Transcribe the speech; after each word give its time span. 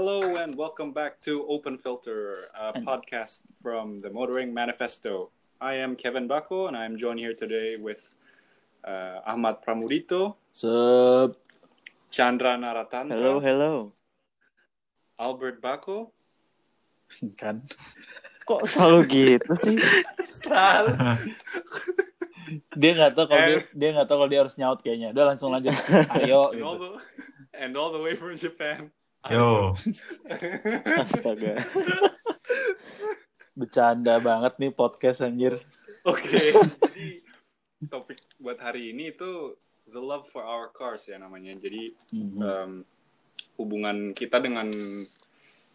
Hello 0.00 0.40
and 0.40 0.56
welcome 0.56 0.96
back 0.96 1.20
to 1.28 1.44
Open 1.44 1.76
Filter, 1.76 2.48
a 2.56 2.72
podcast 2.72 3.44
from 3.60 4.00
the 4.00 4.08
Motoring 4.08 4.48
Manifesto. 4.48 5.28
I 5.60 5.76
am 5.76 5.92
Kevin 5.92 6.24
Bako 6.24 6.68
and 6.68 6.74
I 6.74 6.88
am 6.88 6.96
joined 6.96 7.20
here 7.20 7.36
today 7.36 7.76
with 7.76 8.16
uh, 8.80 9.20
Ahmad 9.28 9.60
Pramurito. 9.60 10.40
Sup? 10.56 11.36
Chandra 12.08 12.56
Naratandra, 12.56 13.12
Hello, 13.12 13.44
hello. 13.44 13.92
Albert 15.20 15.60
Bako, 15.60 16.08
Kan. 17.36 17.68
Kok 18.48 18.64
selalu 18.64 19.04
gitu 19.04 19.52
sih? 19.60 19.76
Dia 22.72 22.90
nggak 22.96 23.12
tahu 23.20 23.26
kalau 23.28 23.44
dia, 23.52 23.58
Eh. 23.60 23.64
dia 23.76 23.88
nggak 24.00 24.08
tahu 24.08 24.16
kalau 24.16 24.30
dia 24.32 24.40
harus 24.48 24.56
nyaut 24.56 24.80
kayaknya. 24.80 25.12
Udah 25.12 25.36
langsung 25.36 25.52
lanjut. 25.52 25.76
Ayo. 26.24 26.56
and, 26.56 26.64
all 26.64 26.78
the, 26.80 26.90
and 27.52 27.72
all 27.76 27.92
the 27.92 28.00
way 28.00 28.16
from 28.16 28.32
Japan. 28.40 28.88
Yo, 29.28 29.76
Astaga. 30.96 31.60
Bercanda 33.52 34.16
banget 34.16 34.56
nih 34.56 34.72
podcast 34.72 35.20
anjir. 35.20 35.60
Oke, 36.08 36.56
jadi 36.56 37.20
topik 37.84 38.16
buat 38.40 38.56
hari 38.56 38.96
ini 38.96 39.12
itu 39.12 39.60
the 39.92 40.00
love 40.00 40.24
for 40.24 40.40
our 40.40 40.72
cars 40.72 41.04
ya 41.04 41.20
namanya. 41.20 41.52
Jadi 41.60 41.92
Mhm. 42.16 42.40
um, 42.40 42.72
hubungan 43.60 44.16
kita 44.16 44.40
dengan 44.40 44.72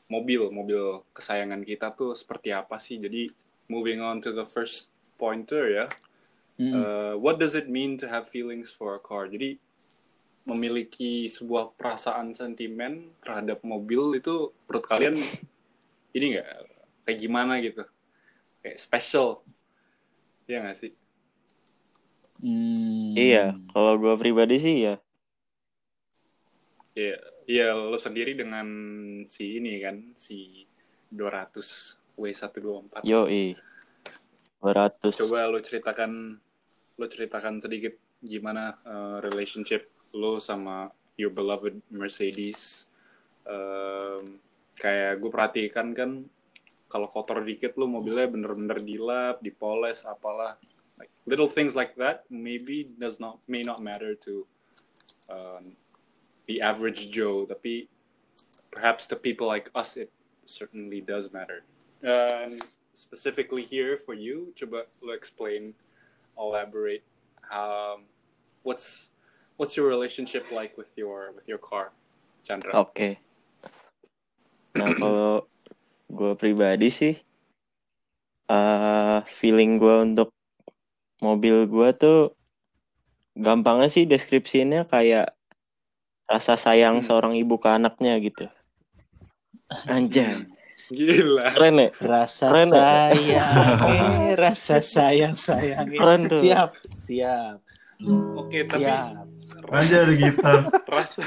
mobil, 0.09 0.49
mobil 0.49 1.05
kesayangan 1.13 1.61
kita 1.61 1.93
tuh 1.93 2.17
seperti 2.17 2.49
apa 2.49 2.81
sih? 2.81 2.97
Jadi 2.97 3.29
moving 3.69 4.01
on 4.01 4.25
to 4.25 4.33
the 4.33 4.49
first 4.49 4.89
pointer 5.21 5.69
ya. 5.69 5.85
Mhm. 6.57 6.73
Uh, 6.73 7.13
what 7.21 7.37
does 7.37 7.53
it 7.53 7.69
mean 7.69 7.93
to 7.93 8.09
have 8.09 8.25
feelings 8.25 8.73
for 8.73 8.97
a 8.97 9.01
car? 9.01 9.29
Jadi 9.29 9.61
memiliki 10.45 11.25
sebuah 11.25 11.73
perasaan 11.73 12.29
sentimen 12.29 13.17
terhadap 13.17 13.65
mobil 13.65 14.13
itu 14.13 14.53
menurut 14.69 14.85
kalian 14.85 15.17
ini 16.13 16.25
nggak 16.37 16.49
kayak 17.09 17.19
gimana 17.19 17.57
gitu? 17.59 17.81
Kayak 18.61 18.77
special, 18.77 19.41
ya 20.45 20.61
nggak 20.61 20.77
sih? 20.77 20.93
Hmm. 22.45 23.17
Iya, 23.17 23.57
kalau 23.73 23.97
gue 23.97 24.13
pribadi 24.21 24.61
sih 24.61 24.75
ya. 24.85 24.95
Iya, 26.95 27.17
iya 27.49 27.67
lo 27.73 27.97
sendiri 27.97 28.37
dengan 28.37 28.67
si 29.25 29.57
ini 29.57 29.81
kan, 29.81 30.13
si 30.13 30.63
200 31.09 32.21
W124. 32.21 33.01
Yoi. 33.03 33.57
200. 34.61 35.09
Coba 35.25 35.49
lo 35.49 35.59
ceritakan, 35.59 36.37
lo 36.95 37.05
ceritakan 37.09 37.59
sedikit 37.59 37.97
gimana 38.21 38.77
uh, 38.87 39.17
relationship 39.21 39.94
lo 40.15 40.39
sama 40.39 40.95
your 41.19 41.29
beloved 41.29 41.83
Mercedes. 41.91 42.87
Um, 43.43 44.39
kayak 44.79 45.19
gue 45.19 45.29
perhatikan 45.29 45.91
kan, 45.91 46.23
kalau 46.87 47.11
kotor 47.11 47.43
dikit 47.43 47.75
lo 47.75 47.85
mobilnya 47.85 48.31
bener-bener 48.31 48.79
dilap, 48.79 49.43
dipoles, 49.43 50.07
apalah. 50.07 50.55
Like, 50.95 51.11
little 51.27 51.51
things 51.51 51.75
like 51.75 51.99
that 51.99 52.23
maybe 52.31 52.87
does 52.95 53.19
not 53.19 53.43
may 53.51 53.67
not 53.67 53.83
matter 53.83 54.15
to 54.23 54.47
um, 55.27 55.75
the 56.47 56.63
average 56.63 57.11
Joe, 57.11 57.43
tapi 57.43 57.91
perhaps 58.71 59.03
to 59.11 59.19
people 59.19 59.43
like 59.43 59.67
us 59.75 59.99
it 59.99 60.07
certainly 60.47 61.03
does 61.03 61.35
matter. 61.35 61.67
And 61.99 62.63
specifically 62.95 63.67
here 63.67 63.99
for 63.99 64.15
you, 64.15 64.55
coba 64.55 64.87
lo 65.03 65.11
explain, 65.11 65.75
elaborate, 66.39 67.03
um, 67.51 68.07
what's 68.63 69.14
what's 69.57 69.75
your 69.75 69.87
relationship 69.87 70.51
like 70.51 70.75
with 70.77 70.91
your 70.99 71.31
with 71.35 71.47
your 71.47 71.59
car, 71.59 71.91
Chandra? 72.43 72.75
Oke. 72.75 73.19
Nah, 74.75 74.91
kalau 75.01 75.47
gue 76.11 76.31
pribadi 76.35 76.91
sih, 76.91 77.15
eh 78.51 79.19
feeling 79.25 79.79
gue 79.79 79.95
untuk 80.03 80.29
mobil 81.23 81.65
gue 81.65 81.89
tuh 81.95 82.19
gampangnya 83.35 83.91
sih 83.91 84.03
deskripsinya 84.07 84.87
kayak 84.87 85.35
rasa 86.25 86.57
sayang 86.57 86.99
Hmm. 87.01 87.05
seorang 87.05 87.33
ibu 87.37 87.59
ke 87.59 87.69
anaknya 87.69 88.17
gitu. 88.19 88.47
Anjay, 89.89 90.45
Gila. 90.93 91.49
keren 91.57 91.81
ya? 91.81 91.89
Rasa 91.97 92.53
Keren, 92.53 92.69
ya? 92.69 92.77
sayang, 92.85 93.69
eh, 93.89 94.33
rasa 94.37 94.75
sayang 94.81 95.33
sayang. 95.33 95.89
Keren 95.89 96.21
tuh. 96.29 96.41
Siap, 96.45 96.69
siap, 97.01 97.57
Oke, 98.37 98.61
tapi 98.67 98.85
siap. 98.85 99.25
Ada 99.67 100.11
gitar. 100.11 100.59
rasa 100.85 101.19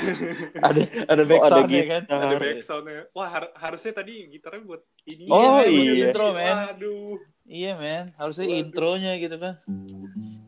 Ada 0.59 0.81
ada 1.07 1.23
Oh, 1.23 1.27
backsound 1.27 1.65
ada 1.65 1.73
ya 1.73 1.85
kan? 1.85 2.03
gitar. 2.05 2.21
ada 2.21 2.37
back 2.37 2.57
soundnya. 2.61 3.01
Wah, 3.11 3.29
har- 3.29 3.55
harusnya 3.55 3.93
tadi 3.95 4.29
gitarnya 4.29 4.63
buat 4.63 4.83
ini. 5.05 5.25
Oh, 5.27 5.59
men, 5.59 5.67
iya. 5.69 5.93
Intro 6.07 6.27
men. 6.31 6.57
Waduh. 6.57 7.17
Iya 7.45 7.73
men, 7.75 8.05
harusnya 8.15 8.47
Waduh. 8.47 8.61
intronya 8.61 9.13
gitu 9.17 9.37
kan. 9.37 9.55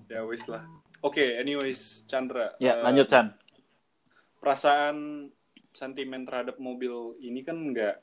Ya 0.06 0.20
wis 0.22 0.44
lah. 0.44 0.62
Oke, 1.00 1.24
anyways, 1.34 2.04
Chandra. 2.04 2.52
Ya 2.58 2.76
eh, 2.76 2.82
lanjut 2.82 3.06
Chan. 3.06 3.32
perasaan 4.36 5.28
sentimen 5.70 6.24
terhadap 6.24 6.56
mobil 6.56 7.14
ini 7.18 7.40
kan 7.40 7.56
nggak 7.56 8.00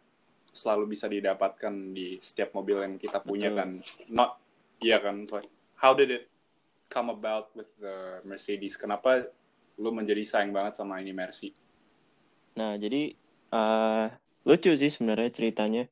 selalu 0.50 0.90
bisa 0.90 1.06
didapatkan 1.06 1.70
di 1.92 2.18
setiap 2.18 2.54
mobil 2.54 2.82
yang 2.82 2.96
kita 2.96 3.20
punya 3.20 3.50
Betul. 3.50 3.60
kan. 3.60 3.70
Not, 4.10 4.32
iya 4.80 4.98
kan. 4.98 5.26
So, 5.26 5.42
how 5.76 5.94
did 5.94 6.10
it 6.10 6.26
come 6.88 7.10
about 7.10 7.54
with 7.54 7.70
the 7.78 8.22
Mercedes? 8.24 8.74
Kenapa 8.74 9.30
lu 9.78 9.94
menjadi 9.94 10.26
sayang 10.26 10.52
banget 10.52 10.78
sama 10.78 10.98
ini 10.98 11.14
Mercy? 11.14 11.54
Nah, 12.58 12.74
jadi 12.76 13.14
eh 13.54 14.06
lucu 14.44 14.72
sih 14.74 14.90
sebenarnya 14.90 15.30
ceritanya. 15.30 15.86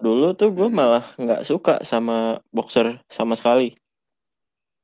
Dulu 0.00 0.32
tuh 0.34 0.50
gue 0.50 0.66
Hmm. 0.66 0.74
malah 0.74 1.04
nggak 1.20 1.44
suka 1.44 1.84
sama 1.84 2.40
boxer 2.50 2.98
sama 3.06 3.36
sekali. 3.36 3.76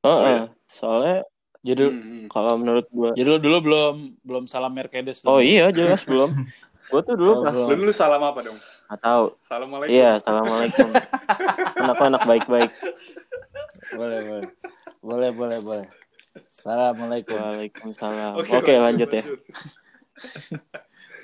Oh, 0.04 0.22
Oh, 0.22 0.22
ya? 0.24 0.42
soalnya 0.68 1.24
Jadi 1.58 1.90
Hmm, 1.90 1.98
hmm. 1.98 2.24
kalau 2.30 2.54
menurut 2.54 2.86
gue, 2.86 3.10
jadi 3.18 3.34
lu 3.34 3.38
dulu 3.42 3.56
belum 3.66 3.94
belum 4.22 4.44
salam 4.46 4.70
Mercedes 4.70 5.26
oh 5.26 5.42
dong. 5.42 5.42
iya 5.42 5.74
jelas 5.74 6.06
belum. 6.06 6.30
Gue 6.86 7.00
tuh 7.02 7.18
dulu 7.18 7.32
Oh, 7.34 7.42
pas 7.42 7.50
belum. 7.50 7.68
Lu, 7.82 7.84
lu 7.90 7.92
salam 7.92 8.22
apa 8.22 8.40
dong? 8.46 8.58
nggak 8.88 9.00
tahu. 9.02 9.24
Assalamualaikum. 9.42 9.90
Iya, 9.90 10.08
assalamualaikum. 10.22 10.88
Anakku 11.82 12.02
anak 12.06 12.22
baik-baik. 12.24 12.70
Boleh, 13.90 14.18
boleh. 14.22 14.46
Boleh, 15.02 15.30
boleh, 15.34 15.58
boleh. 15.60 15.86
Assalamualaikum. 16.46 17.34
Waalaikumsalam. 17.34 18.32
Oke, 18.38 18.72
lanjut 18.74 19.10
ya, 19.10 19.22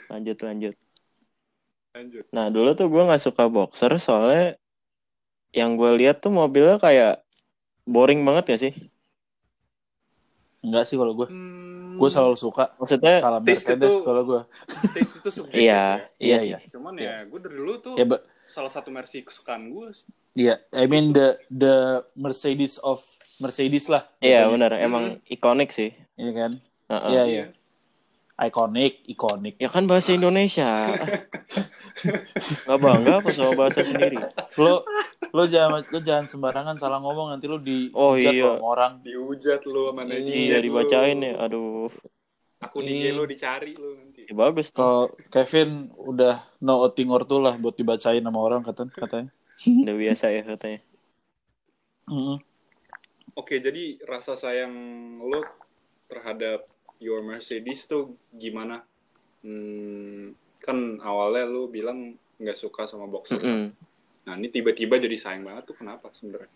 lanjut 0.08 0.38
lanjut. 0.40 0.74
Lanjut. 1.94 2.24
Nah 2.30 2.50
dulu 2.50 2.74
tuh 2.74 2.90
gue 2.90 3.02
nggak 3.02 3.22
suka 3.22 3.46
boxer 3.46 3.94
soalnya 3.96 4.58
yang 5.54 5.78
gue 5.78 5.90
lihat 5.94 6.18
tuh 6.18 6.30
mobilnya 6.30 6.76
kayak 6.76 7.22
boring 7.86 8.26
banget 8.26 8.44
ya 8.50 8.56
sih. 8.60 8.72
Enggak 10.60 10.88
sih 10.88 10.96
kalau 10.96 11.14
gue. 11.14 11.28
Hmm, 11.28 11.94
Gue 11.94 12.10
selalu 12.10 12.34
suka 12.34 12.74
Maksudnya 12.74 13.22
taste 13.38 13.70
Mercedes 13.70 13.94
itu- 13.94 14.02
kalau 14.02 14.22
gue. 14.24 14.40
taste 14.90 15.14
itu 15.14 15.28
subjektif 15.30 15.62
iya, 15.62 15.70
ya. 15.70 15.86
iya 16.18 16.26
Iya, 16.26 16.38
sih. 16.40 16.48
iya. 16.50 16.58
Cuman 16.66 16.94
ya, 16.98 17.14
gue 17.22 17.38
dari 17.38 17.54
dulu 17.54 17.72
tuh 17.78 17.94
Ya, 17.94 18.02
but, 18.02 18.26
salah 18.50 18.66
satu 18.66 18.90
Mercy 18.90 19.22
kesukaan 19.22 19.70
gue. 19.70 19.94
sih. 19.94 20.06
iya, 20.34 20.58
I 20.74 20.90
mean 20.90 21.14
the 21.14 21.38
the 21.46 21.74
Mercedes 22.14 22.82
of 22.82 22.98
Mercedes 23.38 23.90
lah. 23.90 24.06
Iya 24.18 24.46
Jatuhnya. 24.46 24.52
benar, 24.52 24.72
emang 24.78 25.04
ikonik 25.26 25.70
sih. 25.70 25.90
Iya 26.14 26.32
kan? 26.32 26.52
Heeh. 26.90 27.10
Iya, 27.10 27.22
iya. 27.26 27.44
Iconic, 28.34 29.06
iconic. 29.06 29.54
Ya 29.62 29.70
kan 29.70 29.86
bahasa 29.86 30.10
Indonesia. 30.10 30.90
Gak 32.66 32.78
bangga 32.82 33.22
apa 33.22 33.30
sama 33.30 33.54
bahasa 33.54 33.86
sendiri. 33.86 34.18
Lo 34.58 34.82
lo 35.30 35.46
jangan 35.46 35.86
lo 35.86 35.98
jangan 36.02 36.26
sembarangan 36.26 36.74
salah 36.74 36.98
ngomong 36.98 37.30
nanti 37.30 37.46
lo 37.46 37.62
di 37.62 37.94
Oh, 37.94 38.18
iya. 38.18 38.34
lo 38.34 38.58
sama 38.58 38.66
orang. 38.66 38.92
Dihujat 39.06 39.62
lu 39.70 39.86
sama. 39.94 40.02
Iya 40.10 40.58
lu. 40.58 40.64
dibacain 40.66 41.18
ya, 41.22 41.32
aduh. 41.38 41.90
Aku 42.58 42.82
Iya. 42.82 43.14
lu 43.14 43.22
dicari 43.22 43.78
lu 43.78 43.94
nanti. 44.02 44.26
Ya, 44.26 44.34
bagus 44.34 44.74
tuh. 44.74 44.82
Kalau 44.82 45.02
Kevin 45.30 45.94
udah 45.94 46.42
no 46.58 46.82
outing 46.82 47.14
or 47.14 47.22
lah 47.38 47.54
buat 47.54 47.78
dibacain 47.78 48.18
sama 48.18 48.40
orang 48.42 48.66
katanya. 48.66 48.90
katanya. 48.98 49.30
Udah 49.62 49.94
biasa 49.94 50.34
ya 50.34 50.42
katanya. 50.42 50.80
Mm-mm. 52.10 52.42
Oke, 53.34 53.58
jadi 53.58 53.98
rasa 54.06 54.38
sayang 54.38 54.74
lo 55.18 55.42
terhadap 56.06 56.70
your 57.02 57.18
Mercedes 57.26 57.90
tuh 57.90 58.14
gimana? 58.30 58.86
Hmm, 59.42 60.38
kan 60.62 61.02
awalnya 61.02 61.44
lo 61.50 61.66
bilang 61.66 62.14
nggak 62.38 62.54
suka 62.54 62.86
sama 62.86 63.10
boxer. 63.10 63.42
Mm-mm. 63.42 63.74
Nah, 64.24 64.34
ini 64.38 64.48
tiba-tiba 64.48 65.02
jadi 65.02 65.18
sayang 65.18 65.42
banget 65.42 65.66
tuh 65.66 65.76
kenapa 65.76 66.14
sebenarnya? 66.14 66.48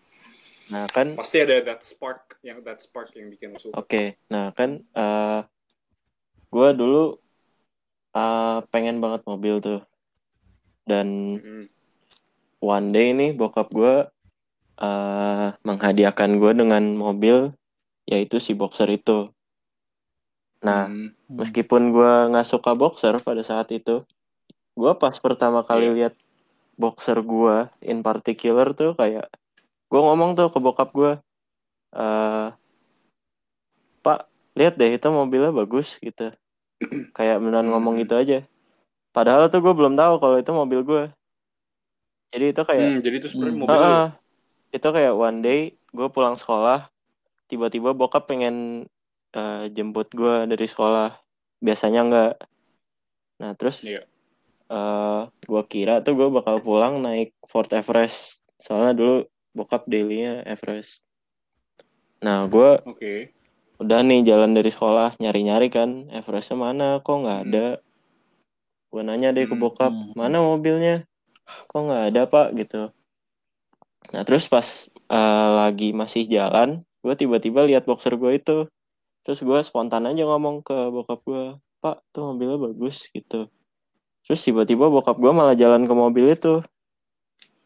Nah 0.69 0.85
kan 0.87 1.17
Pasti 1.17 1.41
ada 1.41 1.59
that 1.65 1.81
spark 1.81 2.37
yang 2.45 2.61
that 2.61 2.79
spark 2.79 3.09
yang 3.17 3.27
bikin 3.33 3.53
lo 3.53 3.59
suka. 3.59 3.81
Oke, 3.81 4.21
nah 4.29 4.53
kan 4.53 4.79
eh 4.81 5.41
gue 6.49 6.69
dulu 6.77 7.17
eh 8.15 8.59
pengen 8.71 9.01
banget 9.01 9.21
mobil 9.25 9.59
tuh. 9.59 9.81
Dan 10.85 11.37
Mm-mm. 11.37 11.63
one 12.63 12.87
day 12.89 13.13
nih 13.13 13.35
bokap 13.35 13.69
gue 13.73 14.07
eh 14.79 15.47
menghadiahkan 15.61 16.39
gue 16.39 16.51
dengan 16.55 16.83
mobil 16.95 17.51
yaitu 18.07 18.39
si 18.39 18.55
boxer 18.55 18.89
itu. 18.89 19.29
Nah, 20.63 20.87
Hmm. 20.89 21.11
meskipun 21.29 21.91
gue 21.93 22.11
nggak 22.33 22.47
suka 22.47 22.73
boxer 22.73 23.19
pada 23.21 23.43
saat 23.43 23.69
itu, 23.71 24.03
gue 24.75 24.91
pas 24.95 25.13
pertama 25.19 25.61
kali 25.61 25.87
Iya. 25.87 25.95
lihat 25.95 26.13
boxer 26.79 27.19
gue 27.19 27.67
in 27.83 27.99
particular 27.99 28.71
tuh 28.71 28.95
kayak 28.95 29.27
gue 29.91 29.99
ngomong 29.99 30.39
tuh 30.39 30.47
ke 30.47 30.59
bokap 30.63 30.89
gue 30.95 31.11
eh 31.91 32.47
pak 33.99 34.19
lihat 34.55 34.79
deh 34.79 34.95
itu 34.95 35.07
mobilnya 35.11 35.51
bagus 35.51 35.99
gitu 35.99 36.31
kayak 37.17 37.43
beneran 37.43 37.67
ngomong 37.67 37.99
Hmm. 37.99 38.03
gitu 38.07 38.15
aja 38.15 38.37
padahal 39.11 39.51
tuh 39.51 39.59
gue 39.59 39.73
belum 39.75 39.99
tahu 39.99 40.23
kalau 40.23 40.39
itu 40.39 40.51
mobil 40.55 40.79
gue 40.87 41.03
jadi 42.31 42.55
itu 42.55 42.61
kayak 42.63 42.87
Hmm, 42.87 42.99
jadi 43.03 43.15
itu 43.19 43.27
sebenarnya 43.27 43.55
Hmm. 43.57 43.63
mobil 43.67 43.79
lu. 43.81 43.95
Itu 44.69 44.87
kayak 44.89 45.17
one 45.17 45.39
day 45.41 45.59
gue 45.89 46.07
pulang 46.09 46.37
sekolah 46.37 46.87
tiba-tiba 47.49 47.97
bokap 47.97 48.29
pengen 48.29 48.85
eh, 49.33 49.65
jemput 49.73 50.09
gue 50.13 50.45
dari 50.45 50.65
sekolah 50.65 51.17
biasanya 51.59 52.01
enggak 52.05 52.33
nah 53.39 53.51
terus 53.55 53.81
Iya. 53.83 54.03
eh 54.69 55.21
gue 55.43 55.63
kira 55.65 56.05
tuh 56.05 56.13
gue 56.13 56.29
bakal 56.29 56.61
pulang 56.61 57.01
naik 57.01 57.33
Ford 57.45 57.69
Everest 57.73 58.45
soalnya 58.59 58.93
dulu 58.93 59.15
bokap 59.55 59.89
dailynya 59.89 60.45
Everest 60.45 61.07
nah 62.19 62.45
gue 62.45 62.83
Oke. 62.85 63.31
udah 63.79 63.99
nih 64.03 64.27
jalan 64.27 64.53
dari 64.53 64.69
sekolah 64.69 65.17
nyari-nyari 65.17 65.71
kan 65.71 66.11
Everestnya 66.11 66.59
mana 66.59 66.87
kok 66.99 67.15
nggak 67.15 67.39
Hmm. 67.41 67.47
ada 67.49 67.67
gue 68.89 69.01
nanya 69.01 69.29
deh 69.31 69.45
ke 69.45 69.55
Hmm. 69.55 69.63
bokap 69.63 69.93
Hmm. 69.93 70.13
mana 70.13 70.37
mobilnya 70.43 71.07
kok 71.65 71.79
nggak 71.79 72.03
ada 72.13 72.21
pak 72.27 72.47
gitu 72.59 72.93
nah 74.09 74.25
terus 74.25 74.49
pas 74.49 74.67
eh, 74.89 75.49
lagi 75.53 75.93
masih 75.93 76.25
jalan 76.25 76.81
gue 76.99 77.15
tiba-tiba 77.15 77.63
lihat 77.63 77.87
boxer 77.87 78.15
gue 78.19 78.31
itu. 78.35 78.57
Terus 79.23 79.39
gue 79.43 79.59
spontan 79.63 80.07
aja 80.07 80.23
ngomong 80.25 80.65
ke 80.65 80.75
bokap 80.91 81.19
gue 81.23 81.43
pak 81.79 82.03
tuh 82.11 82.33
mobilnya 82.33 82.59
bagus 82.59 83.07
gitu. 83.11 83.47
Terus 84.27 84.41
tiba-tiba 84.43 84.91
bokap 84.91 85.15
gue 85.15 85.31
malah 85.31 85.55
jalan 85.55 85.87
ke 85.87 85.93
mobil 85.95 86.35
itu. 86.35 86.63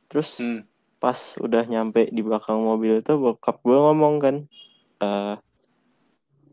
Terus 0.10 0.38
Hmm. 0.42 0.62
pas 1.02 1.18
udah 1.42 1.68
nyampe 1.68 2.08
di 2.14 2.22
belakang 2.24 2.64
mobil 2.64 3.04
itu 3.04 3.14
bokap 3.18 3.60
gue 3.60 3.76
ngomong 3.76 4.16
kan 4.24 4.36
eh 5.04 5.36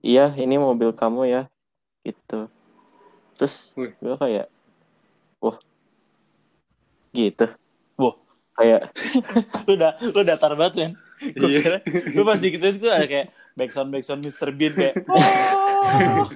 iya 0.02 0.32
ini 0.34 0.56
mobil 0.56 0.96
kamu 0.96 1.28
ya 1.28 1.42
gitu. 2.02 2.48
Terus 3.36 3.76
gue 3.76 4.14
kayak 4.16 4.48
wah 5.44 5.60
gitu. 7.12 7.46
Wah. 8.00 8.29
Kayak 8.60 8.80
lu 9.64 9.72
udah 9.74 9.92
lu 10.02 10.20
datar 10.22 10.52
banget 10.54 10.74
men 10.78 10.92
gue 11.20 11.48
Iya. 11.48 11.60
kira 11.60 11.78
lu 12.10 12.22
pas 12.22 12.38
digituin 12.38 12.76
tuh 12.76 12.88
ada 12.88 13.04
kayak 13.04 13.28
backsound 13.52 13.88
backsound 13.88 14.20
Mr 14.20 14.48
Bean 14.50 14.72
kayak 14.72 14.94
"Oh." 15.04 16.28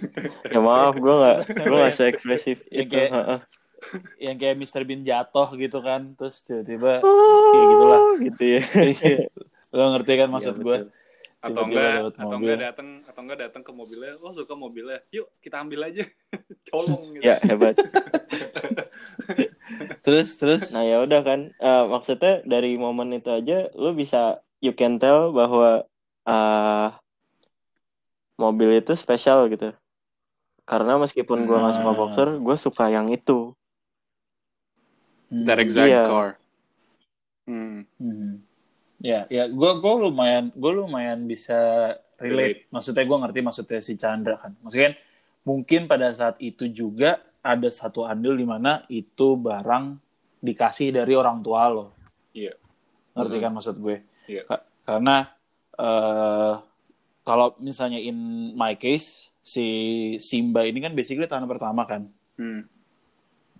ya 0.53 0.59
maaf 0.59 0.95
gue 0.95 1.15
nggak 1.15 1.39
gue 1.59 1.77
nggak 1.79 1.95
se 1.95 2.05
ekspresif 2.05 2.65
Yang 2.67 2.81
itu 2.83 2.93
kayak- 2.95 3.13
heeh. 3.13 3.41
yang 4.19 4.37
kayak 4.37 4.57
Mr 4.57 4.83
Bean 4.83 5.01
jatuh 5.01 5.49
gitu 5.55 5.79
kan 5.79 6.13
terus 6.15 6.41
tiba-tiba 6.43 7.01
ya 7.01 7.63
gitulah. 7.63 8.01
gitu 8.19 8.43
ya 8.51 8.63
Iya. 9.05 9.17
lo 9.71 9.85
ngerti 9.93 10.13
kan 10.15 10.29
maksud 10.31 10.55
Iya, 10.55 10.63
gue 10.63 10.79
atau 11.41 11.61
enggak 11.63 11.93
atau 12.11 12.35
enggak 12.35 12.57
datang 12.59 12.89
atau 13.05 13.21
enggak 13.21 13.39
datang 13.43 13.61
ke 13.61 13.69
mobilnya 13.71 14.17
oh 14.17 14.33
suka 14.33 14.55
mobilnya 14.55 15.05
yuk 15.11 15.29
kita 15.39 15.61
ambil 15.61 15.85
aja 15.85 16.01
colong 16.67 17.05
gitu 17.13 17.21
ya 17.23 17.37
hebat 17.43 17.77
terus 20.05 20.37
terus 20.37 20.71
Nah 20.71 20.85
ya 20.85 21.01
udah 21.03 21.21
kan, 21.25 21.41
Eh, 21.57 21.85
maksudnya 21.89 22.45
dari 22.45 22.77
momen 22.77 23.15
itu 23.17 23.31
aja 23.33 23.69
lu 23.75 23.93
bisa 23.93 24.41
you 24.61 24.73
can 24.73 24.97
tell 24.99 25.33
bahwa 25.33 25.85
eh 26.25 26.89
mobil 28.35 28.81
itu 28.81 28.93
spesial 28.95 29.47
gitu. 29.49 29.71
Karena 30.65 30.97
meskipun 30.97 31.45
gua 31.45 31.61
nggak 31.61 31.77
suka 31.77 31.91
Ah. 31.93 31.97
boxer, 31.97 32.29
gue 32.41 32.57
suka 32.57 32.85
yang 32.89 33.13
itu. 33.13 33.53
that 35.35 35.59
exact 35.59 35.91
Iya. 35.91 36.05
car 36.07 36.29
hmm. 37.51 37.83
Hmm. 37.99 38.33
Ya, 39.03 39.27
ya, 39.29 39.51
gue 39.51 39.71
gue 39.85 39.95
lumayan, 40.09 40.49
gue 40.55 40.73
lumayan 40.73 41.27
bisa 41.29 41.93
relate. 42.17 42.65
Relate. 42.65 42.73
Maksudnya 42.73 43.05
gue 43.05 43.19
ngerti 43.21 43.41
maksudnya 43.45 43.81
si 43.85 43.95
Chandra 44.01 44.39
kan. 44.41 44.57
Maksudnya 44.65 44.95
kan, 44.95 44.97
mungkin 45.45 45.81
pada 45.85 46.09
saat 46.15 46.41
itu 46.41 46.65
juga 46.73 47.21
ada 47.45 47.69
satu 47.69 48.09
andil 48.09 48.35
di 48.35 48.49
mana 48.49 48.89
itu 48.89 49.37
barang 49.37 50.01
dikasih 50.41 50.91
dari 50.91 51.13
orang 51.13 51.45
tua 51.45 51.69
lo. 51.69 51.93
Iya. 52.33 52.57
Ngerti 53.13 53.37
Mhm. 53.37 53.43
kan 53.45 53.53
maksud 53.53 53.77
gue? 53.79 53.97
Iya. 54.25 54.43
Ka- 54.49 54.65
karena 54.83 55.17
eh 55.75 56.55
kalau 57.21 57.53
misalnya 57.61 58.01
in 58.01 58.17
my 58.53 58.75
case 58.75 59.29
si 59.41 59.67
Simba 60.19 60.65
ini 60.65 60.81
kan 60.81 60.97
basically 60.97 61.29
tangan 61.29 61.45
pertama 61.47 61.85
kan. 61.85 62.09
Hmm. 62.41 62.65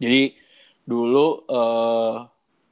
Jadi 0.01 0.33
dulu 0.83 1.45
eh 1.45 2.15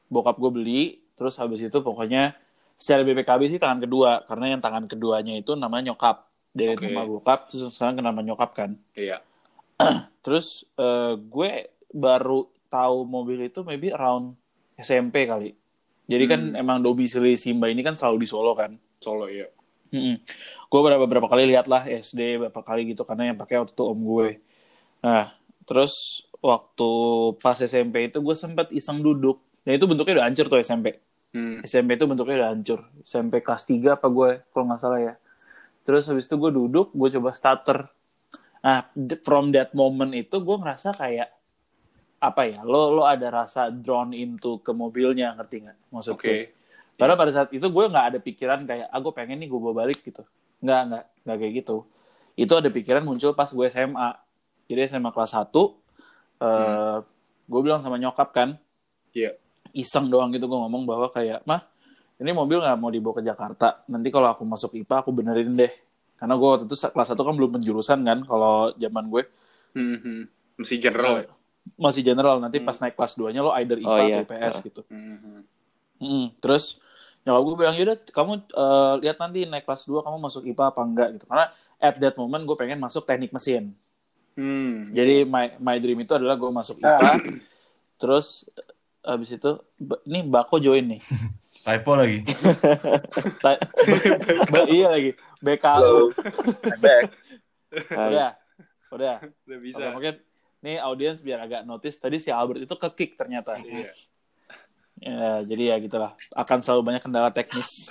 bokap 0.08 0.36
gue 0.36 0.50
beli, 0.52 0.82
terus 1.12 1.36
habis 1.36 1.60
itu 1.60 1.78
pokoknya 1.78 2.36
secara 2.76 3.04
BPKB 3.04 3.42
sih 3.48 3.60
tangan 3.60 3.80
kedua, 3.80 4.24
karena 4.26 4.56
yang 4.56 4.60
tangan 4.60 4.84
keduanya 4.84 5.36
itu 5.36 5.52
namanya 5.54 5.92
nyokap 5.92 6.28
dari 6.52 6.76
Oke. 6.76 6.88
nama 6.88 7.08
bokap, 7.08 7.48
terus 7.48 7.72
sekarang 7.72 7.96
ke 7.96 8.02
nama 8.04 8.20
nyokap 8.20 8.50
kan. 8.52 8.76
iya 8.92 9.20
Terus 10.24 10.46
eh, 10.78 11.14
gue 11.18 11.50
baru 11.92 12.48
tahu 12.72 12.96
mobil 13.04 13.38
itu 13.48 13.60
maybe 13.68 13.92
around 13.92 14.36
SMP 14.78 15.28
kali. 15.28 15.50
Jadi 16.10 16.24
kan 16.30 16.40
Hmm. 16.40 16.60
emang 16.62 16.78
domisili 16.84 17.36
Simba 17.38 17.66
ini 17.72 17.82
kan 17.86 17.94
selalu 17.98 18.24
di 18.24 18.28
Solo 18.30 18.52
kan. 18.58 18.72
Solo 19.02 19.26
ya 19.30 19.46
Mm-mm. 19.92 20.16
Gue 20.72 20.80
beberapa, 20.80 21.04
beberapa 21.04 21.28
kali 21.28 21.44
lihat 21.52 21.68
lah 21.68 21.84
SD 21.84 22.40
beberapa 22.40 22.64
kali 22.64 22.80
gitu 22.96 23.04
karena 23.04 23.28
yang 23.32 23.38
pakai 23.42 23.60
waktu 23.60 23.72
itu 23.76 23.84
om 23.84 24.00
gue. 24.00 24.28
Nah, 25.04 25.24
terus 25.68 25.92
waktu 26.42 26.90
pas 27.42 27.58
SMP 27.60 28.08
itu 28.08 28.18
gue 28.24 28.36
sempet 28.36 28.72
iseng 28.72 28.98
duduk. 29.04 29.38
Dan 29.64 29.78
itu 29.78 29.86
bentuknya 29.90 30.14
udah 30.22 30.26
hancur 30.28 30.46
tuh 30.50 30.58
SMP. 30.62 30.96
hmm. 31.34 31.64
SMP 31.64 31.96
itu 31.98 32.04
bentuknya 32.10 32.36
udah 32.46 32.50
hancur. 32.56 32.80
SMP 33.04 33.34
kelas 33.44 33.64
3 33.68 33.98
apa 34.00 34.06
gue 34.10 34.30
kalau 34.52 34.64
nggak 34.68 34.80
salah 34.82 35.00
ya. 35.00 35.14
Terus 35.86 36.04
habis 36.10 36.26
itu 36.28 36.36
gue 36.38 36.50
duduk, 36.54 36.90
gue 36.94 37.08
coba 37.20 37.30
starter. 37.34 37.78
Nah, 38.62 38.86
from 39.26 39.50
that 39.50 39.74
moment 39.74 40.14
itu 40.14 40.38
gue 40.38 40.56
ngerasa 40.56 40.94
kayak 40.94 41.28
apa 42.22 42.42
ya? 42.46 42.62
Lo 42.62 42.94
lo 42.94 43.02
ada 43.02 43.26
rasa 43.28 43.68
drawn 43.74 44.14
into 44.14 44.62
ke 44.62 44.70
mobilnya, 44.70 45.34
ngerti 45.34 45.66
nggak? 45.66 45.78
Maksud 45.90 46.14
oke 46.14 46.22
gue. 46.22 46.36
Padahal 46.94 47.18
pada 47.18 47.32
saat 47.34 47.50
itu 47.50 47.66
gue 47.66 47.84
nggak 47.90 48.06
ada 48.14 48.18
pikiran 48.22 48.62
kayak, 48.62 48.86
ah 48.86 48.98
gue 49.02 49.10
pengen 49.10 49.42
nih 49.42 49.50
gue 49.50 49.58
bawa 49.58 49.74
balik 49.82 50.06
gitu. 50.06 50.22
Nggak, 50.62 50.80
nggak, 50.86 51.04
nggak 51.26 51.36
kayak 51.42 51.52
gitu. 51.58 51.76
Itu 52.38 52.52
ada 52.54 52.68
pikiran 52.70 53.02
muncul 53.02 53.34
pas 53.34 53.50
gue 53.50 53.66
SMA. 53.66 54.10
Jadi 54.70 54.80
SMA 54.86 55.10
kelas 55.10 55.34
1, 55.34 55.50
eh 56.38 56.96
gue 57.50 57.60
bilang 57.60 57.82
sama 57.82 57.98
nyokap 57.98 58.30
kan, 58.30 58.54
Iya. 59.12 59.36
iseng 59.76 60.08
doang 60.08 60.32
gitu 60.32 60.46
gue 60.48 60.56
ngomong 60.56 60.88
bahwa 60.88 61.10
kayak, 61.12 61.42
mah 61.44 61.66
ini 62.22 62.30
mobil 62.30 62.62
nggak 62.62 62.78
mau 62.78 62.88
dibawa 62.88 63.18
ke 63.18 63.22
Jakarta. 63.26 63.82
Nanti 63.90 64.08
kalau 64.14 64.30
aku 64.30 64.46
masuk 64.46 64.78
IPA 64.78 65.02
aku 65.02 65.10
benerin 65.10 65.50
deh. 65.52 65.72
Karena 66.22 66.38
gue 66.38 66.48
waktu 66.54 66.64
itu 66.70 66.76
kelas 66.78 67.08
1 67.10 67.18
kan 67.18 67.34
belum 67.34 67.50
penjurusan 67.58 67.98
kan, 68.06 68.18
kalau 68.22 68.70
zaman 68.78 69.10
gue 69.10 69.22
Hmm, 69.74 69.98
hmm. 69.98 70.22
Mesti 70.62 70.76
general 70.78 71.26
ya 71.26 71.32
masih 71.78 72.02
general. 72.02 72.38
Nanti 72.38 72.58
Hmm. 72.58 72.66
pas 72.66 72.78
naik 72.78 72.94
kelas 72.94 73.14
2-nya 73.14 73.40
lo 73.42 73.50
either 73.58 73.78
IPA 73.78 73.90
Oh, 73.90 73.98
atau 73.98 74.06
iya. 74.06 74.22
IPS 74.22 74.54
Ah. 74.54 74.62
gitu. 74.62 74.80
Hmm, 74.86 75.16
hmm. 75.18 75.40
Mm, 75.98 76.26
terus 76.38 76.82
nyokap 77.22 77.42
gue 77.42 77.54
bilang 77.54 77.74
yaudah 77.78 77.96
kamu 78.10 78.32
eh, 78.42 78.94
lihat 79.06 79.16
nanti 79.18 79.46
naik 79.46 79.62
kelas 79.62 79.86
2 79.86 80.02
kamu 80.02 80.18
masuk 80.18 80.42
IPA 80.42 80.64
apa 80.70 80.80
enggak 80.82 81.08
gitu 81.14 81.24
karena 81.30 81.46
at 81.78 81.94
that 81.94 82.14
moment 82.14 82.42
gue 82.42 82.56
pengen 82.58 82.78
masuk 82.78 83.02
teknik 83.02 83.30
mesin 83.30 83.74
Hmm. 84.34 84.82
jadi 84.90 85.22
my 85.22 85.54
my 85.60 85.76
dream 85.78 86.02
itu 86.02 86.10
adalah 86.10 86.34
gue 86.34 86.50
masuk 86.50 86.82
IPA 86.82 87.12
terus 87.94 88.42
eh, 88.58 88.66
habis 89.06 89.30
itu 89.30 89.50
ini 90.02 90.26
Bako 90.26 90.58
join 90.58 90.98
nih 90.98 91.02
Typo 91.62 91.92
lagi. 91.94 92.26
Iya 94.72 94.88
lagi 94.94 95.10
BKU 95.42 96.14
udah 96.78 98.30
udah 98.92 99.16
udah 99.22 99.58
bisa 99.58 99.82
Oke, 99.90 99.94
mungkin 99.94 100.14
nih 100.62 100.76
audiens 100.78 101.18
biar 101.24 101.42
agak 101.42 101.62
notice 101.66 101.98
tadi 101.98 102.22
si 102.22 102.30
Albert 102.30 102.66
itu 102.66 102.74
kekick 102.78 103.18
ternyata 103.18 103.58
Iya. 103.58 103.90
Ya, 105.02 105.42
jadi 105.42 105.74
ya 105.74 105.76
gitulah. 105.82 106.14
Akan 106.30 106.62
selalu 106.62 106.94
banyak 106.94 107.02
kendala 107.02 107.34
teknis. 107.34 107.90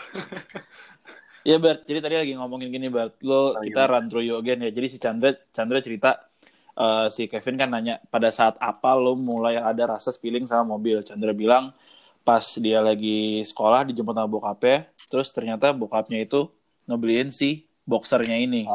ya 1.44 1.60
Bert, 1.60 1.84
jadi 1.84 2.00
tadi 2.00 2.16
lagi 2.16 2.34
ngomongin 2.40 2.72
gini 2.72 2.88
Bert, 2.88 3.20
lo 3.28 3.60
kita 3.60 3.84
run 3.92 4.08
through 4.08 4.24
you 4.24 4.40
again 4.40 4.64
ya. 4.64 4.72
Jadi 4.72 4.88
si 4.88 4.96
Chandra 4.96 5.36
Chandra 5.52 5.84
cerita 5.84 6.32
eh, 6.72 7.08
si 7.12 7.28
Kevin 7.28 7.60
kan 7.60 7.68
nanya 7.68 8.00
pada 8.08 8.32
saat 8.32 8.56
apa 8.64 8.96
lo 8.96 9.20
mulai 9.20 9.60
ada 9.60 10.00
rasa 10.00 10.16
feeling 10.16 10.48
sama 10.48 10.80
mobil. 10.80 11.04
Chandra 11.04 11.36
bilang 11.36 11.76
pas 12.22 12.44
dia 12.62 12.80
lagi 12.80 13.42
sekolah 13.46 13.88
dijemput 13.90 14.14
sama 14.14 14.30
bokapnya, 14.30 14.90
terus 15.10 15.34
ternyata 15.34 15.74
bokapnya 15.74 16.22
itu 16.22 16.50
ngebeliin 16.86 17.34
si 17.34 17.66
boxernya 17.86 18.38
ini. 18.38 18.70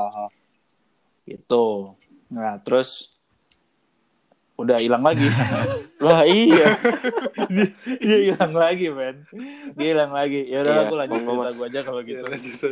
Gitu. 1.27 1.95
Nah, 2.31 2.59
terus 2.63 3.17
udah 4.57 4.81
hilang 4.81 5.05
lagi. 5.05 5.29
Lah 6.05 6.25
iya. 6.29 6.77
dia 8.05 8.19
hilang 8.21 8.53
lagi 8.53 8.93
men 8.93 9.25
dia 9.77 9.97
hilang 9.97 10.13
lagi 10.13 10.45
ya 10.45 10.61
udah 10.61 10.73
Iya, 10.73 10.83
aku 10.85 10.95
lanjut 10.97 11.21
cerita 11.25 11.33
Mas. 11.41 11.57
gue 11.57 11.67
aja 11.73 11.81
kalau 11.85 12.01
Iya, 12.05 12.21
gitu 12.37 12.69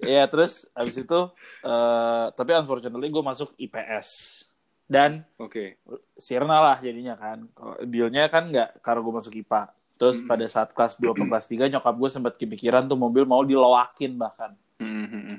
ya 0.00 0.22
terus 0.24 0.64
abis 0.72 0.96
itu 0.96 1.20
eh 1.60 2.24
tapi 2.32 2.50
unfortunately 2.56 3.12
gue 3.12 3.24
masuk 3.24 3.52
IPS 3.60 4.08
dan 4.90 5.22
Oke. 5.38 5.78
sirna 6.16 6.58
lah 6.58 6.76
jadinya 6.76 7.14
kan 7.14 7.46
Kalau 7.48 7.78
dealnya 7.80 8.26
kan 8.26 8.50
nggak 8.50 8.82
karena 8.82 9.00
gue 9.00 9.14
masuk 9.14 9.34
IPA 9.36 9.62
terus 9.94 10.18
Mm-mm. 10.18 10.26
pada 10.26 10.46
saat 10.46 10.74
kelas 10.74 10.98
2 10.98 11.14
ke 11.14 11.22
kelas 11.22 11.46
3 11.46 11.70
nyokap 11.70 11.94
gue 11.94 12.10
sempat 12.10 12.34
kepikiran 12.34 12.84
tuh 12.84 12.98
mobil 12.98 13.22
mau 13.22 13.40
diloakin 13.40 14.18
bahkan 14.18 14.52
Hmm, 14.76 15.06
hmm, 15.06 15.22
hmm. 15.28 15.38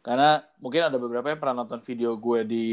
karena 0.00 0.28
mungkin 0.56 0.80
ada 0.82 0.96
beberapa 0.96 1.28
yang 1.28 1.36
pernah 1.36 1.60
nonton 1.60 1.78
video 1.78 2.16
gue 2.16 2.40
di 2.42 2.68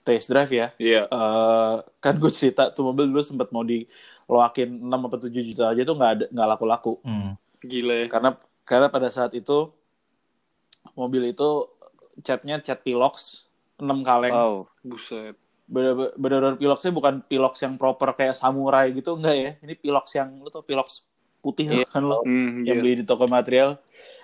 test 0.00 0.26
drive 0.26 0.48
ya 0.50 0.66
Iya. 0.74 1.02
Eh, 1.04 1.74
kan 1.98 2.14
gue 2.16 2.32
cerita 2.32 2.72
tuh 2.72 2.88
mobil 2.88 3.04
dulu 3.06 3.20
sempat 3.20 3.52
mau 3.52 3.60
diloakin 3.62 4.80
6 4.80 5.06
atau 5.06 5.18
7 5.20 5.44
juta 5.44 5.64
aja 5.68 5.82
tuh 5.84 5.94
nggak 5.94 6.10
ada 6.10 6.24
nggak 6.26 6.48
laku-laku 6.50 6.98
Hmm. 7.04 7.36
Gila 7.60 7.94
ya. 7.94 8.06
karena 8.08 8.30
karena 8.64 8.88
pada 8.88 9.08
saat 9.08 9.30
itu 9.32 9.68
mobil 10.94 11.28
itu 11.28 11.68
catnya 12.20 12.58
cat 12.58 12.80
pilox 12.80 13.44
6 13.78 14.02
kaleng 14.02 14.32
Wow. 14.32 14.54
Buset. 14.82 15.34
bener- 15.64 16.14
bener-bener 16.14 16.56
piloxnya 16.56 16.90
bukan 16.90 17.20
pilox 17.22 17.60
yang 17.60 17.76
proper 17.76 18.12
kayak 18.12 18.34
samurai 18.34 18.88
gitu 18.90 19.14
enggak 19.14 19.36
ya 19.36 19.50
ini 19.60 19.74
pilox 19.74 20.12
yang 20.12 20.32
lu 20.36 20.48
tau 20.48 20.60
pilox 20.60 21.04
putih 21.38 21.68
Iya. 21.68 21.84
kan 21.86 22.02
lo 22.02 22.20
Hmm, 22.22 22.60
yang 22.62 22.76
iya. 22.76 22.82
beli 22.82 22.94
di 22.96 23.04
toko 23.04 23.24
material 23.26 23.76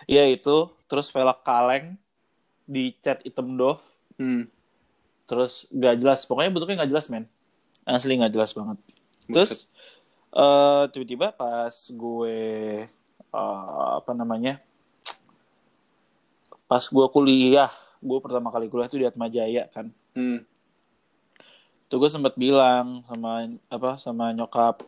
iya 0.04 0.24
itu 0.24 0.56
terus 0.84 1.08
velg 1.08 1.38
kaleng 1.40 1.94
di 2.62 2.96
cat 2.96 3.20
hitam 3.20 3.54
doff 3.54 3.84
Hmm. 4.14 4.48
terus 5.24 5.68
nggak 5.68 5.94
jelas 5.98 6.20
pokoknya 6.22 6.50
bentuknya 6.50 6.76
nggak 6.78 6.90
jelas 6.90 7.06
men 7.08 7.28
asli 7.84 8.14
nggak 8.14 8.32
jelas 8.32 8.50
banget 8.50 8.78
Buset. 8.80 9.28
terus 9.28 9.50
eh 10.32 10.84
tiba-tiba 10.90 11.28
pas 11.30 11.74
gue 11.76 12.38
eh, 13.30 13.68
apa 13.92 14.10
namanya 14.12 14.64
pas 16.64 16.82
gue 16.82 17.06
kuliah 17.08 17.68
gue 18.04 18.18
pertama 18.20 18.48
kali 18.48 18.68
kuliah 18.68 18.84
tuh 18.84 18.98
di 18.98 19.06
Atma 19.06 19.26
Jaya 19.26 19.64
kan 19.66 19.88
Hmm. 20.12 20.44
tuh 21.86 21.96
gue 21.96 22.06
sempat 22.06 22.34
bilang 22.34 23.02
sama 23.02 23.42
apa 23.66 23.96
sama 23.96 24.30
nyokap 24.30 24.84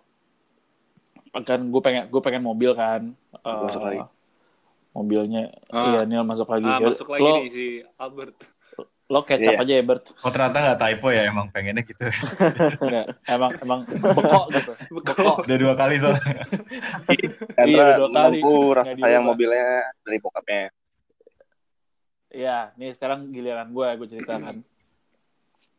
kan 1.38 1.60
gue 1.62 1.80
pengen 1.80 2.04
gue 2.06 2.20
pengen 2.20 2.42
mobil 2.42 2.72
kan 2.72 3.12
Eh, 3.36 3.60
Masuk 3.62 3.82
lagi. 3.82 4.00
mobilnya 4.90 5.52
Ah. 5.68 5.84
iya 5.86 6.00
Neil 6.02 6.22
masuk 6.22 6.48
lagi 6.48 6.64
Ah, 6.64 6.78
Ya, 6.78 6.86
masuk 6.86 7.08
lagi 7.08 7.22
lo 7.22 7.34
nih 7.38 7.48
si 7.48 7.66
Albert. 7.96 8.36
lo 9.06 9.20
kecap 9.22 9.54
Iya. 9.54 9.62
aja 9.62 9.72
ya 9.72 9.82
Bert 9.82 10.04
Oh 10.18 10.30
ternyata 10.30 10.56
nggak 10.58 10.78
typo 10.80 11.06
ya 11.08 11.22
emang 11.24 11.46
pengennya 11.48 11.78
gitu. 11.80 12.02
Nggak, 12.82 13.06
emang 13.24 13.50
emang 13.56 13.80
bekok 13.86 14.44
gitu 14.50 14.72
bekok 14.92 15.36
Udah 15.40 15.56
dua 15.56 15.74
kali 15.74 15.94
soalnya. 15.96 16.42
Iya, 17.60 17.76
udah 17.78 17.86
dua 17.94 18.08
kali. 18.08 18.42
menempuh 18.42 18.66
rasa 18.74 18.92
sayang 18.92 19.22
mobilnya 19.22 19.68
dari 20.02 20.18
bokapnya. 20.18 20.74
Iya, 22.30 22.74
nih 22.74 22.92
sekarang 22.96 23.30
giliran 23.30 23.70
gue, 23.70 23.86
gue 24.02 24.08
ceritakan. 24.18 24.60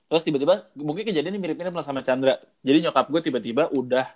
Terus 0.08 0.24
tiba-tiba, 0.24 0.64
mungkin 0.80 1.04
kejadian 1.04 1.36
ini 1.36 1.42
mirip-mirip 1.44 1.76
lah 1.76 1.84
sama 1.84 2.00
Chandra. 2.00 2.40
Jadi 2.64 2.88
nyokap 2.88 3.06
gue 3.12 3.22
tiba-tiba 3.28 3.68
udah 3.76 4.08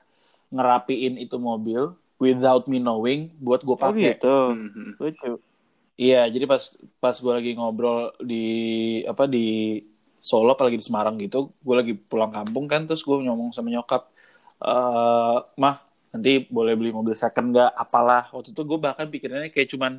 ngerapiin 0.52 1.20
itu 1.20 1.36
mobil 1.36 1.92
without 2.16 2.64
me 2.72 2.80
knowing 2.80 3.32
buat 3.40 3.60
gue 3.64 3.76
Oh 3.76 3.80
pakai. 3.80 4.16
gitu. 4.16 4.38
Hmm, 4.56 4.72
hmm. 4.72 4.92
Lucu. 5.00 5.32
Iya, 6.00 6.26
jadi 6.32 6.48
pas 6.48 6.64
pas 7.04 7.14
gue 7.14 7.34
lagi 7.36 7.52
ngobrol 7.54 8.16
di 8.24 8.46
apa 9.04 9.28
di 9.28 9.78
Solo, 10.22 10.54
apalagi 10.54 10.78
di 10.78 10.86
Semarang 10.86 11.18
gitu, 11.18 11.50
gue 11.50 11.76
lagi 11.76 11.94
pulang 11.98 12.30
kampung 12.30 12.70
kan, 12.70 12.86
terus 12.86 13.02
gue 13.02 13.18
ngomong 13.26 13.58
sama 13.58 13.74
nyokap, 13.74 14.06
eh 14.62 15.38
mah 15.58 15.82
nanti 16.14 16.46
boleh 16.46 16.78
beli 16.78 16.94
mobil 16.94 17.18
second 17.18 17.52
nggak? 17.52 17.72
Apalah. 17.74 18.30
Waktu 18.32 18.54
itu 18.54 18.62
gue 18.62 18.80
bahkan 18.80 19.10
pikirannya 19.10 19.50
kayak 19.50 19.70
cuman 19.74 19.98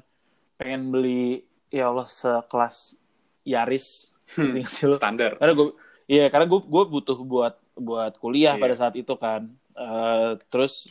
pengen 0.57 0.95
beli 0.95 1.43
ya 1.73 1.89
Allah 1.89 2.05
sekelas 2.07 3.01
Yaris, 3.43 4.13
Hmm. 4.33 4.57
Standar. 4.97 5.37
Karena 5.37 5.53
gue, 5.53 5.77
iya 6.09 6.29
karena 6.29 6.49
gue 6.49 6.61
gue 6.63 6.83
butuh 6.89 7.19
buat 7.21 7.53
buat 7.77 8.17
kuliah 8.17 8.57
Iya. 8.57 8.63
pada 8.63 8.75
saat 8.75 8.95
itu 8.97 9.13
kan. 9.13 9.45
Eh, 9.73 10.31
terus 10.49 10.89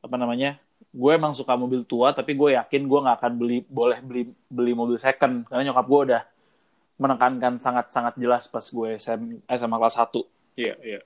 apa 0.00 0.16
namanya? 0.16 0.56
Gue 0.88 1.12
emang 1.12 1.36
suka 1.36 1.52
mobil 1.52 1.84
tua, 1.84 2.16
tapi 2.16 2.32
gue 2.32 2.56
yakin 2.56 2.88
gue 2.88 3.00
nggak 3.04 3.16
akan 3.20 3.32
beli 3.36 3.58
boleh 3.68 4.00
beli 4.00 4.22
beli 4.48 4.72
mobil 4.72 4.96
second 4.96 5.44
karena 5.44 5.68
nyokap 5.68 5.84
gue 5.84 6.00
udah 6.08 6.22
menekankan 6.96 7.60
sangat-sangat 7.60 8.16
jelas 8.16 8.48
pas 8.48 8.64
gue 8.64 8.88
SM, 8.96 9.20
SMA 9.44 9.76
kelas 9.76 9.96
1. 9.98 10.24
Iya, 10.56 10.74
iya. 10.80 11.00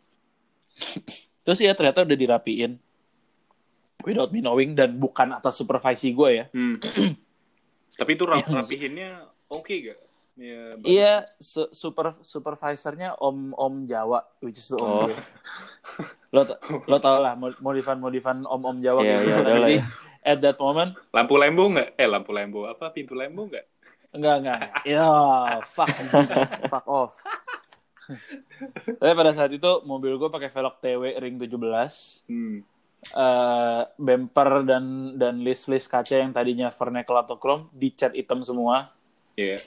Terus 1.42 1.58
ya 1.58 1.74
ternyata 1.74 2.06
udah 2.06 2.14
dirapiin 2.14 2.78
without 4.02 4.30
me 4.30 4.38
knowing 4.38 4.72
dan 4.72 4.94
bukan 4.94 5.34
atas 5.34 5.58
supervisi 5.58 6.14
gue 6.14 6.30
ya. 6.32 6.44
Hmm. 6.50 6.78
Tapi 7.92 8.10
itu 8.12 8.24
rap 8.24 8.42
rapihinnya 8.42 9.10
oke 9.46 9.74
gak? 9.82 9.98
Ya, 10.32 10.74
bagus. 10.74 10.88
Iya, 10.88 11.12
su- 11.36 11.68
super 11.70 12.16
supervisornya 12.20 13.12
Om 13.14 13.52
Om 13.52 13.74
Jawa, 13.84 14.24
which 14.40 14.56
is 14.56 14.66
the 14.66 14.76
Om 14.76 15.12
Oh. 15.12 15.12
lo 16.32 16.40
lo 16.88 16.96
tau 16.98 17.20
lah 17.20 17.36
mod- 17.36 17.60
modifan-modifan 17.60 18.42
Om 18.42 18.62
Om 18.64 18.76
Jawa 18.80 19.00
Iya, 19.02 19.12
gitu. 19.14 19.28
iya, 19.28 19.36
lah 19.36 19.56
Jadi 19.60 19.76
at 20.22 20.38
that 20.40 20.56
moment 20.56 20.96
Lampu 21.10 21.36
lembo 21.36 21.68
nggak? 21.68 21.88
Eh, 21.94 22.08
lampu 22.08 22.30
lembo. 22.30 22.64
Apa? 22.64 22.88
Pintu 22.90 23.12
lembo 23.12 23.44
nggak? 23.44 23.66
enggak 24.10 24.34
enggak. 24.40 24.58
Ya, 24.88 25.08
fuck 25.62 25.88
fuck 26.66 26.86
off. 26.86 27.12
Tapi 28.98 29.12
pada 29.12 29.32
saat 29.32 29.50
itu 29.50 29.70
mobil 29.84 30.16
gue 30.16 30.28
pakai 30.28 30.48
velg 30.48 30.74
TW 30.78 31.02
ring 31.18 31.36
17 31.36 32.24
Hmm. 32.24 32.64
Eh 33.02 33.82
bumper 33.98 34.62
dan 34.62 35.18
dan 35.18 35.42
list-list 35.42 35.90
kaca 35.90 36.22
yang 36.22 36.30
tadinya 36.30 36.70
vernacle 36.70 37.18
atau 37.18 37.34
chrome 37.34 37.66
dicat 37.74 38.14
hitam 38.14 38.46
semua. 38.46 38.94
Iya. 39.34 39.58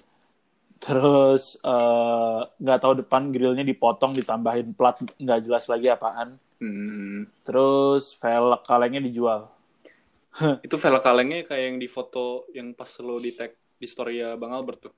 Terus 0.79 1.59
eh, 1.59 2.39
nggak 2.47 2.79
tahu 2.79 2.93
depan 3.03 3.35
grillnya 3.35 3.67
dipotong 3.67 4.15
ditambahin 4.15 4.71
plat 4.71 4.95
nggak 5.19 5.41
jelas 5.43 5.67
lagi 5.67 5.91
apaan. 5.91 6.39
Hmm. 6.63 7.27
Terus 7.43 8.15
velg 8.15 8.63
kalengnya 8.63 9.03
dijual. 9.03 9.51
Itu 10.63 10.79
velg 10.79 11.03
kalengnya 11.03 11.43
kayak 11.43 11.63
yang 11.63 11.77
di 11.79 11.87
foto 11.91 12.47
yang 12.55 12.71
pas 12.71 12.89
lo 13.03 13.19
di 13.19 13.35
tag 13.35 13.51
di 13.75 13.87
story 13.87 14.23
Bang 14.39 14.55
Albert 14.55 14.79
tuh. 14.87 14.95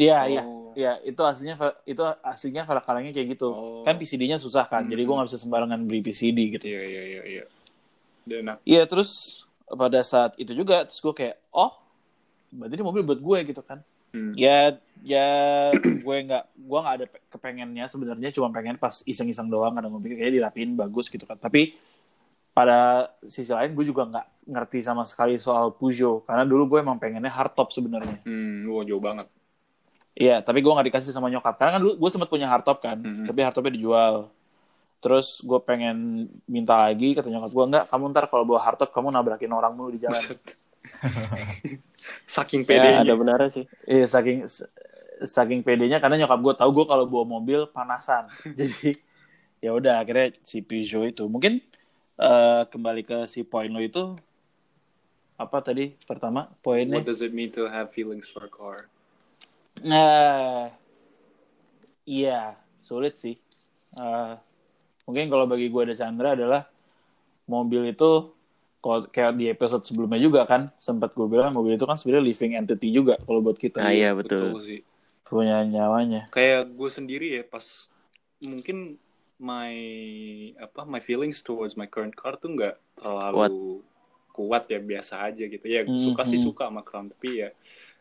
Iya 0.00 0.18
iya 0.26 0.42
Oh. 0.42 0.72
iya 0.72 0.96
itu 1.04 1.20
aslinya 1.20 1.60
itu 1.84 2.00
aslinya 2.24 2.64
kalengnya 2.64 3.12
kayak 3.12 3.36
gitu. 3.36 3.48
Oh. 3.52 3.84
Kan 3.84 4.00
PCD-nya 4.00 4.40
susah 4.40 4.64
kan, 4.64 4.86
Hmm. 4.86 4.90
jadi 4.90 5.02
gue 5.04 5.12
nggak 5.12 5.28
bisa 5.28 5.36
sembarangan 5.36 5.80
beli 5.84 6.00
PCD 6.00 6.56
gitu. 6.56 6.64
Iya, 6.66 6.82
iya, 6.82 7.02
iya, 7.04 7.22
iya. 7.28 7.44
Nah, 8.40 8.56
Iya 8.62 8.86
terus 8.86 9.42
pada 9.66 10.00
saat 10.00 10.32
itu 10.34 10.54
juga 10.54 10.86
terus 10.86 10.98
gue 10.98 11.12
kayak 11.12 11.36
oh 11.50 11.74
berarti 12.50 12.74
ini 12.74 12.82
mobil 12.82 13.02
buat 13.04 13.20
gue 13.20 13.38
gitu 13.52 13.60
kan. 13.60 13.84
hmm. 14.10 14.32
Ya 14.34 14.78
ya 15.02 15.28
gue 16.06 16.16
nggak 16.24 16.44
gue 16.56 16.78
nggak 16.80 16.96
ada 16.96 17.06
pe- 17.06 17.22
kepengennya 17.28 17.84
sebenarnya 17.86 18.30
cuma 18.30 18.48
pengen 18.50 18.74
pas 18.74 19.02
iseng-iseng 19.04 19.46
doang 19.46 19.74
karena 19.74 19.86
gue 19.86 20.00
pikir 20.00 20.16
kayak 20.18 20.34
dirapiin 20.34 20.72
bagus 20.74 21.06
gitu 21.06 21.26
kan. 21.26 21.36
Tapi 21.36 21.74
pada 22.50 23.10
sisi 23.22 23.50
lain 23.50 23.74
gue 23.74 23.84
juga 23.84 24.06
nggak 24.06 24.26
ngerti 24.50 24.78
sama 24.82 25.06
sekali 25.06 25.38
soal 25.38 25.70
Peugeot 25.70 26.22
karena 26.24 26.42
dulu 26.42 26.66
gue 26.66 26.78
emang 26.82 26.98
pengennya 26.98 27.30
hardtop 27.30 27.70
sebenarnya. 27.70 28.22
Hmm, 28.22 28.66
wah 28.66 28.82
jauh 28.82 28.98
banget. 28.98 29.26
Iya, 30.10 30.42
tapi 30.42 30.58
gue 30.60 30.72
nggak 30.72 30.88
dikasih 30.90 31.14
sama 31.14 31.30
nyokap. 31.30 31.54
Karena 31.56 31.78
kan 31.78 31.80
dulu 31.80 31.94
gue 31.96 32.10
sempat 32.10 32.28
punya 32.28 32.50
hardtop 32.50 32.82
kan, 32.82 32.98
Mhm. 32.98 33.26
tapi 33.26 33.40
hardtopnya 33.40 33.72
dijual. 33.74 34.28
Terus 35.00 35.40
gue 35.40 35.56
pengen 35.62 36.28
minta 36.44 36.76
lagi, 36.76 37.16
kata 37.16 37.30
nyokap 37.30 37.50
gue, 37.50 37.64
enggak, 37.72 37.84
kamu 37.88 38.04
ntar 38.12 38.24
kalau 38.28 38.44
bawa 38.44 38.60
hardtop, 38.60 38.90
kamu 38.92 39.08
nabrakin 39.08 39.48
orang 39.50 39.72
mulu 39.72 39.96
di 39.96 40.02
jalan. 40.02 40.20
Saking 42.26 42.62
Ya, 42.64 42.68
pedenya. 42.68 43.00
ada 43.04 43.14
benarnya 43.14 43.50
sih. 43.52 43.64
Iya, 43.84 44.04
saking 44.08 44.48
saking 45.22 45.60
pedenya, 45.60 46.00
karena 46.00 46.16
nyokap 46.18 46.40
gue 46.40 46.54
tahu 46.56 46.70
gue 46.72 46.86
kalau 46.88 47.04
bawa 47.04 47.24
mobil 47.38 47.68
panasan. 47.68 48.28
Jadi, 48.58 48.96
ya 49.60 49.72
udah 49.72 50.00
akhirnya 50.00 50.32
si 50.40 50.60
Peugeot 50.60 51.06
itu. 51.06 51.24
Mungkin 51.28 51.60
eh, 52.16 52.62
kembali 52.68 53.02
ke 53.04 53.18
si 53.24 53.40
poin 53.40 53.68
lo 53.68 53.80
itu, 53.80 54.16
apa 55.36 55.60
tadi 55.60 55.96
pertama 56.04 56.48
poinnya? 56.60 57.00
What 57.00 57.08
does 57.08 57.24
it 57.24 57.32
mean 57.32 57.48
to 57.56 57.64
have 57.68 57.88
feelings 57.88 58.28
for 58.28 58.44
a 58.44 58.52
car? 58.52 58.88
Nah, 59.80 60.68
iya, 62.04 62.56
sulit 62.84 63.16
sih. 63.16 63.36
Eh, 63.96 64.32
mungkin 65.08 65.26
kalau 65.32 65.46
bagi 65.48 65.72
gue 65.72 65.82
ada 65.90 65.96
Chandra 65.96 66.36
adalah 66.36 66.68
mobil 67.48 67.90
itu, 67.90 68.32
kalau 68.80 69.04
kayak 69.08 69.36
di 69.36 69.48
episode 69.48 69.84
sebelumnya 69.84 70.20
juga 70.20 70.44
kan, 70.48 70.68
sempat 70.80 71.12
gue 71.12 71.26
bilang 71.28 71.52
mobil 71.52 71.76
itu 71.76 71.84
kan 71.84 71.96
sebenarnya 71.96 72.24
living 72.28 72.52
entity 72.56 72.88
juga 72.92 73.16
kalau 73.24 73.40
buat 73.40 73.56
kita. 73.56 73.80
Nah, 73.80 73.92
iya 73.92 74.12
betul. 74.12 74.56
sih. 74.64 74.80
Punya 75.24 75.62
nyawanya. 75.64 76.28
Kayak 76.32 76.72
gue 76.74 76.90
sendiri 76.90 77.26
ya 77.40 77.42
pas 77.46 77.88
mungkin 78.40 78.96
my 79.40 79.72
apa 80.60 80.84
my 80.84 81.00
feelings 81.00 81.40
towards 81.40 81.72
my 81.72 81.88
current 81.88 82.12
car 82.12 82.36
tuh 82.36 82.52
nggak 82.52 82.76
terlalu 82.92 83.80
kuat. 84.36 84.68
ya 84.68 84.80
biasa 84.80 85.32
aja 85.32 85.44
gitu 85.48 85.64
ya 85.64 85.88
Mhm. 85.88 85.96
suka 85.96 86.22
sih 86.28 86.40
suka 86.40 86.68
sama 86.68 86.84
Crown 86.84 87.08
tapi 87.08 87.44
ya 87.44 87.48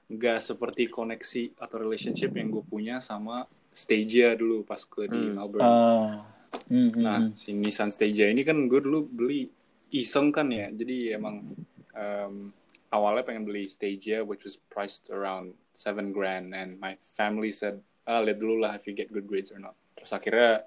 nggak 0.10 0.40
seperti 0.42 0.90
koneksi 0.90 1.54
atau 1.56 1.78
relationship 1.78 2.34
yang 2.34 2.50
gue 2.50 2.66
punya 2.66 2.98
sama 3.00 3.46
Stagia 3.70 4.34
dulu 4.34 4.66
pas 4.66 4.82
gue 4.82 5.06
di 5.06 5.22
Hmm. 5.30 5.38
Melbourne. 5.38 5.62
Ah, 5.64 6.26
hmm, 6.68 6.90
hmm, 6.90 7.04
Nah, 7.06 7.20
hmm. 7.24 7.32
si 7.32 7.54
Nissan 7.54 7.94
Stagia 7.94 8.28
ini 8.28 8.42
kan 8.42 8.58
gue 8.66 8.82
dulu 8.82 9.06
beli 9.06 9.46
iseng 9.92 10.34
kan 10.34 10.50
ya. 10.50 10.74
Jadi 10.74 11.14
emang 11.14 11.54
um, 11.94 12.50
awalnya 12.90 13.22
pengen 13.22 13.46
beli 13.46 13.70
Stagia 13.70 14.26
which 14.26 14.42
was 14.42 14.58
priced 14.58 15.14
around 15.14 15.54
7 15.72 16.10
grand 16.10 16.52
and 16.52 16.82
my 16.82 16.98
family 17.00 17.54
said 17.54 17.78
ah 18.04 18.18
lihat 18.18 18.42
dulu 18.42 18.58
lah 18.58 18.74
if 18.74 18.90
you 18.90 18.98
get 18.98 19.14
good 19.14 19.30
grades 19.30 19.54
or 19.54 19.62
not 19.62 19.78
terus 19.94 20.10
akhirnya 20.10 20.66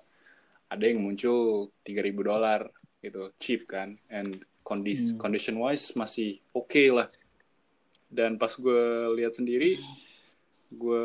ada 0.70 0.84
yang 0.86 1.02
muncul 1.02 1.74
3000 1.82 2.14
dolar 2.22 2.70
gitu 3.02 3.34
cheap 3.42 3.66
kan 3.66 3.98
and 4.06 4.38
kondis 4.62 5.10
Hmm. 5.10 5.18
condition 5.18 5.58
wise 5.58 5.90
masih 5.98 6.38
oke 6.54 6.78
lah 6.94 7.10
dan 8.12 8.36
pas 8.36 8.52
gue 8.52 8.82
lihat 9.16 9.32
sendiri 9.32 9.80
gue 10.68 11.04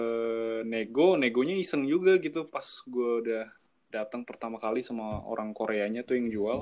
nego 0.63 1.15
negonya 1.15 1.55
iseng 1.55 1.83
juga 1.83 2.15
gitu. 2.17 2.43
Pas 2.43 2.63
gue 2.83 3.09
udah 3.23 3.45
datang 3.87 4.23
pertama 4.23 4.55
kali 4.57 4.79
sama 4.79 5.23
orang 5.23 5.51
Koreanya 5.51 6.03
tuh 6.03 6.15
yang 6.15 6.27
jual 6.27 6.59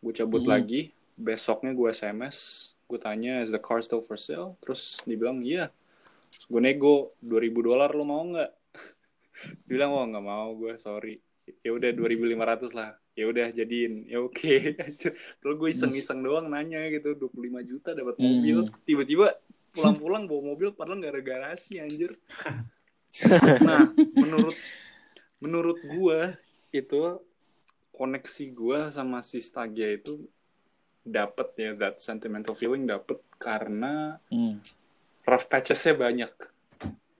gue 0.00 0.12
cabut 0.14 0.44
Hmm. 0.44 0.52
lagi. 0.54 0.92
Besoknya 1.14 1.72
gue 1.72 1.88
SMS 1.90 2.36
gue 2.84 2.98
tanya 2.98 3.38
is 3.38 3.52
the 3.52 3.60
car 3.60 3.80
still 3.80 4.00
for 4.00 4.16
sale? 4.16 4.56
Terus 4.60 5.00
dibilang 5.04 5.40
iya. 5.40 5.68
Gue 6.46 6.60
nego 6.60 7.12
2000 7.20 7.36
dolar 7.60 7.90
lo 7.90 8.04
mau 8.04 8.24
nggak? 8.24 8.50
Bilang 9.68 9.90
oh 9.92 10.04
nggak 10.04 10.24
mau 10.24 10.52
gue 10.54 10.74
sorry. 10.76 11.20
Ya 11.60 11.70
udah 11.70 11.90
2500 11.92 12.72
lah. 12.72 12.90
Ya 13.12 13.26
udah 13.26 13.50
jadiin. 13.50 14.06
Ya 14.06 14.18
oke. 14.18 14.54
Terus 15.40 15.54
gue 15.54 15.68
iseng-iseng 15.68 16.20
doang 16.20 16.48
nanya 16.48 16.88
gitu 16.88 17.12
25 17.12 17.36
juta 17.62 17.92
dapat 17.92 18.16
Hmm. 18.16 18.40
mobil 18.40 18.56
tiba-tiba 18.82 19.36
pulang-pulang 19.70 20.26
bawa 20.26 20.54
mobil 20.54 20.74
padahal 20.74 20.98
nggak 20.98 21.14
ada 21.14 21.22
garasi 21.22 21.78
anjir 21.78 22.14
nah 23.66 23.90
menurut 24.14 24.56
menurut 25.40 25.78
gue 25.82 26.20
itu 26.70 27.18
koneksi 27.90 28.44
gue 28.54 28.78
sama 28.94 29.20
si 29.20 29.42
Stagia 29.42 29.92
itu 29.98 30.24
dapet 31.00 31.48
ya 31.56 31.70
that 31.76 31.98
sentimental 31.98 32.52
feeling 32.54 32.84
dapet 32.86 33.18
karena 33.40 34.20
Hmm. 34.28 34.60
rough 35.24 35.48
patches-nya 35.48 35.96
banyak. 35.96 36.32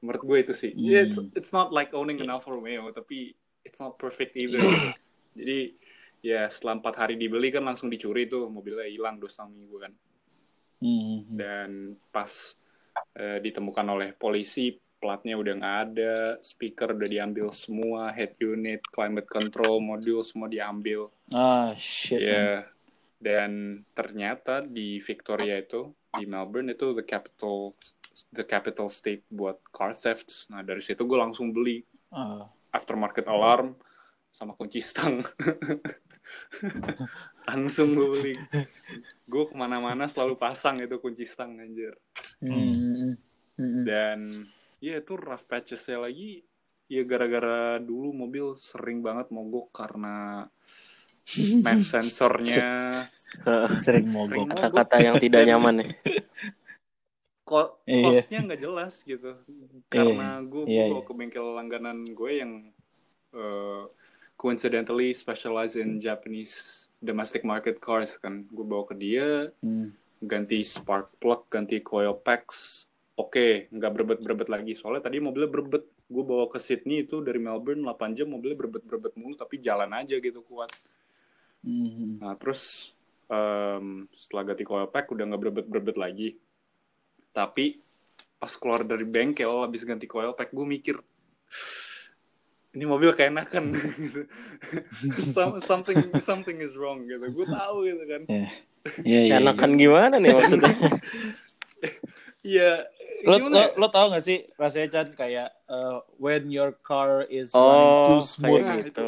Menurut 0.04 0.22
gue 0.24 0.38
itu 0.48 0.52
sih. 0.56 0.72
Hmm. 0.72 1.08
It's 1.08 1.18
it's 1.36 1.52
not 1.52 1.72
like 1.72 1.92
owning 1.96 2.20
an 2.20 2.28
Alfa 2.32 2.52
Romeo, 2.52 2.92
tapi 2.92 3.32
it's 3.64 3.80
not 3.80 3.96
perfect 3.96 4.36
either. 4.36 4.60
Jadi 5.38 5.74
ya 6.20 6.48
setelah 6.52 6.80
empat 6.80 6.94
hari 7.00 7.14
dibeli 7.16 7.48
kan 7.48 7.64
langsung 7.64 7.88
dicuri 7.88 8.28
tuh 8.28 8.52
mobilnya 8.52 8.88
hilang 8.88 9.16
dosa 9.16 9.48
minggu 9.48 9.76
kan. 9.80 9.92
Hmm. 10.80 11.28
Dan 11.28 11.70
pas 12.10 12.56
eh, 13.16 13.38
ditemukan 13.38 13.86
oleh 13.86 14.10
polisi 14.16 14.72
platnya 15.00 15.36
udah 15.40 15.54
nggak 15.56 15.78
ada, 15.88 16.16
speaker 16.44 16.92
udah 16.92 17.08
diambil 17.08 17.48
semua, 17.52 18.12
head 18.12 18.36
unit, 18.36 18.84
climate 18.92 19.24
control, 19.24 19.80
modul 19.80 20.20
semua 20.20 20.48
diambil. 20.48 21.08
Ah 21.32 21.72
shit. 21.76 22.20
man. 22.20 22.28
Ya, 22.28 22.48
dan 23.16 23.50
ternyata 23.92 24.60
di 24.60 25.00
Victoria 25.00 25.56
itu 25.56 25.92
di 26.12 26.28
Melbourne 26.28 26.72
itu 26.72 26.92
the 26.92 27.04
capital 27.04 27.72
the 28.34 28.44
capital 28.44 28.92
state 28.92 29.24
buat 29.32 29.56
car 29.72 29.96
thefts. 29.96 30.48
Nah 30.52 30.60
dari 30.60 30.84
situ 30.84 31.04
gue 31.08 31.16
langsung 31.16 31.52
beli 31.52 31.80
Ah. 32.10 32.42
aftermarket 32.74 33.30
alarm 33.30 33.78
sama 34.30 34.54
kunci 34.54 34.78
stang. 34.78 35.20
langsung 37.50 37.98
gue 37.98 38.08
beli. 38.14 38.34
Gue 39.26 39.44
ke 39.46 39.54
mana-mana 39.58 40.06
selalu 40.06 40.38
pasang 40.38 40.78
itu 40.78 40.96
kunci 41.02 41.26
stang 41.26 41.58
anjir. 41.58 41.98
Hmm. 42.38 43.18
Hmm. 43.58 43.84
Dan 43.84 44.18
ya 44.80 45.02
itu 45.02 45.12
rough 45.18 45.44
patches-nya 45.44 46.08
lagi 46.08 46.40
ya 46.90 47.06
gara-gara 47.06 47.78
dulu 47.78 48.10
mobil 48.10 48.58
sering 48.58 48.98
banget 49.04 49.30
mogok 49.30 49.70
karena 49.70 50.42
map 51.62 51.80
sensornya 51.86 53.06
Sering 53.82 54.10
mogok. 54.10 54.50
Kata-kata 54.50 54.98
yang 54.98 55.16
tidak 55.22 55.46
nyaman 55.46 55.86
ya. 55.86 55.88
ko 57.46 57.82
Iya. 57.82 58.22
costnya 58.22 58.38
nggak 58.46 58.62
jelas 58.62 58.94
gitu 59.02 59.34
karena 59.90 60.38
gue 60.46 60.70
Iya, 60.70 60.94
bawa 60.94 61.02
ke 61.02 61.12
bengkel 61.18 61.46
langganan 61.58 62.06
gue 62.06 62.30
yang 62.38 62.70
uh, 63.34 63.90
coincidentally 64.40 65.12
specialize 65.12 65.76
in 65.76 66.00
Japanese 66.00 66.88
domestic 66.96 67.44
market 67.44 67.76
cars 67.76 68.16
kan 68.16 68.48
gue 68.48 68.64
bawa 68.64 68.88
ke 68.88 68.96
dia 68.96 69.52
Hmm. 69.60 69.92
ganti 70.24 70.64
spark 70.64 71.20
plug 71.20 71.44
ganti 71.52 71.84
coil 71.84 72.16
packs 72.16 72.88
oke 73.20 73.68
nggak 73.68 73.92
berebet-berebet 73.92 74.48
lagi 74.48 74.72
soalnya 74.72 75.04
tadi 75.04 75.20
mobilnya 75.20 75.52
berebet 75.52 75.84
gue 75.84 76.24
bawa 76.24 76.48
ke 76.48 76.56
Sydney 76.56 77.04
itu 77.04 77.20
dari 77.20 77.36
Melbourne 77.36 77.84
8 77.84 78.16
jam 78.16 78.32
mobilnya 78.32 78.56
berebet-berebet 78.56 79.12
mulu 79.20 79.36
tapi 79.36 79.60
jalan 79.60 79.92
aja 79.92 80.16
gitu 80.16 80.40
kuat 80.48 80.72
Hmm. 81.60 82.16
Nah 82.16 82.32
terus 82.40 82.88
em, 83.28 84.08
setelah 84.16 84.48
ganti 84.48 84.64
coil 84.64 84.88
pack 84.88 85.12
udah 85.12 85.28
nggak 85.28 85.40
berebet-berebet 85.44 85.96
lagi. 86.00 86.28
Tapi 87.36 87.76
pas 88.40 88.52
keluar 88.56 88.80
dari 88.80 89.04
bengkel 89.04 89.60
habis 89.60 89.84
ganti 89.84 90.08
coil 90.08 90.32
pack 90.32 90.56
gue 90.56 90.64
mikir 90.64 90.96
ini 92.70 92.84
mobil 92.86 93.10
keenakan 93.12 93.74
gitu. 93.74 94.26
Some- 95.34 95.58
something 95.58 95.98
something 96.22 96.62
is 96.62 96.78
wrong 96.78 97.04
gitu. 97.04 97.22
Gue 97.30 97.46
tahu 97.46 97.82
gitu 97.84 98.04
kan. 98.06 98.22
Iya 98.30 98.46
iya. 99.04 99.20
iya. 99.26 99.34
Enakan 99.42 99.74
gimana 99.74 100.16
nih 100.16 100.32
maksudnya? 100.32 100.72
Iya. 102.40 102.88
Lo, 103.28 103.36
gimana 103.36 103.52
lo, 103.52 103.60
ya? 103.60 103.68
lo 103.76 103.86
tau 103.92 104.06
gak 104.08 104.24
sih 104.24 104.48
rasanya 104.56 104.88
Chan 104.88 105.08
kayak 105.12 105.52
uh, 105.68 106.00
when 106.16 106.48
your 106.48 106.72
car 106.80 107.28
is 107.28 107.52
Oh, 107.52 107.60
running 107.60 107.92
too 108.08 108.20
smooth 108.24 108.64
kayak 108.64 108.84
gitu. 108.88 109.04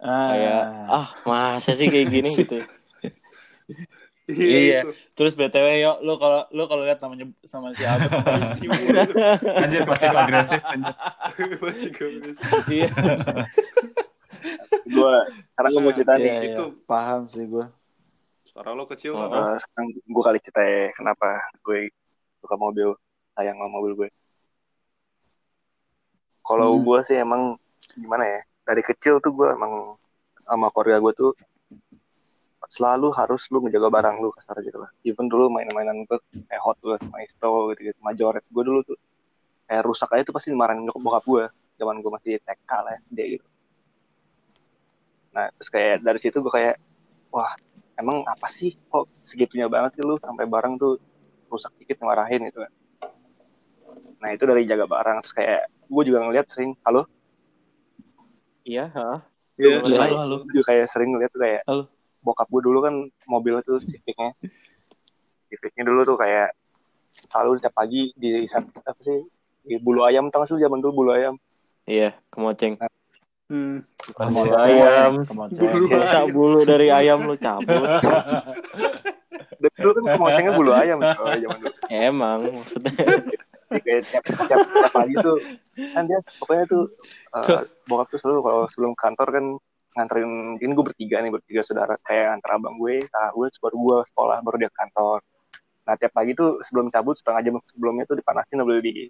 ah, 0.00 0.28
Kayak 0.32 0.62
ah 0.88 1.06
masa 1.28 1.76
sih 1.76 1.92
kayak 1.92 2.08
gini 2.08 2.30
gitu. 2.40 2.64
Iya. 4.30 4.80
itu. 4.82 4.90
terus 5.14 5.38
btw 5.38 5.66
yo 5.78 5.92
lo 6.02 6.18
kalau 6.18 6.42
lo 6.50 6.66
kalau 6.66 6.82
lihat 6.82 6.98
namanya 6.98 7.30
sama 7.46 7.70
si 8.58 8.66
mulu. 8.66 9.14
Anjir 9.62 9.86
pasif 9.86 10.10
agresif 10.10 10.62
anjir. 10.66 10.94
Gak 11.94 12.10
bisa. 12.26 12.44
iya 12.66 12.88
gue 14.86 15.14
sekarang 15.54 15.70
gue 15.74 15.82
mau 15.82 15.94
cerita 15.94 16.14
iya, 16.18 16.22
nih 16.22 16.30
iya. 16.30 16.48
itu. 16.54 16.64
paham 16.86 17.26
sih 17.26 17.46
gue 17.46 17.66
Suara 18.46 18.72
lo 18.72 18.88
kecil 18.88 19.12
Oh, 19.12 19.26
apa? 19.26 19.54
Eh, 19.54 19.56
sekarang 19.60 19.86
gue 19.94 20.22
kali 20.22 20.38
cerita 20.40 20.62
ya 20.62 20.90
kenapa 20.94 21.26
gue 21.66 21.90
suka 22.40 22.54
mobil 22.56 22.94
sayang 23.34 23.58
sama 23.58 23.70
mobil 23.70 23.92
gue 23.94 24.08
kalau 26.40 26.78
Hmm. 26.78 26.84
gue 26.86 26.98
sih 27.02 27.16
emang 27.18 27.58
gimana 27.92 28.22
ya 28.24 28.40
dari 28.62 28.82
kecil 28.82 29.18
tuh 29.18 29.34
gue 29.34 29.48
emang 29.50 29.98
sama 30.46 30.70
keluarga 30.70 31.02
gue 31.02 31.12
tuh 31.14 31.30
selalu 32.66 33.08
harus 33.14 33.46
lu 33.52 33.62
menjaga 33.62 33.88
barang 33.88 34.16
lu 34.22 34.28
kasar 34.34 34.58
gitu 34.62 34.78
lah 34.82 34.90
even 35.06 35.26
dulu 35.30 35.46
main-mainan 35.50 36.02
gue 36.06 36.18
kayak 36.50 36.62
Hot 36.62 36.78
Wheels 36.82 37.04
Maisto 37.10 37.70
gitu 37.74 37.92
gitu 37.92 37.98
Majoret 38.02 38.42
gue 38.46 38.62
dulu 38.66 38.80
tuh 38.82 38.98
kayak 39.66 39.82
rusak 39.86 40.10
aja 40.14 40.22
tuh 40.26 40.34
pasti 40.34 40.50
dimarahin 40.50 40.82
nyokap 40.86 41.02
bokap 41.02 41.24
gue 41.26 41.44
zaman 41.78 41.98
gue 42.02 42.10
masih 42.10 42.32
TK 42.42 42.70
lah 42.82 42.92
SD 43.06 43.18
gitu 43.38 43.46
nah 45.34 45.46
terus 45.52 45.68
kayak 45.68 46.00
dari 46.02 46.18
situ 46.18 46.38
gue 46.40 46.52
kayak 46.52 46.76
wah 47.30 47.52
emang 48.00 48.24
apa 48.24 48.48
sih 48.48 48.74
kok 48.88 49.06
segitunya 49.22 49.68
banget 49.68 50.00
sih 50.00 50.02
lu 50.04 50.16
sampai 50.18 50.48
barang 50.48 50.74
tuh 50.80 50.96
rusak 51.52 51.72
dikit 51.78 52.02
marahin 52.02 52.46
gitu 52.48 52.64
kan 52.64 52.72
nah 54.16 54.28
itu 54.32 54.42
dari 54.48 54.64
jaga 54.64 54.88
barang 54.88 55.22
terus 55.22 55.34
kayak 55.36 55.62
gue 55.86 56.02
juga 56.02 56.18
ngeliat 56.24 56.46
sering 56.50 56.72
halo 56.82 57.04
Iya, 58.66 58.90
heeh. 58.90 59.20
Iya, 59.62 59.78
Halo, 59.78 60.18
halo. 60.18 60.36
gue 60.42 60.58
juga 60.58 60.74
kayak 60.74 60.90
sering 60.90 61.14
ngeliat 61.14 61.30
tuh 61.30 61.38
kayak 61.38 61.62
Halo. 61.70 61.86
Bokap 62.26 62.50
gue 62.50 62.62
dulu 62.66 62.78
kan 62.82 62.94
mobilnya 63.30 63.62
tuh 63.62 63.78
Civicnya 63.78 64.34
Civicnya 65.46 65.86
dulu 65.86 66.02
tuh 66.02 66.18
kayak 66.18 66.50
selalu 67.30 67.62
tiap 67.62 67.72
pagi 67.72 68.10
di 68.18 68.44
apa 68.50 69.00
sih 69.00 69.22
di 69.62 69.78
bulu 69.78 70.02
ayam 70.02 70.26
tau 70.28 70.42
gak 70.42 70.50
sih 70.50 70.58
zaman 70.58 70.82
dulu 70.82 71.06
bulu 71.06 71.10
ayam 71.14 71.38
Iya, 71.86 72.18
kemoceng. 72.34 72.74
Hmm. 73.46 73.86
bukan 74.10 74.26
Kemoceng. 74.26 74.50
bulu 74.50 74.58
ayam 74.58 75.12
Kemoceng. 75.22 75.62
Bulu 75.70 75.86
Masa 75.94 76.20
bulu 76.26 76.60
dari 76.66 76.90
ayam 76.90 77.22
lu 77.22 77.38
cabut. 77.38 77.78
Dari 79.56 79.76
dulu 79.78 79.90
kan 79.94 80.04
kemocengnya 80.18 80.52
bulu 80.52 80.70
ayam 80.74 80.98
tuh 80.98 81.14
zaman 81.30 81.58
dulu 81.62 81.70
Emang 81.86 82.38
maksudnya. 82.42 82.90
Kayak 83.66 84.02
tiap, 84.06 84.22
tiap, 84.26 84.58
tiap 84.66 84.90
pagi 84.90 85.14
tuh 85.18 85.38
kan 85.94 86.02
dia 86.06 86.18
pokoknya 86.38 86.64
tuh 86.66 86.84
uh, 87.34 87.62
bokap 87.86 88.06
tuh 88.10 88.18
selalu 88.18 88.40
kalau 88.42 88.62
sebelum 88.66 88.92
kantor 88.94 89.28
kan 89.30 89.44
nganterin 89.96 90.60
ini 90.60 90.72
gue 90.76 90.84
bertiga 90.84 91.24
nih 91.24 91.32
bertiga 91.32 91.64
saudara 91.64 91.96
kayak 92.04 92.36
antar 92.36 92.60
abang 92.60 92.76
gue 92.76 93.00
kakak 93.08 93.32
gue 93.32 93.46
baru 93.64 93.76
gue 93.80 93.98
sekolah 94.12 94.36
baru 94.44 94.56
dia 94.60 94.68
ke 94.68 94.76
kantor. 94.76 95.18
Nah 95.88 95.94
tiap 95.96 96.12
pagi 96.12 96.32
tuh 96.36 96.60
sebelum 96.60 96.92
cabut 96.92 97.16
setengah 97.16 97.40
jam 97.40 97.54
sebelumnya 97.72 98.04
tuh 98.04 98.20
dipanasin 98.20 98.60
sambil 98.60 98.78
di 98.84 99.08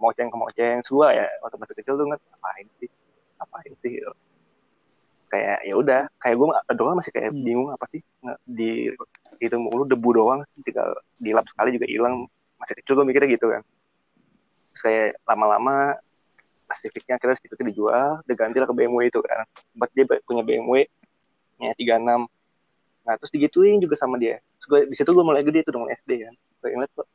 kemoceng 0.00 0.28
kemoceng 0.32 0.80
semua 0.80 1.12
ya 1.12 1.28
waktu 1.44 1.56
masih 1.60 1.74
kecil 1.76 1.94
tuh 2.00 2.04
nggak 2.08 2.20
ngapain 2.24 2.66
sih? 2.80 2.90
Ngapain 3.38 3.72
sih? 3.84 3.92
Gitu. 4.00 4.12
kayak 5.34 5.66
ya 5.66 5.74
udah 5.74 6.00
kayak 6.22 6.36
gue 6.38 6.46
doang 6.78 6.94
masih 6.94 7.10
kayak 7.10 7.34
Hmm. 7.34 7.42
bingung 7.42 7.68
apa 7.74 7.90
sih 7.90 7.98
di 8.46 8.86
itu 9.42 9.56
mulu 9.58 9.82
debu 9.82 10.10
doang 10.14 10.40
tinggal 10.62 10.94
dilap 11.18 11.42
sekali 11.50 11.74
juga 11.74 11.90
hilang. 11.90 12.30
Masih 12.62 12.74
kecil 12.78 12.94
gue 12.94 13.02
mikirnya 13.02 13.34
gitu 13.34 13.50
kan. 13.50 13.62
Terus 14.72 14.82
kayak 14.86 15.08
lama-lama 15.26 15.98
Civicnya 16.80 17.14
akhirnya 17.18 17.38
Civicnya 17.40 17.66
dijual 17.70 18.10
diganti 18.26 18.56
lah 18.62 18.68
ke 18.70 18.74
BMW 18.74 19.10
itu 19.10 19.20
kan. 19.22 19.46
Sempat 19.74 19.88
dia 19.94 20.04
punya 20.24 20.42
BMW 20.42 20.86
nya 21.62 21.70
36 21.78 22.26
nah 23.04 23.20
terus 23.20 23.30
digituin 23.36 23.78
juga 23.84 24.00
sama 24.00 24.16
dia. 24.16 24.40
Terus 24.56 24.66
gue, 24.66 24.80
di 24.88 24.96
situ 24.96 25.12
gue 25.12 25.24
mulai 25.24 25.44
gede 25.44 25.60
tuh 25.68 25.76
dengan 25.76 25.92
SD 25.92 26.10
kan. 26.24 26.34
Gue 26.64 26.70
inget 26.72 26.88
kok 26.96 27.06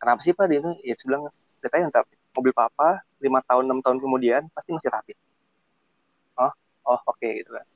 kenapa 0.00 0.20
sih 0.22 0.32
pak 0.36 0.46
dia 0.50 0.58
itu 0.60 0.70
ya 0.84 0.92
terus 0.94 1.06
bilang 1.08 1.22
katanya 1.64 1.84
ntar 1.90 2.02
mobil 2.36 2.52
papa 2.52 3.00
lima 3.18 3.40
tahun 3.48 3.64
enam 3.66 3.80
tahun 3.80 3.98
kemudian 3.98 4.42
pasti 4.52 4.70
masih 4.76 4.92
rapi 4.92 5.12
oh 6.36 6.52
oh 6.86 7.00
oke 7.10 7.26
gitu 7.26 7.50
kan. 7.50 7.66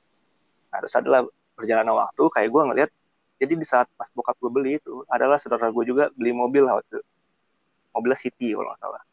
Nah, 0.71 0.77
terus 0.79 0.95
adalah 0.95 1.19
perjalanan 1.57 1.93
waktu 1.97 2.23
kayak 2.31 2.49
gue 2.49 2.61
ngeliat 2.71 2.89
jadi 3.41 3.53
di 3.57 3.65
saat 3.65 3.89
pas 3.97 4.07
bokap 4.13 4.37
gue 4.37 4.51
beli 4.53 4.71
itu 4.77 5.01
adalah 5.09 5.41
saudara 5.41 5.73
gue 5.73 5.83
juga 5.83 6.13
beli 6.13 6.31
mobil 6.31 6.63
waktu 6.69 6.85
itu. 6.87 7.01
mobilnya 7.91 8.19
City 8.23 8.55
kalau 8.55 8.71
nggak 8.71 8.79
salah. 8.79 9.03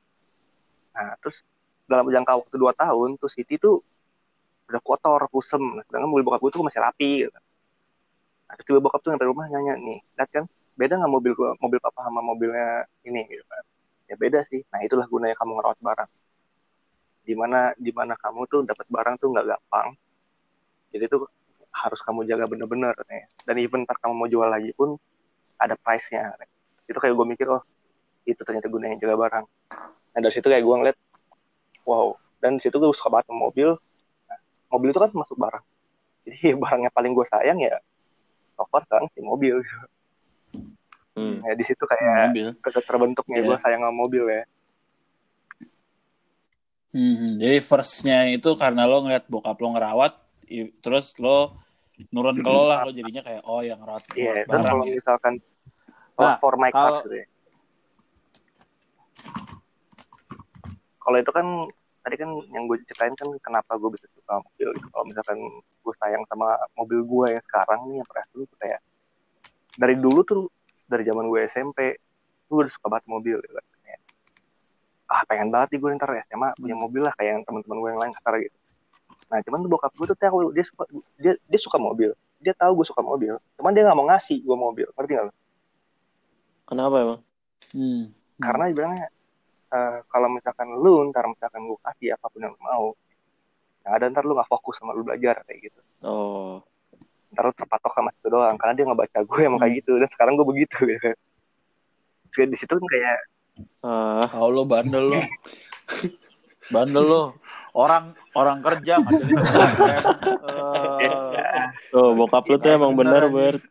Nah 0.95 1.09
terus 1.19 1.43
dalam 1.89 2.07
jangka 2.13 2.33
waktu 2.45 2.57
dua 2.61 2.73
tahun 2.77 3.17
tuh 3.17 3.31
City 3.33 3.57
tuh 3.57 3.81
udah 4.69 4.81
kotor 4.85 5.25
kusem 5.33 5.61
nah, 5.61 5.83
sedangkan 5.89 6.09
mobil 6.13 6.25
bokap 6.29 6.41
gue 6.45 6.53
tuh 6.53 6.61
masih 6.61 6.81
rapi 6.85 7.11
gitu. 7.25 7.39
nah, 8.47 8.55
terus 8.61 8.67
tiba 8.69 8.81
bokap 8.85 9.01
tuh 9.01 9.17
sampai 9.17 9.27
rumah 9.27 9.49
nanya 9.49 9.81
nih 9.81 9.99
lihat 10.21 10.29
kan 10.29 10.45
beda 10.79 10.95
nggak 10.95 11.11
mobil 11.11 11.35
mobil 11.59 11.79
papa 11.83 12.07
sama 12.07 12.23
mobilnya 12.23 12.87
ini? 13.03 13.27
Gitu 13.27 13.43
kan. 13.51 13.65
Ya 14.07 14.15
beda 14.15 14.41
sih. 14.47 14.63
Nah 14.71 14.79
itulah 14.87 15.11
gunanya 15.11 15.35
kamu 15.35 15.59
ngerawat 15.59 15.79
barang. 15.83 16.11
Di 17.27 17.35
mana 17.35 17.75
di 17.75 17.91
mana 17.91 18.15
kamu 18.15 18.47
tuh 18.47 18.63
dapat 18.63 18.87
barang 18.87 19.15
tuh 19.19 19.29
nggak 19.35 19.47
gampang. 19.51 19.89
Jadi 20.95 21.05
tuh 21.11 21.27
harus 21.69 22.01
kamu 22.01 22.25
jaga 22.25 22.49
bener-bener 22.49 22.97
nih 23.07 23.29
dan 23.45 23.55
even 23.61 23.85
ntar 23.85 24.01
kamu 24.01 24.15
mau 24.17 24.27
jual 24.27 24.49
lagi 24.49 24.71
pun 24.73 24.97
ada 25.59 25.75
price-nya. 25.75 26.33
Itu 26.89 26.97
kayak 26.97 27.13
gue 27.13 27.27
mikir 27.27 27.47
oh 27.51 27.61
itu 28.25 28.41
ternyata 28.47 28.71
gunanya 28.71 28.97
jaga 29.03 29.19
barang. 29.19 29.45
Nah 30.15 30.19
dari 30.23 30.33
situ 30.33 30.47
kayak 30.47 30.63
gue 30.65 30.77
ngeliat 30.79 30.97
wow 31.89 32.13
dan 32.39 32.61
di 32.61 32.63
situ 32.63 32.77
gue 32.77 32.93
suka 32.93 33.09
banget 33.09 33.33
mobil 33.33 33.73
nah, 34.29 34.39
mobil 34.69 34.93
itu 34.93 35.01
kan 35.01 35.09
masuk 35.11 35.41
barang 35.41 35.65
jadi 36.23 36.53
barang 36.63 36.81
yang 36.85 36.93
paling 36.93 37.13
gue 37.17 37.25
sayang 37.25 37.57
ya 37.59 37.81
so 38.53 38.69
far 38.69 38.85
sekarang 38.85 39.09
si 39.17 39.25
mobil 39.25 39.65
Hmm. 41.19 41.43
ya 41.43 41.51
di 41.51 41.67
situ 41.67 41.83
kayak 41.83 42.31
mobil. 42.31 42.55
terbentuknya 42.87 43.43
Iya. 43.43 43.47
gue 43.51 43.57
sayang 43.59 43.83
sama 43.83 43.97
mobil 43.97 44.23
ya 44.29 44.45
Hmm, 46.89 47.37
jadi 47.37 47.61
firstnya 47.61 48.33
itu 48.33 48.49
karena 48.55 48.89
lo 48.89 49.05
ngeliat 49.05 49.29
bokap 49.29 49.61
lo 49.61 49.77
ngerawat, 49.77 50.17
terus 50.81 51.13
lo 51.21 51.53
nurun 52.09 52.41
ke 52.41 52.49
lo 52.49 52.65
lah, 52.65 52.81
lo 52.81 52.91
jadinya 52.91 53.21
kayak 53.21 53.45
oh 53.45 53.61
yang 53.61 53.77
ngerawat 53.77 54.09
Iya, 54.17 54.49
dan 54.49 54.65
barang 54.65 54.65
kalau 54.65 54.85
ya. 54.87 54.95
misalkan 54.97 55.35
Nah, 56.17 56.41
for 56.41 56.57
my 56.57 56.73
kalau- 56.73 56.97
cars 56.97 57.05
gitu 57.05 57.17
ya. 57.19 57.27
Kalau 60.99 61.17
itu 61.19 61.31
kan 61.31 61.47
tadi 62.09 62.25
kan 62.25 62.33
yang 62.57 62.65
gue 62.65 62.81
ceritain 62.89 63.13
kan 63.13 63.29
kenapa 63.45 63.77
gue 63.77 63.93
bisa 63.93 64.09
suka 64.17 64.41
mobil 64.41 64.69
gitu. 64.73 64.89
Kalau 64.89 65.05
misalkan 65.05 65.39
gue 65.61 65.95
sayang 66.01 66.25
sama 66.25 66.57
mobil 66.73 67.05
gue 67.05 67.27
yang 67.37 67.45
sekarang 67.45 67.81
nih 67.93 67.97
yang 68.01 68.09
pernah 68.09 68.27
dulu 68.33 68.45
tuh 68.49 68.59
kayak 68.65 68.81
dari 69.77 69.95
dulu 70.01 70.21
tuh 70.25 70.43
dari 70.89 71.05
zaman 71.05 71.29
gue 71.29 71.41
SMP 71.45 71.79
gue 72.49 72.57
udah 72.57 72.73
suka 72.73 72.87
banget 72.89 73.05
mobil 73.13 73.37
gitu 73.45 73.53
kan. 73.53 73.67
Kayak, 73.85 74.01
ah 75.13 75.23
pengen 75.29 75.49
banget 75.53 75.69
nih 75.77 75.81
gue 75.85 75.91
ntar 76.01 76.11
SMA 76.33 76.49
punya 76.57 76.77
mobil 76.81 77.03
lah 77.05 77.13
kayak 77.21 77.31
yang 77.37 77.43
teman-teman 77.45 77.77
gue 77.77 77.89
yang 77.93 78.01
lain 78.01 78.13
kasar 78.17 78.35
gitu. 78.41 78.57
Nah 79.29 79.39
cuman 79.45 79.59
tuh 79.61 79.71
bokap 79.77 79.93
gue 79.93 80.07
tuh 80.09 80.17
tahu 80.17 80.39
dia 80.57 80.65
suka 80.65 80.85
dia 81.21 81.33
dia 81.37 81.61
suka 81.61 81.77
mobil. 81.77 82.17
Dia 82.41 82.57
tahu 82.57 82.81
gue 82.81 82.87
suka 82.89 83.05
mobil. 83.05 83.37
Cuman 83.61 83.77
dia 83.77 83.85
nggak 83.85 83.99
mau 84.01 84.09
ngasih 84.09 84.41
gue 84.41 84.57
mobil. 84.57 84.89
Ngerti 84.97 85.13
lo? 85.21 85.35
Kenapa 86.65 86.97
emang? 87.05 87.21
Hmm. 87.75 88.15
karena 88.39 88.71
dibilangnya 88.71 89.07
eh, 89.11 89.11
kalau 90.19 90.35
misalkan 90.35 90.67
lu 90.75 91.07
ntar 91.15 91.31
misalkan 91.31 91.63
gue 91.63 91.79
kasih 91.87 92.19
apa 92.19 92.27
pun 92.27 92.43
yang 92.43 92.51
lu 92.51 92.59
mau 92.59 92.87
yang 93.87 93.93
ada 93.95 94.05
ntar 94.11 94.27
lu 94.27 94.35
nggak 94.35 94.51
fokus 94.51 94.83
sama 94.83 94.91
lu 94.91 95.07
belajar 95.07 95.47
kayak 95.47 95.71
gitu 95.71 95.81
Oh, 96.03 96.59
ntar 97.31 97.47
lu 97.47 97.55
terpatok 97.55 97.95
sama 97.95 98.11
itu 98.11 98.27
doang 98.27 98.59
karena 98.59 98.75
dia 98.75 98.85
nggak 98.91 98.99
baca 99.07 99.19
gue 99.23 99.41
emang 99.47 99.63
kayak 99.63 99.75
gitu 99.79 99.95
dan 100.03 100.11
sekarang 100.11 100.35
gue 100.35 100.47
begitu 100.51 100.75
gitu 100.91 101.15
di 102.35 102.57
situ 102.59 102.73
kan 102.75 102.87
kayak 102.91 103.19
ah, 103.87 104.27
Oh 104.39 104.51
lo 104.51 104.67
bandel 104.67 105.07
lo. 105.11 105.21
bandel 106.75 107.05
lo. 107.07 107.25
Orang 107.75 108.15
orang 108.35 108.59
kerja. 108.63 108.99
Eh, 110.49 111.65
tuh 111.93 112.17
bokap 112.17 112.45
lu 112.49 112.57
tuh 112.59 112.73
emang 112.73 112.97
bener, 112.97 113.29
Bert. 113.29 113.63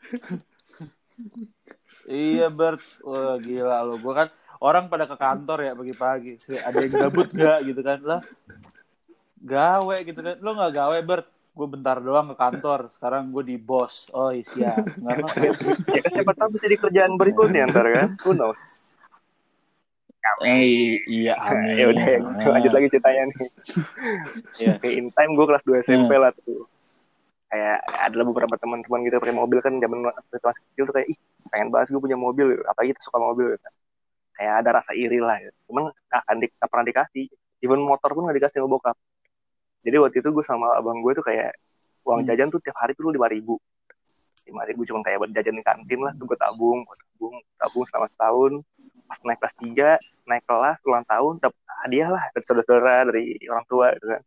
iya 2.08 2.48
Bert, 2.54 2.80
wah 3.04 3.36
gila 3.42 3.84
lo. 3.84 3.98
Gue 4.00 4.14
kan 4.14 4.28
orang 4.60 4.88
pada 4.88 5.06
ke 5.06 5.16
kantor 5.16 5.60
ya 5.62 5.72
pagi-pagi. 5.74 6.34
Ada 6.60 6.78
yang 6.82 6.94
gabut 6.94 7.30
nggak 7.30 7.58
gitu 7.66 7.82
kan 7.82 8.00
lah? 8.02 8.22
Gawe 9.38 9.98
gitu 10.04 10.20
kan. 10.20 10.36
Lo 10.40 10.54
nggak 10.54 10.74
gawe 10.74 10.98
Bert? 11.02 11.28
Gue 11.58 11.66
bentar 11.66 11.98
doang 11.98 12.30
ke 12.32 12.36
kantor. 12.38 12.94
Sekarang 12.94 13.34
gue 13.34 13.42
di 13.42 13.58
bos. 13.58 14.10
Oh 14.14 14.30
iya. 14.30 14.78
Nggak 14.78 15.16
nggak. 15.18 15.36
ya 15.90 16.00
kan 16.06 16.12
siapa 16.14 16.34
tahu 16.38 16.50
bisa 16.54 16.66
di 16.66 16.78
kerjaan 16.78 17.14
berikutnya 17.18 17.66
ntar 17.70 17.86
kan 17.90 18.10
who 18.22 18.34
knows 18.34 18.58
Eh, 20.44 21.00
iya 21.08 21.34
amin. 21.50 21.74
ya 21.80 21.86
udah 21.88 22.06
lanjut 22.52 22.72
lagi 22.76 22.88
ceritanya 22.92 23.32
nih 23.32 23.50
Iya. 24.60 24.74
Kayak 24.78 24.94
in 25.00 25.08
time 25.16 25.32
gue 25.34 25.46
kelas 25.48 25.64
2 25.64 25.82
SMP 25.82 26.12
lah 26.14 26.36
tuh 26.36 26.68
kayak 27.48 27.80
adalah 28.04 28.26
beberapa 28.28 28.60
teman-teman 28.60 29.08
gitu 29.08 29.24
pakai 29.24 29.32
mobil 29.32 29.64
kan 29.64 29.80
zaman 29.80 30.04
masih 30.04 30.62
kecil 30.68 30.84
tuh 30.84 30.94
kayak 31.00 31.08
ih 31.08 31.18
pengen 31.48 31.72
banget 31.72 31.96
gue 31.96 32.02
punya 32.04 32.20
mobil 32.20 32.54
gitu. 32.54 32.64
apalagi 32.68 32.92
kita 32.92 33.02
suka 33.08 33.18
mobil 33.18 33.56
gitu. 33.56 33.68
Kayak 34.38 34.54
ada 34.64 34.70
rasa 34.80 34.94
iri 34.94 35.18
lah. 35.18 35.42
Gitu. 35.42 35.58
cuman 35.68 35.90
akan 36.14 36.36
di, 36.40 36.48
pernah 36.54 36.86
dikasih. 36.86 37.26
Even 37.66 37.82
motor 37.82 38.14
pun 38.14 38.30
nggak 38.30 38.38
dikasih 38.38 38.62
sama 38.62 38.70
bokap. 38.78 38.98
Jadi 39.82 39.98
waktu 39.98 40.18
itu 40.22 40.30
gue 40.30 40.46
sama 40.46 40.78
abang 40.78 41.02
gue 41.02 41.14
tuh 41.18 41.26
kayak 41.26 41.58
uang 42.06 42.24
Hmm. 42.24 42.28
jajan 42.30 42.48
tuh 42.54 42.62
tiap 42.62 42.78
hari 42.78 42.94
tuh 42.94 43.10
lima 43.10 43.28
ribu. 43.28 43.58
lima 44.48 44.64
ribu 44.64 44.88
cuma 44.88 45.04
kayak 45.04 45.20
buat 45.20 45.32
jajan 45.36 45.60
di 45.60 45.64
kantin 45.66 46.00
lah. 46.06 46.14
Tuh 46.16 46.24
gue 46.24 46.38
tabung 46.40 46.86
gue 46.88 46.96
tabung 47.02 47.36
tabung 47.60 47.84
selama 47.90 48.08
setahun. 48.14 48.52
Pas 49.08 49.20
naik 49.26 49.40
kelas 49.44 49.56
tiga 49.60 49.90
naik 50.28 50.44
kelas 50.48 50.78
ulang 50.88 51.06
tahun 51.08 51.34
dapet 51.40 51.62
hadiah 51.84 52.10
lah 52.12 52.24
dari 52.36 52.44
saudara-saudara 52.48 52.96
dari 53.12 53.26
orang 53.48 53.66
tua 53.68 53.88
gitu 53.96 54.08
kan. 54.12 54.22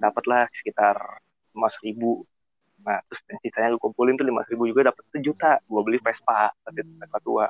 Dapatlah 0.00 0.42
sekitar 0.52 0.96
lima 1.56 1.68
ribu. 1.84 2.12
Nah 2.80 3.00
terus 3.08 3.20
sisanya 3.44 3.76
gue 3.76 3.80
kumpulin 3.80 4.16
tuh 4.16 4.24
lima 4.24 4.40
ribu 4.48 4.64
juga 4.68 4.88
dapet 4.92 5.04
sejuta 5.12 5.60
gue 5.64 5.80
beli 5.84 5.98
Vespa 6.00 6.52
itu 6.72 6.80
Vespa 6.96 7.18
tua 7.20 7.44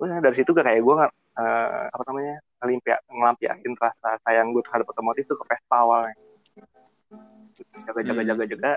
Udah 0.00 0.18
dari 0.20 0.34
situ 0.36 0.50
gak 0.52 0.66
kayak 0.66 0.80
gue 0.82 0.94
nggak 0.98 1.12
eh, 1.38 1.84
apa 1.92 2.02
namanya 2.08 2.34
ngelimpia 2.62 2.96
ngelampiasin 3.08 3.72
rasa 3.76 4.20
sayang 4.24 4.52
gue 4.52 4.62
terhadap 4.64 4.86
otomotif 4.92 5.24
tuh 5.26 5.36
ke 5.40 5.44
Vespa 5.48 5.76
awalnya. 5.80 6.14
Jaga 7.84 8.00
jaga 8.00 8.22
Hmm. 8.22 8.30
jaga 8.32 8.44
jaga 8.48 8.72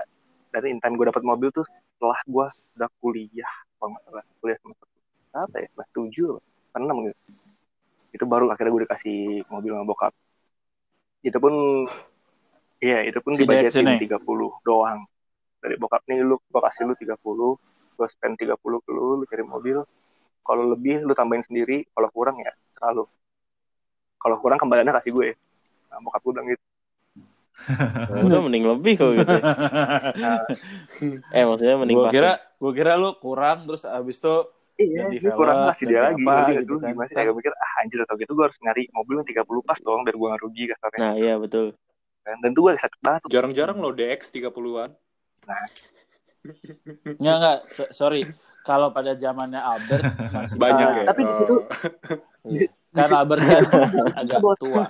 dan 0.52 0.62
in 0.68 0.78
time 0.80 0.96
gue 0.96 1.06
dapet 1.08 1.24
mobil 1.24 1.48
tuh 1.52 1.66
setelah 1.96 2.20
gue 2.28 2.46
udah 2.76 2.90
kuliah 3.00 3.52
kalau 3.78 3.88
nggak 3.92 4.02
salah. 4.08 4.24
Kuliah 4.40 4.58
semester 4.60 4.88
apa 5.36 5.56
ya? 5.60 5.68
Kelas 5.76 5.88
tujuh 5.92 6.28
apa 6.72 6.76
enam 6.80 6.96
gitu. 7.08 7.18
Itu 8.16 8.24
baru 8.24 8.48
akhirnya 8.48 8.72
gue 8.72 8.82
dikasih 8.88 9.18
mobil 9.52 9.72
sama 9.76 9.84
bokap. 9.84 10.12
Itu 11.20 11.38
pun 11.40 11.54
iya 12.80 13.04
itu 13.04 13.18
pun 13.20 13.36
dibajetin 13.36 13.84
ini. 13.84 14.08
30 14.08 14.20
doang. 14.64 15.04
Dari 15.60 15.76
bokap 15.80 16.04
nih 16.08 16.24
lu 16.24 16.40
gue 16.40 16.60
kasih 16.60 16.88
lu 16.88 16.94
30 16.96 17.16
gue 17.96 18.06
spend 18.12 18.36
30 18.36 18.56
ke 18.56 18.90
lu 18.92 19.20
lu 19.20 19.24
cari 19.24 19.44
mobil 19.44 19.80
kalau 20.46 20.70
lebih 20.72 21.02
lu 21.02 21.12
tambahin 21.12 21.42
sendiri 21.42 21.84
kalau 21.90 22.08
kurang 22.14 22.38
ya 22.38 22.52
selalu 22.70 23.04
kalau 24.22 24.36
kurang 24.38 24.58
kembaliannya 24.62 24.94
kasih 24.96 25.12
gue 25.12 25.28
nah, 25.90 25.98
bokap 26.00 26.22
gue 26.22 26.32
bilang 26.32 26.48
gitu 26.54 26.62
udah 28.28 28.40
mending 28.44 28.68
lebih 28.68 28.94
kok 29.00 29.16
gitu. 29.16 29.32
eh 31.36 31.44
maksudnya 31.48 31.80
mending 31.80 31.96
Gue 31.96 32.04
pas. 32.04 32.12
kira, 32.12 32.32
gue 32.36 32.72
kira 32.76 32.92
lu 33.00 33.16
kurang 33.16 33.64
terus 33.64 33.88
abis 33.88 34.20
itu 34.20 34.36
Iya, 34.76 35.08
gue 35.08 35.32
kurang 35.32 35.72
kasih 35.72 35.88
dia 35.88 36.00
lagi. 36.04 36.20
apa 36.20 36.52
gitu 36.52 36.76
gitu 36.76 36.84
kan. 36.84 36.92
Gimana 36.92 37.08
sih? 37.08 37.16
Kayak 37.16 37.32
mikir, 37.32 37.52
ah 37.56 37.72
anjir 37.80 37.98
atau 38.04 38.14
gitu 38.20 38.32
gue 38.36 38.44
harus 38.44 38.58
nyari 38.60 38.92
mobil 38.92 39.24
yang 39.24 39.28
30 39.32 39.64
pas 39.64 39.78
dong 39.80 40.04
biar 40.04 40.16
gue 40.20 40.26
nggak 40.28 40.42
rugi 40.44 40.64
kasarnya. 40.68 41.00
Nah, 41.00 41.12
iya 41.16 41.34
betul. 41.40 41.72
Dan 42.28 42.50
tuh 42.52 42.60
gue 42.68 42.72
sakit 42.76 43.00
banget. 43.00 43.20
Jarang-jarang 43.32 43.76
lo 43.80 43.90
DX 43.96 44.20
30-an. 44.36 44.90
Nggak, 47.16 47.36
nggak. 47.40 47.58
So- 47.72 47.92
sorry. 47.96 48.28
Kalau 48.66 48.90
pada 48.90 49.14
zamannya 49.14 49.56
Albert 49.56 50.02
masih 50.34 50.58
Banyak 50.58 50.88
ya. 50.92 51.04
tapi 51.06 51.22
di 51.22 51.34
situ- 51.34 51.62
Oh. 52.42 52.54
Kan 52.92 53.06
situ, 53.06 53.14
Albert 53.14 53.42
kan 53.42 53.62
agak 54.16 54.38
tua. 54.56 54.84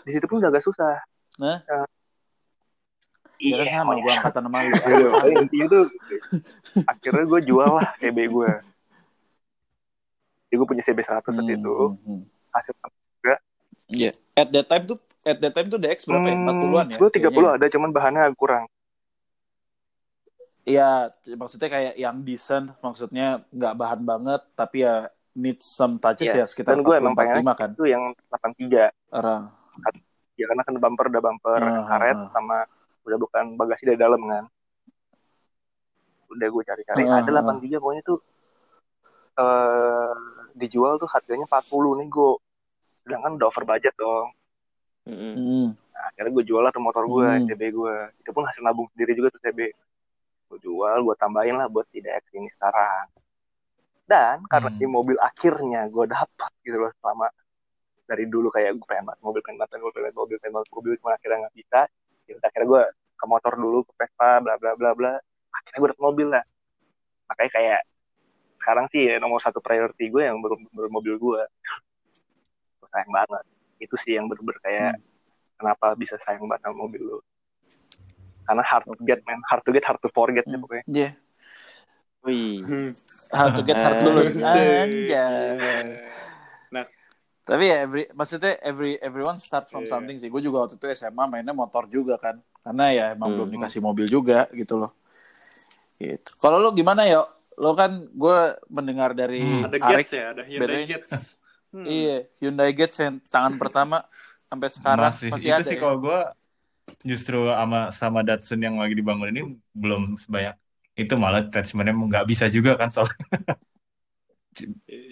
di 0.00 0.10
situ 0.10 0.24
pun 0.24 0.38
udah 0.38 0.48
agak 0.48 0.60
susah. 0.60 0.96
Nah? 1.36 1.60
Eh, 1.62 1.86
Ya 3.40 3.56
kan 3.56 3.64
iya, 3.64 3.72
sama 3.74 3.92
gue 3.94 4.04
iya. 4.04 4.16
angkatan 4.18 4.42
sama 4.44 4.58
lu. 4.60 4.76
Tapi 4.76 5.32
intinya 5.34 5.66
tuh 5.70 5.84
akhirnya 6.84 7.24
gue 7.26 7.40
jual 7.42 7.70
lah 7.70 7.88
CB 7.96 8.18
gue. 8.26 8.50
Jadi 10.42 10.54
gue 10.56 10.66
punya 10.66 10.82
CB 10.82 10.98
100 10.98 11.22
saat 11.22 11.36
Hmm, 11.38 11.48
itu. 11.50 11.72
hmm, 11.72 11.96
hmm. 12.02 12.20
Hasil 12.50 12.72
Iya. 13.86 14.10
At 14.34 14.48
that 14.50 14.66
time 14.66 14.84
tuh 14.86 14.98
at 15.22 15.36
that 15.38 15.52
time 15.52 15.66
tuh 15.66 15.76
DX 15.76 16.04
berapa 16.04 16.24
ya? 16.24 16.36
40-an 16.36 16.86
ya? 16.86 16.96
Gue 16.96 17.08
30 17.10 17.20
kayaknya. 17.22 17.50
ada, 17.54 17.66
cuman 17.68 17.90
bahannya 17.90 18.22
agak 18.24 18.36
kurang. 18.36 18.64
Iya, 20.62 20.90
maksudnya 21.34 21.68
kayak 21.68 21.94
yang 21.96 22.20
decent, 22.20 22.70
maksudnya 22.78 23.42
nggak 23.48 23.74
bahan 23.74 24.00
banget, 24.04 24.42
tapi 24.52 24.84
ya 24.84 25.08
need 25.32 25.58
some 25.60 25.96
touches 25.96 26.28
ya 26.28 26.42
Yes. 26.42 26.52
sekitar 26.52 26.74
Dan 26.74 26.84
gue 26.84 26.94
emang 26.94 27.14
40 27.14 27.18
pengennya 27.18 27.42
45 27.46 27.54
kan. 27.56 27.70
itu 27.72 27.84
yang 27.86 28.02
83. 28.28 28.84
Orang. 29.10 29.42
Ya 30.34 30.44
karena 30.46 30.62
kan 30.62 30.74
bumper 30.74 31.06
udah 31.08 31.22
bumper 31.22 31.60
Ah, 31.60 31.84
karet 31.86 32.16
ah, 32.16 32.24
ah. 32.24 32.30
sama 32.32 32.56
udah 33.04 33.18
bukan 33.18 33.44
bagasi 33.56 33.84
dari 33.84 33.96
dalam 33.96 34.20
kan. 34.22 34.44
Udah 36.30 36.46
gue 36.46 36.62
cari-cari. 36.62 37.02
Ah, 37.04 37.20
Ada 37.20 37.30
ah. 37.30 37.42
83 37.42 37.78
pokoknya 37.78 38.02
tuh 38.02 38.18
eh 39.32 40.14
dijual 40.54 40.98
tuh 40.98 41.08
harganya 41.08 41.46
40 41.46 41.96
nego. 41.96 42.40
sedangkan 43.00 43.40
udah 43.40 43.48
over 43.48 43.64
budget 43.64 43.96
dong. 43.96 44.28
Hmm. 45.02 45.72
Nah, 45.72 46.04
akhirnya 46.12 46.30
gue 46.30 46.44
jual 46.44 46.60
lah 46.60 46.70
tuh 46.70 46.78
motor 46.78 47.02
gue 47.02 47.26
Hmm. 47.26 47.48
TB 47.48 47.62
gue 47.72 47.94
itu 48.20 48.30
pun 48.30 48.44
hasil 48.44 48.60
nabung 48.60 48.86
sendiri 48.92 49.16
juga 49.16 49.32
tuh 49.32 49.40
TB 49.40 49.72
gue 50.50 50.58
jual 50.66 50.98
gue 51.06 51.16
tambahin 51.16 51.54
lah 51.54 51.70
buat 51.70 51.86
tidak 51.94 52.26
X 52.26 52.34
ini 52.34 52.50
sekarang. 52.58 53.06
Dan 54.10 54.42
karena 54.50 54.70
Hmm. 54.74 54.80
di 54.82 54.86
mobil 54.90 55.16
akhirnya 55.22 55.86
gue 55.86 56.04
dapat 56.10 56.50
gitu 56.66 56.76
loh 56.82 56.90
selama 56.98 57.30
dari 58.10 58.26
dulu 58.26 58.50
kayak 58.50 58.74
gue 58.74 58.86
pengen 58.90 59.06
banget 59.06 59.20
mobil 59.22 59.40
pengen 59.46 59.58
banget 59.62 59.78
mobil 59.78 59.94
pengen 59.94 60.02
banget 60.10 60.18
mobil 60.18 60.36
pengen 60.42 60.54
banget 60.58 60.70
mobil 60.74 60.92
cuma 60.98 61.10
akhirnya 61.14 61.38
nggak 61.46 61.54
bisa. 61.54 61.80
Ya 62.26 62.32
udah, 62.34 62.46
akhirnya 62.50 62.66
gue 62.66 62.82
ke 62.90 63.24
motor 63.30 63.52
dulu 63.54 63.78
ke 63.86 63.92
Vespa 63.94 64.30
bla 64.42 64.54
bla 64.58 64.72
bla 64.74 64.90
bla. 64.98 65.12
Akhirnya 65.54 65.78
gue 65.78 65.88
dapet 65.94 66.02
mobil 66.02 66.28
lah 66.34 66.44
makanya 67.30 67.52
kayak 67.54 67.80
sekarang 68.60 68.86
sih 68.92 69.02
ya, 69.08 69.16
nomor 69.22 69.40
satu 69.40 69.62
priority 69.62 70.10
gue 70.10 70.20
yang 70.26 70.36
ber, 70.42 70.58
mobil 70.90 71.14
gue 71.16 71.42
Gue 72.82 72.88
sayang 72.90 73.12
banget. 73.14 73.44
Itu 73.78 73.94
sih 73.96 74.18
yang 74.18 74.26
bener-bener 74.26 74.58
kayak 74.60 74.94
kenapa 75.56 75.94
bisa 75.94 76.18
sayang 76.20 76.44
banget 76.50 76.66
sama 76.66 76.76
mobil 76.84 77.00
lu 77.00 77.18
karena 78.50 78.62
hard 78.62 78.82
to 78.84 78.98
get 79.00 79.22
man 79.22 79.38
hard 79.46 79.62
to 79.62 79.70
get 79.70 79.84
hard 79.84 79.96
to 79.96 80.10
forget 80.10 80.42
ya 80.42 80.50
Hmm. 80.50 80.60
pokoknya 80.60 80.84
Yeah. 80.86 81.12
Wih. 82.20 82.66
Hard 83.30 83.54
to 83.54 83.62
get 83.62 83.78
hard 83.78 84.02
lulus. 84.02 84.36
Anjay. 84.44 85.96
Nah. 86.68 86.84
Tapi 87.42 87.64
ya 87.64 87.76
every 87.80 88.04
maksudnya 88.10 88.60
every 88.60 89.00
everyone 89.00 89.38
start 89.38 89.66
from 89.66 89.82
Iya. 89.82 89.90
something 89.90 90.16
sih. 90.16 90.28
Gue 90.28 90.38
juga 90.38 90.62
waktu 90.62 90.76
itu 90.76 90.84
SMA 90.92 91.24
mainnya 91.24 91.54
motor 91.54 91.86
juga 91.86 92.18
kan. 92.18 92.36
Karena 92.60 92.84
ya 92.90 93.04
emang 93.14 93.30
Hmm. 93.30 93.36
belum 93.40 93.50
dikasih 93.54 93.80
mobil 93.80 94.04
juga 94.06 94.44
gitu 94.52 94.76
loh. 94.76 94.92
Gitu. 95.94 96.28
Kalau 96.36 96.58
lo 96.58 96.72
gimana 96.72 97.04
ya? 97.04 97.24
Lo 97.54 97.72
kan 97.72 98.04
gue 98.06 98.38
mendengar 98.68 99.12
dari 99.12 99.40
Hmm. 99.40 99.64
ada 99.64 99.76
Arik, 99.78 100.04
Gets 100.04 100.12
ya 100.12 100.24
ada 100.30 100.42
Hyundai 100.42 100.60
bedanya- 100.60 100.88
Gets 100.90 101.12
Hmm. 101.70 101.86
Iya, 101.86 102.26
Hyundai 102.36 102.74
Getz 102.74 102.98
yang 102.98 103.22
tangan 103.22 103.54
pertama 103.54 104.02
sampai 104.42 104.68
sekarang 104.68 105.06
masih, 105.08 105.30
masih, 105.30 105.46
itu 105.46 105.54
ada 105.54 105.62
sih 105.64 105.78
ya? 105.78 105.80
kalau 105.80 105.96
gue 106.00 106.18
justru 107.02 107.48
sama 107.50 107.78
sama 107.94 108.20
Datsun 108.26 108.60
yang 108.60 108.76
lagi 108.80 108.94
dibangun 108.98 109.28
ini 109.32 109.42
belum 109.72 110.18
sebanyak 110.20 110.54
itu 110.98 111.14
malah 111.16 111.40
attachmentnya 111.46 111.94
nggak 111.96 112.26
bisa 112.28 112.46
juga 112.52 112.76
kan 112.76 112.88
soalnya 112.92 113.16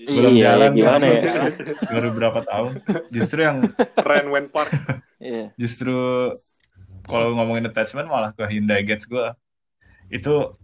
belum 0.08 0.32
Iya, 0.34 0.44
jalan 0.50 0.70
gimana 0.74 1.04
kan. 1.06 1.14
ya? 1.14 1.22
baru 1.94 2.08
berapa 2.12 2.40
tahun 2.44 2.72
justru 3.14 3.38
yang 3.46 3.56
Ren 4.02 4.26
Wen 4.28 4.46
Park 4.50 4.68
Iya. 5.18 5.50
justru 5.56 5.94
kalau 7.08 7.32
ngomongin 7.38 7.66
attachment 7.70 8.06
malah 8.10 8.30
ke 8.36 8.44
Hyundai 8.50 8.82
Getz 8.84 9.06
gue 9.08 9.26
itu 10.10 10.58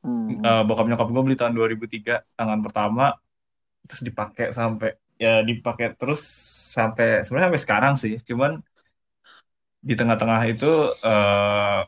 Hmm. 0.00 0.40
eh, 0.40 0.62
bokap 0.64 0.88
nyokap 0.88 1.12
gue 1.12 1.22
beli 1.28 1.36
tahun 1.36 1.52
2003 1.52 2.24
tangan 2.32 2.64
pertama 2.64 3.12
terus 3.84 4.00
dipakai 4.00 4.48
sampai 4.56 4.96
ya 5.20 5.44
dipakai 5.44 5.92
terus 5.92 6.24
sampai 6.72 7.20
sebenarnya 7.20 7.52
sampai 7.52 7.60
sekarang 7.60 7.94
sih 8.00 8.16
cuman 8.24 8.64
di 9.88 9.94
tengah-tengah 9.98 10.40
itu 10.52 10.66
eh 11.08 11.80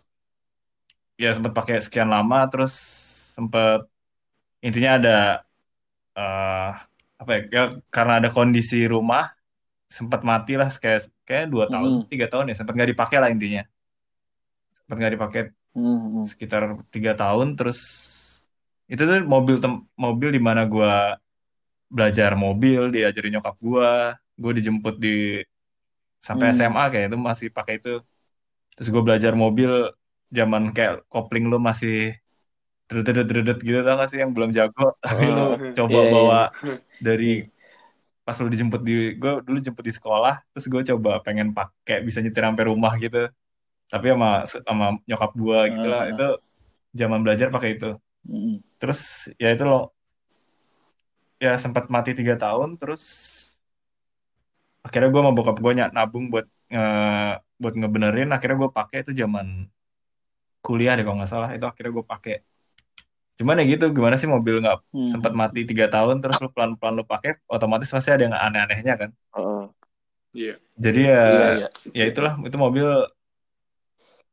ya 1.23 1.29
sempat 1.37 1.53
pakai 1.59 1.77
sekian 1.85 2.09
lama 2.15 2.37
terus 2.51 2.73
sempat 3.37 3.79
intinya 4.67 4.91
ada 4.99 5.11
eh 6.19 6.69
apa 7.23 7.31
ya, 7.37 7.41
ya 7.57 7.63
karena 7.95 8.13
ada 8.19 8.29
kondisi 8.37 8.77
rumah 8.95 9.23
sempat 9.99 10.21
mati 10.31 10.53
lah 10.61 10.69
kayak 10.85 11.01
kayak 11.29 11.45
dua 11.53 11.67
tahun 11.73 11.93
Hmm. 11.93 12.03
tiga 12.11 12.27
tahun 12.33 12.47
ya 12.51 12.55
sempat 12.59 12.75
nggak 12.77 12.91
dipakai 12.95 13.19
lah 13.23 13.31
intinya 13.35 13.63
sempat 14.79 14.97
nggak 14.99 15.15
dipakai 15.17 15.43
Hmm. 15.75 16.25
sekitar 16.31 16.63
tiga 16.95 17.13
tahun 17.21 17.49
terus 17.59 17.81
itu 18.93 19.03
tuh 19.09 19.17
mobil 19.35 19.57
tem- 19.63 19.85
mobil 20.05 20.29
di 20.37 20.41
mana 20.49 20.63
gua 20.73 20.91
belajar 21.97 22.31
mobil 22.45 22.81
diajarin 22.95 23.33
nyokap 23.39 23.57
gua 23.67 23.91
gue 24.43 24.53
dijemput 24.59 24.95
di 25.05 25.09
sampai 26.29 26.47
Hmm. 26.49 26.57
SMA 26.59 26.85
kayak 26.93 27.07
itu 27.11 27.19
masih 27.31 27.49
pakai 27.57 27.75
itu 27.81 27.91
terus 28.75 28.89
gue 28.95 29.03
belajar 29.09 29.33
mobil 29.45 29.71
zaman 30.39 30.63
kayak 30.77 30.95
kopling 31.13 31.45
lu 31.53 31.59
masih 31.69 31.93
dredet 32.91 33.27
dredet 33.31 33.59
gitu 33.67 33.79
tau 33.87 33.95
gak 34.01 34.09
sih 34.13 34.19
yang 34.23 34.33
belum 34.37 34.51
jago 34.59 34.83
tapi 35.07 35.25
lu 35.37 35.43
Oh, 35.43 35.57
coba 35.77 35.99
iya, 35.99 36.03
iya. 36.09 36.13
bawa 36.13 36.41
dari 37.07 37.25
pas 38.27 38.37
lu 38.43 38.49
dijemput 38.55 38.81
di 38.87 38.93
gue 39.21 39.33
dulu 39.47 39.59
jemput 39.67 39.85
di 39.89 39.95
sekolah 39.99 40.35
terus 40.55 40.67
gue 40.73 40.83
coba 40.95 41.11
pengen 41.27 41.51
pakai 41.59 41.97
bisa 42.07 42.19
nyetir 42.23 42.45
sampai 42.47 42.65
rumah 42.71 42.93
gitu 43.03 43.19
tapi 43.93 44.07
sama 44.15 44.29
sama 44.49 44.87
nyokap 45.09 45.33
gue 45.37 45.59
gitu 45.79 45.87
lah 45.93 46.03
Ah. 46.03 46.11
itu 46.13 46.27
zaman 47.01 47.21
belajar 47.25 47.49
pakai 47.55 47.71
itu 47.79 47.91
Hmm. 48.23 48.63
terus 48.81 49.31
ya 49.43 49.49
itu 49.55 49.65
loh 49.67 49.91
ya 51.43 51.59
sempat 51.59 51.85
mati 51.91 52.11
tiga 52.19 52.35
tahun 52.39 52.79
terus 52.81 53.03
akhirnya 54.83 55.09
gue 55.09 55.21
sama 55.21 55.33
bokap 55.33 55.57
gue 55.57 55.73
nabung 55.89 56.27
buat 56.29 56.47
nge- 56.67 57.39
buat 57.57 57.75
ngebenerin 57.75 58.29
akhirnya 58.29 58.57
gue 58.59 58.71
pakai 58.71 58.99
itu 59.01 59.13
zaman 59.17 59.71
kuliah 60.59 60.95
deh 60.95 61.03
kalau 61.03 61.19
nggak 61.19 61.31
salah 61.31 61.51
itu 61.51 61.63
akhirnya 61.63 61.93
gue 61.93 62.05
pakai 62.05 62.37
cuman 63.33 63.59
ya 63.59 63.65
gitu 63.67 63.91
gimana 63.91 64.15
sih 64.15 64.27
mobil 64.27 64.59
nggak 64.59 64.79
Hmm. 64.91 65.09
sempat 65.09 65.33
mati 65.33 65.65
tiga 65.65 65.87
tahun 65.87 66.19
terus 66.19 66.39
lu 66.39 66.49
pelan 66.49 66.75
pelan 66.75 66.95
lu 66.95 67.05
pakai 67.05 67.41
otomatis 67.47 67.89
pasti 67.89 68.11
ada 68.11 68.23
yang 68.23 68.35
aneh 68.35 68.61
anehnya 68.61 68.95
kan 68.97 69.11
Heeh. 69.33 69.63
Iya. 70.33 70.55
jadi 70.77 71.01
ya 71.03 71.23
Iya, 71.23 71.49
iya. 71.53 71.69
ya 71.93 72.05
itulah 72.07 72.33
itu 72.39 72.57
mobil 72.57 72.87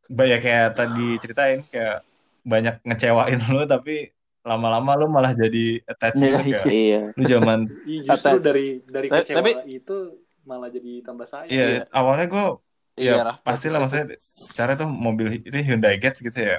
banyak 0.09 0.39
kayak 0.39 0.67
tadi 0.73 1.07
ceritain 1.17 1.61
kayak 1.63 2.01
banyak 2.41 2.81
ngecewain 2.81 3.39
lu 3.47 3.63
tapi 3.65 4.09
lama-lama 4.41 4.95
lu 4.95 5.05
malah 5.07 5.33
jadi 5.33 5.83
attached 5.85 6.19
Iya, 6.19 6.39
gitu 6.41 6.67
Iya. 6.67 7.01
lu 7.13 7.23
zaman 7.23 7.59
justru 8.03 8.37
dari 8.39 8.67
dari 8.83 9.07
kecewa 9.07 9.37
tapi- 9.37 9.57
itu 9.69 9.97
malah 10.51 10.69
jadi 10.75 10.91
tambah 11.07 11.27
sayang. 11.33 11.49
iya 11.51 11.63
awalnya 11.97 12.25
gue 12.33 12.43
Iya, 12.99 13.11
ya 13.15 13.19
Raf, 13.27 13.39
pasti 13.45 13.65
lah 13.71 13.77
itu. 13.77 13.81
maksudnya 13.81 14.05
secara 14.49 14.71
tuh 14.79 14.87
mobil 15.05 15.27
itu 15.47 15.57
Hyundai 15.67 15.95
Getz 16.01 16.17
gitu 16.27 16.39
ya 16.49 16.55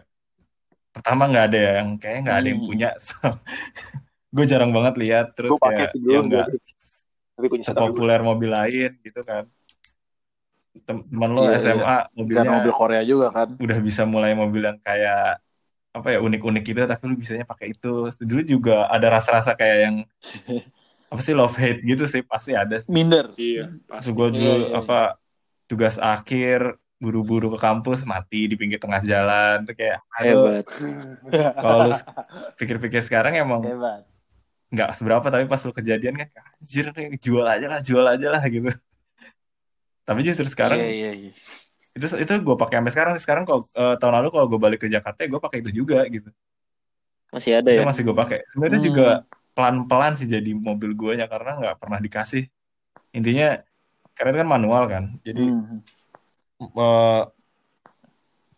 pertama 0.94 1.22
nggak 1.30 1.44
ada 1.48 1.58
yang 1.78 1.88
kayaknya 2.00 2.20
nggak 2.26 2.38
ada 2.40 2.48
yang 2.52 2.62
Hmm. 2.62 2.68
punya 2.70 2.88
gue 4.36 4.44
jarang 4.52 4.70
banget 4.76 4.94
lihat 5.02 5.26
terus 5.36 5.52
Gua 5.52 5.58
kayak 5.64 5.90
yang 6.12 6.24
nggak 6.30 6.46
sepopuler 7.66 8.20
mobil 8.28 8.50
lain 8.56 8.90
gitu 9.06 9.20
kan 9.28 9.44
Tem- 10.86 11.04
teman 11.10 11.30
lo 11.36 11.42
Iya, 11.42 11.56
SMA 11.62 11.94
Karena 12.06 12.16
mobilnya 12.18 12.50
mobil 12.56 12.72
Korea 12.78 13.02
juga 13.10 13.26
kan. 13.36 13.48
udah 13.62 13.78
bisa 13.88 14.02
mulai 14.12 14.32
mobil 14.42 14.62
yang 14.68 14.78
kayak 14.88 15.18
apa 15.96 16.08
ya 16.14 16.18
unik-unik 16.26 16.62
gitu 16.68 16.80
tapi 16.92 17.02
lu 17.10 17.16
bisanya 17.22 17.44
pakai 17.52 17.66
itu 17.74 17.88
dulu 18.30 18.42
juga 18.54 18.72
ada 18.94 19.06
rasa-rasa 19.16 19.52
kayak 19.60 19.78
yang 19.86 19.96
apa 21.10 21.20
sih 21.20 21.34
love 21.34 21.58
hate 21.58 21.82
gitu 21.82 22.06
sih 22.06 22.22
pasti 22.22 22.54
ada 22.54 22.78
Minder. 22.86 23.34
Iya, 23.34 23.74
pasti. 23.84 24.10
gue 24.10 24.28
dulu 24.30 24.46
Iya, 24.46 24.62
iya, 24.62 24.78
apa 24.78 24.98
tugas 25.66 25.98
akhir 25.98 26.60
buru-buru 26.96 27.50
ke 27.54 27.58
kampus 27.58 28.04
mati 28.04 28.44
di 28.44 28.54
pinggir 28.54 28.76
tengah 28.76 29.00
jalan 29.00 29.64
tuh 29.64 29.74
kayak 29.74 29.98
aduh 30.12 30.62
Hebat. 30.62 30.64
kalau 31.62 31.76
lu 31.88 31.96
pikir-pikir 32.54 33.02
sekarang 33.02 33.34
emang 33.34 33.64
Hebat. 33.64 34.04
nggak 34.68 34.90
seberapa 34.94 35.26
tapi 35.26 35.44
pas 35.44 35.58
lu 35.60 35.72
kejadian 35.72 36.14
kan 36.14 36.28
anjir 36.54 36.86
nih 36.92 37.18
jual 37.18 37.42
aja 37.42 37.66
lah 37.66 37.80
jual 37.80 38.06
aja 38.06 38.28
lah 38.30 38.42
gitu 38.46 38.70
tapi 40.04 40.20
justru 40.22 40.46
sekarang 40.46 40.78
Iya, 40.78 40.90
iya, 40.90 41.10
iya. 41.12 41.32
itu 41.90 42.06
itu 42.16 42.32
gue 42.38 42.56
pakai 42.56 42.78
sampai 42.78 42.92
sekarang 42.92 43.12
sih 43.16 43.22
sekarang 43.22 43.44
kalau 43.44 43.60
eh, 43.66 43.94
tahun 43.98 44.14
lalu 44.22 44.28
kalau 44.30 44.46
gue 44.46 44.60
balik 44.60 44.78
ke 44.82 44.88
Jakarta 44.88 45.18
gue 45.24 45.40
pakai 45.40 45.58
itu 45.62 45.70
juga 45.74 46.06
gitu 46.06 46.30
Masih 47.30 47.58
ada 47.58 47.70
itu 47.70 47.82
ya? 47.82 47.86
masih 47.86 48.02
gue 48.02 48.16
pakai 48.16 48.38
sebenarnya 48.50 48.78
Hmm. 48.78 48.88
juga 48.90 49.06
pelan-pelan 49.52 50.14
sih 50.14 50.26
jadi 50.26 50.50
mobil 50.54 50.94
gue 50.94 51.12
nya 51.18 51.26
karena 51.26 51.58
nggak 51.58 51.76
pernah 51.76 51.98
dikasih 51.98 52.44
intinya 53.10 53.60
karena 54.14 54.28
itu 54.30 54.38
kan 54.42 54.50
manual 54.50 54.82
kan 54.86 55.04
jadi 55.20 55.42
Hmm. 55.42 55.80
eh, 56.60 57.22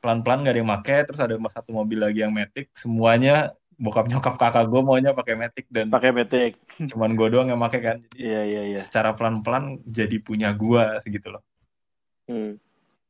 pelan-pelan 0.03 0.43
gak 0.43 0.53
ada 0.53 0.61
yang 0.61 0.71
make 0.71 0.97
terus 1.07 1.21
ada 1.23 1.39
satu 1.49 1.71
mobil 1.71 2.03
lagi 2.03 2.21
yang 2.21 2.35
metik 2.35 2.75
semuanya 2.75 3.55
bokap 3.79 4.11
nyokap 4.11 4.35
kakak 4.35 4.67
gue 4.67 4.83
maunya 4.83 5.11
pakai 5.11 5.35
metik 5.35 5.67
dan 5.71 5.91
Pakai 5.91 6.11
metik. 6.11 6.59
cuman 6.91 7.15
gue 7.15 7.29
doang 7.31 7.47
yang 7.47 7.59
make 7.59 7.79
kan 7.79 8.03
jadi 8.11 8.19
Iya, 8.19 8.41
iya, 8.43 8.63
iya. 8.75 8.79
secara 8.79 9.15
pelan-pelan 9.15 9.79
jadi 9.87 10.19
punya 10.19 10.51
gue 10.53 10.83
segitu 11.01 11.31
loh 11.31 11.43
Hmm. 12.23 12.55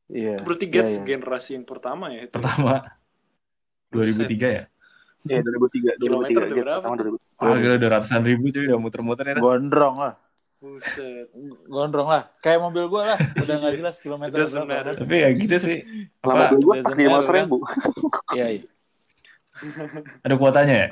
Iya. 0.09 0.37
Itu 0.37 0.43
berarti 0.43 0.65
Iya, 0.65 0.73
Gets 0.73 0.93
iya. 0.93 1.03
generasi 1.05 1.49
yang 1.57 1.65
pertama 1.65 2.09
ya 2.09 2.25
itu. 2.25 2.33
pertama 2.33 2.81
2003 3.89 4.47
ya 4.49 4.63
Iya 5.23 5.39
2003 5.39 5.97
Kilometer 5.97 6.31
2003 6.33 6.35
udah 6.35 6.49
Jet 6.49 6.59
berapa 6.59 6.79
pertama 6.79 6.95
tuh? 6.95 7.05
2003. 7.15 7.43
Wah 7.43 7.55
gila 7.55 7.75
udah 7.75 7.89
ratusan 7.91 8.21
ribu 8.21 8.45
cuy 8.49 8.63
udah 8.65 8.79
muter-muter 8.79 9.25
ya 9.25 9.33
Gondrong 9.37 9.95
lah. 9.97 10.13
Buset. 10.57 11.27
Gondrong 11.65 12.07
lah. 12.07 12.23
Kayak 12.39 12.59
mobil 12.61 12.83
gua 12.87 13.01
lah. 13.05 13.19
Udah 13.35 13.55
nggak 13.57 13.73
jelas 13.77 13.95
kilometer 13.97 14.37
berapa. 14.37 14.91
tapi 14.93 15.15
ya 15.17 15.29
gitu 15.31 15.55
sih 15.57 15.77
apa 16.19 16.31
mobil 16.49 16.59
gue 16.61 16.75
lima 16.97 17.19
matter, 17.19 17.33
ribu. 17.33 17.57
Iya, 18.35 18.47
iya. 18.53 18.63
ada 20.25 20.33
kuotanya 20.33 20.75
ya 20.75 20.89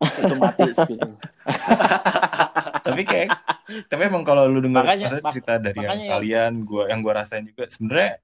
Itu 0.00 0.34
mati 0.34 0.62
segitu. 0.72 1.08
tapi 2.86 3.02
kayak 3.04 3.28
tapi 3.86 4.02
emang 4.02 4.22
kalau 4.22 4.46
lu 4.46 4.58
dengar 4.58 4.82
Makanya- 4.82 5.20
cerita 5.28 5.54
dari 5.56 5.76
yang 5.76 5.84
makanya 5.84 6.04
ya- 6.04 6.12
kalian 6.16 6.52
gua 6.62 6.82
yang 6.88 7.00
gua 7.00 7.14
rasain 7.20 7.44
juga 7.44 7.68
sebenarnya 7.68 8.18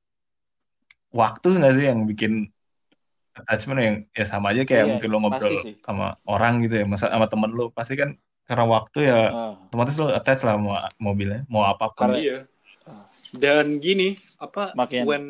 waktu 1.11 1.47
nggak 1.55 1.75
sih 1.75 1.85
yang 1.85 2.01
bikin 2.05 2.33
attachment 3.37 3.79
yang 3.79 3.97
ya 4.11 4.25
sama 4.25 4.51
aja 4.51 4.63
kayak 4.63 4.81
Iya, 4.81 4.91
mungkin 4.91 5.09
lo 5.09 5.19
ngobrol 5.21 5.37
pasti 5.39 5.57
sih. 5.63 5.75
sama 5.81 6.17
orang 6.25 6.65
gitu 6.65 6.81
ya 6.81 6.85
masa 6.85 7.07
sama 7.07 7.27
temen 7.27 7.51
lu 7.51 7.69
pasti 7.69 7.95
kan 7.95 8.17
karena 8.43 8.65
waktu 8.65 8.99
ya 9.05 9.21
Ah. 9.27 9.55
otomatis 9.63 9.97
lo 9.97 10.09
attach 10.09 10.41
lah 10.43 10.55
mau 10.55 10.73
mobilnya 10.97 11.45
mau 11.47 11.65
apa 11.65 11.91
pun 11.91 12.09
Karena- 12.09 12.19
Iya. 12.19 12.39
Dan 13.33 13.77
gini, 13.77 14.15
apa 14.39 14.71
Makin- 14.73 15.03
when 15.05 15.25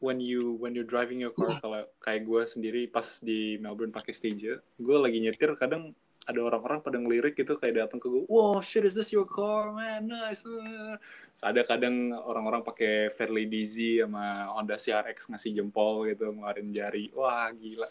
when 0.00 0.18
you 0.18 0.56
when 0.56 0.72
you're 0.72 0.84
driving 0.84 1.16
your 1.18 1.32
car 1.32 1.60
kalau 1.60 1.80
kayak 1.98 2.24
gue 2.24 2.42
sendiri 2.44 2.82
pas 2.86 3.04
di 3.20 3.56
Melbourne 3.56 3.88
pakai 3.90 4.12
Stager, 4.12 4.60
gue 4.74 4.96
lagi 4.96 5.16
nyetir 5.18 5.52
kadang 5.54 5.92
ada 6.24 6.40
orang-orang 6.40 6.80
pada 6.80 6.96
ngelirik 6.96 7.36
gitu 7.36 7.60
kayak 7.60 7.84
datang 7.84 8.00
ke 8.00 8.08
gue, 8.08 8.24
wow 8.32 8.56
shit 8.64 8.84
is 8.84 8.96
this 8.96 9.12
your 9.12 9.28
car 9.28 9.72
man 9.72 10.08
nice. 10.08 10.44
uh." 10.48 10.96
Terus 11.36 11.42
ada 11.44 11.60
kadang 11.64 12.16
orang-orang 12.16 12.64
pakai 12.64 13.12
Fairlady 13.12 13.64
DZ 13.64 13.76
sama 14.08 14.48
Honda 14.56 14.80
CRX 14.80 15.30
ngasih 15.30 15.50
jempol 15.60 16.08
gitu 16.08 16.32
ngeluarin 16.32 16.72
jari, 16.72 17.12
wah 17.12 17.52
gila. 17.52 17.88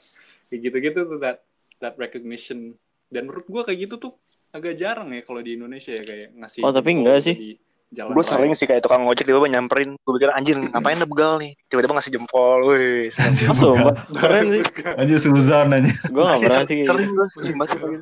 Kayak 0.49 0.59
gitu-gitu 0.69 0.99
tuh 1.05 1.19
that 1.21 1.45
that 1.77 1.95
recognition. 2.01 2.73
Dan 3.13 3.29
menurut 3.29 3.45
gue 3.45 3.61
kayak 3.69 3.79
gitu 3.85 3.95
tuh 4.01 4.13
agak 4.53 4.77
jarang 4.77 5.09
ya 5.13 5.21
kalau 5.25 5.41
di 5.41 5.57
Indonesia 5.57 5.93
ya 5.93 6.03
kayak 6.05 6.29
ngasih. 6.37 6.61
Oh, 6.61 6.73
tapi 6.73 6.89
enggak 6.93 7.19
sih. 7.25 7.35
di 7.37 7.51
jalan 7.93 8.13
Gue 8.17 8.25
sering 8.25 8.53
sih 8.57 8.65
kayak 8.65 8.81
tukang 8.81 9.05
ojek 9.05 9.25
tiba-tiba 9.25 9.49
nyamperin. 9.53 9.97
Gue 10.01 10.13
pikir 10.17 10.29
anjir 10.33 10.57
ngapain 10.57 10.97
lu 10.97 11.07
begal 11.09 11.37
nih. 11.37 11.53
Tiba-tiba 11.69 11.93
ngasih 11.97 12.11
jempol. 12.13 12.59
Wih. 12.69 13.09
Sumpah. 13.37 13.93
Keren 14.17 14.45
sih. 14.49 14.63
aja 14.97 15.15
Suzan 15.17 15.73
aja 15.73 15.93
Gue 16.09 16.23
gak 16.25 16.41
pernah 16.41 16.65
sih. 16.65 16.81
Sering 16.85 17.09
gue 17.13 17.27
sering 17.37 17.55
banget 17.57 17.77
gitu. 17.81 17.97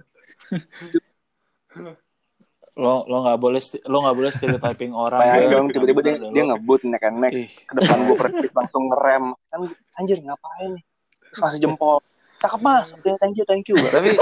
Lo 2.72 3.04
lo 3.04 3.18
nggak 3.28 3.40
boleh 3.40 3.62
lo 3.86 3.98
nggak 4.02 4.16
boleh 4.16 4.32
stereotyping 4.32 4.92
orang. 4.96 5.20
Bayangin 5.20 5.44
Bel. 5.44 5.52
dong 5.52 5.68
tiba-tiba 5.70 6.02
dia, 6.02 6.16
dia 6.18 6.44
ngebut 6.48 6.82
naik 6.88 7.06
next 7.20 7.42
Ih. 7.44 7.52
ke 7.68 7.74
depan 7.76 7.98
gue 8.08 8.16
persis 8.16 8.52
langsung 8.56 8.84
ngerem. 8.88 9.26
Kan 9.52 9.60
anjir 10.00 10.18
ngapain 10.24 10.70
nih. 10.80 10.84
Terus 11.30 11.40
ngasih 11.40 11.60
jempol. 11.60 11.98
Cakep 12.40 12.60
mas. 12.64 12.88
Oke 12.96 13.12
thank 13.20 13.36
you 13.36 13.46
thank 13.46 13.68
you. 13.68 13.76
tapi 13.92 14.16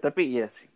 tapi 0.00 0.22
iya 0.32 0.48
sih 0.48 0.68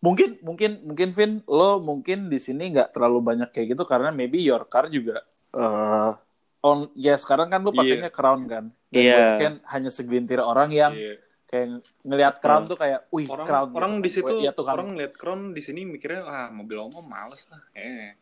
mungkin 0.00 0.40
mungkin 0.40 0.80
mungkin 0.80 1.08
Vin 1.12 1.32
lo 1.44 1.76
mungkin 1.76 2.32
di 2.32 2.40
sini 2.40 2.72
nggak 2.72 2.96
terlalu 2.96 3.20
banyak 3.20 3.52
kayak 3.52 3.76
gitu 3.76 3.84
karena 3.84 4.08
maybe 4.08 4.40
your 4.40 4.64
car 4.64 4.88
juga 4.88 5.20
eh 5.52 6.10
on 6.64 6.88
ya 6.96 7.20
sekarang 7.20 7.52
kan 7.52 7.60
lo 7.60 7.68
pakainya 7.68 8.08
crown 8.08 8.48
kan 8.48 8.72
dan 8.88 8.96
Iya. 8.96 9.16
mungkin 9.36 9.52
hanya 9.68 9.92
segelintir 9.92 10.40
orang 10.40 10.72
yang 10.72 10.96
Iya. 10.96 11.20
Kayak 11.50 11.82
ngelihat 12.00 12.34
crown 12.38 12.62
tuh 12.64 12.78
kayak 12.78 13.10
wih 13.10 13.26
orang 13.26 13.42
crown 13.44 13.68
orang 13.74 13.92
gitu 13.92 14.00
di 14.00 14.08
kan. 14.08 14.16
situ 14.16 14.34
ya 14.40 14.50
tuh 14.52 14.62
kan. 14.62 14.74
orang 14.78 14.94
lihat 14.94 15.12
crown 15.12 15.50
di 15.50 15.58
sini 15.58 15.82
mikirnya 15.82 16.22
ah 16.22 16.48
mobil 16.48 16.78
umum 16.80 17.02
males 17.02 17.42
lah. 17.46 17.58
Eh. 17.72 18.14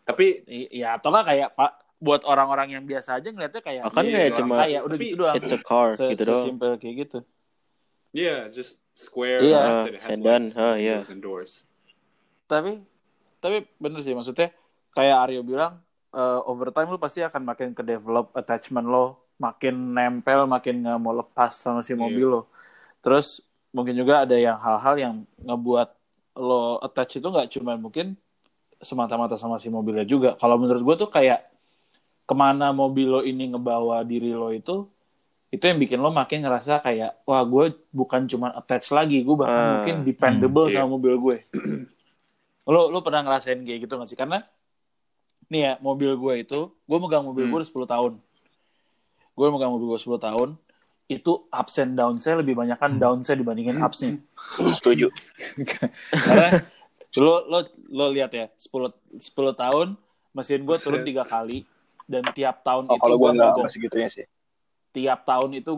Tapi 0.00 0.46
I- 0.46 0.70
ya 0.76 0.94
atau 0.94 1.10
nggak 1.10 1.26
kayak 1.26 1.48
pak 1.52 1.72
buat 1.96 2.22
orang-orang 2.22 2.68
yang 2.70 2.84
biasa 2.84 3.18
aja 3.18 3.26
ngeliatnya 3.26 3.58
kayak 3.58 3.82
Oh, 3.82 3.90
kan 3.90 4.04
iya, 4.04 4.14
kayak 4.14 4.28
orang 4.28 4.38
cuma- 4.38 4.58
kaya 4.60 4.78
udah 4.80 4.94
Tapi 4.94 5.04
gitu 5.04 5.16
doang. 5.18 5.34
It's 5.34 5.50
a 5.50 5.58
car 5.58 5.88
Se- 5.92 6.10
gitu 6.12 6.22
doang. 6.24 6.38
sesimpel 6.38 6.72
kayak 6.76 6.94
gitu. 7.02 7.18
Yeah 8.12 8.46
just 8.46 8.78
square 8.92 9.40
Iya. 9.40 9.58
that's 9.58 9.82
it, 9.82 9.90
it 9.90 9.98
has 9.98 10.08
Sedan, 10.14 10.42
lights, 10.46 10.56
ah, 10.56 10.74
iya. 10.74 10.96
windows 10.96 11.10
and 11.10 11.20
doors 11.20 11.52
tapi 12.46 12.78
tapi 13.36 13.66
bener 13.76 14.00
sih 14.00 14.14
maksudnya 14.14 14.54
kayak 14.90 15.16
Aryo 15.20 15.42
bilang 15.42 15.82
eh, 16.08 16.40
over 16.44 16.70
time 16.70 16.88
lu 16.88 16.96
pasti 16.96 17.20
akan 17.20 17.42
makin 17.44 17.68
ke 17.72 17.82
develop 17.82 18.30
attachment 18.32 18.86
lo 18.86 19.04
makin 19.36 19.92
nempel 19.92 20.46
makin 20.46 20.80
nggak 20.80 20.96
mau 20.96 21.12
lepas 21.12 21.52
sama 21.52 21.82
si 21.82 21.92
Iya. 21.92 21.98
mobil 21.98 22.24
lo 22.30 22.42
terus 23.04 23.42
mungkin 23.74 23.94
juga 23.96 24.24
ada 24.24 24.36
yang 24.36 24.56
hal-hal 24.60 24.94
yang 24.96 25.14
ngebuat 25.42 25.88
lo 26.36 26.80
attach 26.84 27.18
itu 27.20 27.26
nggak 27.28 27.48
cuma 27.56 27.76
mungkin 27.80 28.16
semata-mata 28.80 29.36
sama 29.40 29.56
si 29.56 29.68
mobilnya 29.72 30.04
juga. 30.04 30.36
Kalau 30.36 30.56
menurut 30.60 30.82
gue 30.84 30.96
tuh 31.06 31.10
kayak 31.12 31.48
ke 32.26 32.34
mana 32.34 32.74
mobil 32.74 33.06
lo 33.08 33.20
ini 33.24 33.52
ngebawa 33.54 34.02
diri 34.04 34.34
lo 34.34 34.50
itu 34.52 34.86
itu 35.54 35.64
yang 35.64 35.78
bikin 35.78 35.98
lo 36.02 36.10
makin 36.10 36.42
ngerasa 36.44 36.82
kayak 36.84 37.22
wah 37.24 37.42
gue 37.46 37.72
bukan 37.94 38.26
cuma 38.28 38.50
attach 38.52 38.90
lagi 38.92 39.22
gue 39.22 39.36
bahkan 39.38 39.62
Ah, 39.62 39.70
mungkin 39.78 39.94
dependable 40.04 40.66
hmm, 40.68 40.74
sama 40.74 40.88
mobil 40.98 41.14
gue. 41.16 41.36
Lo 42.66 42.90
lo 42.90 42.98
pernah 43.06 43.22
ngerasain 43.22 43.62
kayak 43.62 43.86
gitu 43.86 43.94
gak 43.94 44.08
sih? 44.10 44.18
Karena 44.18 44.42
nih 45.50 45.60
ya 45.66 45.72
mobil 45.86 46.10
gue 46.18 46.34
itu 46.42 46.60
gue 46.88 46.98
megang 47.02 47.24
mobil 47.28 47.46
Hmm. 47.46 47.50
gue 47.54 47.58
udah 47.62 47.68
10 47.70 47.86
tahun. 47.88 48.12
Gue 49.36 49.46
megang 49.52 49.70
mobil 49.72 49.86
gue 49.94 50.00
10 50.02 50.18
tahun 50.18 50.48
itu 51.06 51.46
ups 51.46 51.76
and 51.78 51.94
down 51.94 52.18
saya 52.18 52.42
lebih 52.42 52.58
banyak 52.58 52.74
kan 52.74 52.98
down 52.98 53.22
saya 53.22 53.38
dibandingin 53.38 53.78
upsnya 53.78 54.18
Setuju. 54.74 55.06
karena 56.26 56.66
lo 57.14 57.46
lo 57.46 57.58
lo 57.88 58.06
lihat 58.10 58.34
ya 58.34 58.50
10 58.58 58.90
10 59.14 59.22
tahun 59.54 59.94
mesin 60.34 60.66
gue 60.66 60.76
turun 60.76 61.06
tiga 61.06 61.22
kali 61.22 61.62
dan 62.10 62.26
tiap 62.34 62.66
tahun 62.66 62.90
Oh 62.90 62.98
itu 62.98 63.02
kalau 63.02 63.16
gue 63.18 63.30
nggak 63.32 63.50
mogok 63.54 63.64
masih 63.66 63.78
gitunya 63.86 64.08
sih. 64.10 64.26
tiap 64.90 65.22
tahun 65.22 65.50
itu 65.58 65.72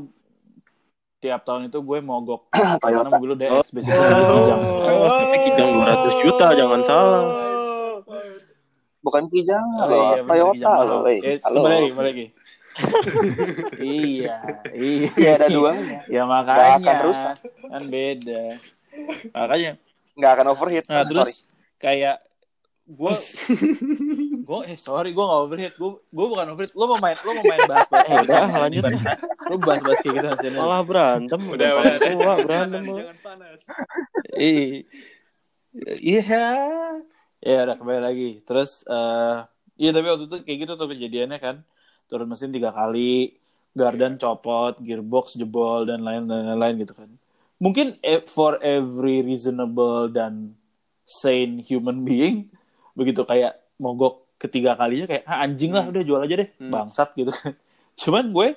tiap 1.19 1.43
tahun 1.45 1.69
itu 1.69 1.79
gue 1.79 1.99
mogok 2.01 2.49
karena 2.83 3.11
mobil 3.13 3.37
udah 3.37 3.49
DX 3.59 3.67
basically 3.75 4.01
lebih 4.01 4.27
kijang. 4.33 4.61
Oh, 4.89 5.27
kijang 5.45 5.71
200 5.77 6.23
juta, 6.25 6.47
jangan 6.55 6.81
salah. 6.87 7.23
Bukan 8.99 9.25
kijang 9.31 9.67
Oh, 9.79 9.91
iya, 9.91 10.21
Toyota 10.23 10.55
kijang 10.55 10.79
loh. 10.87 11.03
eh. 11.07 11.39
Kembali 11.39 11.75
lagi, 11.75 11.89
kembali 11.91 12.09
lagi. 12.09 12.27
iya, 13.81 14.37
iya. 14.71 15.09
Iya 15.13 15.31
ada 15.35 15.47
duanya. 15.49 15.99
Ya 16.05 16.23
Nggak 16.23 16.29
makanya 16.29 16.77
akan 16.79 16.97
rusak. 17.05 17.37
kan 17.65 17.83
beda. 17.85 18.43
Makanya. 19.31 19.73
Nggak 20.15 20.31
akan 20.33 20.47
overheat. 20.49 20.85
Nah, 20.85 20.95
Ah, 20.95 21.05
terus 21.05 21.29
sorry. 21.37 21.79
kayak 21.79 22.17
gue 22.85 23.13
gue 24.49 24.61
eh 24.65 24.79
sorry 24.79 25.13
gue 25.13 25.21
gak 25.21 25.43
overheat 25.43 25.75
gue 25.75 25.91
gue 26.01 26.27
bukan 26.27 26.47
overheat 26.49 26.73
lo 26.73 26.89
mau 26.89 26.97
main 26.97 27.21
lo 27.21 27.37
mau 27.37 27.45
main 27.45 27.61
bahas 27.63 27.85
bahas 27.87 28.09
Eh, 28.09 28.17
udah, 28.19 28.49
lanjut. 28.59 28.83
lo 29.45 29.55
bahas 29.59 29.81
bahas 29.83 30.01
kayak 30.01 30.15
gitu 30.15 30.27
nanti 30.27 30.47
Malah 30.51 30.81
berantem. 30.83 31.37
udah 31.37 31.69
Udah 31.71 31.85
udah 31.85 31.99
tua, 32.01 32.33
berantem. 32.41 32.83
lo. 32.83 32.97
Iya. 34.33 34.89
Iya. 36.01 36.45
Ya 37.39 37.59
udah 37.63 37.77
kembali 37.77 38.01
lagi. 38.01 38.31
Terus 38.43 38.83
eh 38.85 39.37
iya 39.77 39.91
tapi 39.93 40.09
waktu 40.09 40.25
itu 40.27 40.37
kayak 40.43 40.59
gitu 40.59 40.73
tuh 40.75 40.89
kejadiannya 40.89 41.39
kan. 41.39 41.57
Turun 42.09 42.27
mesin 42.27 42.51
tiga 42.51 42.73
kali, 42.73 43.37
gardan 43.77 44.17
copot, 44.17 44.81
gearbox 44.81 45.37
jebol 45.37 45.85
dan 45.85 46.01
lain-lain 46.03 46.81
gitu 46.83 46.97
kan. 46.97 47.09
Mungkin 47.61 48.01
eh, 48.01 48.25
for 48.25 48.57
every 48.65 49.21
reasonable 49.23 50.09
dan 50.09 50.57
sane 51.05 51.61
human 51.65 52.05
being 52.05 52.49
begitu 52.93 53.23
kayak 53.25 53.57
mogok 53.81 54.27
ketiga 54.39 54.75
kalinya 54.75 55.07
kayak 55.07 55.25
ah, 55.27 55.43
anjing 55.43 55.75
lah 55.75 55.87
udah 55.87 56.03
jual 56.03 56.21
aja 56.23 56.35
deh 56.45 56.49
Hmm. 56.59 56.73
bangsat 56.73 57.15
gitu 57.15 57.31
kan. 57.31 57.55
Cuman 58.01 58.31
gue 58.31 58.55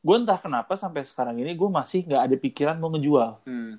gue 0.00 0.16
entah 0.16 0.40
kenapa 0.40 0.80
sampai 0.80 1.04
sekarang 1.04 1.36
ini 1.44 1.52
gue 1.52 1.68
masih 1.68 2.08
nggak 2.08 2.22
ada 2.24 2.36
pikiran 2.40 2.76
mau 2.80 2.88
ngejual 2.88 3.44
hmm. 3.44 3.72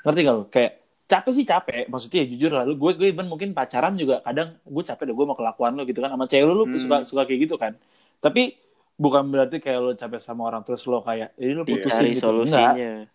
ngerti 0.00 0.20
gak 0.24 0.32
lo 0.32 0.44
kayak 0.48 0.80
capek 1.10 1.32
sih 1.34 1.42
capek 1.42 1.90
maksudnya 1.90 2.22
ya, 2.22 2.26
jujur 2.30 2.50
lah 2.54 2.62
lu 2.62 2.78
gue 2.78 2.94
gue 2.94 3.10
even 3.10 3.26
mungkin 3.26 3.50
pacaran 3.50 3.98
juga 3.98 4.22
kadang 4.22 4.54
gue 4.62 4.82
capek 4.84 5.04
deh 5.04 5.14
gue 5.14 5.26
mau 5.26 5.34
kelakuan 5.34 5.74
lo 5.74 5.82
gitu 5.82 5.98
kan 5.98 6.08
sama 6.08 6.24
cewek 6.24 6.46
lu 6.46 6.54
lu 6.54 6.64
Hmm. 6.64 6.78
suka 6.78 6.96
suka 7.02 7.22
kayak 7.26 7.40
gitu 7.44 7.58
kan 7.58 7.74
tapi 8.18 8.54
bukan 8.94 9.26
berarti 9.26 9.58
kayak 9.58 9.80
lo 9.80 9.90
capek 9.92 10.20
sama 10.20 10.46
orang 10.46 10.62
terus 10.62 10.86
lo 10.86 11.02
kayak 11.02 11.34
ini 11.34 11.52
lo 11.52 11.64
putusin 11.64 11.90
Cari 12.06 12.14
gitu 12.14 12.22
solusinya. 12.22 12.72
Enggak. 12.72 13.10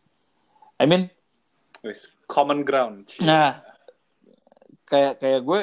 I 0.75 0.85
mean 0.85 1.03
Wis, 1.79 2.11
common 2.25 2.61
ground 2.61 3.07
nah 3.17 3.63
kayak 4.83 5.17
kayak 5.17 5.41
gue 5.41 5.61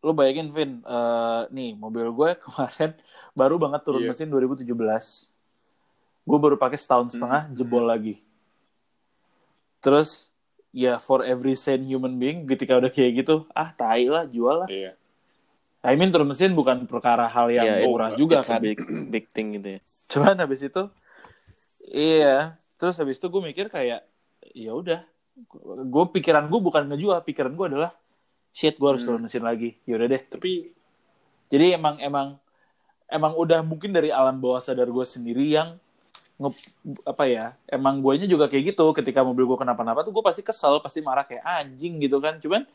lo 0.00 0.12
bayangin 0.12 0.48
Vin 0.48 0.72
eh, 0.80 1.42
nih 1.50 1.74
mobil 1.74 2.06
gue 2.06 2.30
kemarin 2.44 2.94
baru 3.32 3.58
banget 3.58 3.80
turun 3.82 4.00
Iya. 4.00 4.14
mesin 4.14 4.30
2017 4.30 4.70
gue 6.22 6.38
baru 6.38 6.54
pakai 6.54 6.78
setahun 6.78 7.10
setengah 7.10 7.48
Hmm. 7.48 7.54
jebol 7.54 7.82
lagi 7.82 8.22
terus 9.78 10.28
ya 10.76 11.00
for 11.00 11.24
every 11.24 11.56
sane 11.56 11.82
human 11.82 12.14
being 12.14 12.44
ketika 12.44 12.76
udah 12.76 12.88
kayak 12.88 13.24
gitu 13.24 13.48
ah 13.50 13.72
tai 13.72 14.04
lah 14.06 14.28
jual 14.28 14.60
lah. 14.60 14.68
Iya. 14.68 14.92
I 15.80 15.94
mean 15.94 16.10
turun 16.10 16.26
mesin 16.26 16.52
bukan 16.52 16.84
perkara 16.84 17.24
hal 17.24 17.48
yang 17.48 17.64
Ya, 17.64 17.74
it- 17.78 17.86
murah 17.86 18.12
juga 18.12 18.42
It's 18.42 18.50
a 18.50 18.58
kan. 18.58 18.60
big, 18.60 18.78
big 19.08 19.24
thing 19.30 19.56
gitu 19.56 19.68
ya. 19.74 19.80
cuman 20.06 20.36
habis 20.36 20.60
itu 20.60 20.82
iya. 21.82 22.54
Terus 22.76 22.94
habis 22.96 23.16
itu 23.16 23.26
gue 23.26 23.42
mikir 23.42 23.66
kayak 23.66 24.04
ya 24.52 24.70
udah 24.70 25.00
gue 25.82 26.04
pikiran 26.12 26.44
gue 26.44 26.60
bukan 26.60 26.84
ngejual 26.86 27.20
pikiran 27.22 27.52
gue 27.52 27.66
adalah 27.68 27.90
shit 28.52 28.76
gue 28.76 28.84
harus 28.86 29.00
Hmm. 29.00 29.16
turun 29.16 29.22
mesin 29.24 29.40
lagi. 29.42 29.80
Yaudah 29.84 30.06
deh. 30.06 30.22
Tapi 30.22 30.76
jadi 31.46 31.74
emang 31.74 31.96
emang 31.98 32.36
emang 33.06 33.32
udah 33.32 33.62
mungkin 33.62 33.90
dari 33.90 34.10
alam 34.10 34.36
bawah 34.36 34.58
sadar 34.58 34.86
gue 34.86 35.06
sendiri 35.06 35.46
yang 35.46 35.80
nge, 36.36 36.50
apa 37.08 37.24
ya 37.24 37.56
emang 37.64 38.04
guanya 38.04 38.28
juga 38.28 38.44
kayak 38.46 38.76
gitu 38.76 38.92
ketika 38.92 39.24
mobil 39.24 39.48
gue 39.48 39.56
kenapa-napa 39.56 40.04
tuh 40.04 40.12
gue 40.12 40.24
pasti 40.24 40.44
kesel 40.44 40.78
pasti 40.84 41.00
marah 41.00 41.24
kayak 41.24 41.40
anjing 41.42 41.96
gitu 41.96 42.20
kan 42.20 42.36
cuman 42.36 42.68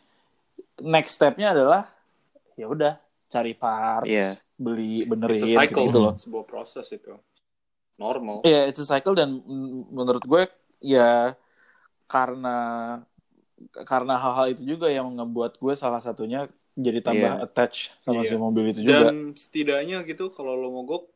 next 0.82 1.22
stepnya 1.22 1.54
adalah 1.54 1.86
ya 2.58 2.66
udah 2.66 2.98
cari 3.30 3.54
parts 3.54 4.10
Iya. 4.10 4.30
beli 4.58 5.06
benerin 5.06 5.38
it's 5.38 5.54
a 5.54 5.58
cycle 5.62 5.86
gitu 5.90 6.00
loh 6.02 6.14
sebuah 6.18 6.46
proses 6.50 6.90
itu 6.90 7.14
normal 8.02 8.42
Iya, 8.42 8.66
it's 8.66 8.82
a 8.82 8.88
cycle 8.90 9.14
dan 9.14 9.38
menurut 9.94 10.26
gue 10.26 10.44
ya 10.82 11.38
karena 12.10 12.58
karena 13.86 14.18
hal-hal 14.18 14.58
itu 14.58 14.66
juga 14.66 14.90
yang 14.90 15.06
ngebuat 15.22 15.62
gue 15.62 15.74
salah 15.78 16.02
satunya 16.02 16.50
jadi 16.74 17.04
tambah 17.06 17.32
Iya. 17.38 17.46
attach 17.46 17.94
sama 18.02 18.26
Iya. 18.26 18.34
si 18.34 18.36
mobil 18.42 18.74
itu 18.74 18.82
juga. 18.82 19.14
dan 19.14 19.38
setidaknya 19.38 20.02
gitu 20.08 20.34
kalau 20.34 20.58
lo 20.58 20.74
mogok 20.74 21.11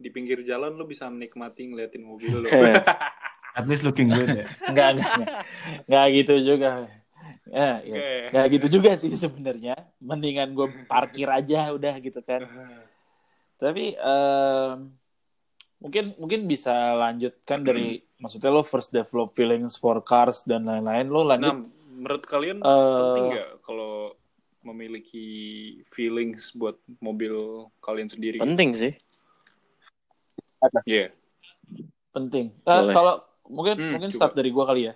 di 0.00 0.08
pinggir 0.08 0.40
jalan 0.48 0.72
lo 0.80 0.88
bisa 0.88 1.04
menikmati 1.12 1.68
ngeliatin 1.68 2.00
mobil 2.00 2.40
lo 2.40 2.48
At 3.58 3.66
least 3.66 3.82
looking 3.82 4.08
good 4.08 4.30
ya. 4.30 4.46
Enggak, 4.70 4.88
enggak, 4.96 5.12
enggak. 5.18 5.36
Enggak 5.90 6.06
gitu 6.14 6.34
juga. 6.38 6.70
Ya, 7.50 7.82
ya. 7.82 7.96
Enggak 8.30 8.46
gitu 8.54 8.66
juga 8.78 8.90
sih 8.94 9.10
sebenarnya. 9.10 9.74
Mendingan 9.98 10.54
gue 10.54 10.86
parkir 10.86 11.26
aja 11.26 11.74
udah 11.74 11.98
gitu 11.98 12.22
kan. 12.22 12.46
Tapi 13.58 13.98
em, 13.98 14.94
mungkin 15.82 16.14
mungkin 16.16 16.40
bisa 16.46 16.94
lanjutkan 16.94 17.66
dari 17.66 18.00
maksudnya 18.22 18.54
lo 18.54 18.62
first 18.62 18.94
develop 18.94 19.34
feelings 19.34 19.74
for 19.76 19.98
cars 20.00 20.46
dan 20.46 20.64
lain-lain 20.70 21.10
lo 21.10 21.26
Nah, 21.26 21.36
lanjut 21.36 21.56
menurut 22.00 22.24
kalian 22.24 22.62
Eh, 22.62 22.96
penting 23.02 23.26
nggak 23.34 23.50
kalau 23.66 24.14
memiliki 24.62 25.26
feelings 25.88 26.52
buat 26.52 26.76
mobil 27.00 27.66
kalian 27.82 28.08
sendiri? 28.08 28.38
Penting 28.38 28.76
sih. 28.76 28.92
Iya. 30.84 31.08
penting. 32.10 32.50
Eh, 32.60 32.66
Boleh. 32.74 32.92
kalau 32.92 33.14
mungkin 33.46 33.74
Hmm, 33.76 33.90
mungkin 33.94 34.10
coba. 34.10 34.18
start 34.18 34.32
dari 34.34 34.50
gua 34.50 34.64
kali 34.66 34.82
ya. 34.84 34.94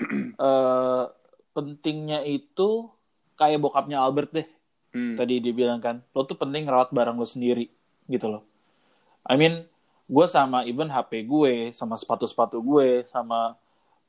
Eh 0.40 1.04
pentingnya 1.50 2.22
itu 2.22 2.86
kayak 3.34 3.58
bokapnya 3.58 3.98
Albert 3.98 4.30
deh. 4.32 4.46
Hmm. 4.90 5.14
Tadi 5.14 5.38
dia 5.38 5.50
bilang 5.50 5.78
kan, 5.78 6.02
lo 6.08 6.22
tuh 6.22 6.34
penting 6.34 6.64
ngerawat 6.64 6.90
barang 6.90 7.14
lo 7.14 7.24
sendiri 7.24 7.66
gitu 8.06 8.26
loh. 8.28 8.42
I 9.22 9.34
mean, 9.34 9.66
gue 10.06 10.26
sama 10.26 10.62
even 10.62 10.88
HP 10.88 11.22
gue, 11.24 11.54
sama 11.70 11.94
sepatu-sepatu 11.94 12.58
gue, 12.58 13.04
sama 13.04 13.54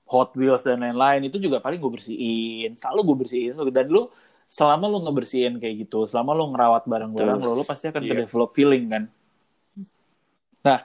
Hot 0.08 0.34
Wheels 0.34 0.62
dan 0.62 0.80
lain-lain 0.80 1.22
itu 1.24 1.38
juga 1.38 1.58
paling 1.58 1.78
gue 1.78 1.92
bersihin. 1.92 2.74
Selalu 2.76 3.00
gue 3.04 3.18
bersihin. 3.20 3.54
Dan 3.68 3.88
lu 3.88 4.10
selama 4.46 4.86
lu 4.86 5.02
ngebersihin 5.02 5.58
kayak 5.58 5.86
gitu, 5.86 6.06
selama 6.06 6.34
lu 6.34 6.50
ngerawat 6.50 6.84
barang-barang 6.84 7.40
lo, 7.40 7.54
lo 7.54 7.64
pasti 7.64 7.88
akan 7.88 8.02
Iya. 8.02 8.10
ke-develop 8.16 8.52
feeling 8.52 8.86
kan. 8.88 9.04
Nah, 10.62 10.80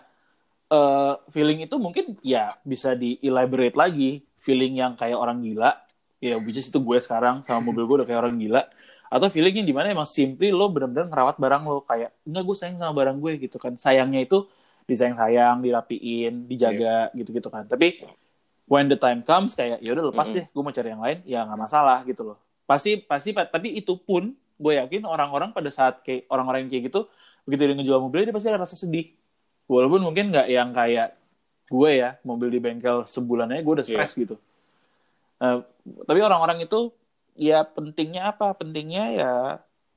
eh, 0.73 1.15
feeling 1.33 1.65
itu 1.67 1.77
mungkin 1.77 2.17
ya 2.25 2.57
bisa 2.67 2.97
di-elaborate 2.97 3.77
lagi. 3.77 4.25
Feeling 4.41 4.79
yang 4.79 4.95
kayak 4.95 5.19
orang 5.19 5.43
gila, 5.43 5.75
ya 6.23 6.39
which 6.39 6.61
is 6.61 6.71
itu 6.71 6.79
gue 6.79 6.99
sekarang 7.03 7.43
sama 7.43 7.61
mobil 7.73 7.83
gue 7.89 7.97
udah 8.05 8.09
kayak 8.09 8.21
orang 8.23 8.37
gila. 8.39 8.63
Atau 9.11 9.31
feelingnya 9.31 9.63
di 9.67 9.75
mana 9.75 9.91
emang 9.91 10.07
simply 10.07 10.51
lo 10.51 10.71
bener-bener 10.71 11.11
ngerawat 11.11 11.37
barang 11.39 11.63
lo. 11.67 11.83
Kayak, 11.83 12.15
enggak 12.27 12.43
gue 12.47 12.57
sayang 12.59 12.79
sama 12.79 12.93
barang 12.95 13.19
gue 13.19 13.33
gitu 13.43 13.57
kan. 13.59 13.75
Sayangnya 13.79 14.23
itu 14.27 14.47
disayang-sayang, 14.87 15.63
dirapiin, 15.67 16.47
dijaga 16.47 17.11
gitu-gitu 17.15 17.51
kan. 17.51 17.67
Tapi 17.67 18.07
when 18.71 18.87
the 18.91 18.99
time 18.99 19.23
comes 19.23 19.55
kayak 19.55 19.83
ya 19.83 19.95
udah 19.95 20.15
lepas 20.15 20.31
Mm-mm. 20.31 20.39
deh, 20.43 20.47
gue 20.51 20.63
mau 20.63 20.75
cari 20.75 20.89
yang 20.91 21.03
lain, 21.03 21.19
ya 21.27 21.43
nggak 21.47 21.61
masalah 21.61 21.99
gitu 22.07 22.23
loh. 22.23 22.39
Pasti 22.67 22.99
pasti 23.03 23.31
tapi 23.35 23.79
itu 23.79 23.95
pun 23.99 24.35
gue 24.35 24.73
yakin 24.79 25.07
orang-orang 25.07 25.51
pada 25.55 25.71
saat 25.71 26.03
kayak 26.03 26.27
orang-orang 26.33 26.67
yang 26.67 26.71
kayak 26.73 26.85
gitu 26.91 27.01
begitu 27.47 27.63
dia 27.69 27.77
ngejual 27.79 28.01
mobilnya 28.03 28.27
dia 28.33 28.35
pasti 28.35 28.49
akan 28.51 28.63
rasa 28.63 28.77
sedih. 28.79 29.07
Walaupun 29.67 30.03
mungkin 30.03 30.31
nggak 30.31 30.49
yang 30.51 30.71
kayak 30.71 31.19
gue 31.67 31.91
ya 31.99 32.15
mobil 32.23 32.49
di 32.51 32.63
bengkel 32.63 33.03
sebulan 33.03 33.51
aja 33.51 33.63
gue 33.67 33.75
udah 33.83 33.87
stres 33.87 34.15
gitu. 34.15 34.39
Nah, 35.43 35.67
tapi 36.07 36.23
orang-orang 36.23 36.63
itu 36.63 36.95
ya 37.35 37.67
pentingnya 37.67 38.31
apa? 38.31 38.55
Pentingnya 38.55 39.05
ya 39.13 39.33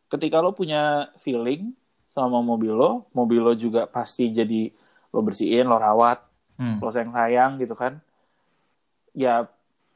ketika 0.09 0.41
lo 0.41 0.51
punya 0.57 1.13
feeling 1.21 1.71
sama 2.11 2.41
mobil 2.41 2.73
lo, 2.73 3.05
mobil 3.13 3.39
lo 3.39 3.53
juga 3.53 3.85
pasti 3.85 4.33
jadi 4.33 4.73
lo 5.13 5.21
bersihin, 5.21 5.69
lo 5.69 5.77
rawat, 5.77 6.25
Hmm. 6.59 6.75
lo 6.83 6.91
sayang 6.91 7.15
sayang 7.15 7.55
gitu 7.63 7.71
kan 7.71 8.03
ya 9.15 9.47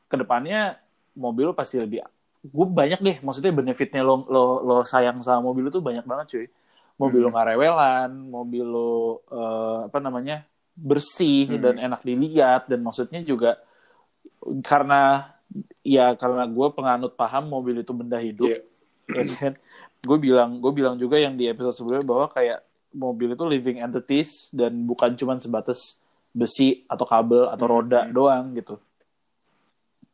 ke 0.08 0.16
depannya 0.16 0.80
mobil 1.12 1.52
lo 1.52 1.54
pasti 1.54 1.76
lebih 1.76 2.08
gue 2.40 2.68
banyak 2.72 3.04
deh 3.04 3.18
maksudnya 3.20 3.52
benefitnya 3.52 4.00
lo 4.00 4.24
lo 4.32 4.64
lo 4.64 4.76
sayang 4.88 5.20
sama 5.20 5.44
mobil 5.44 5.68
lo 5.68 5.76
tuh 5.76 5.84
banyak 5.84 6.08
banget 6.08 6.26
cuy 6.32 6.48
mobil 6.96 7.20
lo 7.20 7.30
nggak 7.30 7.48
rewelan 7.50 8.12
mobil 8.28 8.64
lo 8.64 8.94
eh, 9.28 9.80
apa 9.88 9.98
namanya 9.98 10.46
bersih 10.74 11.48
Hmm. 11.50 11.62
dan 11.62 11.76
enak 11.82 12.02
dilihat 12.02 12.66
dan 12.66 12.82
maksudnya 12.82 13.22
juga 13.22 13.62
karena 14.62 15.30
ya 15.82 16.14
karena 16.14 16.44
gue 16.44 16.68
penganut 16.72 17.14
paham 17.14 17.48
mobil 17.48 17.78
itu 17.78 17.92
benda 17.92 18.18
hidup 18.18 18.50
Iya. 18.50 18.60
ya 19.06 19.24
kan 19.32 19.54
gue 20.00 20.18
bilang 20.18 20.58
gue 20.58 20.72
bilang 20.72 20.96
juga 20.96 21.16
yang 21.16 21.34
di 21.34 21.46
episode 21.46 21.74
sebelumnya 21.74 22.04
bahwa 22.04 22.26
kayak 22.28 22.60
mobil 22.90 23.32
itu 23.32 23.44
living 23.44 23.78
entities 23.80 24.50
dan 24.50 24.84
bukan 24.84 25.14
cuman 25.14 25.38
sebatas 25.38 26.02
besi 26.30 26.84
atau 26.86 27.06
kabel 27.06 27.46
atau 27.48 27.66
Hmm. 27.66 27.74
roda 27.76 28.02
doang 28.08 28.54
gitu 28.54 28.82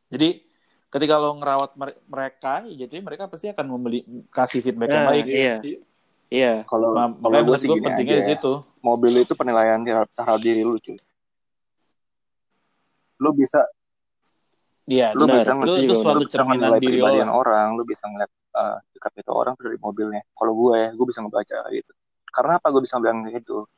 jadi 0.09 0.41
ketika 0.89 1.15
lo 1.15 1.37
ngerawat 1.37 1.71
mer- 1.73 2.01
mereka 2.03 2.65
ya 2.65 2.83
jadi 2.83 2.99
mereka 2.99 3.25
pasti 3.25 3.47
akan 3.47 3.65
membeli 3.69 4.01
kasih 4.27 4.59
feedback 4.59 4.89
yang 4.89 5.05
Nah, 5.05 5.11
baik 5.11 5.25
iya. 5.25 5.55
Iya. 6.29 6.63
Kalau 6.69 6.93
Ma- 6.93 7.17
kalau 7.17 7.41
gue 7.49 7.57
sih 7.57 7.69
pentingnya 7.73 8.15
aja 8.17 8.21
di 8.21 8.25
ya. 8.25 8.29
situ 8.37 8.53
Mobil 8.79 9.11
itu 9.25 9.33
penilaian 9.35 9.81
terhadap, 9.83 10.09
terhadap 10.15 10.41
diri 10.41 10.61
lu 10.63 10.77
cuy. 10.79 10.95
Lu 13.19 13.29
bisa 13.35 13.65
Iya, 14.89 15.13
lu 15.13 15.29
Benar, 15.29 15.37
bisa 15.37 15.51
itu, 15.53 15.57
ngerti 15.61 15.81
itu 15.85 15.95
suatu 16.01 16.17
lu 16.17 16.21
bisa 16.25 16.33
cerminan 16.33 16.73
menilai 16.73 16.81
diri 16.81 16.97
lah. 16.97 17.29
orang, 17.29 17.67
lu 17.77 17.85
bisa 17.85 18.09
ngeliat 18.09 18.31
uh, 18.57 18.81
sikap 18.89 19.13
itu 19.21 19.29
orang 19.29 19.53
dari 19.61 19.77
mobilnya. 19.77 20.25
Kalau 20.33 20.57
gue 20.57 20.73
ya, 20.81 20.89
gue 20.97 21.05
bisa 21.05 21.21
ngebaca 21.21 21.59
gitu. 21.69 21.91
Karena 22.33 22.57
apa 22.57 22.67
gue 22.73 22.81
bisa 22.81 22.97
bilang 22.97 23.21
gitu? 23.29 23.69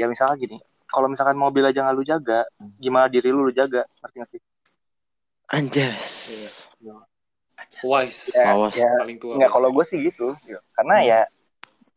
Ya 0.00 0.08
misalnya 0.08 0.40
gini, 0.40 0.56
kalau 0.88 1.12
misalkan 1.12 1.36
mobil 1.36 1.60
aja 1.68 1.84
nggak 1.84 1.96
lu 1.96 2.04
jaga, 2.08 2.40
gimana 2.80 3.12
diri 3.12 3.28
lu 3.28 3.44
lu 3.44 3.52
jaga? 3.52 3.84
Ngerti 4.00 4.16
nggak 4.16 4.30
sih? 4.32 4.40
Anjas. 5.52 6.08
Wise. 7.84 8.32
Ya, 8.32 8.48
Awas. 8.56 8.72
ya 8.72 8.90
Paling 9.04 9.18
tua. 9.20 9.32
nggak 9.36 9.50
kalau 9.52 9.68
gue 9.76 9.84
sih 9.84 10.00
gitu. 10.00 10.32
gitu. 10.48 10.60
Karena 10.72 11.04
ya 11.04 11.20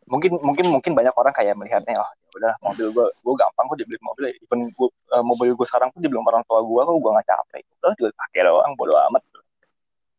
mungkin 0.07 0.39
mungkin 0.39 0.65
mungkin 0.71 0.91
banyak 0.95 1.11
orang 1.11 1.35
kayak 1.35 1.53
melihatnya 1.59 1.99
oh 1.99 2.07
ya 2.07 2.27
udah 2.39 2.53
mobil 2.63 2.87
gue 2.95 3.05
gue 3.11 3.33
gampang 3.35 3.65
kok 3.67 3.77
dibeli 3.77 3.99
mobil. 3.99 4.23
Even 4.39 4.59
gue 4.71 4.89
eh, 4.89 5.23
mobil 5.23 5.51
gue 5.51 5.67
sekarang 5.67 5.91
pun 5.91 5.99
dibeli 5.99 6.19
orang 6.23 6.43
tua 6.47 6.63
gue 6.63 6.81
kok 6.81 6.95
gue 6.95 7.11
nggak 7.11 7.27
capek. 7.27 7.63
Udah 7.83 7.95
juga 7.99 8.09
pakai 8.15 8.41
doang 8.47 8.73
bodo 8.79 8.95
amat. 9.11 9.21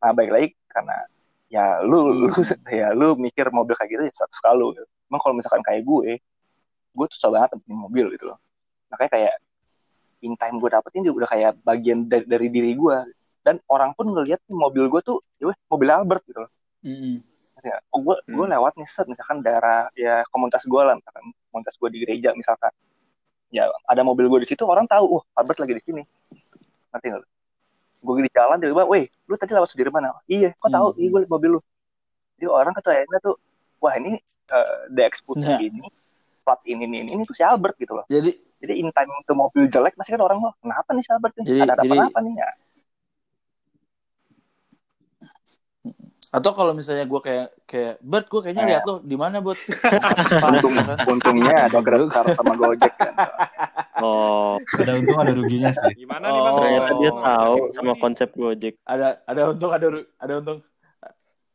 Nah 0.04 0.10
baik 0.12 0.30
lagi 0.30 0.48
karena 0.68 0.96
ya 1.48 1.80
lu 1.80 2.12
lu 2.12 2.28
ya 2.80 2.92
lu 2.92 3.16
mikir 3.16 3.48
mobil 3.48 3.72
kayak 3.72 3.90
gitu 3.96 4.02
ya 4.04 4.12
satu 4.12 4.34
sekali 4.36 4.64
gitu. 4.76 4.84
emang 5.08 5.20
kalau 5.24 5.34
misalkan 5.40 5.64
kayak 5.64 5.82
gue 5.88 6.20
gue 6.92 7.06
tuh 7.08 7.16
susah 7.16 7.30
banget 7.32 7.48
dapetin 7.56 7.78
mobil 7.80 8.06
gitu 8.12 8.24
loh. 8.28 8.38
Makanya 8.92 9.10
kayak 9.16 9.34
in 10.20 10.34
time 10.36 10.56
gue 10.60 10.68
dapetin 10.68 11.00
juga 11.06 11.24
udah 11.24 11.30
kayak 11.32 11.50
bagian 11.64 11.98
dari, 12.04 12.24
dari 12.28 12.48
diri 12.52 12.72
gue 12.76 12.96
dan 13.40 13.56
orang 13.70 13.96
pun 13.96 14.12
ngeliat 14.12 14.44
mobil 14.52 14.92
gue 14.92 15.00
tuh 15.00 15.24
ya 15.40 15.48
mobil 15.72 15.88
Albert 15.88 16.22
gitu 16.28 16.44
loh. 16.44 16.52
Mm-mm. 16.84 17.24
Ya, 17.60 17.76
oh 17.90 18.00
gue 18.00 18.16
gue 18.24 18.44
Hmm. 18.44 18.54
lewat 18.54 18.72
nih 18.76 18.86
set. 18.86 19.06
Misalkan 19.06 19.42
daerah 19.42 19.90
ya 19.94 20.22
komunitas 20.28 20.62
gue 20.62 20.78
lah 20.78 20.94
misalkan 20.94 21.24
komunitas 21.50 21.74
gue 21.74 21.88
di 21.90 21.98
gereja 22.02 22.30
misalkan. 22.32 22.70
Ya 23.48 23.64
ada 23.84 24.02
mobil 24.02 24.28
gue 24.28 24.40
di 24.44 24.48
situ 24.48 24.62
orang 24.62 24.84
tahu 24.84 25.18
oh 25.18 25.22
Albert 25.34 25.58
lagi 25.58 25.74
di 25.74 25.82
sini. 25.82 26.02
Ngerti 26.92 27.06
nggak 27.08 27.22
gue 27.98 28.14
di 28.22 28.30
jalan 28.30 28.56
tiba-tiba 28.62 28.84
weh 28.86 29.04
lu 29.26 29.34
tadi 29.34 29.50
lewat 29.50 29.68
Sudirman 29.68 30.06
ah?" 30.06 30.22
iya 30.26 30.54
kok 30.54 30.70
tahu? 30.70 30.94
Hmm. 30.94 31.00
iya 31.00 31.08
gue 31.10 31.20
mobil 31.26 31.50
lu. 31.56 31.60
Jadi 32.38 32.46
orang 32.46 32.72
kayaknya 32.78 33.18
tuh 33.18 33.34
wah 33.82 33.94
ini 33.96 34.14
uh, 34.54 34.86
putih 35.26 35.50
Nah. 35.50 35.58
ini 35.58 35.82
plat 36.46 36.60
ini 36.64 36.86
ini 36.86 36.96
ini, 37.04 37.10
ini 37.18 37.22
tuh 37.26 37.34
si 37.34 37.42
Albert 37.42 37.74
gitu 37.76 37.92
loh. 37.98 38.06
Jadi 38.06 38.30
jadi 38.58 38.74
in 38.78 38.90
time 38.90 39.10
ke 39.22 39.32
mobil 39.34 39.66
jelek 39.66 39.94
masih 39.94 40.14
kan 40.18 40.22
orang 40.22 40.38
lo 40.42 40.50
kenapa 40.62 40.90
nih 40.94 41.02
si 41.02 41.10
Albert 41.10 41.34
nih? 41.38 41.44
Jadi- 41.46 41.62
ada 41.62 41.72
ada 41.74 41.82
jadi- 41.84 42.06
apa 42.10 42.18
nih 42.22 42.34
ya 42.38 42.48
atau 46.30 46.50
kalau 46.52 46.72
misalnya 46.72 47.04
gue 47.04 47.20
kayak 47.20 47.46
kayak 47.64 47.94
Bert 48.00 48.26
gue 48.26 48.40
kayaknya 48.42 48.62
Eh. 48.62 48.70
lihat 48.70 48.84
lo 48.84 49.00
di 49.00 49.14
mana 49.14 49.38
buat 49.38 49.56
untung 50.48 50.74
untungnya 51.08 51.54
ada 51.64 51.80
Grab 51.80 52.08
Car 52.08 52.28
sama 52.32 52.52
Gojek 52.54 52.92
kan 52.92 53.14
Oh, 53.98 54.54
Ada 54.72 54.94
untung 54.94 55.18
ada 55.18 55.32
ruginya 55.32 55.74
sih. 55.74 55.90
Gimana 55.98 56.28
nih, 56.28 56.38
Oh. 56.38 56.44
Bang? 56.44 56.54
ternyata 56.56 56.92
dia 56.94 57.10
Oh, 57.10 57.18
tahu 57.18 57.54
Gue 57.58 57.74
sama 57.74 57.90
nih. 57.90 57.98
konsep 57.98 58.28
Gojek. 58.30 58.74
ada 58.84 59.06
ada 59.24 59.40
untung 59.48 59.70
ada 59.70 59.86
ada 60.16 60.32
untung 60.36 60.58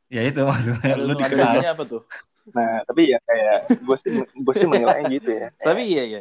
Ya 0.07 0.21
itu 0.21 0.41
maksudnya 0.41 0.91
ada 0.91 0.99
lu 0.99 1.13
dikenal. 1.13 1.63
apa 1.63 1.83
tuh 1.85 2.03
nah 2.45 2.83
tapi 2.83 3.07
ya 3.07 3.19
kayak 3.23 3.57
gue 3.79 3.97
sih 3.97 4.11
gue 4.19 4.53
sih 4.53 4.67
menilainya 4.67 5.07
gitu 5.13 5.29
ya 5.31 5.47
Kayak, 5.49 5.63
tapi 5.69 5.81
iya 5.85 6.03
ya 6.03 6.19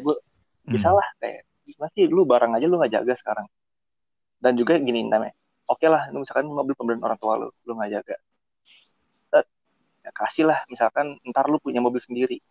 bisa 0.65 0.89
lah 0.89 1.03
kayak 1.19 1.43
gimana 1.65 1.91
sih 1.91 2.07
lu 2.07 2.23
barang 2.23 2.53
aja 2.53 2.65
lu 2.65 2.79
nggak 2.79 2.93
jaga 2.93 3.15
sekarang 3.17 3.47
dan 4.39 4.55
juga 4.55 4.79
gini 4.79 5.03
namanya 5.03 5.35
oke 5.65 5.83
lah 5.83 6.07
lu 6.09 6.23
misalkan 6.23 6.47
mobil 6.47 6.73
pemberian 6.73 7.01
orang 7.01 7.19
tua 7.19 7.35
lu 7.37 7.51
lu 7.61 7.75
nggak 7.75 7.91
jaga 7.93 8.15
ya 10.03 10.11
kasih 10.11 10.45
lah 10.51 10.59
misalkan 10.67 11.19
ntar 11.31 11.47
lu 11.47 11.63
punya 11.63 11.79
mobil 11.79 12.03
sendiri 12.03 12.43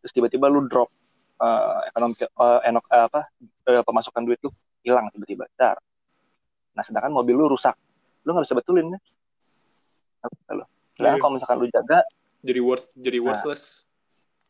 terus 0.00 0.12
tiba-tiba 0.12 0.46
lu 0.46 0.68
drop 0.68 0.92
eh, 1.40 1.80
ekonomi 1.88 2.14
eh, 2.20 2.60
enok 2.68 2.84
eh, 2.86 3.04
apa 3.08 3.20
eh, 3.40 3.82
pemasukan 3.82 4.22
duit 4.24 4.40
lu 4.44 4.52
hilang 4.84 5.08
tiba-tiba 5.12 5.48
dar 5.56 5.80
nah 6.72 6.84
sedangkan 6.84 7.12
mobil 7.12 7.34
lu 7.34 7.48
rusak 7.48 7.76
lu 8.24 8.36
nggak 8.36 8.44
bisa 8.44 8.56
betulin 8.56 8.86
kan 8.92 9.02
Nggak 10.20 10.30
bisa 10.36 10.50
lu 10.52 10.64
sedangkan 10.94 11.16
Iya. 11.16 11.22
kalau 11.24 11.32
misalkan 11.34 11.58
lu 11.58 11.68
jaga 11.68 12.00
Jadi 12.40 12.60
worth 12.60 12.88
jadi 12.96 13.18
Nah. 13.20 13.24
worthless. 13.32 13.84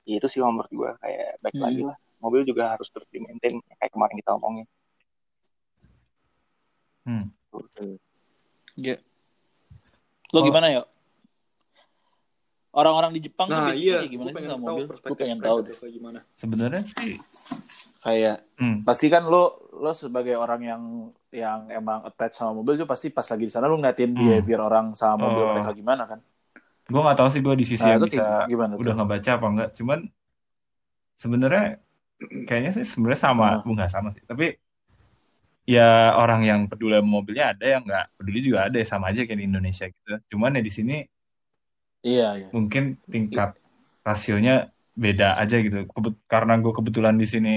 ya 0.06 0.18
itu 0.18 0.26
sih 0.26 0.38
menurut 0.42 0.70
gue 0.70 0.90
kayak 0.98 1.38
baik 1.38 1.54
Hmm. 1.54 1.64
lagi 1.66 1.82
lah 1.86 1.96
mobil 2.18 2.42
juga 2.42 2.74
harus 2.74 2.90
terus 2.90 3.06
di 3.10 3.18
maintain 3.18 3.58
kayak 3.78 3.90
kemarin 3.90 4.14
kita 4.18 4.30
omongin 4.34 4.66
Hmm. 7.06 7.30
lo 10.30 10.38
Oh. 10.38 10.46
gimana 10.46 10.70
ya 10.70 10.82
orang-orang 12.70 13.10
di 13.12 13.20
Jepang 13.22 13.46
tuh 13.46 13.56
Nah, 13.56 13.72
iya. 13.72 14.00
kayak 14.00 14.10
gimana 14.10 14.28
Gua 14.28 14.38
sih 14.38 14.46
sama 14.46 14.62
mobil 14.62 14.74
gue 14.80 14.90
perspektif 14.90 15.18
pengen 15.18 15.38
tahu 15.40 15.56
deh 15.60 15.74
tuh 15.74 15.88
gimana. 15.88 16.18
Sebenarnya 16.34 16.82
sih 16.84 17.14
kayak 18.00 18.36
hmm. 18.56 18.76
pasti 18.82 19.06
kan 19.06 19.22
lo 19.24 19.44
lo 19.70 19.92
sebagai 19.92 20.32
orang 20.34 20.60
yang 20.62 20.82
yang 21.30 21.68
emang 21.68 22.00
attach 22.02 22.32
sama 22.32 22.54
mobil 22.54 22.74
tuh 22.74 22.84
pasti 22.84 23.08
pas 23.08 23.24
lagi 23.24 23.44
di 23.44 23.52
sana 23.52 23.66
lo 23.66 23.76
ngeliatin 23.76 24.10
Hmm. 24.10 24.18
behavior 24.18 24.60
orang 24.62 24.86
sama 24.94 25.20
mobil 25.22 25.42
Oh. 25.42 25.52
mereka 25.54 25.72
gimana 25.72 26.04
kan? 26.06 26.20
gue 26.86 26.98
nggak 26.98 27.16
tahu 27.16 27.28
sih 27.28 27.38
gue 27.38 27.54
di 27.54 27.62
sisi 27.62 27.78
Nah, 27.80 27.94
yang 27.94 28.00
itu 28.00 28.06
bisa 28.10 28.26
gimana 28.46 28.72
udah 28.74 28.82
tuh? 28.82 28.96
ngebaca 28.98 29.30
apa 29.30 29.46
enggak 29.46 29.70
cuman 29.74 29.98
sebenarnya 31.14 31.64
kayaknya 32.44 32.70
sih 32.72 32.84
sebenarnya 32.84 33.20
sama 33.20 33.46
Ah. 33.46 33.54
Bu, 33.62 33.70
nggak 33.72 33.90
sama 33.90 34.08
sih 34.10 34.22
tapi 34.24 34.56
ya 35.64 36.18
orang 36.18 36.42
yang 36.42 36.60
peduli 36.66 36.98
sama 36.98 37.10
mobilnya 37.12 37.54
ada 37.54 37.66
yang 37.68 37.82
nggak 37.84 38.06
peduli 38.16 38.40
juga 38.42 38.66
ada 38.66 38.74
ya 38.74 38.86
sama 38.88 39.12
aja 39.12 39.22
kayak 39.22 39.38
di 39.38 39.46
Indonesia 39.46 39.86
gitu 39.86 40.08
cuman 40.34 40.58
ya 40.58 40.62
di 40.64 40.72
sini 40.72 40.96
Iya, 42.00 42.28
iya. 42.36 42.48
mungkin 42.50 42.96
tingkat 43.04 43.56
rasionya 44.00 44.72
beda 44.94 45.36
aja 45.36 45.56
gitu 45.56 45.84
Kebet- 45.86 46.20
karena 46.26 46.56
gue 46.56 46.72
kebetulan 46.72 47.14
di 47.14 47.24
sini 47.24 47.56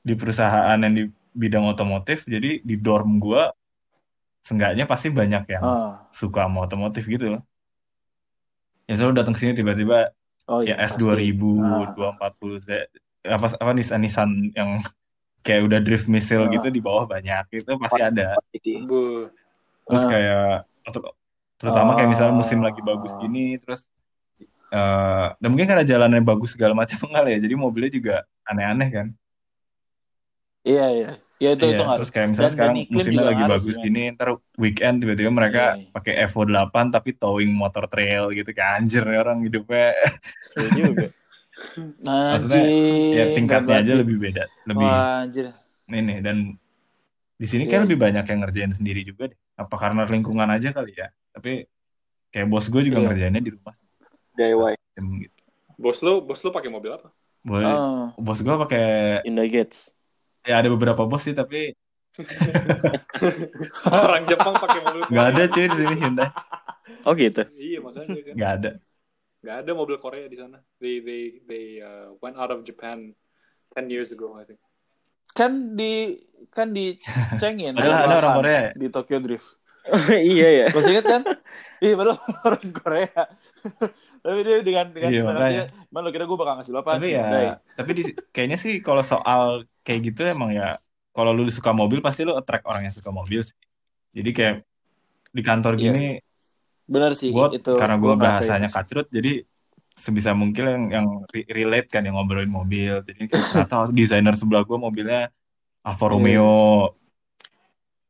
di 0.00 0.14
perusahaan 0.14 0.76
yang 0.76 0.92
di 0.92 1.04
bidang 1.32 1.64
otomotif 1.66 2.24
jadi 2.24 2.60
di 2.60 2.74
dorm 2.76 3.16
gue 3.18 3.42
seenggaknya 4.40 4.84
pasti 4.84 5.08
banyak 5.08 5.44
yang 5.48 5.62
Ah. 5.62 5.92
suka 6.10 6.44
sama 6.44 6.64
otomotif 6.64 7.04
gitu 7.04 7.32
loh 7.32 7.42
ya 8.84 8.94
selalu 8.94 9.14
datang 9.16 9.34
sini 9.34 9.52
tiba-tiba 9.52 10.12
Oh 10.44 10.60
ya 10.60 10.76
iya, 10.76 10.84
S 10.84 10.92
pasti. 10.92 11.00
2000, 11.00 11.56
Ah. 11.56 11.88
240 12.20 12.60
Z, 12.60 12.68
apa 13.24 13.46
apa 13.50 13.70
Nissan 13.72 14.00
Nissan 14.00 14.30
yang 14.52 14.84
kayak 15.40 15.60
udah 15.64 15.80
drift 15.80 16.04
missile 16.04 16.44
Ah. 16.44 16.52
gitu 16.52 16.68
di 16.68 16.80
bawah 16.80 17.04
banyak 17.04 17.48
itu 17.54 17.72
pasti 17.80 18.00
ada. 18.00 18.36
Terus 18.52 20.02
Ah. 20.02 20.08
kayak 20.08 20.48
ter- 21.64 21.72
terutama 21.72 21.96
kayak 21.96 22.10
misalnya 22.12 22.34
musim 22.36 22.60
Ah. 22.60 22.64
lagi 22.68 22.80
bagus 22.84 23.12
gini 23.16 23.56
terus 23.56 23.80
eh 24.68 25.26
dan 25.40 25.48
mungkin 25.48 25.64
karena 25.64 25.82
jalannya 25.82 26.20
bagus 26.20 26.52
segala 26.52 26.76
macam 26.76 26.98
enggak 27.08 27.24
ya. 27.32 27.38
Jadi 27.40 27.54
mobilnya 27.56 27.90
juga 27.90 28.14
aneh-aneh 28.44 28.88
kan. 28.92 29.06
Iya, 30.64 30.86
iya. 30.92 31.10
Ya 31.36 31.50
itu 31.52 31.66
Iya, 31.66 31.76
itu 31.76 31.82
terus 31.98 32.10
kayak 32.10 32.28
misalnya 32.30 32.46
dan- 32.46 32.56
sekarang 32.56 32.74
musimnya 32.88 33.24
lagi 33.26 33.42
bagus 33.44 33.74
sih, 33.76 33.82
gini, 33.82 34.02
ntar 34.14 34.28
weekend 34.56 35.02
tiba-tiba 35.02 35.30
mereka 35.30 35.76
Iya, 35.76 35.82
iya. 35.82 35.90
pakai 35.92 36.14
Evo 36.24 36.40
8 36.42 36.84
tapi 36.88 37.10
towing 37.12 37.52
motor 37.52 37.84
trail 37.86 38.30
gitu 38.30 38.48
kayak 38.50 38.70
anjir 38.80 39.02
nih 39.02 39.18
orang 39.18 39.38
hidupnya. 39.42 39.92
Juga. 40.72 41.06
Maksudnya, 42.06 42.64
Anjir. 42.64 43.14
ya 43.14 43.24
tingkatnya 43.30 43.74
aja 43.78 43.92
lebih 43.94 44.16
beda, 44.18 44.44
lebih 44.66 44.86
Wah, 44.88 45.22
anjir. 45.22 45.54
ini 45.86 46.18
dan 46.18 46.36
di 47.34 47.46
sini 47.46 47.66
kayak 47.66 47.82
Iya. 47.82 47.86
lebih 47.86 47.98
banyak 48.00 48.24
yang 48.24 48.38
ngerjain 48.42 48.72
sendiri 48.72 49.00
juga 49.04 49.30
deh. 49.30 49.38
Apa 49.54 49.76
karena 49.78 50.02
lingkungan 50.04 50.48
aja 50.50 50.74
kali 50.74 50.94
ya? 50.94 51.08
Tapi 51.30 51.66
kayak 52.30 52.46
bos 52.50 52.66
gue 52.66 52.82
juga 52.82 52.98
Iya. 52.98 53.06
ngerjainnya 53.10 53.42
di 53.42 53.50
rumah. 53.54 53.74
DIY. 54.34 54.74
Gitu. 55.22 55.40
bos 55.74 55.98
lu, 56.02 56.22
bos 56.22 56.40
lu 56.42 56.50
pakai 56.50 56.70
mobil 56.70 56.94
apa? 56.94 57.10
Boleh. 57.42 57.66
Ah. 57.66 58.06
Bos 58.18 58.38
gue 58.40 58.54
pakai 58.54 58.84
Hyundai 59.26 59.50
Gates. 59.50 59.90
ya 60.44 60.60
ada 60.60 60.68
beberapa 60.68 61.08
bos 61.08 61.24
sih 61.24 61.32
tapi 61.32 61.72
Orang 63.90 64.22
Jepang 64.28 64.54
pakai 64.54 64.80
mobil 64.86 65.02
nggak 65.10 65.26
ada 65.34 65.42
cuy 65.50 65.66
di 65.66 65.76
sini 65.76 65.94
Hyundai. 65.98 66.30
Oh 67.04 67.12
gitu. 67.12 67.42
Iya 67.52 67.78
makanya 67.82 68.20
kan. 68.22 68.34
Nggak 68.38 68.50
ada. 68.60 68.70
Nggak 69.44 69.56
ada 69.60 69.70
mobil 69.74 69.96
Korea 69.98 70.26
di 70.30 70.36
sana. 70.38 70.58
They 70.78 71.02
they 71.04 71.22
they 71.44 71.64
uh, 71.82 72.14
went 72.22 72.38
out 72.38 72.48
of 72.54 72.62
Japan 72.64 73.12
10 73.76 73.90
years 73.92 74.08
ago 74.14 74.32
I 74.38 74.46
think. 74.46 74.60
Kan 75.32 75.78
di 75.78 76.20
kan 76.52 76.70
dicengin. 76.70 77.72
Padahal 77.78 78.04
ada 78.06 78.16
orang 78.20 78.34
Korea 78.38 78.60
di 78.76 78.86
Tokyo 78.92 79.18
Drift. 79.18 79.56
iya 80.16 80.48
ya. 80.64 80.66
Masih 80.72 80.96
inget 80.96 81.04
kan? 81.04 81.22
Iya, 81.76 81.92
padahal 82.00 82.16
orang 82.48 82.68
Korea. 82.72 83.20
Tapi 84.24 84.38
dia 84.40 84.56
dengan 84.64 84.88
dengan 84.88 85.10
Iya, 85.12 85.20
semangatnya, 85.20 85.64
"Man, 85.92 86.00
lo 86.00 86.08
kira 86.08 86.24
gue 86.24 86.38
bakal 86.40 86.56
ngasih 86.56 86.72
lo 86.72 86.80
apa?" 86.80 86.96
Tapi 86.96 87.12
ya, 87.12 87.60
tapi 87.76 87.90
di, 87.92 88.02
kayaknya 88.32 88.56
sih 88.56 88.80
kalau 88.80 89.04
soal 89.04 89.68
kayak 89.84 90.00
gitu 90.08 90.24
emang 90.24 90.56
ya 90.56 90.80
kalau 91.12 91.36
lu 91.36 91.44
suka 91.52 91.76
mobil 91.76 92.00
pasti 92.00 92.24
lu 92.24 92.32
attract 92.32 92.64
orang 92.64 92.88
yang 92.88 92.94
suka 92.96 93.12
mobil 93.12 93.44
sih. 93.44 93.52
Jadi 94.16 94.30
kayak 94.32 94.56
di 95.34 95.42
kantor 95.44 95.76
Iya. 95.76 95.82
gini 95.84 96.06
Benar 96.88 97.12
sih 97.12 97.28
gue 97.32 97.60
itu. 97.60 97.74
karena 97.76 97.96
gue 98.00 98.12
gua 98.12 98.16
bahasanya 98.16 98.68
kacrut 98.72 99.08
jadi 99.12 99.44
sebisa 99.94 100.34
mungkin 100.34 100.64
yang 100.66 100.84
yang 100.90 101.06
re- 101.30 101.46
relate 101.48 101.88
kan 101.88 102.02
yang 102.02 102.18
ngobrolin 102.18 102.50
mobil 102.50 102.98
jadi 103.02 103.30
ternyata 103.30 103.88
desainer 103.90 104.34
sebelah 104.34 104.66
gue 104.66 104.74
mobilnya 104.76 105.30
Alfa 105.80 106.04
Iya. 106.04 106.12
Romeo 106.12 106.54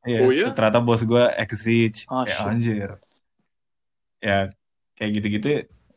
Iya, 0.05 0.20
Oh 0.20 0.30
iya? 0.30 0.47
ternyata 0.53 0.80
bos 0.80 1.01
gue 1.01 1.24
Exige 1.35 2.05
Oh, 2.09 2.24
kayak 2.24 2.37
shit. 2.37 2.49
anjir 2.49 2.91
ya 4.20 4.39
kayak 4.95 5.11
gitu-gitu 5.14 5.49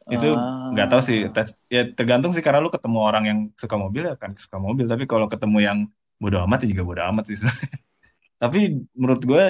itu 0.07 0.27
Ah. 0.31 0.71
nggak 0.71 0.87
tahu 0.87 1.01
sih 1.03 1.27
ya 1.67 1.81
tergantung 1.91 2.31
sih 2.31 2.39
karena 2.39 2.59
lu 2.59 2.71
ketemu 2.71 2.99
orang 2.99 3.23
yang 3.27 3.39
suka 3.55 3.75
mobil 3.75 4.07
ya 4.07 4.15
kan 4.15 4.31
suka 4.35 4.55
mobil 4.57 4.87
tapi 4.87 5.03
kalau 5.03 5.27
ketemu 5.27 5.57
yang 5.59 5.79
bodo 6.15 6.39
amat 6.43 6.63
ya 6.63 6.71
juga 6.71 6.83
bodo 6.83 7.01
amat 7.03 7.23
sih 7.27 7.35
tapi 8.41 8.59
menurut 8.95 9.23
gue 9.23 9.43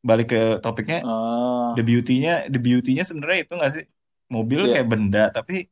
balik 0.00 0.30
ke 0.30 0.40
topiknya 0.58 1.02
Ah. 1.02 1.74
the 1.74 1.82
beauty-nya 1.82 2.46
the 2.46 2.58
beauty-nya 2.58 3.02
sebenarnya 3.02 3.38
itu 3.42 3.52
nggak 3.54 3.72
sih 3.74 3.84
mobil 4.30 4.60
Iya. 4.64 4.72
kayak 4.78 4.86
benda 4.90 5.24
tapi 5.30 5.66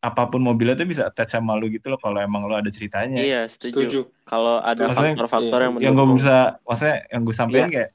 apa 0.00 0.22
pun 0.26 0.40
mobilnya 0.40 0.74
tuh 0.74 0.84
bisa 0.84 1.04
attach 1.04 1.28
sama 1.30 1.52
lu 1.54 1.68
gitu 1.68 1.86
loh 1.86 1.96
kalau 1.96 2.16
emang 2.18 2.42
lu 2.42 2.52
ada 2.52 2.68
ceritanya 2.68 3.20
Iya, 3.20 3.44
setuju. 3.44 3.84
Setuju. 3.84 4.00
Kalau 4.24 4.56
ada 4.58 4.88
faktor-faktor 4.88 5.58
Iya. 5.58 5.66
yang 5.66 5.74
yang 5.78 5.92
gue 5.92 6.00
mendukung. 6.02 6.16
bisa 6.18 6.36
maksudnya 6.62 6.96
yang 7.06 7.22
gue 7.22 7.34
sampaikan 7.34 7.68
Iya. 7.68 7.74
kayak 7.76 7.90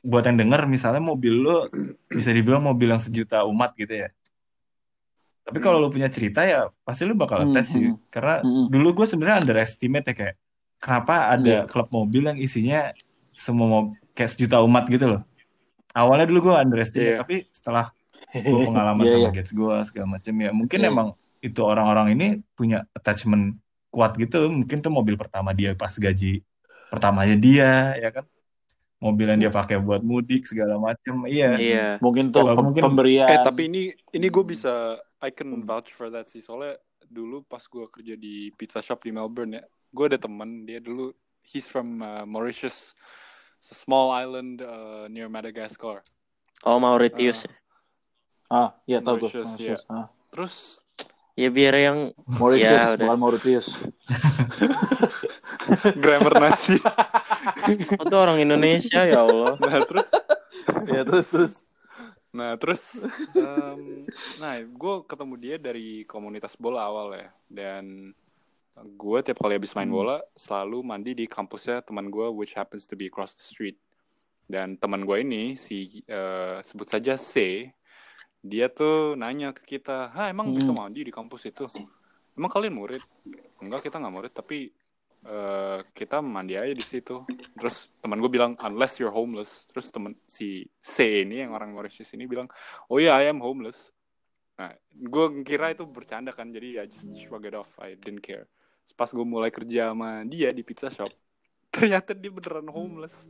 buat 0.00 0.24
yang 0.24 0.38
denger 0.38 0.60
misalnya 0.66 1.00
mobil 1.02 1.34
lu 1.34 1.56
bisa 2.06 2.30
dibilang 2.30 2.60
mobil 2.62 2.86
yang 2.86 3.00
sejuta 3.00 3.42
umat 3.44 3.72
gitu 3.74 3.96
ya 3.98 4.08
tapi 5.40 5.58
kalau 5.58 5.80
lu 5.80 5.88
punya 5.88 6.06
cerita 6.06 6.44
ya 6.44 6.68
pasti 6.82 7.02
lu 7.02 7.16
bakal 7.16 7.40
Hmm, 7.40 7.50
attach 7.50 7.68
sih 7.70 7.88
hmm. 7.88 7.96
karena 8.08 8.34
Hmm. 8.38 8.68
dulu 8.68 8.88
gue 8.94 9.06
sebenarnya 9.06 9.40
underestimate 9.40 10.04
ya 10.04 10.14
kayak 10.14 10.36
kenapa 10.76 11.14
ada 11.30 11.54
Iya. 11.54 11.60
klub 11.64 11.88
mobil 11.88 12.22
yang 12.22 12.36
isinya 12.36 12.92
semua 13.32 13.66
mob- 13.66 13.96
kayak 14.12 14.30
sejuta 14.30 14.60
umat 14.60 14.84
gitu 14.86 15.08
loh 15.08 15.22
awalnya 15.90 16.28
dulu 16.28 16.52
gue 16.52 16.54
underestimate 16.54 17.08
Iya. 17.08 17.18
tapi 17.18 17.36
setelah 17.48 17.88
gue 18.30 18.58
pengalaman 18.62 19.02
Iya, 19.02 19.10
sama 19.10 19.24
iya. 19.24 19.30
Gates 19.32 19.52
gue 19.52 19.74
segala 19.82 20.06
macam 20.10 20.34
ya 20.36 20.50
mungkin 20.52 20.78
Iya. 20.78 20.88
emang 20.92 21.08
itu 21.40 21.60
orang-orang 21.62 22.14
ini 22.14 22.26
punya 22.52 22.86
attachment 22.92 23.56
kuat 23.88 24.14
gitu 24.16 24.46
mungkin 24.48 24.78
tuh 24.78 24.92
mobil 24.92 25.16
pertama 25.16 25.50
dia 25.52 25.72
pas 25.72 25.90
gaji 25.90 26.44
pertamanya 26.88 27.36
dia 27.36 27.70
ya 27.96 28.10
kan 28.12 28.24
mobil 28.98 29.30
yang 29.30 29.40
dia 29.40 29.52
pakai 29.54 29.78
buat 29.78 30.02
mudik 30.02 30.44
segala 30.44 30.74
macam 30.76 31.22
iya 31.24 31.54
Iya. 31.54 31.86
Mungkin 32.02 32.34
tuh 32.34 32.42
Kalau 32.42 32.54
pem- 32.58 32.64
mungkin- 32.66 32.84
pemberian. 32.84 33.28
Eh 33.30 33.38
tapi 33.40 33.70
ini 33.70 33.82
ini 34.10 34.26
gue 34.26 34.44
bisa 34.44 34.98
I 35.22 35.30
can 35.30 35.62
vouch 35.62 35.94
for 35.94 36.10
that 36.10 36.26
sih 36.26 36.42
soalnya 36.42 36.74
dulu 37.06 37.40
pas 37.42 37.62
gue 37.62 37.86
kerja 37.88 38.14
di 38.14 38.50
pizza 38.52 38.82
shop 38.82 39.00
di 39.00 39.14
Melbourne 39.14 39.56
ya, 39.56 39.64
gue 39.64 40.04
ada 40.04 40.18
temen 40.18 40.66
dia 40.66 40.76
dulu 40.76 41.14
he's 41.40 41.64
from 41.64 42.02
uh, 42.02 42.26
Mauritius, 42.28 42.92
It's 43.56 43.72
a 43.72 43.78
small 43.78 44.12
island 44.12 44.60
uh, 44.60 45.08
near 45.08 45.26
Madagascar. 45.26 46.04
Oh, 46.62 46.78
Mauritius. 46.78 47.42
Ah, 48.46 48.78
iya 48.84 49.02
tahu 49.02 49.18
gue. 49.18 49.30
Mauritius, 49.30 49.48
Mauritius. 49.50 49.82
Ah. 49.88 50.06
Terus 50.30 50.54
ya 51.38 51.48
biar 51.48 51.74
yang 51.78 51.98
Mauritius, 52.26 52.66
Ya, 52.66 52.82
udah. 52.90 53.06
bukan 53.06 53.18
Mauritius. 53.18 53.66
grammar 55.96 56.34
Nazi. 56.40 56.78
oh, 57.98 58.04
tuh 58.04 58.18
orang 58.18 58.38
Indonesia 58.40 59.04
ya 59.04 59.22
Allah. 59.22 59.54
nah 59.58 59.78
terus 59.84 60.10
ya 60.86 61.02
terus 61.04 61.26
terus. 61.28 61.54
Nah 62.28 62.60
terus, 62.60 63.08
em, 63.32 64.04
nah 64.36 64.60
gue 64.60 64.94
ketemu 65.06 65.34
dia 65.38 65.56
dari 65.56 66.04
komunitas 66.04 66.52
bola 66.54 66.84
awal 66.84 67.16
ya, 67.16 67.28
dan 67.48 68.12
gue 68.76 69.18
tiap 69.24 69.40
kali 69.40 69.56
habis 69.56 69.72
main 69.72 69.88
Hmm. 69.88 69.96
bola 69.96 70.16
selalu 70.34 70.84
mandi 70.84 71.12
di 71.14 71.24
kampusnya 71.24 71.80
teman 71.80 72.06
gue, 72.06 72.28
which 72.28 72.52
happens 72.52 72.84
to 72.84 72.94
be 72.94 73.08
across 73.08 73.32
the 73.32 73.42
street. 73.42 73.80
Dan 74.44 74.76
teman 74.76 75.02
gue 75.02 75.18
ini 75.20 75.56
si 75.56 76.04
eh, 76.04 76.60
sebut 76.60 76.84
saja 76.86 77.16
C, 77.16 77.64
dia 78.42 78.70
tuh 78.70 79.18
nanya 79.18 79.50
ke 79.52 79.78
kita, 79.78 80.14
ah 80.14 80.30
emang 80.30 80.54
bisa 80.54 80.70
Hmm. 80.70 80.86
mandi 80.86 81.02
di 81.04 81.12
kampus 81.12 81.50
itu? 81.50 81.66
Emang 82.38 82.50
kalian 82.50 82.74
murid? 82.74 83.02
Enggak 83.58 83.90
kita 83.90 83.98
nggak 83.98 84.14
murid, 84.14 84.32
tapi 84.32 84.70
eh, 85.18 85.78
kita 85.98 86.22
mandi 86.22 86.54
aja 86.54 86.70
di 86.70 86.86
situ. 86.86 87.26
Terus 87.58 87.90
teman 87.98 88.22
gue 88.22 88.30
bilang 88.30 88.54
unless 88.62 89.02
you're 89.02 89.10
homeless. 89.10 89.66
Terus 89.66 89.90
temen 89.90 90.14
si 90.22 90.62
C 90.78 91.26
ini 91.26 91.42
yang 91.42 91.50
orang 91.50 91.74
Mauritius 91.74 92.14
ini 92.14 92.30
bilang, 92.30 92.46
oh 92.86 93.02
iya 93.02 93.18
I 93.18 93.26
am 93.26 93.42
homeless. 93.42 93.90
Nah, 94.54 94.70
gue 94.90 95.42
kira 95.42 95.74
itu 95.74 95.82
bercanda 95.86 96.30
kan, 96.30 96.54
jadi 96.54 96.82
I 96.82 96.86
just 96.86 97.10
shrug 97.18 97.42
it 97.46 97.54
off. 97.58 97.66
I 97.82 97.98
didn't 97.98 98.22
care. 98.22 98.46
Pas 98.94 99.10
gue 99.10 99.26
mulai 99.26 99.50
kerja 99.50 99.90
sama 99.90 100.22
dia 100.22 100.54
di 100.54 100.62
pizza 100.62 100.86
shop, 100.86 101.10
ternyata 101.74 102.14
dia 102.14 102.30
beneran 102.30 102.70
homeless. 102.70 103.26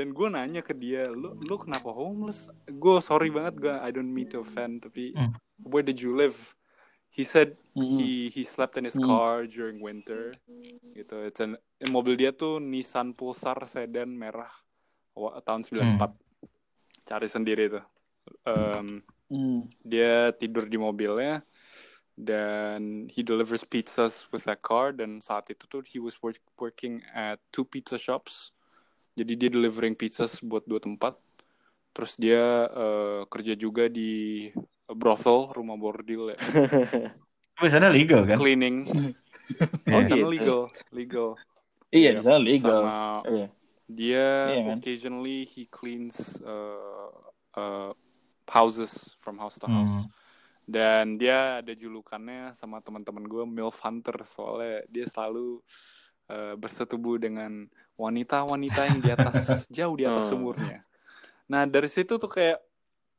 Dan 0.00 0.16
gue 0.16 0.32
nanya 0.32 0.64
ke 0.64 0.72
dia, 0.72 1.12
lu, 1.12 1.36
lu 1.44 1.60
kenapa 1.60 1.92
homeless? 1.92 2.48
Gue 2.64 3.04
sorry 3.04 3.28
banget, 3.28 3.60
gue 3.60 3.74
I 3.76 3.92
don't 3.92 4.08
mean 4.08 4.32
to 4.32 4.40
offend, 4.40 4.88
tapi 4.88 5.12
Hmm. 5.12 5.36
where 5.60 5.84
did 5.84 6.00
you 6.00 6.16
live? 6.16 6.56
He 7.12 7.20
said 7.20 7.60
Hmm. 7.76 8.00
he 8.00 8.32
he 8.32 8.48
slept 8.48 8.80
in 8.80 8.88
his 8.88 8.96
Hmm. 8.96 9.04
car 9.04 9.44
during 9.44 9.84
winter 9.84 10.32
gitu 10.96 11.26
it's 11.26 11.38
an, 11.42 11.54
mobil 11.90 12.16
dia 12.16 12.32
tuh 12.32 12.58
Nissan 12.62 13.12
Pulsar 13.12 13.60
sedan 13.68 14.10
merah 14.16 14.50
tahun 15.44 15.62
94 15.66 16.16
cari 17.04 17.28
sendiri 17.28 17.66
tuh 17.70 17.84
Em, 18.46 19.02
Hmm. 19.30 19.66
dia 19.82 20.30
tidur 20.34 20.70
di 20.70 20.78
mobilnya 20.78 21.42
dan 22.14 23.10
he 23.10 23.22
delivers 23.26 23.66
pizzas 23.66 24.30
with 24.30 24.46
that 24.46 24.62
car 24.62 24.94
dan 24.94 25.18
saat 25.18 25.50
itu 25.50 25.66
tuh 25.66 25.82
he 25.86 25.98
was 25.98 26.18
work, 26.22 26.38
working 26.58 27.02
at 27.10 27.42
two 27.50 27.66
pizza 27.66 27.98
shops 27.98 28.54
jadi 29.18 29.32
dia 29.36 29.50
delivering 29.52 29.94
pizzas 29.98 30.40
buat 30.42 30.64
dua 30.66 30.80
tempat 30.82 31.16
terus 31.90 32.14
dia 32.16 32.70
uh, 32.70 33.26
kerja 33.26 33.54
juga 33.58 33.90
di 33.90 34.46
brothel 34.90 35.50
rumah 35.54 35.76
bordil 35.78 36.34
ya 36.34 36.38
Tapi 37.60 37.68
sana 37.68 37.92
legal 37.92 38.24
kan? 38.24 38.38
cleaning 38.40 38.88
Oh, 39.90 39.98
oh 39.98 40.02
sana 40.06 40.22
gitu. 40.24 40.30
legal 40.32 40.60
legal 40.94 41.28
Iya, 41.90 42.14
Iya, 42.14 42.18
di 42.18 42.22
sana 42.22 42.38
legal. 42.38 42.78
sama 42.80 42.94
Iya. 43.26 43.46
dia 43.90 44.26
Iya, 44.54 44.62
man. 44.62 44.78
occasionally 44.78 45.38
he 45.44 45.66
cleans 45.66 46.38
uh, 46.46 47.10
uh, 47.58 47.90
houses 48.46 49.18
from 49.18 49.38
house 49.38 49.58
to 49.58 49.66
Hmm. 49.66 49.74
house 49.82 50.06
dan 50.70 51.18
dia 51.18 51.58
ada 51.58 51.74
julukannya 51.74 52.54
sama 52.54 52.78
teman-teman 52.78 53.26
gue 53.26 53.42
milf 53.42 53.82
hunter 53.82 54.14
soalnya 54.22 54.86
dia 54.86 55.06
selalu 55.10 55.58
uh, 56.30 56.54
bersetubuh 56.54 57.18
dengan 57.18 57.66
wanita-wanita 58.00 58.80
yang 58.88 58.98
di 58.98 59.10
atas 59.12 59.36
jauh 59.76 59.92
di 59.92 60.08
atas 60.08 60.32
Oh. 60.32 60.40
umurnya 60.40 60.80
nah 61.44 61.68
dari 61.68 61.86
situ 61.86 62.16
tuh 62.16 62.30
kayak 62.30 62.58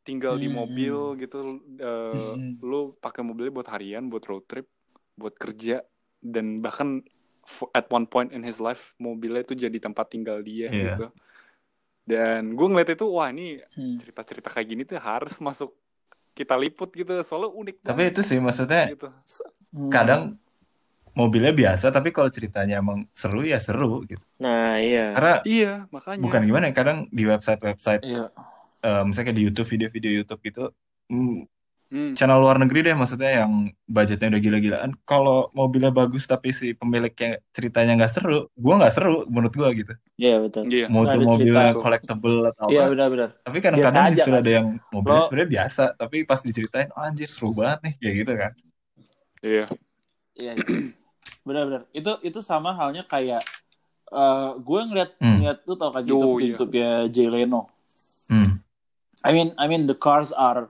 tinggal 0.02 0.34
di 0.36 0.50
Hmm. 0.50 0.58
mobil 0.58 0.96
gitu 1.22 1.38
uh, 1.78 2.34
Hmm. 2.34 2.58
lu 2.60 2.98
pakai 2.98 3.22
mobilnya 3.22 3.54
buat 3.54 3.70
harian 3.70 4.10
buat 4.10 4.26
road 4.26 4.50
trip 4.50 4.66
buat 5.14 5.38
kerja 5.38 5.86
dan 6.18 6.58
bahkan 6.60 7.06
at 7.74 7.86
one 7.90 8.06
point 8.06 8.34
in 8.34 8.42
his 8.42 8.58
life 8.58 8.98
mobilnya 8.98 9.46
itu 9.46 9.54
jadi 9.54 9.78
tempat 9.78 10.10
tinggal 10.10 10.42
dia 10.42 10.70
Iya. 10.70 10.98
gitu 10.98 11.06
dan 12.02 12.58
gue 12.58 12.68
ngeliat 12.68 12.98
itu 12.98 13.06
wah 13.06 13.30
ini 13.30 13.62
Hmm. 13.78 14.02
cerita-cerita 14.02 14.50
kayak 14.50 14.68
gini 14.68 14.82
tuh 14.84 14.98
harus 14.98 15.38
masuk 15.38 15.70
kita 16.34 16.58
liput 16.58 16.90
gitu 16.96 17.12
soalnya 17.22 17.52
unik 17.54 17.76
Tapi 17.84 17.92
banget 17.94 18.14
itu 18.18 18.22
sih 18.26 18.38
maksudnya 18.42 18.90
gitu 18.90 19.10
kadang 19.92 20.40
mobilnya 21.12 21.52
biasa 21.52 21.90
tapi 21.90 22.10
kalau 22.10 22.28
ceritanya 22.28 22.80
emang 22.80 23.04
seru 23.12 23.44
ya 23.44 23.60
seru 23.60 24.04
gitu. 24.04 24.24
Nah, 24.38 24.78
iya. 24.78 25.12
Karena 25.12 25.36
iya 25.44 25.72
makanya 25.90 26.22
bukan 26.22 26.42
gimana 26.42 26.64
ya 26.68 26.74
kadang 26.74 26.98
di 27.10 27.24
website-website 27.24 28.02
Iya. 28.02 28.32
eh, 28.80 29.02
misalnya 29.04 29.26
kayak 29.28 29.38
di 29.38 29.46
YouTube 29.46 29.68
video-video 29.68 30.12
YouTube 30.20 30.42
gitu 30.42 30.64
mm, 31.08 31.46
Hmm. 31.92 32.16
channel 32.16 32.40
luar 32.40 32.56
negeri 32.56 32.88
deh 32.88 32.96
maksudnya 32.96 33.44
yang 33.44 33.52
budgetnya 33.84 34.32
udah 34.32 34.40
gila-gilaan 34.40 34.92
kalau 35.04 35.52
mobilnya 35.52 35.92
bagus 35.92 36.24
tapi 36.24 36.56
si 36.56 36.72
pemiliknya 36.72 37.44
ceritanya 37.52 38.00
nggak 38.00 38.08
seru 38.10 38.48
gua 38.56 38.80
nggak 38.80 38.96
seru 38.96 39.28
menurut 39.28 39.52
gua 39.52 39.76
gitu 39.76 39.92
Iya, 40.16 40.40
betul. 40.40 40.72
iya 40.72 40.88
mau 40.88 41.04
tuh 41.04 41.20
mobilnya 41.20 41.76
cerita. 41.76 41.84
collectible 41.84 42.48
atau 42.48 42.72
Iya, 42.72 42.80
apa 42.80 42.92
benar-benar. 42.96 43.30
tapi 43.44 43.58
kadang-kadang 43.60 44.04
justru 44.08 44.32
kan? 44.32 44.40
ada 44.40 44.52
yang 44.56 44.68
mobilnya 44.88 45.20
Lo- 45.20 45.26
sebenarnya 45.28 45.50
biasa 45.52 45.84
tapi 46.00 46.18
pas 46.24 46.40
diceritain 46.40 46.90
oh, 46.90 47.04
anjir 47.04 47.28
seru 47.28 47.52
banget 47.52 47.80
nih 47.84 47.94
kayak 48.00 48.16
gitu 48.16 48.34
kan 48.40 48.52
iya 49.44 49.66
Iya. 50.32 50.54
Benar-benar. 51.42 51.90
Itu 51.92 52.22
itu 52.22 52.40
sama 52.40 52.72
halnya 52.72 53.04
kayak 53.04 53.42
eh 54.08 54.50
gue 54.58 54.80
ngeliat 54.84 55.12
Hmm. 55.18 55.40
ngeliat 55.40 55.58
tuh 55.62 55.76
tau 55.76 55.90
kan 55.90 56.04
Oh, 56.04 56.06
YouTube 56.06 56.36
iya. 56.38 56.48
YouTube 56.50 56.74
ya 56.74 56.92
Jay 57.08 57.28
Leno. 57.28 57.72
hmm. 58.28 58.52
I 59.22 59.32
mean 59.32 59.50
I 59.56 59.66
mean 59.66 59.86
the 59.86 59.96
cars 59.96 60.30
are 60.32 60.68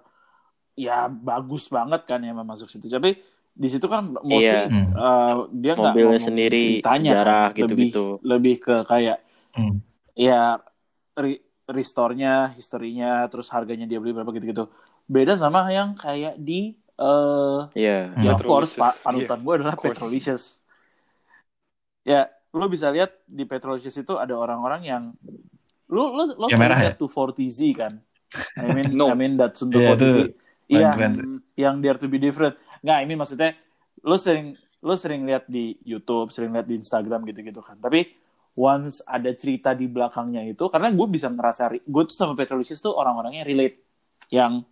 ya 0.74 1.06
bagus 1.08 1.66
banget 1.68 2.06
kan 2.06 2.20
yang 2.20 2.38
masuk 2.40 2.68
situ. 2.68 2.86
Tapi 2.86 3.18
di 3.52 3.68
situ 3.68 3.84
kan 3.86 4.14
mostly 4.16 4.46
Iya. 4.46 4.66
Hmm. 4.66 4.94
eh, 4.94 5.36
dia 5.58 5.74
nggak 5.74 5.92
Mobilnya 5.92 6.08
ngomong 6.14 6.24
sendiri, 6.24 6.62
ceritanya 6.80 7.12
sejarah 7.12 7.46
kan. 7.46 7.58
gitu-gitu. 7.58 8.06
Lebih 8.18 8.24
lebih 8.24 8.56
ke 8.58 8.76
kayak 8.86 9.18
Hmm. 9.52 9.76
ya 10.14 10.62
re- 11.14 11.42
restore-nya, 11.68 12.34
historinya, 12.52 13.26
terus 13.28 13.50
harganya 13.50 13.84
dia 13.84 13.98
beli 13.98 14.12
berapa 14.12 14.32
gitu-gitu. 14.32 14.70
Beda 15.04 15.34
sama 15.34 15.68
yang 15.68 15.92
kayak 15.94 16.38
di 16.38 16.78
eh 16.94 17.60
Iya. 17.74 17.98
Hmm. 18.08 18.22
ya 18.22 18.32
of 18.32 18.42
course 18.42 18.78
pa- 18.78 18.96
panutan 18.96 19.40
gue 19.40 19.54
adalah. 19.56 19.74
Petrolicious. 19.76 20.61
Ya, 22.02 22.26
lo 22.52 22.66
bisa 22.68 22.90
lihat 22.90 23.14
di 23.26 23.46
Petrolicious 23.46 23.96
itu 23.96 24.18
ada 24.18 24.34
orang-orang 24.34 24.82
yang 24.84 25.04
lo 25.88 26.12
lo 26.12 26.24
lo 26.34 26.48
Yang 26.48 26.58
sering 26.58 26.62
merah 26.64 26.78
ya? 26.78 26.84
lihat 26.90 26.96
240Z 26.98 27.60
kan? 27.76 27.94
I 28.58 28.68
mean 28.72 28.90
No. 28.98 29.12
I 29.12 29.16
mean 29.16 29.36
Datsun 29.36 29.70
Iya, 29.70 29.94
240Z. 29.94 30.00
itu 30.00 30.22
Iya, 30.72 30.90
keren. 30.96 31.14
Hmm. 31.14 31.40
yang 31.54 31.76
Dare 31.84 32.00
to 32.00 32.08
be 32.08 32.16
different. 32.16 32.56
Nggak, 32.80 32.98
I 32.98 33.06
mean 33.06 33.20
maksudnya 33.20 33.52
lo 34.02 34.16
sering 34.16 34.56
lo 34.82 34.96
sering 34.96 35.28
lihat 35.28 35.46
di 35.46 35.78
YouTube, 35.84 36.32
sering 36.32 36.56
lihat 36.56 36.66
di 36.66 36.80
Instagram 36.80 37.22
gitu-gitu 37.28 37.62
kan. 37.62 37.78
Tapi 37.78 38.08
once 38.56 39.04
ada 39.06 39.30
cerita 39.36 39.76
di 39.76 39.86
belakangnya 39.86 40.42
itu, 40.44 40.66
karena 40.68 40.90
gue 40.92 41.08
bisa 41.08 41.30
ngerasa, 41.30 41.70
gue 41.76 42.04
tuh 42.04 42.16
sama 42.18 42.34
Petrolicious 42.34 42.82
tuh 42.82 42.96
orang-orangnya 42.96 43.46
relate. 43.46 43.78
Yang 44.32 44.66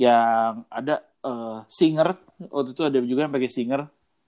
yang 0.00 0.64
ada 0.72 1.04
eh, 1.20 1.58
singer, 1.68 2.08
waktu 2.48 2.70
itu 2.72 2.82
ada 2.86 2.98
juga 3.04 3.20
yang 3.28 3.34
pakai 3.34 3.50
singer. 3.52 3.80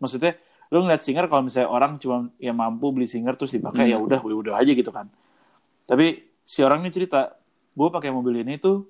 Maksudnya 0.03 0.37
lo 0.73 0.79
ngeliat 0.81 1.05
singer 1.05 1.29
kalau 1.29 1.45
misalnya 1.45 1.69
orang 1.69 2.01
cuma 2.01 2.33
ya 2.41 2.57
mampu 2.57 2.89
beli 2.97 3.05
singer 3.05 3.37
terus 3.37 3.53
dipakai 3.53 3.85
Hmm. 3.85 3.93
ya 3.93 3.99
udah 4.01 4.21
udah 4.25 4.55
aja 4.57 4.73
gitu 4.73 4.89
kan. 4.89 5.13
Tapi 5.85 6.25
si 6.43 6.65
orang 6.65 6.81
ini 6.81 6.91
cerita, 6.91 7.37
gue 7.77 7.89
pakai 7.93 8.09
mobil 8.09 8.41
ini 8.41 8.57
tuh 8.57 8.89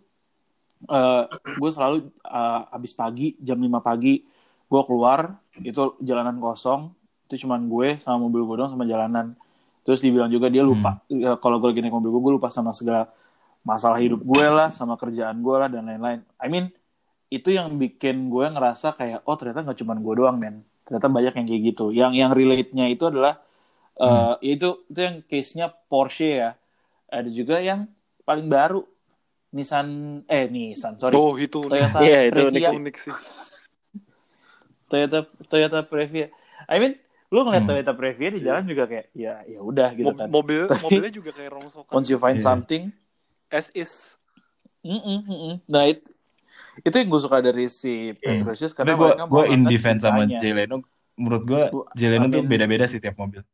eh 0.82 1.24
gue 1.58 1.70
selalu 1.70 2.10
eh, 2.26 2.60
habis 2.74 2.90
pagi 2.94 3.38
jam 3.38 3.58
5 3.58 3.78
pagi 3.78 4.22
gue 4.66 4.82
keluar 4.82 5.38
itu 5.62 5.94
jalanan 6.02 6.42
kosong 6.42 6.90
itu 7.30 7.46
cuman 7.46 7.70
gue 7.70 7.88
sama 8.02 8.26
mobil 8.26 8.42
gue 8.42 8.56
doang 8.58 8.72
sama 8.74 8.82
jalanan 8.82 9.38
terus 9.86 10.02
dibilang 10.02 10.26
juga 10.26 10.50
dia 10.50 10.66
lupa 10.66 10.98
ya, 11.06 11.38
kalau 11.38 11.62
gue 11.62 11.70
lagi 11.70 11.80
naik 11.86 11.94
mobil 11.94 12.10
gue 12.10 12.22
gue 12.26 12.34
lupa 12.42 12.50
sama 12.50 12.74
segala 12.74 13.06
masalah 13.62 14.02
hidup 14.02 14.18
gue 14.26 14.42
lah 14.42 14.74
sama 14.74 14.98
kerjaan 14.98 15.38
gue 15.38 15.54
lah 15.54 15.70
dan 15.70 15.86
lain-lain 15.86 16.26
I 16.42 16.50
mean 16.50 16.66
itu 17.30 17.54
yang 17.54 17.70
bikin 17.78 18.26
gue 18.26 18.50
ngerasa 18.50 18.98
kayak 18.98 19.22
oh 19.22 19.38
ternyata 19.38 19.62
nggak 19.62 19.78
cuman 19.86 19.98
gue 20.02 20.14
doang 20.18 20.34
men 20.34 20.66
ternyata 20.92 21.08
banyak 21.08 21.32
yang 21.32 21.46
kayak 21.46 21.62
gitu. 21.66 21.84
Yang 21.88 22.12
yang 22.14 22.30
relate-nya 22.30 22.86
itu 22.86 23.04
adalah 23.06 23.40
eh, 23.94 24.34
itu 24.46 24.84
itu 24.86 25.00
yang 25.00 25.16
case-nya 25.22 25.66
Porsche 25.88 26.36
ya. 26.36 26.50
Ada 27.08 27.28
juga 27.28 27.56
yang 27.58 27.88
paling 28.22 28.44
baru. 28.46 28.84
Nissan 29.50 29.88
eh 30.26 30.44
Nissan 30.46 30.96
sorry. 30.96 31.12
Oh 31.12 31.36
itu 31.36 31.60
Toyota 31.62 32.00
Iya, 32.00 32.24
itu 32.26 32.40
Previa. 32.42 32.68
Unik 32.72 32.96
sih. 32.98 33.12
Toyota 34.86 35.18
Toyota 35.46 35.80
Previa. 35.82 36.28
I 36.66 36.76
mean 36.76 36.96
lu 37.28 37.40
ngeliat 37.42 37.64
Hmm. 37.64 37.70
Toyota 37.70 37.92
Previa 37.92 38.28
di 38.28 38.40
jalan 38.40 38.64
juga 38.64 38.84
kayak 38.84 39.08
ya 39.12 39.40
ya 39.42 39.60
udah 39.60 39.88
gitu 39.92 40.08
Mo- 40.08 40.18
kan. 40.18 40.28
mobil 40.28 40.68
Tapi- 40.68 40.82
mobilnya 40.82 41.08
juga 41.10 41.30
kayak 41.32 41.50
rongsokan. 41.50 41.88
once 41.90 42.08
you 42.08 42.18
find 42.18 42.38
Iya. 42.38 42.44
something 42.46 42.82
as 43.48 43.72
is. 43.72 44.16
Mm-mm, 44.82 45.20
mm-mm. 45.22 45.54
nah 45.66 45.86
itu 45.86 46.10
itu 46.80 46.94
yang 46.94 47.08
gue 47.08 47.20
suka 47.20 47.38
dari 47.38 47.66
si 47.66 48.12
Petrosius 48.14 48.72
Tapi 48.72 48.92
karena 48.92 48.96
gue 48.96 49.10
gue 49.28 49.44
in 49.50 49.62
defense 49.64 50.00
sama 50.00 50.24
ceritanya. 50.24 50.40
Jay 50.40 50.52
Leno. 50.52 50.76
Menurut 51.14 51.42
gue 51.44 51.62
Bu- 51.68 51.86
Jay 51.92 52.08
Leno 52.08 52.26
tuh 52.26 52.42
beda-beda 52.42 52.84
sih 52.86 52.98
tiap 52.98 53.16
mobil. 53.16 53.44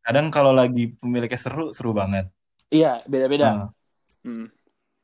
Kadang 0.00 0.28
kalau 0.28 0.50
lagi 0.50 0.94
pemiliknya 0.96 1.38
seru 1.38 1.70
seru 1.70 1.92
banget. 1.92 2.26
iya 2.68 2.98
beda-beda 3.04 3.46
Nah, 3.46 3.68
Hmm. 4.22 4.46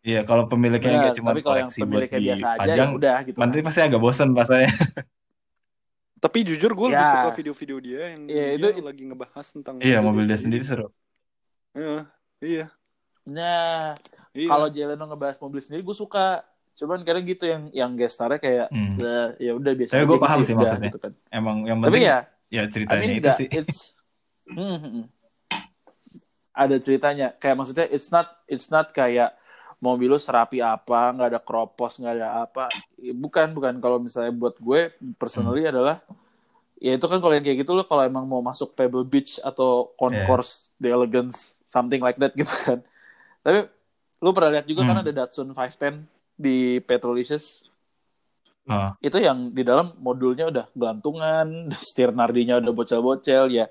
Iya 0.00 0.22
kalau 0.22 0.46
pemiliknya 0.46 1.10
kayak 1.10 1.18
cuma 1.18 1.34
tapi 1.34 1.42
kalau 1.42 1.58
yang 1.58 1.68
koleksi 1.68 1.80
buat 1.80 1.86
pemiliknya 1.90 2.20
biasa 2.22 2.32
aja 2.32 2.38
ya 2.38 2.54
dipajang, 2.54 2.90
udah 2.94 3.16
gitu 3.26 3.36
kan. 3.36 3.42
nanti 3.44 3.58
pasti 3.60 3.80
agak 3.82 4.00
bosen 4.00 4.28
rasanya. 4.30 4.70
tapi 6.18 6.38
jujur 6.42 6.70
gue 6.74 6.86
lebih 6.90 6.98
Ya. 6.98 7.14
suka 7.14 7.30
video-video 7.34 7.76
dia 7.78 8.02
yang 8.10 8.22
Iya, 8.26 8.44
dia 8.58 8.70
itu- 8.74 8.82
lagi 8.82 9.02
ngebahas 9.06 9.46
tentang 9.52 9.74
iya 9.78 9.98
mobil 9.98 10.24
dia 10.24 10.34
sendiri 10.34 10.62
seru. 10.62 10.90
Iya, 11.74 12.10
iya 12.40 12.64
nah 13.28 13.92
iya 14.32 14.48
kalau 14.48 14.66
Jeleno 14.66 15.04
ngebahas 15.04 15.36
mobil 15.38 15.60
sendiri 15.60 15.84
gue 15.84 15.92
suka 15.92 16.40
cuman 16.78 17.02
kadang 17.02 17.26
gitu 17.26 17.44
yang 17.44 17.62
yang 17.70 17.90
gestarnya 17.92 18.38
kayak 18.38 18.66
Hmm. 18.70 18.94
"Lah, 18.96 19.34
ya 19.36 19.52
udah 19.52 19.72
biasa 19.74 19.92
Tapi 19.92 20.04
gua 20.06 20.18
paham 20.18 20.38
gitu, 20.38 20.46
sih 20.46 20.52
udah," 20.52 20.62
maksudnya. 20.62 20.88
gitu 20.88 20.98
kan. 20.98 21.12
Emang 21.28 21.56
yang 21.62 21.78
tapi 21.78 21.90
penting 21.90 22.06
ya 22.06 22.18
ya 22.48 22.62
I 22.62 22.68
ceritanya 22.68 23.02
mean, 23.02 23.18
itu 23.18 23.30
sih. 23.34 23.48
it's 23.50 23.78
Hmm, 24.56 24.78
hmm, 24.78 24.92
hmm. 24.94 25.06
ada 26.54 26.76
ceritanya 26.76 27.36
kayak 27.36 27.54
maksudnya 27.54 27.86
it's 27.86 28.08
not 28.08 28.26
it's 28.46 28.66
not 28.66 28.90
kayak 28.90 29.36
mobil 29.78 30.10
lu 30.10 30.18
serapi 30.18 30.58
apa 30.58 31.12
nggak 31.12 31.28
ada 31.28 31.38
kropos 31.38 31.94
nggak 31.94 32.14
ada 32.16 32.28
apa 32.42 32.66
bukan 33.14 33.52
bukan 33.52 33.74
kalau 33.76 33.98
misalnya 33.98 34.32
buat 34.32 34.56
gue 34.56 34.90
personally 35.14 35.62
Hmm. 35.62 35.70
adalah 35.70 35.96
ya 36.76 36.94
itu 36.94 37.04
kan 37.04 37.18
kalau 37.18 37.30
yang 37.32 37.44
kayak 37.44 37.62
gitu 37.62 37.70
lo 37.72 37.82
kalau 37.82 38.02
emang 38.02 38.24
mau 38.24 38.40
masuk 38.40 38.72
Pebble 38.72 39.02
Beach 39.02 39.38
atau 39.38 39.92
Concourse 39.94 40.70
The 40.76 40.90
Elegance 40.90 41.58
something 41.64 42.00
like 42.00 42.16
that 42.16 42.34
gitu 42.34 42.50
kan 42.58 42.82
tapi 43.38 43.70
lu 44.18 44.30
pernah 44.32 44.50
lihat 44.50 44.66
juga 44.66 44.82
kan 44.82 44.96
Hmm. 44.96 45.04
ada 45.04 45.12
Datsun 45.14 45.52
510 45.52 46.02
di 46.38 46.78
Petrolicious 46.80 47.66
Ah, 48.68 48.92
itu 49.00 49.16
yang 49.16 49.48
di 49.48 49.64
dalam 49.64 49.96
modulnya 49.96 50.52
udah 50.52 50.68
gelantungan, 50.76 51.48
setir 51.80 52.12
nardinya 52.12 52.60
udah 52.60 52.68
bocel-bocel 52.70 53.48
ya. 53.48 53.64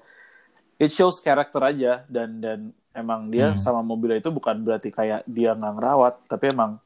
It 0.78 0.90
shows 0.90 1.22
karakter 1.22 1.62
aja 1.62 2.02
dan 2.10 2.42
dan 2.42 2.60
emang 2.94 3.30
dia 3.30 3.54
Hmm. 3.54 3.62
sama 3.62 3.86
mobilnya 3.86 4.18
itu 4.18 4.34
bukan 4.34 4.58
berarti 4.66 4.90
kayak 4.90 5.22
dia 5.30 5.54
nggak 5.54 5.74
ngerawat, 5.78 6.14
tapi 6.26 6.50
emang 6.50 6.82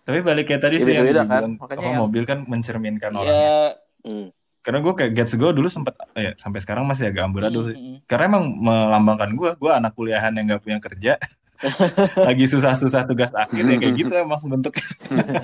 tapi 0.00 0.24
balik 0.24 0.48
kayak 0.48 0.62
tadi 0.64 0.76
Ya, 0.80 0.84
sih 0.88 0.92
yang 0.96 1.04
beda-beda 1.04 1.22
kan. 1.28 1.50
Makanya 1.60 1.76
apa 1.76 1.88
yang- 1.92 2.00
mobil 2.00 2.22
kan 2.24 2.38
mencerminkan 2.48 3.12
orangnya. 3.12 3.44
ya 3.44 3.60
Hmm. 4.00 4.28
Karena 4.64 4.78
gue 4.80 4.92
kayak 4.96 5.12
Gets 5.16 5.34
Go 5.36 5.52
dulu 5.52 5.68
sempet 5.68 5.92
eh, 6.16 6.32
sampai 6.36 6.60
sekarang 6.64 6.84
masih 6.88 7.12
agak 7.12 7.28
amburadul 7.28 7.64
mm, 7.64 7.68
sih. 7.68 7.76
mm, 7.76 7.96
Karena 8.08 8.24
emang 8.28 8.44
melambangkan 8.56 9.30
gue, 9.36 9.50
gue 9.56 9.72
anak 9.72 9.92
kuliahan 9.92 10.32
yang 10.32 10.48
gak 10.48 10.62
punya 10.64 10.78
kerja, 10.80 11.12
lagi 12.28 12.44
susah-susah 12.46 13.04
tugas 13.04 13.30
akhir 13.32 13.60
ya 13.60 13.76
kayak 13.76 13.94
gitu 13.96 14.14
emang 14.14 14.40
bentuknya. 14.42 14.86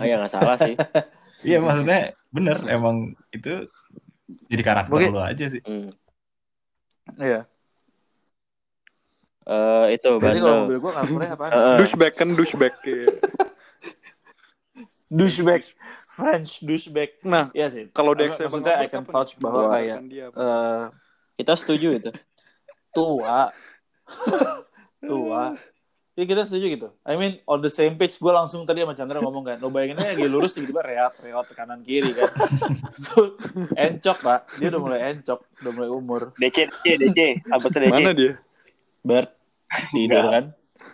Oh 0.00 0.04
ya 0.10 0.16
nggak 0.16 0.32
salah 0.32 0.56
sih. 0.56 0.74
Iya 1.42 1.60
maksudnya 1.60 2.00
bener 2.32 2.56
emang 2.66 3.12
itu 3.30 3.68
jadi 4.48 4.62
karakter 4.64 4.96
Oke. 4.96 5.08
lo 5.08 5.20
aja 5.20 5.46
sih 5.46 5.60
Hmm. 5.62 5.92
Iya. 7.14 7.44
Eh, 9.46 9.86
itu 9.94 10.10
Berarti 10.18 10.40
kalau 10.42 10.50
bandel. 10.50 10.64
mobil 10.66 10.78
gue 10.80 10.92
karakternya 10.92 11.30
apa? 11.32 11.44
Heeh. 11.48 11.76
douchebag 11.78 12.12
kan 12.12 12.28
douchebag 12.34 12.72
iya. 12.82 13.06
douchebag. 15.16 15.62
French 16.10 16.64
douchebag. 16.64 17.10
nah 17.22 17.52
Iya 17.52 17.68
sih. 17.68 17.84
kalau 17.92 18.16
Dex 18.16 18.34
maksudnya 18.34 18.80
I 18.80 18.88
can 18.88 19.04
vouch 19.04 19.36
bahwa 19.36 19.68
kayak 19.70 20.00
eh, 20.32 20.84
Kita 21.36 21.52
setuju 21.54 21.88
itu. 21.94 22.10
tua 22.90 23.52
tua 24.98 25.52
ya 26.16 26.24
kita 26.24 26.48
setuju 26.48 26.66
gitu 26.72 26.88
I 27.04 27.20
mean 27.20 27.44
on 27.44 27.60
the 27.60 27.68
same 27.68 28.00
page 28.00 28.16
gue 28.16 28.32
langsung 28.32 28.64
tadi 28.64 28.80
sama 28.80 28.96
Chandra 28.96 29.20
ngomong 29.20 29.44
kan 29.44 29.56
lo 29.60 29.68
bayangin 29.68 30.00
aja 30.00 30.16
lagi 30.16 30.24
lurus 30.26 30.56
tiba-tiba 30.56 30.80
reot 30.80 31.14
reot 31.20 31.44
ke 31.44 31.54
kanan 31.54 31.84
kiri 31.84 32.16
kan 32.16 32.32
so, 33.04 33.36
encok 33.76 34.18
pak 34.24 34.40
dia 34.56 34.72
udah 34.72 34.80
mulai 34.80 35.00
encok 35.12 35.40
udah 35.60 35.72
mulai 35.76 35.90
umur 35.92 36.20
DC, 36.40 36.72
DC, 36.72 36.84
DC. 37.04 37.20
Apa 37.52 37.66
tuh 37.68 37.80
DC? 37.84 37.92
mana 37.92 38.10
dia 38.16 38.32
Bert 39.04 39.30
tidur 39.92 40.26
kan 40.32 40.46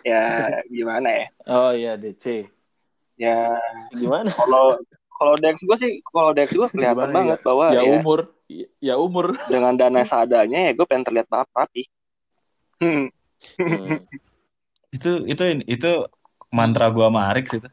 Ya, 0.03 0.59
gimana 0.67 1.07
ya? 1.07 1.25
oh 1.47 1.71
iya 1.71 1.95
DC 1.95 2.51
Ya, 3.13 3.61
gimana? 3.93 4.33
Kalau 4.33 4.81
kalau 5.13 5.33
Dex 5.37 5.61
gue 5.61 5.77
sih, 5.77 5.91
kalau 6.09 6.33
Dex 6.33 6.51
gue 6.51 6.67
kelihatan 6.67 7.07
Gimana 7.07 7.15
banget 7.15 7.39
bahwa 7.45 7.65
ya 7.71 7.79
ya, 7.79 7.83
umur 8.01 8.19
ya 8.81 8.95
umur 8.99 9.37
dengan 9.47 9.77
dana 9.77 10.01
seadanya 10.03 10.67
ya 10.67 10.71
gue 10.75 10.85
pengen 10.89 11.05
terlihat 11.07 11.29
rapi. 11.31 11.87
Hmm. 12.81 13.07
Hmm. 13.61 14.01
itu 14.93 15.09
itu 15.25 15.43
itu 15.65 15.89
mantra 16.53 16.93
gua 16.93 17.09
sama 17.09 17.21
Arik 17.33 17.45
sih 17.49 17.57
itu. 17.59 17.69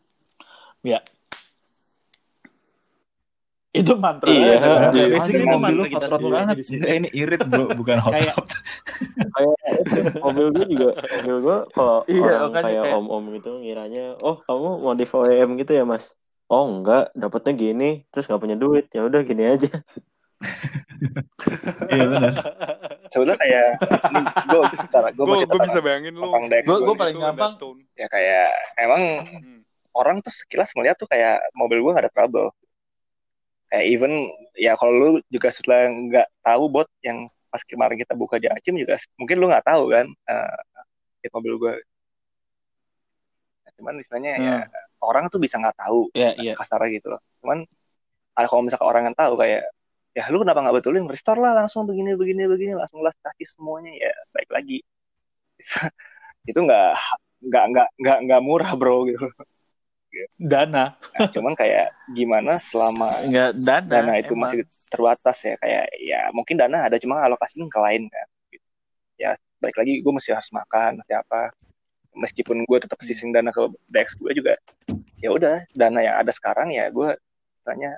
Itu 3.71 3.95
mantra 4.03 4.27
Iya, 4.27 4.59
Jadi, 4.59 4.99
Iya, 4.99 5.07
basically 5.15 5.45
itu 5.47 5.55
mobil 5.55 5.75
lu 5.79 5.85
kita 5.87 6.07
hot 6.11 6.19
sendiri 6.19 6.35
banget. 6.35 6.57
di 6.59 6.65
sini. 6.67 6.83
Eh, 6.91 6.95
ini 6.99 7.09
irit 7.15 7.41
bro 7.47 7.65
bukan 7.71 7.99
hot 8.03 8.13
Kayak- 8.19 8.39
kayak 9.31 9.55
mobil 10.19 10.47
gue 10.51 10.67
juga 10.75 10.89
mobil 10.99 11.37
gue 11.39 11.59
kalau 11.71 11.99
Iya, 12.11 12.33
orang 12.51 12.53
kayak 12.67 12.85
om-om 12.99 13.25
gitu 13.39 13.51
ngiranya 13.63 14.19
oh 14.27 14.37
kamu 14.43 14.69
modif 14.83 15.11
OEM 15.15 15.55
gitu 15.55 15.73
ya 15.79 15.85
mas? 15.87 16.19
Oh 16.51 16.67
enggak 16.67 17.15
dapetnya 17.15 17.53
gini 17.55 17.91
terus 18.11 18.27
nggak 18.27 18.43
punya 18.43 18.57
duit. 18.59 18.91
Ya 18.91 19.07
udah 19.07 19.21
gini 19.23 19.43
aja. 19.47 19.71
Iya 21.91 22.05
benar 22.11 22.33
sebenarnya 23.11 23.39
kayak 23.39 23.69
gue 24.47 24.63
gue 24.63 24.63
gue 25.19 25.37
gue 25.45 25.61
bisa 25.61 25.79
bayangin 25.79 26.15
lu 26.15 26.31
gua 26.63 26.79
gua 26.81 26.95
paling 26.97 27.17
gampang- 27.19 27.55
ya 27.93 28.07
kayak 28.07 28.47
emang 28.77 29.03
Hmm. 29.27 29.61
orang 29.91 30.23
tuh 30.23 30.31
sekilas 30.31 30.71
melihat 30.75 30.95
tuh 30.95 31.07
kayak 31.07 31.43
mobil 31.53 31.83
gue 31.83 31.91
gak 31.91 32.05
ada 32.07 32.13
trouble. 32.13 32.55
Kayak 33.67 33.85
even 33.87 34.13
ya 34.55 34.75
kalau 34.75 34.93
lu 34.93 35.09
juga 35.27 35.51
setelah 35.51 35.87
nggak 35.87 36.29
tahu 36.41 36.65
bot 36.67 36.87
yang 37.03 37.27
pas 37.47 37.63
kemarin 37.63 37.99
kita 37.99 38.15
buka 38.15 38.39
di 38.39 38.47
Acim 38.47 38.75
juga 38.75 38.95
mungkin 39.15 39.37
lu 39.37 39.51
nggak 39.51 39.67
tahu 39.67 39.91
kan 39.91 40.07
eh 40.07 40.57
hit 41.21 41.31
mobil 41.31 41.55
gue 41.57 41.75
cuman 43.75 43.95
istilahnya 43.97 44.33
ya 44.37 44.57
orang 45.01 45.27
tuh 45.27 45.41
bisa 45.41 45.57
nggak 45.57 45.73
tahu 45.79 46.13
ya 46.13 46.37
iya 46.37 46.53
kasarnya 46.53 47.01
gitu 47.01 47.11
loh. 47.11 47.21
Cuman 47.41 47.65
ada 48.37 48.47
kalau 48.47 48.63
misalkan 48.63 48.87
orang 48.87 49.03
yang 49.11 49.17
tahu 49.17 49.35
kayak 49.35 49.67
ya 50.17 50.25
lu 50.31 50.43
kenapa 50.43 50.61
nggak 50.63 50.77
betulin? 50.83 51.07
Restore 51.07 51.41
lah 51.41 51.53
langsung 51.55 51.87
begini 51.87 52.19
begini 52.19 52.47
begini 52.51 52.73
langsung 52.75 53.01
las 53.03 53.15
kaki 53.23 53.47
semuanya 53.47 53.93
ya 53.95 54.13
baik 54.35 54.51
lagi. 54.51 54.79
Itu 56.51 56.59
nggak 56.67 56.91
nggak 57.41 57.65
nggak 57.73 57.89
nggak 58.01 58.19
nggak 58.27 58.41
murah 58.43 58.73
bro 58.75 59.07
gitu. 59.07 59.27
Dana. 60.35 60.99
Nah, 60.99 61.31
cuman 61.31 61.55
kayak 61.55 61.95
gimana 62.11 62.59
selama 62.59 63.07
enggak 63.23 63.55
dana 63.63 63.87
dana 63.87 64.13
itu 64.19 64.35
emang. 64.35 64.51
masih 64.51 64.61
terbatas 64.91 65.39
ya 65.47 65.55
kayak 65.63 65.87
ya 66.03 66.21
mungkin 66.35 66.59
dana 66.59 66.91
ada 66.91 66.99
cuma 66.99 67.23
alokasiin 67.23 67.71
ke 67.71 67.79
lain 67.79 68.11
kan. 68.11 68.29
Gitu. 68.51 68.67
ya 69.21 69.31
baik 69.63 69.77
lagi 69.79 70.03
gue 70.03 70.13
masih 70.13 70.35
harus 70.35 70.51
makan 70.51 70.99
masih 70.99 71.23
apa. 71.23 71.55
Meskipun 72.11 72.67
gue 72.67 72.79
tetap 72.83 72.99
sising 73.07 73.31
dana 73.31 73.55
ke 73.55 73.63
Dex 73.87 74.19
gue 74.19 74.35
juga 74.35 74.59
ya 75.21 75.31
udah 75.31 75.63
dana 75.77 76.01
yang 76.03 76.17
ada 76.19 76.33
sekarang 76.35 76.73
ya 76.75 76.89
gue 76.91 77.15
tanya 77.63 77.95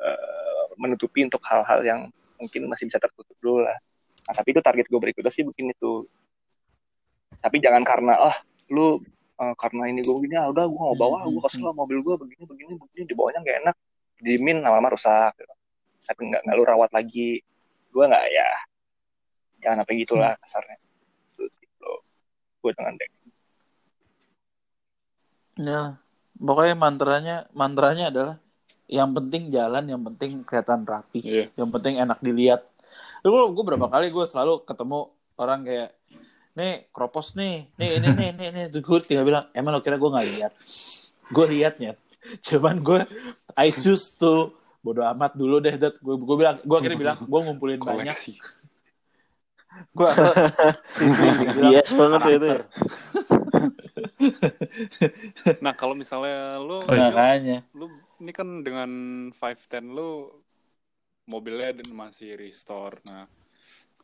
eh, 0.00 0.43
menutupi 0.78 1.24
untuk 1.24 1.42
hal-hal 1.46 1.80
yang 1.84 2.00
mungkin 2.38 2.66
masih 2.68 2.90
bisa 2.90 2.98
tertutup 2.98 3.36
dulu 3.40 3.64
lah. 3.64 3.76
Nah, 4.24 4.34
tapi 4.34 4.56
itu 4.56 4.60
target 4.64 4.86
gue 4.88 5.00
berikutnya 5.00 5.32
sih 5.32 5.44
bikin 5.44 5.72
itu. 5.72 6.08
Tapi 7.40 7.56
jangan 7.60 7.82
karena 7.84 8.14
ah 8.18 8.36
lu 8.72 9.00
eh, 9.40 9.54
karena 9.60 9.90
ini 9.92 10.00
gue 10.00 10.14
begini 10.14 10.40
ah 10.40 10.48
udah 10.48 10.64
gue 10.64 10.80
mau 10.80 10.96
bawa 10.96 11.28
gue 11.28 11.42
kesel 11.44 11.68
lah 11.68 11.74
mobil 11.76 12.00
gue 12.00 12.14
begini 12.16 12.44
begini 12.48 12.72
begini 12.80 13.04
dibawanya 13.04 13.44
nggak 13.44 13.56
enak 13.66 13.76
dimin 14.24 14.64
lama-lama 14.64 14.96
rusak 14.96 15.36
gitu. 15.36 15.54
tapi 16.04 16.20
nggak 16.32 16.40
nggak 16.44 16.56
lu 16.56 16.64
rawat 16.64 16.90
lagi. 16.92 17.40
Gue 17.92 18.04
nggak 18.08 18.26
ya 18.32 18.48
jangan 19.64 19.84
apa 19.84 19.90
gitulah 19.96 20.32
kasarnya. 20.40 20.76
Itu 21.32 21.44
sih 21.52 21.68
lo 21.80 22.04
gue 22.64 22.72
dengan 22.72 22.94
Dex. 22.96 23.12
Ya, 25.54 26.02
pokoknya 26.34 26.74
mantranya 26.74 27.36
mantranya 27.54 28.10
adalah 28.10 28.36
yang 28.86 29.10
penting 29.10 29.48
jalan, 29.48 29.84
yang 29.84 30.02
penting 30.02 30.44
kelihatan 30.44 30.84
rapi, 30.84 31.20
Iya. 31.20 31.44
yang 31.56 31.68
penting 31.68 31.96
enak 31.96 32.18
dilihat. 32.20 32.60
Gue 33.20 33.40
gue 33.50 33.64
berapa 33.64 33.88
kali 33.88 34.08
gue 34.08 34.24
selalu 34.24 34.60
ketemu 34.62 35.08
orang 35.34 35.60
kayak 35.64 35.90
nih 36.54 36.86
kropos 36.88 37.32
nih, 37.34 37.66
nih 37.74 37.90
ini 37.98 38.08
nih 38.12 38.30
nih, 38.52 38.64
Terus 38.70 38.84
gue 38.84 38.98
tinggal 39.02 39.24
bilang 39.24 39.44
emang 39.50 39.74
lo 39.74 39.80
kira 39.80 39.96
gue 39.96 40.06
nggak 40.06 40.28
lihat? 40.36 40.52
Gue 41.26 41.44
liatnya, 41.48 41.96
cuman 42.40 42.76
gue 42.78 43.00
I 43.56 43.72
choose 43.72 44.12
to 44.14 44.52
bodo 44.78 45.00
amat 45.02 45.32
dulu 45.32 45.58
deh, 45.58 45.74
gue 45.74 45.90
gue 45.98 46.36
bilang 46.36 46.60
gue 46.60 46.76
akhirnya 46.76 47.00
bilang 47.00 47.18
gue 47.24 47.40
ngumpulin 47.40 47.80
banyak, 47.80 48.12
koleksi 48.12 48.36
gue 49.90 50.06
simply 50.86 51.26
bilang 51.58 51.72
Yes 51.72 51.90
banget 51.90 52.20
itu 52.30 52.46
ya. 52.46 52.60
nah 55.58 55.74
kalau 55.74 55.94
misalnya 55.94 56.60
lu 56.60 56.78
Oh, 56.78 56.94
iya. 56.94 57.08
Yo, 57.08 57.10
Makanya. 57.10 57.58
lu 57.74 57.86
ini 58.22 58.30
kan 58.30 58.62
dengan 58.62 58.90
510 59.32 59.96
lu 59.96 60.30
mobilnya 61.26 61.80
dan 61.80 61.88
masih 61.96 62.36
restore. 62.36 63.00
Nah 63.08 63.24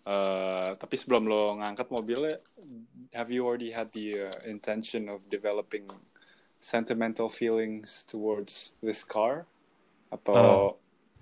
eh, 0.08 0.70
tapi 0.74 0.94
sebelum 0.96 1.28
lo 1.28 1.60
ngangkat 1.60 1.92
mobilnya 1.92 2.40
have 3.12 3.28
you 3.28 3.44
already 3.44 3.70
had 3.70 3.92
the 3.92 4.30
uh, 4.30 4.38
intention 4.48 5.12
of 5.12 5.20
developing 5.28 5.84
sentimental 6.60 7.28
feelings 7.28 8.08
towards 8.08 8.74
this 8.80 9.04
car? 9.04 9.44
Atau 10.10 10.80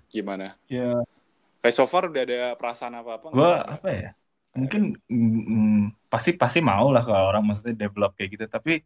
gimana? 0.09 0.57
Ya. 0.65 1.03
Kayak 1.59 1.75
so 1.75 1.85
far 1.85 2.07
udah 2.07 2.23
ada 2.23 2.55
perasaan 2.55 2.95
apa 2.95 3.19
apa 3.19 3.27
gue 3.29 3.53
apa 3.75 3.89
ya? 3.91 4.09
Mungkin 4.55 4.97
mm, 5.05 5.41
mm, 5.45 5.81
pasti 6.09 6.33
pasti 6.33 6.59
mau 6.63 6.89
lah 6.89 7.03
kalau 7.05 7.35
orang 7.35 7.43
maksudnya 7.53 7.85
develop 7.85 8.15
kayak 8.15 8.29
gitu. 8.39 8.45
Tapi 8.47 8.81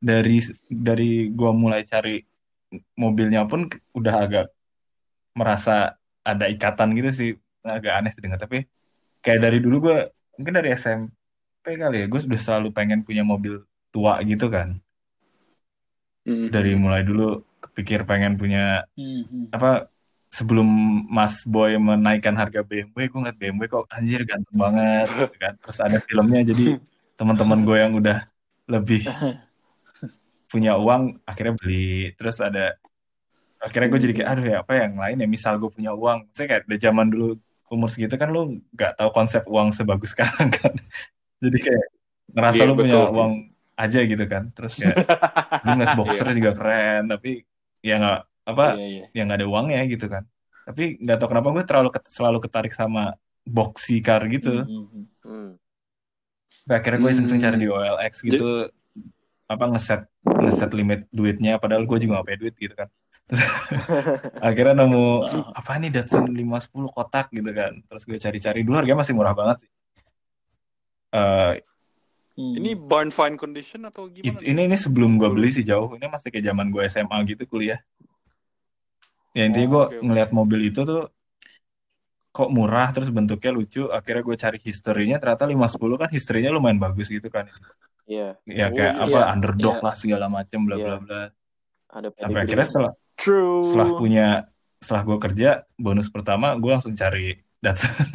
dari 0.00 0.38
dari 0.68 1.28
gue 1.32 1.50
mulai 1.52 1.82
cari 1.84 2.29
mobilnya 2.94 3.44
pun 3.50 3.66
udah 3.98 4.14
agak 4.24 4.46
merasa 5.34 5.94
ada 6.26 6.46
ikatan 6.50 6.88
gitu 6.98 7.10
sih 7.10 7.30
agak 7.66 7.92
aneh 7.98 8.10
sih 8.14 8.22
dengar 8.22 8.40
tapi 8.40 8.66
kayak 9.24 9.40
dari 9.44 9.58
dulu 9.64 9.76
gue 9.90 9.96
mungkin 10.38 10.54
dari 10.58 10.68
SMP 10.74 11.76
kali 11.76 11.96
ya 12.02 12.06
gue 12.06 12.20
sudah 12.20 12.40
selalu 12.40 12.68
pengen 12.76 13.00
punya 13.06 13.22
mobil 13.26 13.62
tua 13.90 14.18
gitu 14.24 14.46
kan 14.48 14.78
dari 16.24 16.72
mulai 16.76 17.02
dulu 17.02 17.42
kepikir 17.60 18.06
pengen 18.06 18.38
punya 18.40 18.86
Hmm, 18.96 19.22
hmm. 19.26 19.44
apa 19.56 19.90
sebelum 20.30 20.66
Mas 21.10 21.42
Boy 21.42 21.74
menaikkan 21.74 22.34
harga 22.38 22.62
BMW, 22.62 23.10
gue 23.10 23.18
ngeliat 23.18 23.38
BMW 23.38 23.66
kok 23.66 23.84
anjir 23.90 24.22
ganteng 24.22 24.56
banget, 24.56 25.06
gitu 25.10 25.36
kan. 25.42 25.54
Terus 25.58 25.78
ada 25.82 25.98
filmnya, 25.98 26.40
jadi 26.46 26.64
teman-teman 27.18 27.60
gue 27.66 27.76
yang 27.76 27.92
udah 27.98 28.18
lebih 28.70 29.02
punya 30.50 30.74
uang 30.76 31.22
akhirnya 31.22 31.54
beli. 31.54 32.10
Terus 32.18 32.36
ada 32.42 32.74
akhirnya 33.62 33.88
gue 33.92 34.00
jadi 34.08 34.14
kayak 34.18 34.28
aduh 34.34 34.46
ya 34.50 34.56
apa 34.64 34.72
yang 34.74 34.94
lain 34.98 35.16
ya 35.22 35.28
misal 35.30 35.54
gue 35.62 35.70
punya 35.70 35.92
uang, 35.94 36.32
saya 36.34 36.46
kayak 36.50 36.62
udah 36.66 36.80
zaman 36.80 37.06
dulu 37.12 37.26
umur 37.70 37.86
segitu 37.86 38.18
kan 38.18 38.28
lu 38.34 38.58
nggak 38.74 38.98
tahu 38.98 39.10
konsep 39.14 39.46
uang 39.46 39.70
sebagus 39.70 40.10
sekarang 40.18 40.50
kan, 40.50 40.74
jadi 41.38 41.58
kayak 41.60 41.86
ngerasa 42.34 42.62
Iya, 42.64 42.68
lu 42.68 42.74
punya 42.74 42.98
uang 43.06 43.32
aja 43.78 44.00
gitu 44.02 44.24
kan. 44.26 44.50
Terus 44.50 44.74
kayak 44.74 44.96
gue 45.62 45.72
ngeliat 45.76 45.94
boxer 46.02 46.26
juga 46.34 46.50
keren, 46.58 47.06
tapi 47.06 47.46
ya 47.80 47.96
nggak 48.02 48.20
apa 48.50 48.66
Iya, 48.74 48.86
iya. 48.88 49.04
yang 49.14 49.24
nggak 49.30 49.38
ada 49.38 49.46
uangnya 49.46 49.80
gitu 49.86 50.06
kan 50.10 50.24
tapi 50.60 50.98
nggak 50.98 51.16
tahu 51.18 51.28
kenapa 51.32 51.48
gue 51.54 51.64
terlalu 51.66 51.88
ket- 51.94 52.10
selalu 52.10 52.38
ketarik 52.42 52.72
sama 52.74 53.14
boxy 53.46 54.02
car 54.02 54.22
gitu 54.26 54.64
Hmm, 54.66 54.86
hmm, 54.86 54.86
hmm. 54.90 55.06
Hmm. 55.24 55.50
Akhirnya 56.68 56.98
gue 57.00 57.10
iseng-iseng 57.14 57.40
cari 57.40 57.56
di 57.58 57.68
OLX 57.70 58.12
gitu 58.26 58.68
apa 59.50 59.64
ngeset 59.66 60.06
ngeset 60.22 60.70
limit 60.70 61.10
duitnya 61.10 61.58
padahal 61.58 61.82
gue 61.82 61.98
juga 61.98 62.22
gak 62.22 62.26
punya 62.26 62.38
duit 62.38 62.54
gitu 62.54 62.74
kan 62.74 62.86
Terus 63.26 63.42
akhirnya 64.46 64.74
nemu 64.78 65.06
apa 65.50 65.72
nih 65.76 65.90
Datsun 65.90 66.30
510 66.30 66.70
kotak 66.88 67.26
gitu 67.30 67.50
kan 67.50 67.78
terus 67.84 68.02
gue 68.02 68.14
cari-cari 68.16 68.62
dulu 68.62 68.78
harganya 68.78 69.02
masih 69.02 69.14
murah 69.14 69.34
banget 69.34 69.62
sih. 69.62 69.70
Eh, 71.12 71.54
Hmm. 72.30 72.56
ini 72.56 72.72
barn 72.72 73.10
find 73.12 73.36
condition 73.36 73.84
atau 73.84 74.08
gimana 74.08 74.24
Itu- 74.32 74.46
ini 74.46 74.64
ini 74.64 74.72
sebelum 74.72 75.18
gue 75.20 75.28
beli 75.28 75.50
sih 75.52 75.60
jauh. 75.60 75.92
Ini 75.92 76.08
masih 76.08 76.32
kayak 76.32 76.46
zaman 76.48 76.72
gue 76.72 76.82
SMA 76.86 77.18
gitu 77.28 77.42
kuliah. 77.44 77.82
Ya 79.30 79.44
intinya 79.44 79.66
Oh, 79.66 79.70
gue 79.70 79.84
oke. 79.92 80.06
ngelihat 80.08 80.30
mobil 80.32 80.60
itu 80.64 80.80
tuh 80.80 81.10
kok 82.30 82.48
murah 82.48 82.88
terus 82.90 83.10
bentuknya 83.10 83.50
lucu 83.52 83.90
akhirnya 83.90 84.22
gue 84.24 84.36
cari 84.38 84.58
historinya 84.62 85.18
ternyata 85.18 85.44
510 85.44 85.98
kan 85.98 86.08
historinya 86.08 86.50
lumayan 86.50 86.78
bagus 86.78 87.10
gitu 87.10 87.28
kan 87.28 87.44
Iya, 88.10 88.28
ya 88.50 88.66
Oh, 88.66 88.74
kayak 88.76 88.94
iya. 88.94 89.02
apa 89.06 89.18
Iya. 89.22 89.32
underdog 89.34 89.74
Iya. 89.76 89.84
lah 89.86 89.94
segala 90.02 90.26
macem 90.36 90.60
bla 90.66 90.76
bla 90.76 90.96
Iya. 90.98 91.04
bla 91.04 91.20
ada 91.90 92.08
sampai 92.18 92.38
pedigree. 92.38 92.44
akhirnya 92.46 92.66
setelah 92.70 92.92
True. 93.20 93.62
setelah 93.66 93.88
punya 94.00 94.26
setelah 94.82 95.02
gue 95.08 95.18
kerja 95.24 95.48
bonus 95.84 96.08
pertama 96.14 96.46
gue 96.62 96.70
langsung 96.74 96.94
cari 96.96 97.38
Datsun 97.64 98.08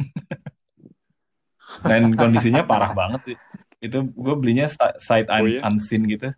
dan 1.90 2.02
kondisinya 2.18 2.62
parah 2.66 2.92
banget 2.92 3.20
sih 3.32 3.36
itu 3.82 3.98
gue 4.08 4.34
belinya 4.40 4.66
sight 4.98 5.28
Oh, 5.30 5.44
un- 5.44 5.46
iya? 5.46 5.60
unseen 5.68 6.02
gitu 6.08 6.28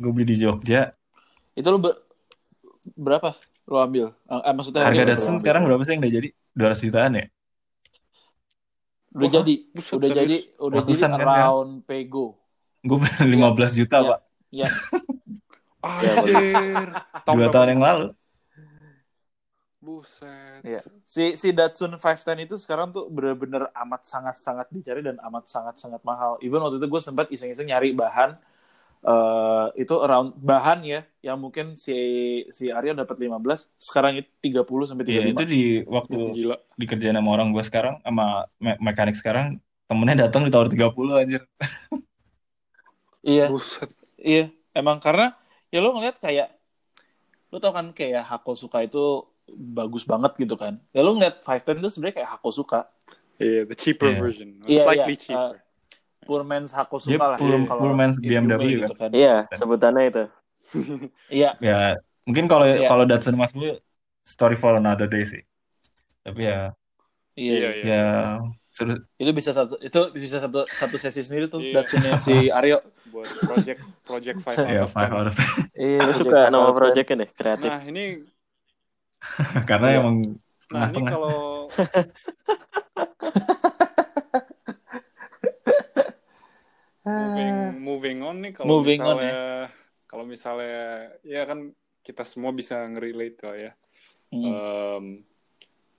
gue 0.00 0.10
beli 0.14 0.26
di 0.34 0.36
Jogja 0.42 0.94
Itu 1.54 1.68
lu 1.70 1.78
ber- 1.78 2.02
berapa? 2.98 3.30
Lu 3.70 3.76
ambil? 3.80 4.12
Eh, 4.28 4.52
maksudnya 4.52 4.82
harga 4.84 5.04
Datsun 5.14 5.36
sekarang 5.40 5.62
berapa 5.64 5.82
sih 5.86 5.92
yang 5.96 6.02
udah 6.04 6.12
jadi 6.18 6.28
200 6.54 6.82
jutaan 6.84 7.12
ya 7.20 7.26
Udah 9.14 9.30
Wah, 9.30 9.34
jadi, 9.46 9.54
buset, 9.70 9.94
udah 9.94 10.10
serius? 10.10 10.26
jadi, 10.26 10.36
udah 10.58 10.80
jadi 10.82 10.82
Ratusan 10.82 11.10
kan, 11.14 11.20
kan? 11.22 11.28
around 11.30 11.70
Pego. 11.86 12.26
Gue 12.84 12.96
beli 13.00 13.34
15 13.34 13.72
juta 13.74 13.96
Iya. 13.98 14.08
pak 14.10 14.20
Ya, 14.54 14.68
Anjir. 15.84 16.88
dua 17.26 17.48
tahun 17.50 17.68
yang 17.74 17.82
lalu 17.82 18.06
Buset. 19.84 20.64
Iya. 20.64 20.80
Si 21.04 21.36
si 21.36 21.52
Datsun 21.52 22.00
510 22.00 22.48
itu 22.48 22.56
sekarang 22.56 22.88
tuh 22.88 23.04
bener-bener 23.12 23.68
amat 23.84 24.08
sangat-sangat 24.08 24.72
dicari 24.72 25.04
dan 25.04 25.20
amat 25.20 25.44
sangat-sangat 25.44 26.00
mahal. 26.00 26.40
Even 26.40 26.64
waktu 26.64 26.80
itu 26.80 26.88
gue 26.88 27.02
sempat 27.04 27.28
iseng-iseng 27.28 27.68
nyari 27.68 27.92
bahan 27.92 28.32
eh 29.04 29.66
itu 29.76 29.92
around 30.00 30.32
bahan 30.40 30.80
ya 30.80 31.04
yang 31.20 31.36
mungkin 31.36 31.76
si 31.76 31.92
si 32.48 32.72
Aryo 32.72 32.96
dapat 32.96 33.20
15, 33.20 33.68
sekarang 33.76 34.24
itu 34.24 34.30
30 34.40 34.88
sampai 34.88 35.04
35. 35.04 35.12
Iya 35.12 35.24
itu 35.28 35.44
di 35.44 35.62
waktu 35.84 36.16
Gila. 36.32 36.56
dikerjain 36.80 37.12
sama 37.12 37.30
orang 37.36 37.52
gue 37.52 37.64
sekarang 37.68 38.00
sama 38.00 38.48
me- 38.56 38.80
mekanik 38.80 39.20
sekarang 39.20 39.60
temennya 39.84 40.24
datang 40.24 40.48
ditawar 40.48 40.72
30 40.72 41.20
anjir 41.20 41.44
Iya, 43.24 43.48
Buset. 43.48 43.88
iya. 44.20 44.52
Emang 44.76 45.00
karena 45.00 45.32
ya 45.72 45.80
lo 45.80 45.96
ngeliat 45.96 46.20
kayak 46.20 46.52
lo 47.48 47.56
tau 47.58 47.72
kan 47.72 47.90
kayak 47.96 48.22
Hakosuka 48.28 48.84
itu 48.84 49.24
bagus 49.48 50.04
banget 50.04 50.36
gitu 50.36 50.54
kan. 50.54 50.76
Ya 50.92 51.00
lo 51.00 51.16
ngeliat 51.16 51.40
510 51.40 51.80
itu 51.80 51.90
sebenarnya 51.96 52.16
kayak 52.20 52.30
Hakosuka. 52.36 52.80
Iya, 53.40 53.64
the 53.66 53.74
cheaper 53.74 54.12
Iya. 54.12 54.18
version. 54.20 54.48
Iya, 54.68 54.82
Slightly 54.84 55.14
iya. 55.16 55.22
cheaper. 55.24 55.54
Poor 56.24 56.40
man's 56.44 56.72
Hakosuka 56.72 57.10
Dia 57.10 57.18
lah. 57.20 57.38
poor- 57.40 57.64
kalau 57.64 57.80
poor 57.80 57.92
man's 57.96 58.16
BMW 58.16 58.60
kan. 58.60 58.88
gitu 58.88 58.94
kan. 58.94 59.10
Iya, 59.12 59.34
sebutannya 59.52 60.02
itu. 60.08 60.24
Iya, 61.28 61.50
ya 61.60 61.78
mungkin 62.24 62.48
kalau 62.48 62.64
Iya. 62.64 62.88
kalau 62.88 63.04
Datsun 63.04 63.36
Mas 63.36 63.52
gue 63.52 63.84
story 64.24 64.56
for 64.56 64.80
another 64.80 65.04
day 65.04 65.28
sih 65.28 65.44
tapi 66.24 66.48
ya 66.48 66.72
iya, 67.36 67.52
Iya, 67.52 67.68
iya. 67.76 67.84
ya 67.84 68.04
terus 68.74 69.06
itu 69.16 69.30
bisa 69.30 69.50
satu 69.54 69.78
itu 69.78 70.00
bisa 70.12 70.42
satu 70.42 70.66
satu 70.66 70.96
sesi 70.98 71.22
sendiri 71.22 71.46
tuh 71.46 71.62
Iya. 71.62 71.80
Datsunnya 71.80 72.12
si 72.18 72.34
Aryo 72.58 72.82
Buat 73.08 73.30
project 73.46 73.80
project 74.02 74.38
5 74.42 74.50
out 74.50 74.66
ya 74.66 74.82
of 74.82 74.90
five 74.90 75.10
10. 75.10 75.14
out 75.14 75.26
of 75.30 75.36
iya 75.78 76.00
Gue 76.02 76.14
suka 76.18 76.38
nama 76.50 76.70
projectnya 76.74 77.16
deh, 77.22 77.30
kreatif. 77.30 77.70
Nah, 77.70 77.82
ini 77.86 78.04
karena 79.70 79.88
Iya. 79.94 79.98
emang 80.02 80.16
nah 80.18 80.26
ini 80.26 80.58
setengah-setengah 80.58 81.12
kalau 81.14 81.38
moving 87.04 87.54
moving 87.80 88.18
on 88.24 88.36
nih 88.40 88.52
kalau 88.56 88.68
Moving 88.68 89.00
on, 89.00 89.16
misalnya 89.20 89.40
kalau 90.08 90.24
misalnya 90.24 90.78
ya 91.22 91.42
kan 91.44 91.58
kita 92.00 92.22
semua 92.24 92.52
bisa 92.52 92.80
ngerelate 92.84 93.38
lah 93.40 93.56
ya. 93.56 93.72
Hmm. 94.32 94.44
Um, 94.44 95.04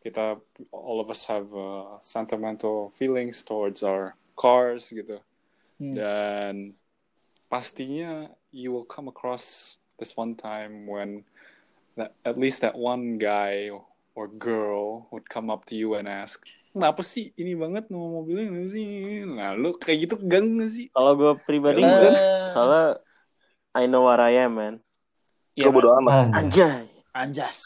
kita 0.05 0.37
all 0.69 1.01
of 1.01 1.09
us 1.09 1.25
have 1.25 1.49
uh, 1.57 1.97
sentimental 1.97 2.93
feelings 2.93 3.41
towards 3.41 3.81
our 3.81 4.13
cars 4.37 4.93
gitu. 4.93 5.17
Hmm. 5.81 5.97
Dan 5.97 6.53
pastinya 7.49 8.29
you 8.53 8.69
will 8.69 8.85
come 8.85 9.09
across 9.09 9.75
this 9.97 10.13
one 10.13 10.37
time 10.37 10.85
when 10.85 11.25
that 11.97 12.13
at 12.21 12.37
least 12.37 12.61
that 12.61 12.77
one 12.77 13.17
guy 13.17 13.73
or 14.13 14.29
girl 14.29 15.09
would 15.09 15.25
come 15.25 15.49
up 15.49 15.65
to 15.65 15.73
you 15.73 15.97
and 15.97 16.05
ask, 16.05 16.45
kenapa 16.71 17.01
sih 17.01 17.33
ini 17.35 17.57
banget 17.57 17.89
nama 17.89 18.05
mobilnya 18.05 18.47
kenapa 18.47 18.69
sih? 18.71 18.85
Nah, 19.25 19.57
lu 19.57 19.73
kayak 19.75 20.07
gitu 20.07 20.15
ganggu 20.21 20.63
gak 20.63 20.71
sih? 20.71 20.87
Kalau 20.93 21.17
gue 21.17 21.33
pribadi 21.43 21.81
enggak, 21.83 22.15
soalnya 22.53 23.01
I 23.75 23.91
know 23.91 24.07
what 24.07 24.23
I 24.23 24.39
am, 24.39 24.55
man. 24.55 24.75
iya, 25.57 25.67
Gue 25.67 25.81
bodo 25.81 25.91
amat. 25.99 26.31
Anjay. 26.31 26.87
Anjas. 27.11 27.59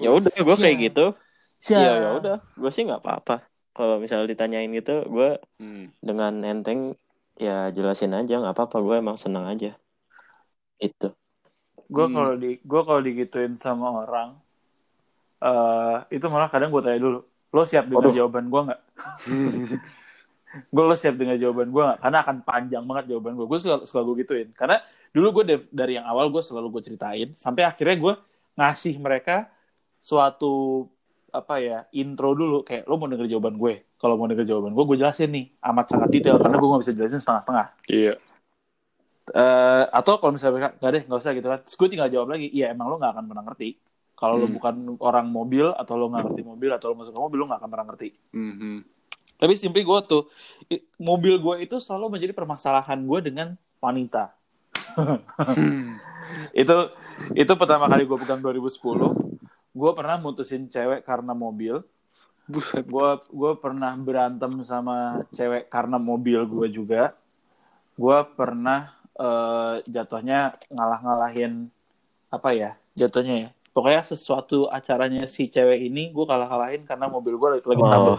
Ya 0.00 0.08
udah, 0.14 0.30
gue 0.30 0.56
kayak 0.56 0.76
gitu. 0.92 1.12
Siap. 1.58 1.78
Iya, 1.78 1.92
ya 1.98 2.08
udah. 2.18 2.36
Gue 2.54 2.70
sih 2.70 2.86
nggak 2.86 3.02
apa-apa. 3.02 3.42
Kalau 3.74 4.02
misalnya 4.02 4.26
ditanyain 4.30 4.70
gitu, 4.74 5.06
gue 5.06 5.38
Hmm. 5.58 5.90
dengan 6.02 6.42
enteng 6.42 6.94
ya 7.38 7.70
jelasin 7.70 8.14
aja 8.14 8.38
nggak 8.42 8.54
apa-apa. 8.54 8.78
Gue 8.82 8.96
emang 8.98 9.18
seneng 9.18 9.46
aja. 9.46 9.74
Gitu. 10.78 11.14
Gue 11.88 12.06
Hmm. 12.06 12.14
kalau 12.14 12.34
di 12.38 12.58
gue 12.62 12.80
kalau 12.82 13.00
digituin 13.02 13.54
sama 13.58 13.90
orang, 14.06 14.38
eh 15.42 15.96
itu 16.14 16.26
malah 16.26 16.50
kadang 16.50 16.70
gue 16.74 16.82
tanya 16.82 17.00
dulu, 17.02 17.18
lo 17.26 17.62
siap 17.62 17.86
dengan 17.86 18.10
Waduh. 18.10 18.16
jawaban 18.18 18.46
gue 18.50 18.60
nggak? 18.70 18.80
gue 20.74 20.84
lo 20.84 20.96
siap 20.98 21.14
dengan 21.14 21.36
jawaban 21.38 21.68
gue 21.70 21.82
nggak? 21.82 21.98
Karena 22.02 22.18
akan 22.22 22.36
panjang 22.42 22.84
banget 22.86 23.04
jawaban 23.14 23.32
gue. 23.38 23.46
Gue 23.46 23.58
suka, 23.62 23.76
suka 23.86 24.00
gue 24.02 24.14
gituin. 24.26 24.48
Karena 24.54 24.82
dulu 25.14 25.40
gue 25.40 25.44
dari 25.70 25.96
yang 25.96 26.06
awal 26.06 26.28
gue 26.28 26.42
selalu 26.42 26.78
gue 26.78 26.82
ceritain, 26.92 27.28
sampai 27.32 27.64
akhirnya 27.64 27.96
gue 27.96 28.14
ngasih 28.58 28.98
mereka 28.98 29.48
suatu 29.98 30.86
apa 31.28 31.60
ya 31.60 31.84
intro 31.92 32.32
dulu 32.32 32.64
kayak 32.64 32.88
lo 32.88 32.96
mau 32.96 33.06
denger 33.06 33.28
jawaban 33.28 33.56
gue. 33.56 33.84
Kalau 34.00 34.16
mau 34.16 34.24
denger 34.24 34.46
jawaban 34.48 34.72
gue 34.72 34.84
gue 34.84 34.96
jelasin 34.96 35.28
nih 35.28 35.44
amat 35.60 35.86
sangat 35.92 36.08
detail 36.08 36.40
karena 36.40 36.56
gue 36.56 36.68
nggak 36.68 36.82
bisa 36.82 36.94
jelasin 36.96 37.20
setengah-setengah. 37.20 37.66
Iya. 37.86 38.14
Eh, 39.28 39.84
atau 39.92 40.16
kalau 40.16 40.32
misalnya 40.32 40.54
mereka 40.56 40.70
nggak 40.80 40.92
deh 40.96 41.02
nggak 41.04 41.20
usah 41.20 41.32
gitu 41.36 41.48
kan. 41.52 41.60
Terus 41.60 41.76
gue 41.76 41.88
tinggal 41.92 42.08
jawab 42.08 42.28
lagi 42.32 42.48
iya 42.48 42.72
emang 42.72 42.88
lo 42.88 42.96
nggak 42.96 43.12
akan 43.12 43.24
pernah 43.28 43.44
ngerti. 43.44 43.70
Kalau 44.16 44.34
lo 44.40 44.46
Hmm. 44.48 44.56
bukan 44.56 44.74
orang 45.04 45.26
mobil 45.28 45.68
atau 45.70 45.94
lo 45.94 46.08
nggak 46.08 46.22
ngerti 46.32 46.42
mobil 46.42 46.70
atau 46.72 46.86
lo 46.90 46.94
masuk 46.96 47.12
ke 47.12 47.20
mobil 47.20 47.38
lo 47.38 47.46
nggak 47.52 47.60
akan 47.60 47.70
pernah 47.70 47.86
ngerti. 47.92 48.08
Mhm. 48.32 48.76
tapi 49.38 49.54
simply 49.54 49.86
gue 49.86 49.98
tuh 50.02 50.26
mobil 50.98 51.38
gue 51.38 51.62
itu 51.62 51.78
selalu 51.78 52.18
menjadi 52.18 52.34
permasalahan 52.34 52.98
gue 52.98 53.18
dengan 53.22 53.54
wanita. 53.78 54.34
Itu 56.52 56.90
itu 57.32 57.52
pertama 57.54 57.86
kali 57.86 58.02
gue 58.04 58.18
pegang 58.18 58.42
2010 58.42 59.27
gue 59.78 59.90
pernah 59.94 60.18
mutusin 60.18 60.66
cewek 60.66 61.06
karena 61.06 61.30
mobil 61.30 61.86
Buset. 62.50 62.82
gue 62.82 63.10
gue 63.30 63.52
pernah 63.62 63.94
berantem 63.94 64.50
sama 64.66 65.22
cewek 65.30 65.70
karena 65.70 66.02
mobil 66.02 66.42
gue 66.42 66.66
juga 66.74 67.14
gue 67.94 68.18
pernah 68.34 68.90
eh, 69.14 69.86
jatuhnya 69.86 70.58
ngalah-ngalahin 70.66 71.70
apa 72.28 72.50
ya 72.50 72.70
jatuhnya 72.98 73.34
ya 73.46 73.48
pokoknya 73.78 74.02
sesuatu 74.02 74.66
acaranya 74.66 75.30
si 75.30 75.46
cewek 75.46 75.86
ini 75.86 76.10
gue 76.10 76.26
kalah-kalahin 76.26 76.82
karena 76.82 77.06
mobil 77.06 77.38
gue 77.38 77.48
lagi, 77.54 77.62
lagi 77.62 77.82
trouble. 77.86 78.18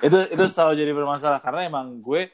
itu 0.08 0.18
itu 0.32 0.44
selalu 0.48 0.72
jadi 0.80 0.92
bermasalah 0.96 1.40
karena 1.44 1.68
emang 1.68 2.00
gue 2.00 2.32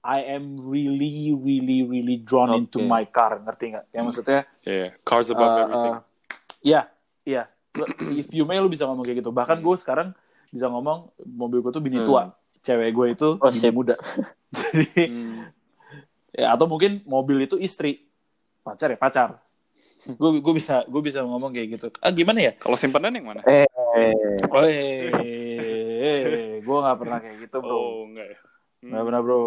I 0.00 0.22
am 0.30 0.62
really 0.62 1.34
really 1.34 1.82
really 1.82 2.16
drawn 2.18 2.54
into 2.54 2.78
Oke. 2.78 2.86
my 2.86 3.04
car 3.04 3.38
ngerti 3.38 3.74
nggak 3.74 3.84
ya 3.90 4.00
maksudnya 4.00 4.40
Iya. 4.62 4.94
Cars 5.02 5.28
above 5.28 5.48
Uh, 5.48 5.60
everything. 5.60 5.94
uh, 5.94 6.02
Iya, 6.58 6.80
iya. 7.22 7.42
Lu- 7.72 7.86
If 8.12 8.30
you 8.30 8.42
may 8.42 8.58
lu 8.58 8.66
bisa 8.66 8.82
ngomong 8.82 9.02
kayak 9.02 9.22
gitu. 9.22 9.30
Bahkan 9.30 9.58
gue 9.58 9.76
sekarang 9.76 10.10
bisa 10.48 10.66
ngomong 10.66 11.10
mobil 11.24 11.60
gue 11.60 11.70
tuh 11.70 11.78
bini 11.78 12.02
Hmm. 12.02 12.06
tua, 12.06 12.22
cewek 12.60 12.90
gue 12.90 13.06
itu 13.12 13.28
Oh, 13.36 13.46
bini 13.46 13.58
sip. 13.60 13.70
muda. 13.70 13.94
Jadi 14.54 15.04
Hmm. 15.06 15.46
ya 16.30 16.50
atau 16.50 16.66
mungkin 16.66 17.02
mobil 17.04 17.44
itu 17.44 17.54
istri, 17.56 18.06
pacar 18.60 18.90
ya 18.90 18.98
pacar. 18.98 19.38
Gue 20.08 20.38
gue 20.38 20.54
bisa 20.54 20.82
gue 20.84 20.98
bisa 21.00 21.22
ngomong 21.22 21.50
kayak 21.50 21.68
gitu. 21.74 21.86
Ah 21.98 22.10
gimana 22.10 22.38
ya? 22.40 22.52
Kalau 22.54 22.74
simpanan 22.74 23.12
yang 23.12 23.26
mana? 23.28 23.42
eh, 23.44 23.66
Oh, 24.48 24.64
gue 26.58 26.78
nggak 26.78 26.98
pernah 26.98 27.18
kayak 27.18 27.36
gitu 27.44 27.56
bro. 27.60 27.70
Oh, 27.70 28.06
enggak 28.06 28.26
ya. 28.30 28.38
Hmm. 28.78 28.94
Nggak 28.94 29.04
pernah 29.04 29.20
bro. 29.20 29.40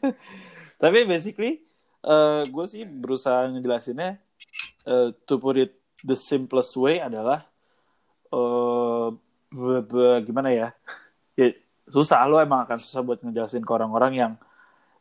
Tapi 0.82 0.98
basically 1.04 1.62
eh 2.02 2.42
gue 2.46 2.64
sih 2.66 2.82
berusaha 2.82 3.46
ngejelasinnya 3.46 4.18
eh, 4.84 5.08
to 5.22 5.38
put 5.38 5.54
it 5.54 5.72
the 6.02 6.14
simplest 6.14 6.74
way 6.74 6.98
adalah 6.98 7.46
eh 8.28 9.08
be- 9.48 9.86
be- 9.86 10.20
gimana 10.26 10.50
ya? 10.50 10.68
Ya 11.34 11.54
susah 11.86 12.26
lo 12.26 12.38
emang 12.38 12.62
akan 12.62 12.78
susah 12.78 13.02
buat 13.02 13.22
ngejelasin 13.22 13.62
ke 13.62 13.70
orang-orang 13.70 14.12
yang 14.14 14.32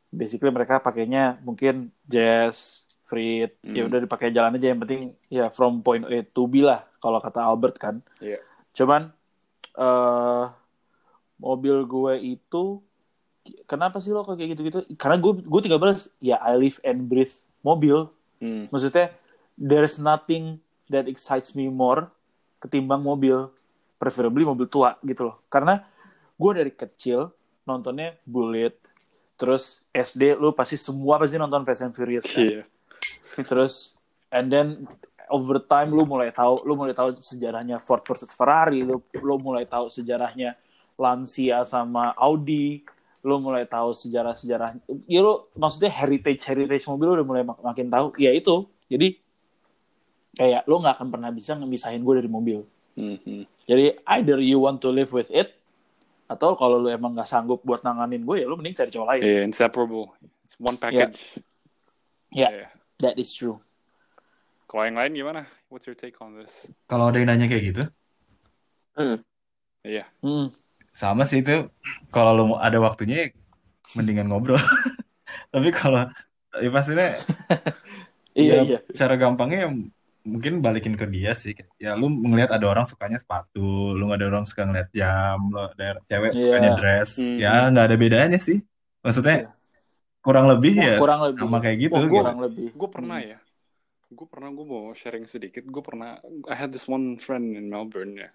basically 0.09 0.51
mereka 0.51 0.78
pakainya 0.78 1.39
mungkin 1.41 1.89
jazz, 2.03 2.84
Freed, 3.07 3.55
ya 3.63 3.84
Hmm. 3.84 3.89
udah 3.91 3.99
dipakai 4.03 4.32
jalan 4.32 4.55
aja 4.55 4.72
yang 4.72 4.80
penting 4.80 5.15
ya 5.28 5.51
from 5.51 5.80
point 5.80 6.03
A 6.07 6.22
to 6.24 6.47
B 6.47 6.63
lah 6.63 6.84
kalau 6.99 7.17
kata 7.17 7.41
Albert 7.41 7.76
kan. 7.76 7.95
Iya. 8.19 8.39
Cuman 8.72 9.09
eh 9.74 10.45
mobil 11.36 11.82
gue 11.84 12.13
itu 12.38 12.80
kenapa 13.66 13.98
sih 14.00 14.14
lo 14.14 14.26
kok 14.26 14.38
kayak 14.38 14.58
gitu-gitu? 14.58 14.80
Karena 14.96 15.18
gue 15.18 15.42
gue 15.42 15.62
tinggal 15.62 15.82
balas 15.82 16.10
ya 16.22 16.38
I 16.42 16.58
live 16.58 16.78
and 16.86 17.06
breathe 17.10 17.34
mobil. 17.62 18.10
Hmm. 18.42 18.70
Maksudnya 18.74 19.14
there's 19.60 20.02
nothing 20.02 20.58
that 20.92 21.08
excites 21.08 21.54
me 21.54 21.72
more 21.72 22.12
ketimbang 22.62 23.02
mobil 23.02 23.50
preferably 24.02 24.42
mobil 24.42 24.66
tua 24.66 24.98
gitu 25.06 25.30
loh 25.30 25.38
karena 25.46 25.86
gue 26.36 26.52
dari 26.58 26.74
kecil 26.74 27.30
nontonnya 27.66 28.18
Bullet 28.26 28.74
terus 29.38 29.82
SD 29.94 30.38
lu 30.38 30.54
pasti 30.54 30.78
semua 30.78 31.22
pasti 31.22 31.38
nonton 31.38 31.62
Fast 31.66 31.86
and 31.86 31.94
Furious 31.94 32.26
kan? 32.30 32.42
Iya. 32.42 32.64
terus 33.50 33.94
and 34.34 34.50
then 34.50 34.86
over 35.30 35.62
time 35.62 35.94
lu 35.94 36.06
mulai 36.06 36.34
tahu 36.34 36.66
lu 36.66 36.74
mulai 36.74 36.98
tahu 36.98 37.18
sejarahnya 37.18 37.78
Ford 37.78 38.02
versus 38.06 38.34
Ferrari 38.34 38.82
lu 38.82 39.02
lu 39.18 39.36
mulai 39.38 39.70
tahu 39.70 39.89
sejarahnya 39.89 40.58
Lancia 40.98 41.66
sama 41.66 42.14
Audi 42.18 42.86
lu 43.22 43.38
mulai 43.38 43.69
tahu 43.69 43.93
sejarah-sejarah 43.93 44.82
ya 45.05 45.19
lu 45.22 45.45
maksudnya 45.53 45.93
heritage 45.93 46.41
heritage 46.41 46.86
mobil 46.89 47.13
lu 47.13 47.13
udah 47.22 47.28
mulai 47.28 47.43
mak- 47.45 47.61
makin 47.61 47.88
tahu 47.88 48.17
ya 48.17 48.34
itu 48.34 48.65
jadi 48.89 49.13
kayak 50.34 50.65
lu 50.65 50.82
nggak 50.82 50.95
akan 50.97 51.07
pernah 51.13 51.30
bisa 51.30 51.53
ngebisahin 51.53 52.01
gue 52.01 52.15
dari 52.17 52.30
mobil 52.32 52.65
Mhm. 52.97 53.45
jadi 53.69 53.95
either 54.17 54.41
you 54.41 54.57
want 54.59 54.82
to 54.82 54.89
live 54.89 55.13
with 55.13 55.30
it 55.30 55.53
atau 56.26 56.55
kalau 56.55 56.80
lu 56.80 56.89
emang 56.89 57.13
nggak 57.13 57.28
sanggup 57.28 57.61
buat 57.61 57.84
nanganin 57.84 58.26
gue 58.26 58.41
ya 58.41 58.45
lu 58.49 58.57
mending 58.57 58.74
cari 58.74 58.89
cowok 58.89 59.07
lain 59.15 59.22
Yeah, 59.22 59.43
inseparable. 59.43 60.15
It's 60.47 60.55
one 60.59 60.80
package. 60.80 61.39
Ya. 62.32 62.47
Yeah. 62.47 62.69
that 63.03 63.19
is 63.19 63.32
true 63.36 63.59
Kalau 64.72 64.88
yang 64.88 64.95
lain 64.95 65.11
gimana? 65.11 65.51
What's 65.67 65.84
your 65.84 65.99
take 65.99 66.15
on 66.24 66.39
this? 66.39 66.72
Kalau 66.88 67.11
ada 67.11 67.19
yang 67.19 67.28
nanya 67.28 67.51
kayak 67.51 67.76
gitu, 67.76 67.84
Iya. 69.84 70.07
Hmm. 70.24 70.47
Sama 70.92 71.24
sih 71.28 71.42
itu. 71.42 71.68
Kalau 72.14 72.32
lu 72.36 72.46
ada 72.60 72.78
waktunya, 72.80 73.28
ya 73.28 73.28
mendingan 73.96 74.28
ngobrol. 74.32 74.60
Tapi 75.54 75.70
kalau 75.72 76.08
ya 76.60 76.70
pastinya 76.72 77.08
iya 78.36 78.60
ya, 78.60 78.62
iya 78.68 78.80
cara 78.92 79.16
gampangnya 79.16 79.68
ya 79.68 79.70
mungkin 80.22 80.62
balikin 80.62 80.96
ke 80.96 81.06
dia 81.10 81.34
sih. 81.34 81.56
Ya 81.82 81.98
lu 81.98 82.08
ngelihat 82.08 82.54
ada 82.54 82.66
orang 82.70 82.86
sukanya 82.86 83.18
sepatu, 83.18 83.96
lu 83.98 84.08
nggak 84.08 84.20
ada 84.22 84.28
orang 84.30 84.46
suka 84.46 84.64
ngeliat 84.70 84.89
jam, 84.94 85.39
lu 85.50 85.60
ada 85.60 85.98
cewek 86.06 86.32
Iya. 86.32 86.39
sukanya 86.39 86.72
dress. 86.78 87.10
Hmm. 87.18 87.38
Ya 87.42 87.54
nggak 87.74 87.86
ada 87.89 87.96
bedanya 87.98 88.39
sih. 88.39 88.62
Maksudnya 89.02 89.52
kurang 90.22 90.46
lebih 90.46 90.78
ya 90.78 91.02
kurang 91.02 91.22
lebih. 91.26 91.42
sama 91.42 91.58
kayak 91.60 91.78
gitu. 91.89 91.98
Wah, 91.98 92.06
gitu. 92.06 92.16
kurang 92.22 92.39
lebih 92.46 92.68
Gue 92.78 92.89
pernah 92.94 93.20
ya. 93.20 93.39
Gue 94.12 94.28
pernah, 94.28 94.52
gue 94.52 94.66
mau 94.68 94.92
sharing 94.92 95.24
sedikit. 95.24 95.64
Gue 95.64 95.80
pernah, 95.80 96.20
I 96.52 96.56
had 96.56 96.76
this 96.76 96.84
one 96.84 97.16
friend 97.16 97.56
in 97.56 97.72
Melbourne 97.72 98.20
ya. 98.20 98.30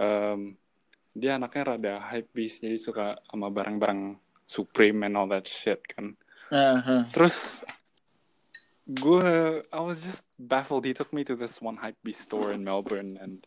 Um, 0.00 0.56
dia 1.12 1.36
anaknya 1.36 1.76
rada 1.76 1.94
hype 2.08 2.32
beast, 2.32 2.64
jadi 2.64 2.80
suka 2.80 3.20
sama 3.28 3.52
barang-barang 3.52 4.16
Supreme 4.48 5.08
and 5.08 5.14
all 5.16 5.28
that 5.28 5.44
shit 5.48 5.80
kan. 5.88 6.16
Aha. 6.52 7.08
Terus 7.12 7.64
gue, 8.84 9.28
I 9.64 9.80
was 9.80 10.04
just 10.04 10.24
baffled. 10.36 10.84
He 10.84 10.92
took 10.92 11.12
me 11.12 11.24
to 11.24 11.36
this 11.36 11.60
one 11.60 11.80
hype 11.80 11.96
beast 12.04 12.28
store 12.28 12.52
in 12.52 12.64
Melbourne 12.64 13.16
and 13.20 13.44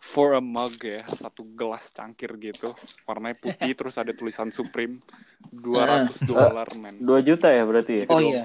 for 0.00 0.32
a 0.32 0.40
mug 0.40 0.80
ya, 0.80 1.04
satu 1.04 1.44
gelas 1.52 1.92
cangkir 1.92 2.32
gitu, 2.40 2.72
warnanya 3.04 3.36
putih 3.36 3.72
terus 3.78 4.00
ada 4.00 4.16
tulisan 4.16 4.48
Supreme, 4.48 5.04
200 5.52 6.24
dolar 6.24 6.68
men. 6.80 6.96
2 7.04 7.28
juta 7.28 7.52
ya 7.52 7.68
berarti 7.68 8.04
ya? 8.04 8.06
oh 8.08 8.20
iya 8.20 8.44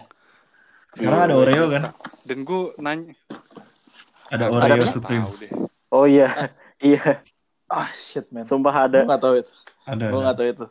Sekarang 0.96 1.28
ada 1.28 1.36
Oreo 1.36 1.68
kan? 1.72 1.84
Dan 2.28 2.48
gue 2.48 2.72
nanya, 2.80 3.12
Ada 4.32 4.46
Oreo? 4.52 4.84
Supreme. 4.92 5.28
Oh 5.92 6.04
iya, 6.08 6.52
iya. 6.84 7.24
Ah 7.76 7.90
shit 7.90 8.24
man 8.30 8.44
Sumpah 8.44 8.72
gue 8.82 8.84
ada. 8.88 9.00
nggak 9.04 9.22
tahu 9.22 9.36
itu 9.38 9.52
Ada. 9.84 10.06
gue 10.08 10.20
nggak 10.22 10.38
tahu 10.38 10.48
itu 10.50 10.66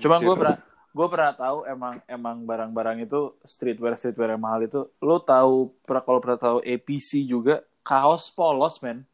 Cuma 0.00 0.16
Anjir. 0.16 0.24
gue 0.24 0.34
pernah 0.34 0.56
gue 0.90 1.06
pernah 1.08 1.32
tahu 1.32 1.58
emang 1.64 1.94
emang 2.06 2.36
barang-barang 2.40 2.98
itu 3.02 3.20
streetwear 3.42 3.92
streetwear 3.92 4.30
yang 4.30 4.40
mahal 4.40 4.60
itu 4.60 4.80
lo 4.98 5.18
tahu 5.18 5.54
pernah 5.82 6.00
kalau 6.00 6.18
pernah 6.18 6.38
tahu 6.38 6.56
APC 6.60 7.22
juga 7.22 7.60
kaos 7.80 8.28
polos 8.28 8.80
men 8.80 9.04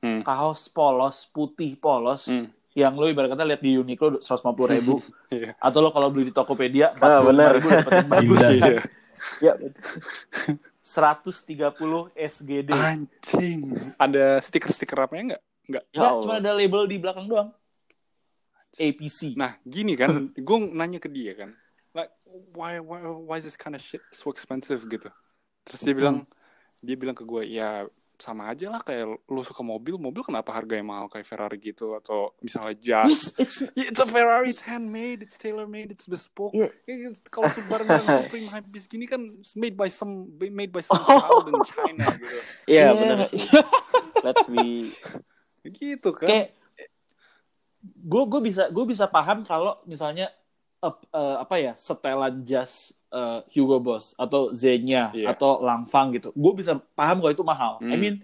Hmm. 0.00 0.20
kaos 0.20 0.64
polos 0.66 1.28
putih 1.28 1.76
polos 1.76 2.24
Hmm. 2.24 2.48
yang 2.72 2.92
lo 2.92 3.04
ibarat 3.04 3.28
kata 3.30 3.44
lihat 3.44 3.60
di 3.60 3.76
Uniqlo 3.76 4.16
150 4.16 4.24
ribu 4.66 4.96
Iya. 5.30 5.52
atau 5.54 5.78
lo 5.78 5.88
kalau 5.88 6.08
beli 6.08 6.28
di 6.28 6.32
Tokopedia 6.32 6.96
Ah, 6.96 7.20
45 7.20 7.28
bener. 7.28 7.50
ribu 7.52 7.68
dapet 7.70 7.92
yang 7.94 8.08
bagus 8.16 8.40
ya. 8.40 8.50
Iya. 8.50 8.80
Ya, 9.38 9.52
130 10.80 11.60
SGD 12.16 12.70
Anjing. 12.72 13.60
Ada 13.94 14.40
stiker-stiker 14.40 14.96
apanya 14.98 15.36
nggak? 15.36 15.42
Nggak. 15.70 15.84
ya 15.90 16.00
Allah. 16.02 16.22
cuma 16.22 16.34
ada 16.36 16.50
label 16.52 16.82
di 16.84 16.98
belakang 16.98 17.26
doang 17.26 17.50
APC 18.72 19.34
Nah, 19.34 19.58
gini 19.62 19.94
kan, 19.94 20.30
gue 20.30 20.58
nanya 20.70 20.98
ke 20.98 21.10
dia 21.10 21.34
kan, 21.34 21.50
like 21.90 22.10
why 22.54 22.78
why 22.78 23.02
why 23.02 23.34
is 23.34 23.42
this 23.42 23.58
kind 23.58 23.74
of 23.74 23.82
shit 23.82 23.98
so 24.10 24.30
expensive 24.30 24.78
gitu. 24.86 25.10
Terus 25.66 25.80
dia 25.82 25.90
bilang, 25.90 26.22
dia 26.78 26.94
bilang 26.94 27.14
ke 27.14 27.26
gue, 27.26 27.50
ya 27.50 27.90
sama 28.14 28.52
aja 28.52 28.68
lah 28.68 28.78
kayak 28.78 29.10
lu 29.26 29.42
suka 29.42 29.64
mobil, 29.64 29.96
mobil 29.96 30.20
kenapa 30.20 30.52
harganya 30.52 30.84
mahal 30.84 31.08
kayak 31.08 31.24
Ferrari 31.24 31.58
gitu 31.58 31.96
atau 31.96 32.30
misalnya 32.38 32.76
Jazz. 32.78 33.08
Yes, 33.10 33.22
it's 33.40 33.56
Yeah, 33.74 33.90
it's 33.90 33.98
a 33.98 34.06
Ferrari, 34.06 34.52
it's 34.52 34.60
handmade, 34.62 35.24
it's 35.24 35.34
tailor 35.34 35.64
made, 35.66 35.90
it's 35.90 36.04
bespoke. 36.06 36.52
Yeah. 36.54 36.68
Yeah, 36.86 37.10
it's- 37.10 37.24
kalau 37.26 37.48
barang 37.48 37.88
Supreme 38.22 38.46
Hypebeast 38.52 38.86
gini 38.86 39.08
kan 39.08 39.40
it's 39.40 39.56
made 39.58 39.74
by 39.74 39.88
some 39.90 40.30
made 40.36 40.70
by 40.70 40.84
some 40.84 41.00
child 41.00 41.48
in 41.48 41.58
China 41.66 42.06
gitu. 42.14 42.38
Iya 42.70 42.86
Iya. 42.86 42.88
benar 42.94 43.18
sih. 43.26 43.40
Let's 44.30 44.44
be 44.46 44.92
Gitu 45.62 46.08
kan. 46.10 46.26
kayak 46.26 46.48
gue 47.82 48.22
gue 48.26 48.40
bisa 48.42 48.68
gue 48.68 48.84
bisa 48.86 49.04
paham 49.06 49.40
kalau 49.42 49.80
misalnya 49.84 50.28
eh, 50.78 50.94
eh, 51.10 51.36
apa 51.38 51.56
ya 51.56 51.72
setelan 51.74 52.40
jas 52.42 52.92
eh, 53.08 53.40
Hugo 53.50 53.76
Boss 53.78 54.12
atau 54.14 54.52
Zenya 54.52 55.08
Iya. 55.10 55.32
atau 55.32 55.58
Langfang 55.58 56.12
gitu 56.12 56.28
gue 56.30 56.52
bisa 56.54 56.76
paham 56.90 57.18
kalau 57.18 57.32
itu 57.32 57.40
mahal 57.42 57.72
I 57.78 57.84
Hmm. 57.86 57.98
mean 57.98 58.16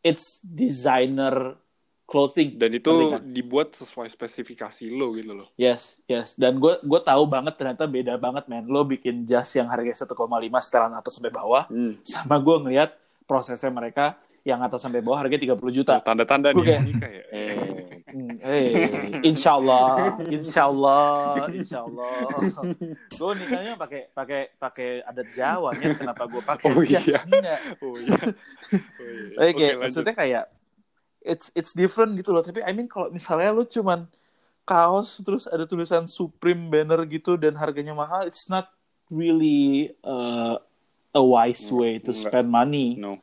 it's 0.00 0.40
designer 0.42 1.56
clothing 2.04 2.56
Dan 2.56 2.74
itu 2.74 2.90
kan? 3.08 3.22
dibuat 3.22 3.72
sesuai 3.72 4.08
spesifikasi 4.08 4.90
lo 4.90 5.14
gitu 5.14 5.32
loh. 5.32 5.48
yes 5.54 5.96
yes 6.04 6.34
dan 6.34 6.56
gue 6.56 6.76
gue 6.78 7.00
tahu 7.00 7.22
banget 7.24 7.54
ternyata 7.54 7.84
beda 7.84 8.16
banget 8.16 8.44
men 8.44 8.66
lo 8.66 8.82
bikin 8.82 9.24
jas 9.24 9.48
yang 9.52 9.68
harganya 9.68 9.94
1,5 9.94 10.10
setelan 10.60 10.92
atas 10.92 11.14
sampai 11.14 11.30
bawah 11.30 11.64
sama 12.02 12.36
gue 12.36 12.56
ngelihat 12.60 12.92
prosesnya 13.30 13.70
mereka 13.70 14.18
yang 14.42 14.58
atas 14.58 14.82
sampai 14.82 14.98
bawah 14.98 15.22
harganya 15.22 15.46
30 15.46 15.70
juta 15.70 16.02
Tanda-tanda 16.02 16.50
nih 16.50 16.64
kayak- 16.66 16.82
nikah 16.82 17.10
ya. 17.10 17.24
eh 17.30 17.56
Eh, 18.42 18.74
insya 19.22 19.54
Allah, 19.54 20.18
insya 20.26 20.66
Allah, 20.66 21.46
insya 21.46 21.86
Allah. 21.86 22.10
Gue 23.06 23.32
nikahnya 23.38 23.78
pakai 23.78 24.10
pakai 24.10 24.50
pakai 24.58 25.06
adat 25.06 25.30
Jawa 25.30 25.70
ya. 25.78 25.94
Kenapa 25.94 26.26
gue 26.26 26.42
pakai 26.42 26.66
Oh, 26.66 26.82
iya. 26.82 26.98
Oh 26.98 27.06
iya. 27.06 27.54
Oh, 27.78 27.94
iya. 27.94 28.18
Oke, 29.46 29.62
lanjut. 29.62 29.78
maksudnya 29.78 30.14
kayak 30.16 30.44
it's 31.22 31.54
it's 31.54 31.70
different 31.70 32.18
gitu 32.18 32.34
loh. 32.34 32.42
Tapi 32.42 32.66
I 32.66 32.74
mean 32.74 32.90
kalau 32.90 33.14
misalnya 33.14 33.54
lu 33.54 33.62
cuman 33.62 34.10
kaos 34.64 35.22
terus 35.22 35.46
ada 35.46 35.62
tulisan 35.62 36.10
Supreme 36.10 36.66
banner 36.66 37.06
gitu 37.06 37.38
dan 37.38 37.54
harganya 37.54 37.94
mahal, 37.94 38.26
it's 38.26 38.46
not 38.46 38.74
really 39.06 39.94
uh, 40.02 40.58
a 41.10 41.22
wise 41.22 41.66
way 41.68 41.98
to 41.98 42.10
Enggak. 42.10 42.30
spend 42.30 42.48
money. 42.48 42.94
No. 42.94 43.18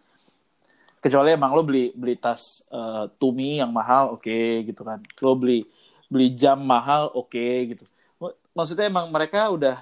kecuali 0.97 1.31
emang 1.31 1.53
lo 1.55 1.63
beli 1.63 1.93
beli 1.95 2.17
tas 2.17 2.65
eh, 2.67 3.05
Tumi 3.15 3.61
yang 3.61 3.71
mahal 3.71 4.17
oke 4.17 4.39
gitu 4.65 4.81
kan 4.81 4.99
lo 5.21 5.37
beli 5.37 5.63
beli 6.09 6.33
jam 6.33 6.57
mahal 6.59 7.13
oke 7.13 7.47
gitu 7.71 7.85
Mak- 8.19 8.35
maksudnya 8.51 8.89
emang 8.89 9.07
mereka 9.07 9.47
udah 9.47 9.77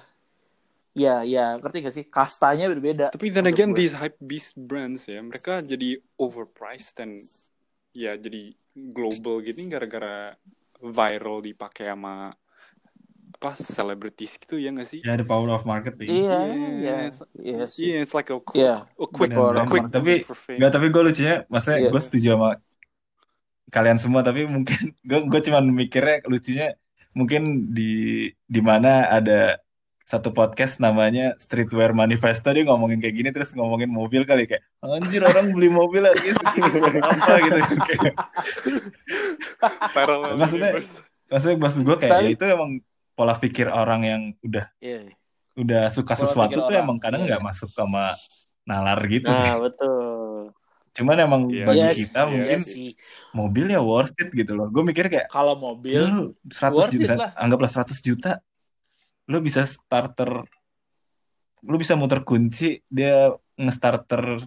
ya 0.92 1.26
ya 1.26 1.56
ngerti 1.58 1.76
gak 1.82 1.94
sih 1.96 2.04
kastanya 2.06 2.70
berbeda 2.70 3.10
Tapi 3.10 3.32
then 3.32 3.48
again 3.48 3.72
gue. 3.72 3.80
these 3.80 3.96
hype 3.96 4.14
beast 4.22 4.54
brands 4.54 5.08
ya, 5.08 5.18
mereka 5.18 5.64
jadi 5.64 5.98
overpriced 6.14 6.94
dan 7.00 7.18
ya 7.90 8.14
jadi 8.14 8.52
global 8.76 9.40
gini 9.40 9.72
gara-gara 9.72 10.36
viral 10.78 11.40
dipakai 11.42 11.90
sama 11.90 12.36
apa 13.46 13.54
celebrities 13.54 14.34
gitu 14.36 14.58
ya 14.58 14.74
nggak 14.74 14.84
sih? 14.84 15.00
Ya 15.00 15.14
ada 15.14 15.22
power 15.22 15.46
of 15.48 15.62
marketing. 15.62 16.10
iya 16.10 16.38
Iya, 16.44 16.68
iya 16.74 16.96
it's- 17.06 17.22
iya 17.38 17.64
Yeah, 17.70 18.02
it's 18.02 18.10
like 18.10 18.26
a 18.28 18.36
quick, 18.36 18.58
Iya. 18.58 18.90
a 18.90 19.06
quick, 19.06 19.30
Power 19.30 19.54
a 19.54 19.64
quick. 19.64 19.86
Tapi-. 19.86 20.26
Enggak, 20.58 20.70
tapi 20.72 20.86
gue 20.88 21.02
lucunya, 21.04 21.34
maksudnya 21.46 21.78
Iya. 21.78 21.90
gue 21.90 22.02
setuju 22.02 22.28
sama 22.34 22.50
kalian 23.68 23.98
semua, 23.98 24.20
tapi 24.20 24.42
mungkin 24.44 24.66
gue 25.08 25.20
gue 25.22 25.40
cuman 25.42 25.64
mikirnya 25.64 26.26
lucunya 26.26 26.74
mungkin 27.14 27.70
di 27.70 27.90
di 28.44 28.60
mana 28.60 29.06
ada 29.08 29.62
satu 30.02 30.30
podcast 30.30 30.78
namanya 30.78 31.34
Streetwear 31.34 31.90
Manifesto 31.90 32.46
dia 32.50 32.62
ngomongin 32.62 33.02
kayak 33.02 33.16
gini 33.16 33.28
terus 33.30 33.50
ngomongin 33.52 33.90
mobil 33.90 34.22
kali 34.22 34.46
kayak 34.46 34.62
anjir 34.78 35.18
orang 35.20 35.50
beli 35.50 35.66
mobil 35.66 35.98
harganya 35.98 36.30
segini 36.38 36.70
apa 37.02 37.34
gitu 37.42 37.58
kayak 37.82 38.14
Maksudnya- 40.38 40.72
maksudnya 41.26 41.56
maksud 41.58 41.80
gue 41.82 41.96
kayak 41.98 42.12
Tapi- 42.14 42.26
ya 42.26 42.30
itu 42.38 42.44
emang 42.46 42.70
pola 43.16 43.32
pikir 43.34 43.66
orang 43.66 44.00
yang 44.04 44.22
udah 44.44 44.68
iya 44.78 45.08
udah 45.56 45.88
suka 45.88 46.12
Pola 46.12 46.20
sesuatu 46.22 46.58
tuh 46.60 46.68
orang. 46.68 46.84
emang 46.84 46.98
kadang 47.00 47.24
Iya, 47.24 47.28
nggak 47.32 47.40
iya. 47.40 47.48
masuk 47.48 47.70
sama 47.72 48.12
nalar 48.62 49.00
gitu 49.08 49.26
sih. 49.26 49.40
nah 49.40 49.56
betul. 49.56 50.52
Cuman 50.92 51.16
emang 51.16 51.42
Iya, 51.48 51.64
bagi 51.64 51.80
Yes, 51.80 51.96
kita 51.96 52.20
iya 52.20 52.28
mungkin 52.28 52.60
sih 52.60 52.88
mobil 53.32 53.66
ya 53.68 53.80
worth 53.80 54.16
it 54.16 54.28
gitu 54.32 54.52
loh. 54.52 54.68
Gue 54.68 54.84
mikir 54.84 55.08
kayak 55.08 55.28
kalau 55.28 55.56
mobil 55.56 55.96
lu 55.96 56.22
100 56.48 56.72
worth 56.72 56.92
it 56.92 57.04
juta, 57.04 57.14
lah. 57.16 57.30
anggaplah 57.36 57.68
100 57.72 58.00
juta. 58.00 58.32
Lu 59.26 59.40
bisa 59.40 59.64
starter 59.64 60.44
lu 61.64 61.76
bisa 61.76 61.96
muter 61.96 62.20
kunci 62.22 62.84
dia 62.86 63.32
nge-starter 63.56 64.44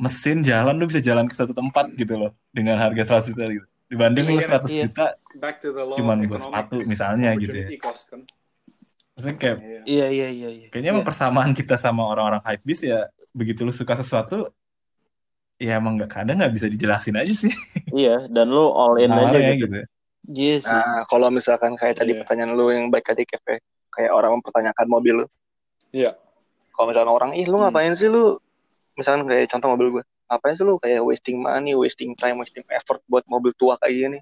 mesin 0.00 0.40
jalan 0.40 0.74
lu 0.80 0.88
bisa 0.88 1.02
jalan 1.02 1.28
ke 1.28 1.34
satu 1.36 1.52
tempat 1.52 1.92
gitu 1.92 2.14
loh 2.16 2.32
dengan 2.54 2.78
harga 2.80 3.20
100 3.20 3.30
juta 3.34 3.44
gitu. 3.50 3.66
Dibanding 3.90 4.24
lu 4.24 4.38
Iya, 4.38 4.46
100 4.48 4.70
iya. 4.70 4.82
juta 4.86 5.06
Back 5.34 5.56
to 5.58 5.68
the 5.70 5.82
law 5.82 5.96
Cuman 5.96 6.22
buat 6.24 6.40
sepatu 6.40 6.78
misalnya 6.84 7.34
gitu 7.34 7.52
ya. 7.52 7.66
Kan. 8.06 8.22
maksudnya 9.12 9.36
kayak 9.36 9.56
Iya. 9.58 9.80
Iya 9.84 10.06
iya 10.08 10.28
iya. 10.30 10.48
iya. 10.48 10.66
kayaknya 10.70 10.88
Iya. 10.88 10.94
emang 10.94 11.04
persamaan 11.04 11.50
kita 11.52 11.74
sama 11.74 12.06
orang-orang 12.06 12.40
hype 12.40 12.62
beast 12.62 12.82
ya 12.82 13.04
begitu 13.30 13.62
lu 13.62 13.70
suka 13.70 13.94
sesuatu 13.94 14.48
ya 15.56 15.76
emang 15.76 15.94
nggak 15.94 16.08
kadang 16.08 16.40
nggak 16.40 16.50
bisa 16.50 16.66
dijelasin 16.66 17.14
aja 17.14 17.34
sih 17.36 17.52
Iya, 17.92 18.26
dan 18.26 18.48
lu 18.48 18.70
all 18.70 18.96
in 18.96 19.10
aja 19.10 19.28
nalarnya 19.28 19.54
gitu. 19.54 19.66
gitu. 19.66 19.78
Iya 20.30 20.56
sih. 20.60 20.70
Nah, 20.70 21.02
kalau 21.04 21.28
misalkan 21.28 21.74
kayak 21.74 21.98
tadi 21.98 22.12
Iya. 22.12 22.22
pertanyaan 22.22 22.52
lu 22.54 22.70
yang 22.70 22.86
baik 22.86 23.02
tadi 23.02 23.24
Kev, 23.24 23.42
kayak 23.90 24.08
orang 24.08 24.38
mempertanyakan 24.38 24.86
mobil 24.86 25.14
lu. 25.16 25.26
Iya. 25.90 26.14
Kalau 26.70 26.86
misalkan 26.86 27.10
orang, 27.10 27.30
ih 27.34 27.44
lu 27.44 27.56
Hmm. 27.56 27.66
ngapain 27.66 27.92
sih 27.92 28.06
lu? 28.06 28.38
Misalkan 28.94 29.26
kayak 29.26 29.48
contoh 29.48 29.68
mobil 29.70 29.88
gue, 29.90 30.04
ngapain 30.30 30.54
sih 30.54 30.62
lu 30.62 30.78
kayak 30.78 31.02
wasting 31.02 31.42
money, 31.42 31.74
wasting 31.74 32.14
time, 32.14 32.38
wasting 32.38 32.62
effort 32.70 33.02
buat 33.10 33.26
mobil 33.26 33.50
tua 33.58 33.74
kayak 33.82 33.94
gini? 33.98 34.20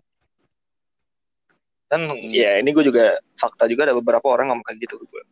Dan 1.89 2.09
Hmm. 2.09 2.33
ya 2.33 2.57
ini 2.57 2.73
gue 2.73 2.85
juga 2.85 3.21
fakta 3.37 3.69
juga 3.69 3.89
ada 3.89 3.95
beberapa 3.97 4.25
orang 4.29 4.49
ngomong 4.49 4.65
kayak 4.65 4.89
gitu 4.89 4.97
ke 5.01 5.05
gue. 5.05 5.23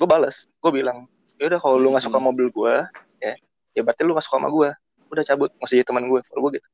Gue 0.00 0.08
balas, 0.08 0.48
gue 0.48 0.72
bilang, 0.72 1.04
ya 1.36 1.48
udah 1.52 1.60
kalau 1.60 1.76
lu 1.76 1.92
nggak 1.92 2.08
suka 2.08 2.16
Hmm. 2.16 2.32
mobil 2.32 2.48
gue, 2.48 2.74
ya, 3.20 3.32
ya 3.76 3.80
berarti 3.84 4.00
lu 4.04 4.16
nggak 4.16 4.24
suka 4.24 4.40
sama 4.40 4.48
gue. 4.48 4.68
Udah 5.12 5.22
cabut, 5.28 5.52
masih 5.60 5.80
jadi 5.80 5.86
teman 5.92 6.08
gue. 6.08 6.20
Kalau 6.24 6.40
gue 6.48 6.56
gitu. 6.56 6.68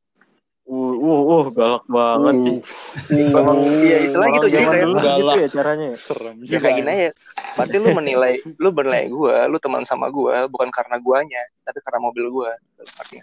Uh, 0.69 0.95
uh, 1.01 1.21
uh, 1.25 1.45
galak 1.49 1.85
banget 1.89 2.35
sih. 2.45 3.25
Memang 3.33 3.57
iya 3.81 4.05
istilah 4.05 4.29
gitu 4.29 4.47
jadi 4.47 4.63
Orang 4.63 4.77
kayak 4.77 4.89
galak. 5.01 5.35
gitu 5.35 5.41
ya 5.41 5.49
caranya. 5.49 5.87
ya? 5.89 5.97
Serem 5.97 6.37
ya 6.37 6.45
juga. 6.45 6.59
kayak 6.61 6.77
gini 6.77 6.91
aja. 6.91 7.11
Berarti 7.57 7.77
lu 7.79 7.89
menilai, 7.91 8.33
lu 8.63 8.69
menilai 8.71 9.05
gue, 9.09 9.37
lu 9.49 9.57
teman 9.57 9.83
sama 9.83 10.07
gue, 10.09 10.37
bukan 10.47 10.69
karena 10.69 11.01
guanya, 11.01 11.41
tapi 11.65 11.81
karena 11.81 11.99
mobil 11.99 12.25
nggak 12.29 13.05
sih? 13.09 13.21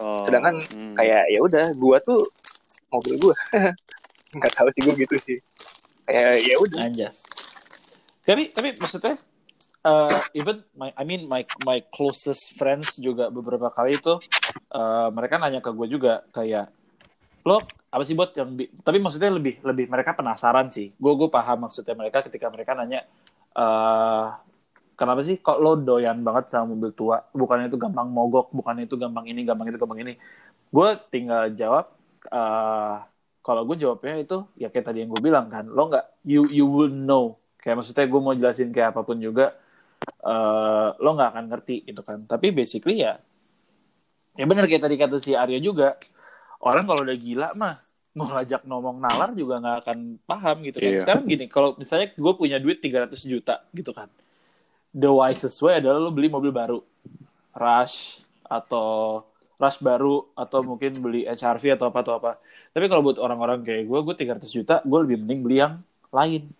Oh. 0.00 0.24
Sedangkan 0.24 0.56
Hmm. 0.72 0.96
kayak 0.96 1.28
ya 1.28 1.38
udah, 1.38 1.66
gue 1.70 1.96
tuh 2.00 2.20
mobil 2.88 3.20
gue. 3.20 3.36
Nggak 4.32 4.52
tahu 4.56 4.68
sih 4.72 4.80
gue 4.80 4.94
gitu 4.96 5.16
sih. 5.20 5.38
Kayak 6.08 6.40
ya 6.40 6.56
udah. 6.56 6.88
Anjas. 6.88 7.20
Tapi 8.24 8.48
tapi 8.48 8.72
maksudnya 8.80 9.20
uh, 9.86 10.20
even 10.34 10.62
my 10.78 10.90
I 10.94 11.02
mean 11.02 11.26
my 11.26 11.42
my 11.66 11.82
closest 11.90 12.54
friends 12.56 12.96
juga 12.98 13.28
beberapa 13.28 13.70
kali 13.70 13.98
itu 13.98 14.18
uh, 14.72 15.08
mereka 15.10 15.38
nanya 15.38 15.60
ke 15.62 15.70
gue 15.74 15.86
juga 15.90 16.22
kayak 16.30 16.70
lo 17.42 17.58
apa 17.90 18.02
sih 18.06 18.14
buat 18.14 18.32
yang 18.38 18.54
bi-" 18.54 18.70
tapi 18.86 19.02
maksudnya 19.02 19.30
lebih 19.34 19.58
lebih 19.66 19.90
mereka 19.90 20.14
penasaran 20.14 20.70
sih. 20.70 20.94
Gue 20.96 21.12
gue 21.18 21.28
paham 21.28 21.68
maksudnya 21.68 21.94
mereka 21.98 22.22
ketika 22.26 22.48
mereka 22.48 22.72
nanya 22.78 23.04
eh 23.52 24.26
kenapa 24.94 25.20
sih 25.26 25.42
kok 25.42 25.58
lo 25.58 25.74
doyan 25.76 26.22
banget 26.22 26.54
sama 26.54 26.72
mobil 26.72 26.94
tua? 26.94 27.20
Bukannya 27.34 27.66
itu 27.68 27.76
gampang 27.76 28.08
mogok 28.08 28.54
bukannya 28.54 28.86
itu 28.86 28.96
gampang 28.96 29.26
ini 29.28 29.42
gampang 29.42 29.68
itu 29.68 29.78
gampang 29.82 30.00
ini. 30.06 30.14
Gue 30.70 30.88
tinggal 31.10 31.52
jawab 31.52 31.90
eh 32.30 32.96
kalau 33.42 33.66
gue 33.66 33.74
jawabnya 33.74 34.22
itu 34.22 34.46
ya 34.54 34.70
kayak 34.70 34.86
tadi 34.86 35.02
yang 35.02 35.10
gue 35.10 35.18
bilang 35.18 35.50
kan 35.50 35.66
lo 35.66 35.90
nggak 35.90 36.22
you 36.22 36.46
you 36.48 36.64
will 36.64 36.88
know. 36.88 37.36
Kayak 37.58 37.82
maksudnya 37.82 38.06
gue 38.06 38.20
mau 38.22 38.34
jelasin 38.34 38.70
kayak 38.70 38.94
apa 38.94 39.02
pun 39.02 39.18
juga 39.18 39.54
eh 40.02 40.88
lo 41.02 41.10
nggak 41.18 41.30
akan 41.34 41.44
ngerti 41.50 41.76
gitu 41.88 42.02
kan. 42.06 42.24
Tapi 42.26 42.54
basically 42.54 43.02
ya 43.02 43.18
ya 44.32 44.44
benar 44.48 44.64
kayak 44.64 44.82
tadi 44.88 44.96
kata 44.96 45.16
si 45.20 45.36
Arya 45.36 45.60
juga 45.60 46.00
orang 46.64 46.88
kalau 46.88 47.04
udah 47.04 47.16
gila 47.18 47.48
mah 47.58 47.76
mau 48.12 48.28
ngajak 48.28 48.68
ngomong 48.68 49.00
nalar 49.00 49.32
juga 49.32 49.56
nggak 49.60 49.76
akan 49.84 49.98
paham 50.28 50.56
gitu 50.68 50.78
kan. 50.80 50.92
Iya. 50.92 51.00
sekarang 51.00 51.24
gini 51.24 51.44
kalau 51.48 51.72
misalnya 51.80 52.12
gue 52.12 52.32
punya 52.36 52.60
duit 52.60 52.78
300 52.80 53.16
juta 53.24 53.64
gitu 53.72 53.92
kan. 53.96 54.08
The 54.92 55.08
wisest 55.08 55.56
way 55.64 55.80
adalah 55.80 55.96
lo 55.96 56.12
beli 56.12 56.28
mobil 56.28 56.52
baru. 56.52 56.84
Rush 57.56 58.20
atau 58.44 59.24
rush 59.56 59.80
baru 59.80 60.28
atau 60.36 60.60
mungkin 60.60 60.92
beli 61.00 61.24
HRV 61.24 61.80
atau 61.80 61.88
apa 61.88 61.98
atau 62.04 62.14
apa. 62.20 62.32
Tapi 62.76 62.84
kalau 62.92 63.00
buat 63.00 63.16
orang-orang 63.16 63.64
kayak 63.64 63.88
gue 63.88 63.98
gue 64.04 64.14
300 64.44 64.44
juta 64.52 64.74
gue 64.84 64.98
lebih 65.08 65.16
mending 65.24 65.40
beli 65.40 65.56
yang 65.64 65.74
lain. 66.12 66.52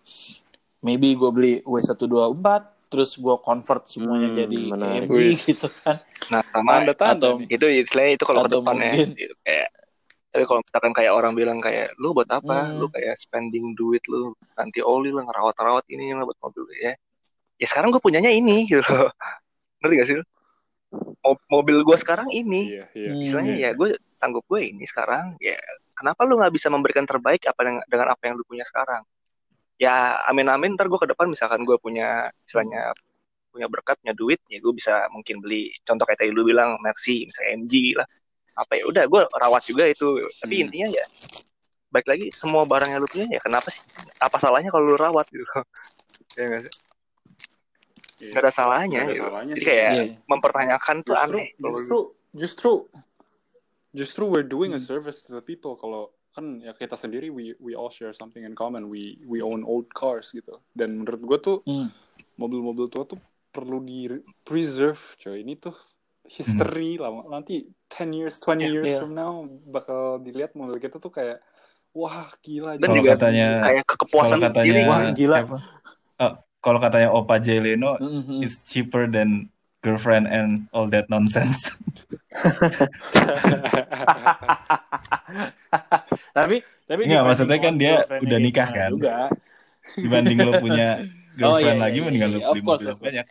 Maybe 0.81 1.13
gue 1.13 1.29
beli 1.29 1.53
W124 1.63 2.72
terus 2.93 3.11
gue 3.15 3.35
convert 3.39 3.83
semuanya 3.85 4.29
Hmm, 4.29 4.37
jadi 4.37 4.57
menarik. 4.69 5.07
AMG 5.07 5.19
gitu 5.33 5.67
kan 5.73 5.97
Nah, 6.29 6.41
sama 6.45 6.69
Tanda-tanda 6.77 7.17
atau- 7.19 7.35
nih. 7.35 7.47
itu 7.51 7.65
istilahnya 7.81 8.11
itu 8.13 8.23
kalau 8.23 8.39
ke 8.39 8.47
Atau 8.47 8.59
depannya 8.61 8.91
mungkin- 8.93 9.11
gitu. 9.15 9.35
kayak 9.41 9.69
tapi 10.29 10.43
kalau 10.43 10.59
misalkan 10.61 10.93
kayak 10.93 11.11
orang 11.11 11.33
bilang 11.33 11.57
kayak 11.57 11.87
lu 11.95 12.09
buat 12.11 12.25
apa 12.27 12.57
Hmm. 12.63 12.77
lu 12.77 12.87
kayak 12.87 13.17
spending 13.17 13.73
duit 13.73 14.01
lu 14.05 14.21
ganti 14.51 14.79
oli 14.79 15.09
lah 15.09 15.21
ngerawat-rawat 15.23 15.85
ini 15.87 16.09
yang 16.09 16.21
buat 16.21 16.37
mobil 16.39 16.63
ya 16.75 16.93
ya 17.55 17.65
sekarang 17.65 17.89
gue 17.89 17.99
punyanya 17.99 18.29
ini 18.29 18.63
gitu 18.71 18.81
loh 18.83 19.09
ngerti 19.79 19.93
gak 19.95 20.07
sih 20.07 20.15
lu? 20.17 20.25
Mo- 21.19 21.41
mobil 21.51 21.81
gue 21.81 21.97
sekarang 21.97 22.29
ini 22.29 22.69
Iya, 22.71 22.85
iya. 22.93 23.09
Hmm. 23.09 23.21
istilahnya 23.21 23.55
ya 23.59 23.69
gue 23.73 23.89
sanggup 24.15 24.45
gue 24.45 24.61
ini 24.63 24.85
sekarang 24.85 25.37
ya 25.37 25.57
kenapa 25.93 26.21
lu 26.23 26.37
nggak 26.37 26.49
bisa 26.51 26.67
memberikan 26.67 27.03
terbaik 27.03 27.43
apa 27.43 27.59
dengan, 27.59 27.83
dengan 27.85 28.07
apa 28.09 28.21
yang 28.23 28.33
lu 28.33 28.43
punya 28.43 28.61
sekarang 28.63 29.01
ya 29.83 29.95
amin 30.25 30.47
amin 30.47 30.71
ntar 30.73 30.87
gue 30.87 30.95
ke 30.95 31.09
depan 31.09 31.27
misalkan 31.27 31.61
gue 31.61 31.75
punya 31.77 32.07
istilahnya 32.41 32.95
punya 33.49 33.67
berkat 33.67 33.99
punya 33.99 34.13
duit 34.13 34.39
ya 34.47 34.57
gue 34.57 34.73
bisa 34.73 35.05
mungkin 35.09 35.37
beli 35.37 35.69
contoh 35.83 36.03
kayak 36.03 36.19
tadi 36.19 36.31
lu 36.31 36.41
bilang 36.41 36.79
Mercy 36.79 37.27
misalnya 37.27 37.51
MG 37.59 37.73
lah 37.93 38.07
apa 38.55 38.71
ya 38.73 38.83
udah 38.85 39.03
gue 39.05 39.21
rawat 39.29 39.63
juga 39.63 39.83
itu 39.85 40.07
tapi 40.37 40.53
Hmm. 40.55 40.63
intinya 40.65 40.87
ya 40.89 41.05
baik 41.89 42.07
lagi 42.07 42.25
semua 42.31 42.63
barang 42.63 42.89
yang 42.89 43.01
lu 43.01 43.07
punya 43.07 43.27
ya 43.29 43.39
kenapa 43.39 43.69
sih 43.69 43.81
apa 44.17 44.37
salahnya 44.37 44.69
kalau 44.69 44.85
lu 44.87 44.95
rawat 44.95 45.25
gitu 45.27 45.45
ya 46.39 46.45
nggak 46.47 46.63
sih 46.63 46.73
Iya. 48.23 48.29
nggak 48.31 48.43
ada 48.45 48.51
salahnya 48.51 48.87
Nggak 48.95 49.03
ada 49.03 49.13
gitu. 49.13 49.25
salahnya 49.25 49.53
jadi 49.53 49.59
sih. 49.59 49.67
kayak 49.67 49.91
Iya. 49.91 50.03
mempertanyakan 50.25 50.95
tuh 50.97 51.13
justru 51.13 51.27
aneh 51.27 51.45
kalau 51.51 51.69
justru 51.75 51.97
justru 52.33 52.71
justru 53.91 54.23
we're 54.25 54.47
doing 54.47 54.71
a 54.71 54.81
service 54.81 55.21
to 55.21 55.33
the 55.33 55.43
people 55.43 55.75
kalau 55.75 56.07
kan 56.33 56.59
ya 56.59 56.73
kita 56.73 56.97
sendiri 56.97 57.29
we 57.29 57.53
we 57.61 57.77
all 57.77 57.93
share 57.93 58.09
something 58.09 58.41
in 58.41 58.57
common 58.57 58.89
we 58.89 59.21
we 59.29 59.37
own 59.39 59.61
old 59.61 59.85
cars 59.93 60.33
gitu 60.33 60.57
dan 60.73 60.97
menurut 61.05 61.21
gue 61.21 61.39
tuh 61.39 61.57
Hmm. 61.63 61.93
mobil-mobil 62.35 62.89
tua 62.89 63.05
tuh 63.05 63.21
perlu 63.53 63.77
di 63.79 64.09
preserve 64.41 64.99
coy 65.21 65.45
ini 65.45 65.53
tuh 65.55 65.77
history 66.25 66.97
lama 66.97 67.29
nanti 67.29 67.69
10 67.85 68.09
years 68.17 68.41
20 68.41 68.65
years 68.65 68.89
Iya. 68.89 68.99
from 68.99 69.13
now 69.13 69.45
bakal 69.69 70.17
dilihat 70.17 70.57
mobil 70.57 70.81
kita 70.81 70.97
tuh 70.97 71.13
kayak 71.13 71.37
wah 71.93 72.33
gila 72.41 72.81
dan 72.81 72.89
Kalau 72.89 72.97
juga 72.97 73.13
katanya 73.13 73.47
kayak 73.61 73.83
kalau 73.85 73.99
kepuasan 74.09 74.37
katanya 74.41 74.65
sendiri 74.65 74.81
Wah, 74.89 75.01
gila. 75.13 75.37
siapa? 75.37 75.57
Oh, 76.17 76.33
kalau 76.63 76.79
katanya 76.81 77.09
Opa 77.13 77.37
Jay 77.37 77.61
Leno 77.61 78.01
Mhm. 78.01 78.41
it's 78.41 78.65
cheaper 78.65 79.05
than 79.05 79.53
girlfriend 79.85 80.25
and 80.25 80.65
all 80.73 80.89
that 80.89 81.05
nonsense. 81.13 81.69
tapi 86.33 86.55
tapi 86.83 87.01
Nggak, 87.07 87.23
maksudnya 87.23 87.57
kan 87.63 87.73
dia 87.79 87.93
udah 88.03 88.39
nikah 88.41 88.69
kan? 88.69 88.91
juga 88.91 89.31
Dibanding 89.95 90.37
lo 90.43 90.51
punya 90.59 90.87
girlfriend 91.39 91.79
iya, 91.79 91.83
lagi 91.83 91.97
iya, 91.99 92.05
mendingan 92.05 92.29
iya, 92.29 92.35
lo 92.35 92.39
iya. 92.39 92.49
Beli 92.53 92.61
mobil 92.63 92.95
banyak. 92.95 93.25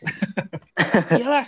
iyalah 1.21 1.45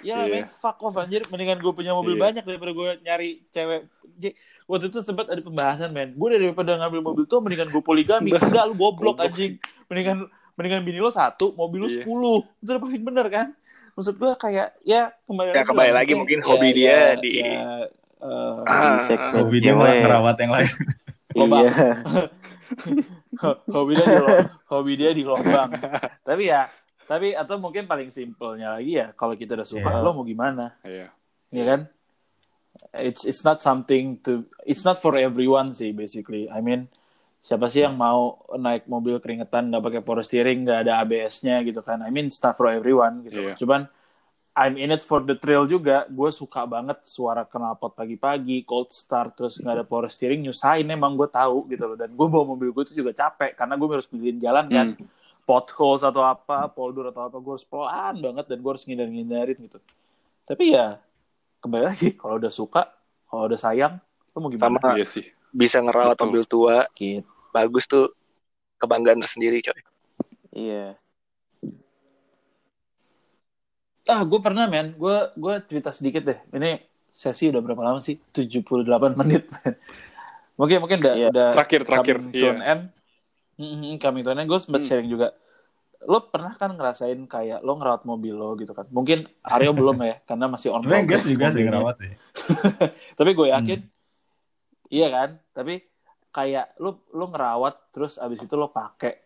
Iyalah 0.00 0.26
Iya. 0.26 0.32
men, 0.32 0.46
fuck 0.48 0.80
off 0.80 0.96
anjir. 0.96 1.20
Mendingan 1.28 1.60
gue 1.60 1.72
punya 1.76 1.92
mobil 1.92 2.16
Iya. 2.16 2.22
banyak 2.24 2.44
daripada 2.48 2.72
gue 2.72 2.88
nyari 3.04 3.44
cewek. 3.52 3.84
Waktu 4.64 4.84
itu 4.88 4.98
sempat 5.04 5.28
ada 5.28 5.44
pembahasan 5.44 5.92
men. 5.92 6.16
Gue 6.16 6.32
daripada 6.40 6.80
ngambil 6.80 7.00
mobil 7.04 7.24
tuh 7.28 7.44
mendingan 7.44 7.68
gue 7.68 7.82
poligami. 7.84 8.32
Enggak, 8.32 8.64
lu 8.72 8.74
goblok 8.80 9.20
anjing. 9.20 9.60
Mendingan 9.92 10.24
mendingan 10.56 10.82
bini 10.88 10.98
lo 11.04 11.12
satu, 11.12 11.52
mobil 11.52 11.84
lo 11.84 11.88
Iya. 11.92 12.00
sepuluh. 12.00 12.40
Itu 12.64 12.72
udah 12.72 12.80
paling 12.80 13.04
bener 13.04 13.26
kan? 13.28 13.46
Maksud 14.00 14.16
gue 14.16 14.32
kayak 14.34 14.68
ya 14.80 15.12
kembali 15.28 15.52
Ya, 15.52 15.60
kembali 15.62 15.92
lagi 15.92 16.16
maksudnya, 16.16 16.20
mungkin 16.24 16.38
ya, 16.40 16.46
hobi 16.48 16.64
ya, 16.64 16.72
dia 16.72 16.98
di- 17.20 17.36
ya, 17.36 17.52
eh, 18.16 18.58
Ah, 18.64 18.96
Di 18.96 19.00
segmen 19.02 19.32
Hobi 19.38 19.56
dia 19.58 19.72
ngerawat 19.72 20.36
yang 20.38 20.52
lain. 20.52 20.70
Iya. 21.30 21.70
hobi 23.70 23.92
dia 23.92 24.02
di 24.04 24.18
lo- 24.18 24.48
hobi 24.66 24.92
dia 24.94 25.10
di 25.12 25.22
lubang. 25.22 25.70
tapi 26.20 26.42
ya, 26.44 26.66
tapi 27.04 27.32
atau 27.32 27.54
mungkin 27.56 27.84
paling 27.84 28.08
simpelnya 28.08 28.74
lagi 28.74 28.98
ya 28.98 29.12
kalau 29.12 29.34
kita 29.34 29.54
udah 29.54 29.64
suka 29.64 29.90
Iya. 29.90 30.00
lo 30.00 30.10
mau 30.12 30.24
gimana? 30.24 30.74
Iya. 30.82 31.12
ya 31.50 31.64
kan 31.66 31.80
it's 32.96 33.22
it's 33.24 33.42
not 33.42 33.58
something 33.58 34.18
to 34.18 34.42
it's 34.62 34.82
not 34.82 34.98
for 34.98 35.14
everyone 35.14 35.70
sih 35.70 35.90
basically 35.90 36.46
I 36.46 36.58
mean 36.58 36.86
siapa 37.40 37.66
sih 37.66 37.80
yang 37.80 37.96
mau 37.96 38.36
naik 38.52 38.84
mobil 38.84 39.16
keringetan 39.16 39.72
nggak 39.72 39.80
pakai 39.80 40.00
power 40.04 40.20
steering 40.20 40.62
nggak 40.62 40.84
ada 40.84 41.00
ABS-nya 41.00 41.64
gitu 41.64 41.80
kan 41.80 42.04
I 42.04 42.12
mean 42.12 42.28
not 42.28 42.54
for 42.54 42.68
everyone 42.68 43.24
gitu 43.24 43.40
Iya. 43.40 43.56
cuman 43.56 43.88
I'm 44.50 44.76
in 44.76 44.92
it 44.92 45.00
for 45.00 45.24
the 45.24 45.38
thrill 45.38 45.64
juga 45.64 46.04
gue 46.04 46.28
suka 46.28 46.68
banget 46.68 47.00
suara 47.06 47.48
knalpot 47.48 47.96
pagi-pagi 47.96 48.60
cold 48.62 48.92
start 48.92 49.32
terus 49.32 49.56
nggak 49.56 49.72
ada 49.72 49.84
power 49.86 50.12
steering 50.12 50.44
nyusahin 50.44 50.84
emang 50.84 51.16
gue 51.16 51.26
tahu 51.26 51.64
gitu 51.72 51.88
loh 51.88 51.96
dan 51.96 52.12
gue 52.12 52.26
bawa 52.28 52.44
mobil 52.44 52.68
gue 52.70 52.82
itu 52.84 52.92
juga 52.92 53.16
capek 53.16 53.56
karena 53.56 53.72
gue 53.74 53.88
harus 53.88 54.08
beliin 54.10 54.36
jalan 54.36 54.66
kan 54.68 54.86
Hmm. 54.92 55.08
potholes 55.48 56.04
atau 56.04 56.20
apa 56.20 56.68
poldur 56.68 57.08
atau 57.08 57.26
apa 57.26 57.40
gue 57.40 57.52
harus 57.56 57.64
pelan 57.64 58.20
banget 58.20 58.44
dan 58.46 58.58
gue 58.60 58.70
harus 58.70 58.84
ngindar-ngindarin 58.84 59.56
gitu 59.56 59.78
tapi 60.44 60.76
ya 60.76 61.00
kembali 61.58 61.84
lagi 61.88 62.08
kalau 62.14 62.36
udah 62.36 62.52
suka 62.52 62.86
kalau 63.26 63.48
udah 63.48 63.56
sayang 63.56 63.96
lo 64.30 64.36
mau 64.38 64.50
gimana 64.52 64.76
Sama. 64.76 64.94
Iya 64.94 65.06
sih. 65.08 65.24
Bisa 65.50 65.78
ngerawat 65.78 66.16
Betul. 66.16 66.26
mobil 66.30 66.44
tua 66.46 66.76
gitu 66.94 67.26
bagus 67.50 67.84
tuh 67.84 68.14
kebanggaan 68.78 69.20
tersendiri 69.20 69.60
coy 69.60 69.80
Iya. 70.50 70.98
Ah, 74.10 74.26
gue 74.26 74.40
pernah 74.42 74.66
men. 74.66 74.98
Gue 74.98 75.30
gue 75.38 75.54
cerita 75.70 75.94
sedikit 75.94 76.26
deh. 76.26 76.38
Ini 76.50 76.82
sesi 77.06 77.46
udah 77.54 77.62
berapa 77.62 77.78
lama 77.78 78.02
sih? 78.02 78.18
78 78.34 79.14
menit 79.22 79.46
men. 79.46 79.74
Mungkin 80.58 80.76
mungkin 80.82 80.98
udah 80.98 81.14
Iya. 81.14 81.28
udah 81.30 81.48
Terakhir, 81.54 81.80
terakhir, 81.86 82.16
end. 82.18 82.34
An 82.34 82.60
end. 82.66 84.48
Gue 84.50 84.58
sempat 84.58 84.82
Hmm. 84.82 84.88
sharing 84.90 85.06
juga. 85.06 85.38
Lo 86.02 86.32
pernah 86.32 86.56
kan 86.58 86.74
ngerasain 86.74 87.20
kayak 87.28 87.62
lo 87.62 87.78
ngerawat 87.78 88.02
mobil 88.02 88.34
lo 88.34 88.58
gitu 88.58 88.74
kan? 88.74 88.90
Mungkin 88.90 89.30
Aryo 89.46 89.70
belum 89.70 90.02
ya, 90.02 90.18
karena 90.28 90.50
masih 90.50 90.74
on 90.74 90.82
progress 90.82 91.30
juga 91.30 91.54
sih 91.54 91.62
ngerawat 91.62 91.96
sih. 92.02 92.12
Tapi 93.22 93.30
gue 93.38 93.46
yakin, 93.54 93.78
iya 94.90 95.06
kan? 95.14 95.30
Tapi 95.56 95.74
kayak 96.30 96.78
lo 96.82 97.06
lo 97.14 97.24
ngerawat 97.32 97.74
terus 97.94 98.18
abis 98.18 98.46
itu 98.46 98.54
lo 98.54 98.68
pakai, 98.70 99.22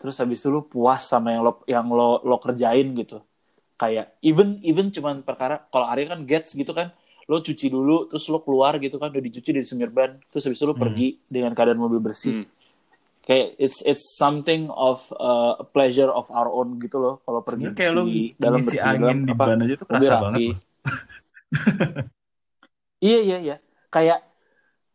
terus 0.00 0.16
abis 0.22 0.38
itu 0.42 0.50
lo 0.50 0.66
puas 0.66 1.02
sama 1.06 1.34
yang 1.34 1.42
lo 1.46 1.52
yang 1.66 1.86
lo 1.90 2.22
lo 2.24 2.36
kerjain 2.42 2.88
gitu. 2.98 3.18
Kayak 3.78 4.14
even 4.22 4.58
even 4.62 4.88
cuman 4.94 5.26
perkara 5.26 5.66
kalau 5.70 5.86
Arya 5.90 6.14
kan 6.14 6.22
gets 6.26 6.54
gitu 6.54 6.70
kan, 6.70 6.94
lo 7.30 7.42
cuci 7.42 7.66
dulu 7.70 8.06
terus 8.10 8.26
lo 8.30 8.38
keluar 8.46 8.78
gitu 8.78 8.96
kan 9.02 9.10
udah 9.10 9.22
dicuci 9.22 9.50
dari 9.50 9.66
semir 9.66 9.90
ban, 9.90 10.18
terus 10.30 10.46
abis 10.46 10.58
itu 10.62 10.66
lo 10.70 10.74
Hmm. 10.74 10.82
pergi 10.86 11.08
dengan 11.26 11.52
keadaan 11.54 11.78
mobil 11.82 11.98
bersih. 11.98 12.42
Hmm. 12.42 12.46
Kayak 13.22 13.54
it's 13.62 13.78
it's 13.86 14.06
something 14.18 14.66
of 14.74 15.06
uh, 15.14 15.54
a 15.62 15.66
pleasure 15.66 16.10
of 16.10 16.26
our 16.34 16.50
own 16.50 16.82
gitu 16.82 16.98
loh 16.98 17.14
kalau 17.22 17.38
pergi 17.46 17.70
kayak 17.70 17.92
lu 17.94 18.02
cuci 18.10 18.34
dalam 18.34 18.60
bersih 18.66 18.82
angin 18.82 19.02
dalam 19.02 19.18
di 19.22 19.32
apa, 19.34 19.44
ban 19.46 19.58
aja 19.62 19.74
tuh 19.78 19.86
kerasa 19.86 20.14
banget. 20.18 20.40
Iya 23.02 23.18
iya 23.26 23.36
iya. 23.42 23.56
Kayak 23.94 24.18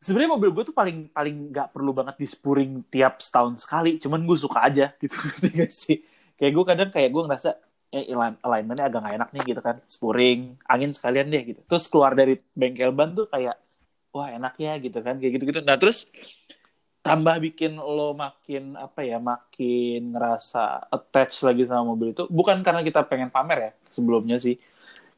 sebenarnya 0.04 0.32
mobil 0.38 0.50
gue 0.56 0.64
tuh 0.70 0.76
paling 0.76 0.98
paling 1.12 1.36
nggak 1.52 1.68
perlu 1.76 1.92
banget 1.98 2.16
dispuring 2.24 2.86
tiap 2.94 3.20
setahun 3.26 3.56
sekali. 3.64 3.98
Cuman 4.04 4.22
gue 4.28 4.38
suka 4.40 4.60
aja 4.68 4.86
gitu 5.02 5.16
gak 5.60 5.72
sih? 5.74 6.02
Kayak 6.38 6.52
gue 6.56 6.66
kadang 6.70 6.90
kayak 6.94 7.10
gue 7.14 7.24
ngerasa 7.28 7.50
eh 7.96 8.06
align- 8.14 8.40
alignmentnya 8.44 8.86
agak 8.92 9.00
gak 9.08 9.16
enak 9.20 9.30
nih 9.36 9.44
gitu 9.56 9.62
kan. 9.64 9.76
Spuring, 9.90 10.40
angin 10.70 10.92
sekalian 10.96 11.28
deh 11.34 11.42
gitu. 11.56 11.60
Terus 11.70 11.84
keluar 11.92 12.14
dari 12.20 12.34
bengkel 12.56 12.92
ban 12.94 13.12
tuh 13.18 13.26
kayak 13.32 13.56
wah 14.16 14.30
enak 14.34 14.54
ya 14.62 14.72
gitu 14.82 15.00
kan 15.06 15.16
kayak 15.22 15.32
gitu-gitu. 15.40 15.62
Nah 15.66 15.78
terus 15.82 16.08
tambah 17.06 17.40
bikin 17.40 17.80
lo 17.80 18.12
makin 18.12 18.76
apa 18.76 19.00
ya 19.06 19.18
makin 19.22 20.12
ngerasa 20.12 20.92
attach 20.92 21.40
lagi 21.48 21.64
sama 21.64 21.96
mobil 21.96 22.12
itu 22.12 22.28
bukan 22.28 22.60
karena 22.66 22.84
kita 22.84 23.08
pengen 23.08 23.32
pamer 23.32 23.58
ya 23.58 23.72
sebelumnya 23.88 24.36
sih 24.42 24.60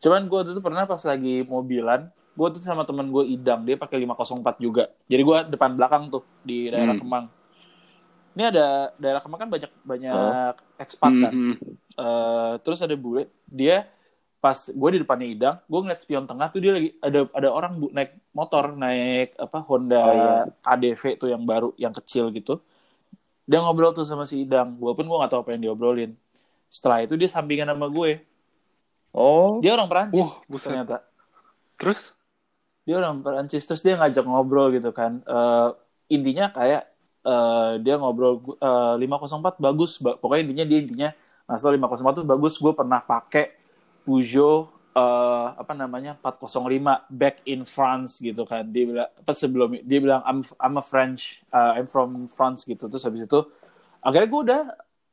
cuman 0.04 0.30
gue 0.30 0.40
itu 0.54 0.62
pernah 0.62 0.86
pas 0.86 1.02
lagi 1.06 1.42
mobilan 1.48 2.12
gue 2.40 2.48
tuh 2.50 2.64
sama 2.64 2.88
temen 2.88 3.04
gue 3.06 3.24
idam 3.28 3.60
dia 3.62 3.76
pakai 3.76 4.00
504 4.00 4.40
juga 4.58 4.88
jadi 5.06 5.20
gue 5.20 5.38
depan 5.52 5.76
belakang 5.76 6.08
tuh 6.08 6.24
di 6.40 6.72
daerah 6.72 6.96
Hmm. 6.96 7.04
Kemang 7.04 7.26
ini 8.32 8.44
ada 8.46 8.66
daerah 8.96 9.20
Kemang 9.20 9.40
kan 9.40 9.50
banyak 9.50 9.72
banyak 9.84 10.54
ekspat 10.80 11.12
kan 11.14 11.34
Mhm. 11.36 11.56
Eh, 11.94 12.54
terus 12.64 12.80
ada 12.80 12.96
bule 12.96 13.28
dia 13.44 13.84
pas 14.40 14.56
gue 14.56 14.90
di 14.90 15.04
depannya 15.04 15.28
idam 15.28 15.56
gue 15.60 15.80
ngeliat 15.84 16.00
spion 16.00 16.24
tengah 16.24 16.48
tuh 16.48 16.64
dia 16.64 16.72
lagi 16.72 16.96
ada 16.98 17.28
ada 17.30 17.50
orang 17.52 17.76
bu, 17.76 17.92
naik 17.92 18.16
motor 18.32 18.72
naik 18.72 19.36
apa 19.36 19.58
Honda 19.60 20.00
Oh, 20.00 20.14
iya. 20.16 20.34
ADV 20.66 21.04
tuh 21.20 21.28
yang 21.28 21.44
baru 21.44 21.76
yang 21.76 21.92
kecil 21.92 22.32
gitu 22.32 22.64
dia 23.44 23.60
ngobrol 23.60 23.92
tuh 23.92 24.08
sama 24.08 24.24
si 24.24 24.40
idam 24.40 24.80
walaupun 24.80 25.04
gue 25.04 25.18
gak 25.20 25.32
tahu 25.34 25.42
apa 25.44 25.52
yang 25.52 25.64
diobrolin 25.66 26.16
setelah 26.68 27.04
itu 27.04 27.20
dia 27.20 27.28
sampingan 27.28 27.68
sama 27.68 27.92
gue 27.92 28.24
Oh, 29.10 29.58
dia 29.58 29.74
orang 29.74 29.90
Perancis 29.90 30.30
buset. 30.46 30.72
ternyata 30.72 31.04
Terus? 31.76 32.14
Dia 32.90 32.98
orang 32.98 33.22
Perancis 33.22 33.62
terus 33.62 33.86
dia 33.86 33.94
ngajak 33.94 34.26
ngobrol 34.26 34.74
gitu 34.74 34.90
kan 34.90 35.22
Eh, 35.22 35.70
intinya 36.10 36.50
kayak 36.50 36.90
eh, 37.22 37.72
dia 37.80 38.02
ngobrol 38.02 38.42
eh, 38.58 38.96
504 38.98 39.62
bagus 39.62 40.02
ba- 40.02 40.18
pokoknya 40.18 40.42
intinya 40.44 40.66
dia 40.66 40.80
intinya 40.82 41.10
Masalah 41.46 41.78
504 41.78 42.18
tuh 42.18 42.26
bagus 42.26 42.58
gue 42.58 42.74
pernah 42.74 42.98
pakai 42.98 43.54
Peugeot 44.02 44.74
eh, 44.92 45.48
apa 45.54 45.74
namanya 45.74 46.18
405 46.18 46.66
back 47.14 47.46
in 47.46 47.62
France 47.62 48.18
gitu 48.18 48.42
kan 48.44 48.66
dia 48.66 48.90
bilang 48.90 49.10
apa 49.14 49.32
sebelum 49.34 49.78
dia 49.80 50.00
bilang 50.02 50.26
I'm 50.26 50.42
I'm 50.58 50.76
a 50.78 50.84
French 50.84 51.46
uh, 51.50 51.78
I'm 51.78 51.86
from 51.86 52.26
France 52.26 52.66
gitu 52.66 52.90
terus 52.90 53.06
habis 53.06 53.22
itu 53.22 53.40
akhirnya 54.02 54.28
gue 54.28 54.42
udah 54.50 54.62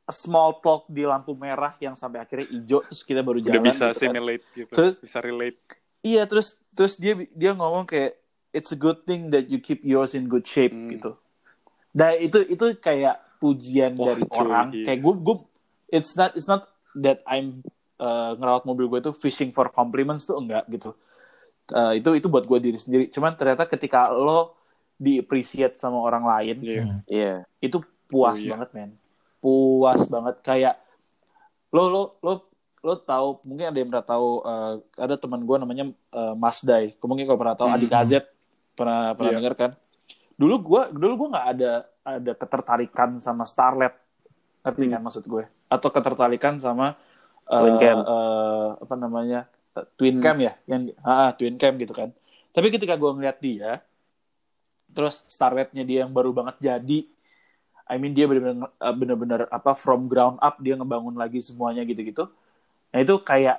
a 0.07 0.13
small 0.15 0.63
talk 0.63 0.87
di 0.87 1.03
lampu 1.03 1.35
merah 1.35 1.75
yang 1.77 1.93
sampai 1.93 2.23
akhirnya 2.23 2.47
hijau 2.47 2.79
terus 2.87 3.03
kita 3.03 3.19
baru 3.19 3.37
jalan 3.37 3.53
Udah 3.53 3.63
bisa 3.67 3.85
gitu 3.85 3.99
kan. 3.99 3.99
simulate 3.99 4.45
gitu. 4.55 4.71
Terus- 4.73 4.97
Bisa 5.03 5.19
relate. 5.19 5.59
Iya 6.01 6.25
terus 6.25 6.55
terus 6.71 6.95
dia 6.95 7.13
dia 7.33 7.51
ngomong 7.51 7.85
kayak 7.85 8.15
it's 8.51 8.69
a 8.69 8.79
good 8.79 9.03
thing 9.03 9.29
that 9.29 9.47
you 9.47 9.57
keep 9.57 9.81
yours 9.81 10.13
in 10.13 10.25
good 10.25 10.45
shape 10.45 10.71
Hmm. 10.71 10.93
gitu. 10.93 11.11
Dan 11.91 12.21
itu 12.21 12.39
itu 12.45 12.65
kayak 12.77 13.17
pujian 13.37 13.93
Wah, 13.95 14.13
dari 14.13 14.23
cuy, 14.25 14.37
orang. 14.39 14.67
iya. 14.71 14.85
Kayak 14.85 14.99
gue 15.01 15.13
gue 15.19 15.37
it's 15.89 16.13
not 16.13 16.31
it's 16.33 16.45
not 16.45 16.69
that 16.95 17.21
I'm 17.23 17.61
uh, 17.97 18.33
ngerawat 18.33 18.63
mobil 18.63 18.85
gue 18.87 18.99
itu 18.99 19.13
fishing 19.13 19.49
for 19.49 19.69
compliments 19.69 20.25
tuh 20.25 20.37
enggak 20.37 20.65
gitu. 20.69 20.93
Uh, 21.67 21.93
itu 21.93 22.09
itu 22.15 22.27
buat 22.27 22.45
gue 22.45 22.59
diri 22.61 22.77
sendiri. 22.77 23.09
Cuman 23.09 23.33
ternyata 23.33 23.65
ketika 23.65 24.07
lo 24.09 24.55
di 24.95 25.19
appreciate 25.19 25.77
sama 25.77 25.99
orang 25.99 26.25
lain 26.25 26.57
Iya. 26.59 26.81
Hmm. 26.81 26.99
iya. 27.05 27.33
itu 27.59 27.77
puas 28.07 28.33
Oh, 28.33 28.41
iya. 28.41 28.51
banget 28.55 28.69
men 28.73 28.91
puas 29.37 30.01
banget 30.07 30.35
kayak 30.41 30.75
lo 31.69 31.83
lo 31.87 32.03
lo 32.19 32.33
lo 32.87 32.95
tahu 32.95 33.43
mungkin 33.43 33.67
ada 33.67 33.77
yang 33.77 33.89
pernah 33.91 34.07
tahu 34.07 34.29
eh, 34.41 34.73
ada 34.95 35.15
teman 35.19 35.43
gue 35.43 35.57
namanya 35.59 35.85
eh, 35.91 36.33
Mas 36.33 36.63
Dai 36.63 36.95
mungkin 37.03 37.27
kalau 37.27 37.35
pernah 37.35 37.55
tahu 37.59 37.67
Hmm. 37.67 37.75
Adik 37.75 37.91
AZ 37.91 38.11
pernah 38.71 39.11
pernah 39.11 39.31
Iya. 39.35 39.37
dengar 39.43 39.53
kan 39.59 39.71
dulu 40.39 40.55
gue 40.63 40.81
dulu 40.95 41.13
gue 41.19 41.27
nggak 41.35 41.47
ada 41.51 41.71
ada 42.07 42.31
ketertarikan 42.31 43.19
sama 43.19 43.43
Starlet 43.43 43.91
ngerti 44.63 44.83
Hmm. 44.87 44.93
kan 44.95 45.01
maksud 45.03 45.23
gue 45.27 45.43
atau 45.67 45.89
ketertarikan 45.91 46.55
sama 46.57 46.95
eh, 47.43 47.59
Twin 47.59 47.75
cam. 47.75 47.97
eh, 47.99 48.69
apa 48.79 48.95
namanya 48.95 49.39
twin 49.93 50.17
Hmm. 50.17 50.23
cam 50.23 50.37
ya 50.39 50.53
yang 50.65 50.81
ah, 51.01 51.35
twin 51.35 51.59
cam 51.59 51.75
gitu 51.75 51.91
kan 51.91 52.09
tapi 52.49 52.71
ketika 52.71 52.95
gue 52.95 53.11
ngeliat 53.11 53.37
dia 53.37 53.83
terus 54.89 55.21
Starletnya 55.27 55.83
dia 55.83 56.07
yang 56.07 56.11
baru 56.11 56.31
banget 56.31 56.55
jadi 56.57 56.99
I 57.85 57.95
mean 57.95 58.11
dia 58.11 58.27
benar-benar 58.27 58.67
uh, 58.73 58.91
benar-benar 58.91 59.41
apa 59.47 59.71
from 59.71 60.07
ground 60.07 60.39
up 60.39 60.59
dia 60.59 60.75
ngebangun 60.75 61.15
lagi 61.15 61.39
semuanya 61.39 61.87
gitu-gitu. 61.87 62.27
Nah 62.93 62.99
itu 63.03 63.15
kayak 63.21 63.57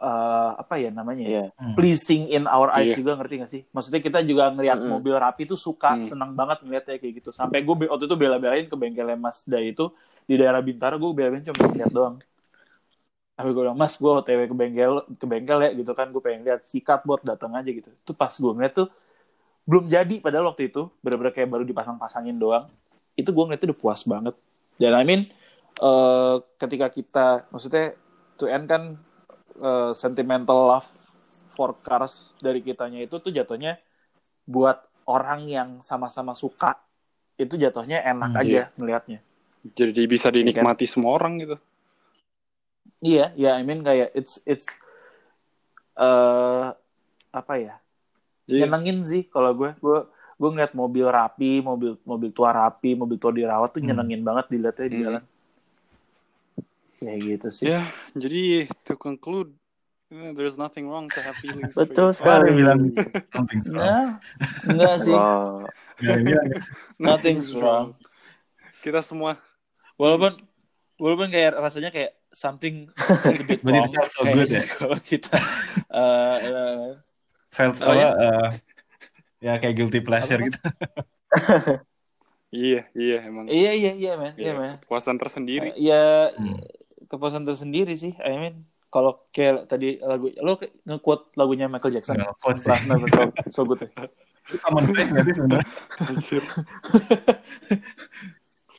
uh, 0.00 0.56
apa 0.56 0.74
ya 0.80 0.90
namanya? 0.90 1.24
ya? 1.24 1.30
Iya. 1.30 1.44
Hmm. 1.56 1.74
Pleasing 1.76 2.32
in 2.32 2.44
our 2.48 2.72
eyes 2.72 2.92
Iya. 2.92 3.04
juga 3.04 3.12
ngerti 3.20 3.34
gak 3.44 3.50
sih? 3.52 3.62
Maksudnya 3.70 4.00
kita 4.00 4.18
juga 4.24 4.48
ngelihat 4.52 4.78
Mm-mm. 4.80 4.90
mobil 4.90 5.14
rapi 5.16 5.44
tuh 5.44 5.60
suka 5.60 6.00
Hmm. 6.00 6.06
senang 6.08 6.32
banget 6.32 6.64
ngeliatnya 6.64 6.96
kayak 6.96 7.14
gitu. 7.20 7.30
Sampai 7.30 7.62
gue 7.62 7.74
waktu 7.86 8.04
itu 8.08 8.16
bela-belain 8.16 8.66
ke 8.66 8.76
bengkelnya 8.76 9.16
Mas 9.20 9.44
Day 9.44 9.72
itu 9.72 9.92
di 10.24 10.34
daerah 10.40 10.60
Bintaro 10.64 10.96
gue 10.96 11.10
bela-belain 11.12 11.44
cuma 11.44 11.68
lihat 11.72 11.92
doang. 11.92 12.16
Tapi 13.40 13.56
gue 13.56 13.62
bilang, 13.64 13.78
Mas, 13.78 13.96
gue 13.96 14.04
OTW 14.04 14.52
ke 14.52 14.56
bengkel, 14.56 14.94
ke 15.16 15.24
bengkel 15.24 15.58
ya 15.64 15.70
gitu 15.72 15.96
kan, 15.96 16.12
gue 16.12 16.20
pengen 16.20 16.44
lihat 16.44 16.60
si 16.68 16.84
cardboard 16.84 17.24
datang 17.24 17.56
aja 17.56 17.72
gitu. 17.72 17.88
Itu 17.88 18.12
pas 18.12 18.28
gue 18.36 18.52
ngeliat 18.52 18.76
tuh, 18.76 18.92
belum 19.64 19.88
jadi 19.88 20.20
padahal 20.20 20.52
waktu 20.52 20.68
itu, 20.68 20.92
bener-bener 21.00 21.32
kayak 21.32 21.48
baru 21.48 21.64
dipasang-pasangin 21.64 22.36
doang. 22.36 22.68
Itu 23.16 23.32
gue 23.32 23.40
ngeliatnya 23.48 23.72
udah 23.72 23.80
puas 23.80 24.04
banget. 24.04 24.36
Dan 24.76 24.92
I 24.92 25.04
mean, 25.08 25.32
eh, 25.80 26.36
ketika 26.60 26.92
kita, 26.92 27.26
maksudnya, 27.48 27.96
to 28.40 28.48
end 28.48 28.66
kan, 28.66 28.82
eh, 29.60 29.92
sentimental 29.92 30.58
love 30.70 30.88
for 31.56 31.76
cars 31.86 32.32
dari 32.40 32.64
kitanya 32.64 33.04
itu 33.04 33.20
tuh 33.20 33.30
jatuhnya 33.30 33.76
buat 34.48 34.78
orang 35.06 35.40
yang 35.50 35.68
sama-sama 35.84 36.32
suka, 36.32 36.80
itu 37.36 37.54
jatuhnya 37.60 38.00
enak 38.02 38.30
Hmm, 38.32 38.40
aja 38.42 38.60
melihatnya. 38.80 39.20
Jadi 39.76 40.02
bisa 40.08 40.32
dinikmati 40.32 40.88
semua 40.88 41.12
orang 41.20 41.32
gitu. 41.42 41.56
Iya, 43.00 43.32
ya 43.42 43.50
I 43.60 43.62
mean 43.64 43.80
kayak 43.80 44.08
it's 44.18 44.34
it's 44.44 44.66
eh 46.00 46.66
apa 47.40 47.54
ya? 47.60 47.74
Iya. 48.48 48.66
Nyenengin 48.66 48.98
sih 49.10 49.22
kalau 49.28 49.50
gue. 49.56 49.70
Gue 49.84 49.98
gue 50.40 50.48
ngeliat 50.52 50.72
mobil 50.72 51.06
rapi, 51.08 51.60
mobil 51.60 51.96
mobil 52.10 52.30
tua 52.32 52.50
rapi, 52.52 52.96
mobil 52.96 53.16
tua 53.20 53.32
dirawat 53.32 53.70
tuh 53.76 53.80
Hmm. 53.80 53.88
nyenengin 53.88 54.22
banget 54.24 54.46
dilihatnya 54.52 54.88
di 54.88 54.98
Hmm. 55.04 55.20
Ya 57.00 57.14
gitu 57.16 57.48
sih. 57.48 57.66
Ya, 57.72 57.80
jadi 58.12 58.68
to 58.84 58.92
conclude, 58.96 59.56
eh, 60.12 60.30
there's 60.36 60.60
nothing 60.60 60.84
wrong 60.84 61.08
to 61.08 61.20
have 61.24 61.36
feelings. 61.40 61.72
for 61.80 61.88
Betul 61.88 62.08
sekali. 62.12 62.52
bilang 62.52 62.92
something. 63.32 63.60
Nah, 63.72 64.20
enggak 64.68 64.94
sih. 65.00 65.16
Ya, 66.04 66.16
Nothing's 67.00 67.52
wrong. 67.56 67.96
Kita 68.84 69.00
semua 69.00 69.40
Walaupun 70.00 70.32
walaupun 70.96 71.28
kayak 71.28 71.60
rasanya 71.60 71.90
kayak 71.92 72.16
something 72.32 72.88
is 73.28 73.40
a 73.40 73.44
bit 73.44 73.60
But 73.64 73.76
it 73.76 73.84
wrong. 73.84 73.92
felt 73.92 74.10
so 74.12 74.22
good 74.24 74.48
ya. 74.48 74.64
Kalau 74.76 74.96
kita 75.00 75.36
eh, 75.92 76.36
eh, 76.40 76.88
felt 77.52 77.76
Oh, 77.84 77.92
apa? 77.92 78.00
ya? 78.00 78.08
eh, 78.16 78.48
ya 79.40 79.52
kayak 79.60 79.74
guilty 79.76 80.00
pleasure 80.00 80.40
Apa? 80.40 80.48
gitu. 80.48 80.58
iya, 82.52 82.80
iya 82.96 83.16
emang. 83.28 83.44
iya 83.48 83.70
iya 83.76 83.90
iya 83.96 84.12
men, 84.20 84.32
iya 84.40 84.52
Iya, 84.52 84.52
men. 84.56 84.72
Kepuasan 84.84 85.16
tersendiri. 85.20 85.68
Ya 85.76 86.32
Hmm. 86.36 86.56
Kepuasan 87.10 87.42
tersendiri 87.42 87.92
sih. 87.92 88.14
I 88.16 88.32
mean 88.32 88.54
kalau 88.86 89.26
kayak 89.30 89.66
tadi 89.66 89.98
lagu 89.98 90.30
lo 90.38 90.54
nge-quote 90.56 91.34
lagunya 91.34 91.66
Michael 91.66 91.98
Jackson. 91.98 92.16
Nggak 92.16 92.38
quote 92.38 92.58
sih. 92.58 92.70
Lah, 92.70 92.78
never 92.86 93.08
so, 93.10 93.22
so 93.50 93.62
good 93.62 93.82
ya. 93.82 93.90
Itu 94.46 94.56
common 94.58 94.86
place 94.88 95.10
nggak 95.10 95.26
sih 95.26 95.34
sebenarnya? 95.36 95.68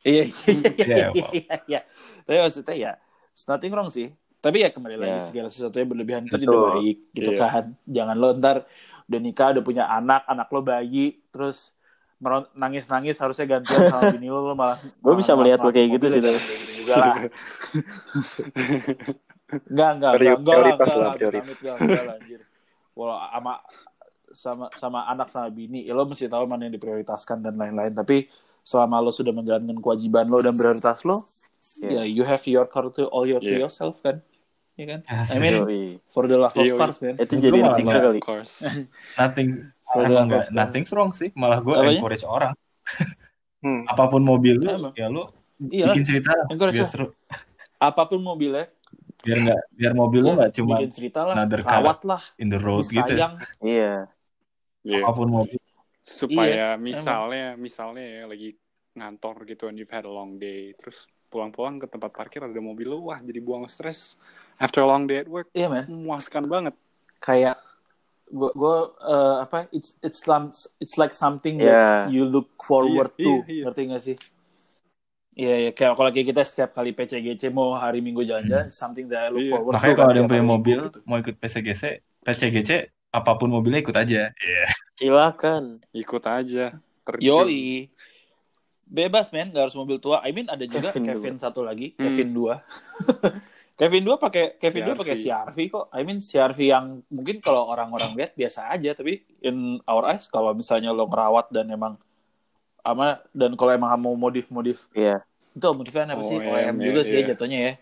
Iya 0.01 0.25
iya 0.25 0.49
iya 0.49 0.65
Iya, 0.73 1.07
iya 1.13 1.27
iya. 1.37 1.55
iya. 1.69 1.79
Tapi 2.25 2.37
maksudnya 2.41 2.73
ya, 2.75 2.91
it's 3.29 3.45
nothing 3.45 3.69
wrong 3.69 3.93
sih. 3.93 4.09
Tapi 4.41 4.65
ya 4.65 4.73
kembali 4.73 4.97
lagi 4.97 5.13
Ya. 5.13 5.21
segala 5.21 5.47
sesuatu 5.53 5.77
yang 5.77 5.89
berlebihan 5.93 6.25
itu 6.25 6.33
tidak 6.33 6.57
baik 6.73 6.97
gitu 7.13 7.31
Iya. 7.37 7.45
kan. 7.45 7.65
Jangan 7.85 8.15
lo 8.17 8.29
ntar 8.33 8.65
udah 9.05 9.19
nikah, 9.21 9.53
udah 9.53 9.61
punya 9.61 9.85
anak, 9.85 10.25
anak 10.25 10.49
lo 10.49 10.65
bayi, 10.65 11.21
terus 11.29 11.69
nangis-nangis 12.53 13.17
harusnya 13.17 13.45
gantian 13.49 13.89
sama 13.89 14.13
bini 14.13 14.29
lo, 14.29 14.45
lo 14.45 14.53
malah 14.53 14.77
Gue 15.03 15.17
bisa 15.17 15.33
malah 15.33 15.39
melihat 15.41 15.59
lo 15.59 15.69
kayak 15.69 15.89
gitu 15.97 16.05
sih, 16.07 16.19
gitu 16.21 16.29
juga 16.85 16.93
lah. 16.95 17.15
Enggak, 19.51 19.89
enggak, 19.99 20.11
enggak, 20.15 20.31
prioritas 20.39 20.89
lah, 20.95 21.11
prioritas. 21.11 21.43
enggak, 21.59 22.03
lah, 22.07 22.15
anjir. 22.15 22.39
Walau 22.95 23.17
sama 23.19 23.53
sama 24.31 24.65
sama 24.71 24.99
anak 25.05 25.27
sama 25.27 25.51
bini, 25.51 25.83
ya 25.83 25.91
lo 25.91 26.07
mesti 26.07 26.31
tahu 26.31 26.47
mana 26.47 26.63
yang 26.63 26.75
diprioritaskan 26.75 27.43
dan 27.43 27.59
lain-lain. 27.59 27.91
Tapi 27.91 28.31
selama 28.63 29.03
lo 29.03 29.11
sudah 29.11 29.35
menjalankan 29.35 29.75
kewajiban 29.75 30.31
lo 30.31 30.39
dan 30.39 30.55
prioritas 30.55 31.03
lo, 31.03 31.27
Iya. 31.83 32.03
ya 32.03 32.03
you 32.05 32.23
have 32.23 32.43
your 32.47 32.63
car 32.63 32.87
to 32.89 33.11
all 33.11 33.27
your 33.27 33.39
to 33.39 33.51
Yeah. 33.51 33.67
yourself 33.67 33.99
kan, 33.99 34.23
ya 34.75 34.85
kan? 34.87 34.99
I 35.07 35.35
mean 35.35 35.55
for 36.07 36.27
the 36.27 36.39
love 36.39 36.55
of 36.55 36.63
Iya, 36.63 36.79
cars 36.79 36.97
kan. 36.99 37.15
Itu 37.19 37.33
jadi 37.35 37.57
nggak- 37.59 37.83
kali. 37.83 38.19
Course. 38.27 38.87
nothing 39.19 39.67
Emang 39.93 40.27
of 40.29 40.45
cars. 40.45 40.49
nothing 40.51 40.85
wrong 40.89 41.11
sih 41.11 41.29
malah 41.33 41.59
gue 41.59 41.73
Apanya? 41.73 41.97
encourage 41.97 42.25
orang 42.25 42.53
Hmm. 43.61 43.85
apa 43.85 44.09
pun 44.09 44.21
mobil 44.21 44.57
lu 44.57 44.67
Emang. 44.67 44.93
ya 44.93 45.05
lu 45.05 45.29
Iya, 45.61 45.93
bikin 45.93 46.01
cerita 46.03 46.33
lah 46.33 46.49
Encourage 46.49 46.73
biar 46.75 46.89
seru 46.89 47.07
apa 47.77 48.01
pun 48.05 48.17
mobilnya, 48.17 48.65
biar 49.19 49.37
nggak 49.39 49.61
biar 49.71 49.93
mobil 49.93 50.19
lu 50.19 50.29
ya, 50.29 50.35
nggak 50.35 50.51
cuma 50.53 50.75
bikin 50.75 50.91
cerita 50.91 51.19
lah, 51.21 51.33
another 51.37 51.61
car 51.61 51.77
rawat 51.77 51.99
lah, 52.01 52.21
in 52.37 52.49
the 52.49 52.57
road 52.57 52.81
gitu 52.83 52.97
disayang. 53.05 53.37
Iya. 53.59 54.09
Iya. 54.81 55.01
apa 55.01 55.13
pun 55.15 55.29
mobil 55.31 55.57
Supaya 56.01 56.49
Iya, 56.49 56.69
misalnya, 56.75 57.45
misalnya 57.53 58.01
ya 58.01 58.23
lagi 58.25 58.57
ngantor 58.91 59.45
gitu 59.45 59.63
and 59.65 59.77
you've 59.77 59.89
had 59.89 60.03
a 60.03 60.09
long 60.09 60.35
day, 60.35 60.73
terus 60.73 61.05
pulang-pulang 61.25 61.77
ke 61.77 61.85
tempat 61.85 62.09
parkir 62.09 62.41
ada 62.41 62.57
mobil 62.57 62.89
lu, 62.89 63.07
wah 63.07 63.17
jadi 63.17 63.37
buang 63.37 63.63
stres. 63.65 64.17
After 64.57 64.81
a 64.81 64.89
long 64.89 65.05
day 65.05 65.21
at 65.21 65.29
work, 65.29 65.53
Iya 65.53 65.69
man, 65.69 65.85
memuaskan 65.85 66.45
banget. 66.45 66.73
kayak 67.17 67.61
gue 68.31 68.49
gue 68.49 68.75
eh, 69.03 69.35
apa 69.41 69.67
it's 69.69 69.99
it's 69.99 70.23
lam- 70.23 70.49
it's 70.79 70.95
like 70.95 71.11
something 71.11 71.59
Iya. 71.59 71.67
that 71.67 71.83
you 72.09 72.23
look 72.23 72.47
forward 72.57 73.11
Iya, 73.13 73.21
to 73.21 73.31
iya, 73.37 73.43
iya. 73.45 73.63
ngerti 73.67 73.81
gak 73.85 74.01
sih 74.01 74.17
Iya, 75.31 75.55
iya. 75.57 75.71
kayak 75.71 75.95
kalau 75.95 76.09
kayak 76.09 76.27
kita 76.27 76.41
setiap 76.41 76.71
kali 76.71 76.91
PCGC 76.91 77.47
mau 77.49 77.71
hari 77.73 77.99
Minggu 77.99 78.19
jalan-jalan, 78.21 78.67
something 78.67 79.07
that 79.07 79.27
I 79.27 79.29
look 79.29 79.41
Iya. 79.41 79.51
forward 79.53 79.73
makanya 79.75 79.91
to. 79.91 79.97
kalau 79.97 80.09
ada 80.09 80.19
yang 80.19 80.29
punya 80.29 80.45
mobil 80.45 80.79
gitu. 80.85 80.99
mau 81.03 81.17
ikut 81.17 81.35
PCGC 81.35 81.83
PCGC 82.21 82.71
apa 83.11 83.31
pun 83.35 83.47
mobilnya 83.47 83.79
ikut 83.79 83.93
aja 83.93 84.27
Iya. 84.27 84.65
Silakan. 84.95 85.63
Ikut 85.91 86.23
aja. 86.23 86.65
Terjun. 87.01 87.25
Yoi. 87.47 87.89
Bebas 88.85 89.31
men, 89.31 89.49
gak 89.49 89.65
harus 89.65 89.73
mobil 89.73 89.97
tua. 89.97 90.19
I 90.19 90.29
mean 90.29 90.45
ada 90.45 90.61
juga 90.61 90.91
Kevin 90.91 91.07
Kevin, 91.09 91.35
satu 91.37 91.63
lagi, 91.63 91.95
Hmm. 91.95 92.05
Kevin 92.05 92.29
2. 92.31 92.59
Kevin 93.81 94.05
2 94.05 94.13
pakai 94.21 94.61
Kevin 94.61 94.93
2 94.93 95.01
pakai 95.01 95.17
CR-V. 95.17 95.57
Kok. 95.73 95.85
I 95.89 96.01
mean 96.05 96.21
CRV 96.21 96.59
yang 96.69 97.01
mungkin 97.09 97.41
kalau 97.41 97.65
orang-orang 97.65 98.13
lihat 98.13 98.37
biasa 98.37 98.69
aja, 98.69 98.93
tapi 98.93 99.25
in 99.41 99.81
our 99.89 100.05
eyes 100.05 100.29
kalau 100.29 100.53
misalnya 100.53 100.93
lo 100.93 101.09
ngerawat 101.09 101.49
dan 101.49 101.65
emang 101.65 101.97
ama 102.85 103.17
dan 103.33 103.57
kalau 103.57 103.73
emang 103.73 103.89
mau 103.97 104.13
modif-modif 104.13 104.85
Iya. 104.93 105.25
itu 105.57 105.65
modifnya 105.73 106.13
apa 106.13 106.21
sih? 106.21 106.37
OEM, 106.37 106.53
OEM 106.53 106.75
juga 106.77 107.01
sih 107.01 107.25
iya. 107.25 107.33
jatuhnya 107.33 107.59
ya. 107.59 107.73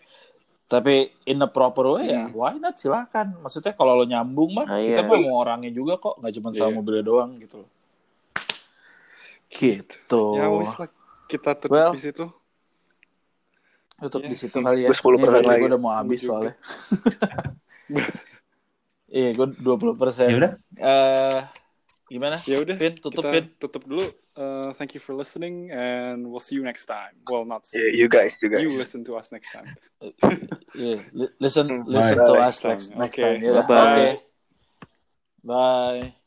Tapi 0.70 1.12
in 1.28 1.42
a 1.42 1.50
proper 1.52 2.00
way 2.00 2.16
ya, 2.16 2.24
Hmm. 2.24 2.32
why 2.32 2.56
not 2.56 2.80
silakan. 2.80 3.36
Maksudnya 3.44 3.76
kalau 3.76 4.00
lo 4.00 4.08
nyambung 4.08 4.56
mah, 4.56 4.66
Ah, 4.72 4.80
kita 4.80 5.04
iya. 5.04 5.08
mah 5.08 5.20
mau 5.20 5.36
orangnya 5.44 5.68
juga 5.68 6.00
kok, 6.00 6.16
nggak 6.16 6.32
cuma 6.40 6.48
sama 6.56 6.72
Iya. 6.72 6.76
mobilnya 6.80 7.04
doang 7.04 7.30
gitu. 7.36 7.60
Gitu. 9.50 10.22
Ya 10.38 10.46
wis 10.48 10.72
lah, 10.78 10.88
kita 11.26 11.58
tutup 11.58 11.74
Well, 11.76 11.92
di 11.92 12.00
situ. 12.00 12.24
Tutup 14.00 14.20
Iya. 14.24 14.30
di 14.32 14.36
situ 14.36 14.58
kali 14.58 14.78
ya. 14.84 14.88
Gue 14.88 14.96
10% 14.96 15.44
lagi. 15.44 15.60
Gue 15.60 15.68
udah 15.68 15.80
mau 15.80 15.92
habis 15.92 16.20
soalnya. 16.24 16.54
Iya, 19.10 19.34
gue 19.34 19.46
20 19.58 19.98
persen. 19.98 20.30
ya 20.30 20.36
udah 20.38 20.52
Eh, 20.78 21.38
gimana? 22.06 22.38
Ya 22.46 22.62
udah, 22.62 22.78
Vin, 22.78 22.94
tutup 22.94 23.26
kita 23.26 23.30
Vin. 23.34 23.44
tutup 23.58 23.82
dulu. 23.82 24.06
Uh, 24.38 24.70
thank 24.78 24.94
you 24.94 25.02
for 25.02 25.18
listening 25.18 25.68
and 25.74 26.22
we'll 26.22 26.38
see 26.38 26.54
you 26.54 26.62
next 26.62 26.86
time. 26.86 27.18
Well, 27.26 27.42
not 27.42 27.66
see 27.66 27.82
Yeah, 27.82 27.90
you 27.92 28.06
guys, 28.06 28.38
you 28.38 28.48
guys. 28.48 28.62
You 28.62 28.70
listen 28.70 29.02
to 29.10 29.18
us 29.18 29.34
next 29.34 29.50
time. 29.50 29.66
Iya, 30.78 31.02
li- 31.10 31.34
listen, 31.42 31.66
Hmm, 31.66 31.82
listen 31.90 32.14
bye. 32.16 32.30
to 32.30 32.34
Bye. 32.38 32.46
us 32.46 32.56
next, 32.62 32.86
next 32.94 33.18
Okay. 33.18 33.34
time. 33.34 33.42
Yaudah, 33.42 33.66
Bye-bye. 33.66 33.90
Oke. 33.90 34.08
Bye. 35.42 36.19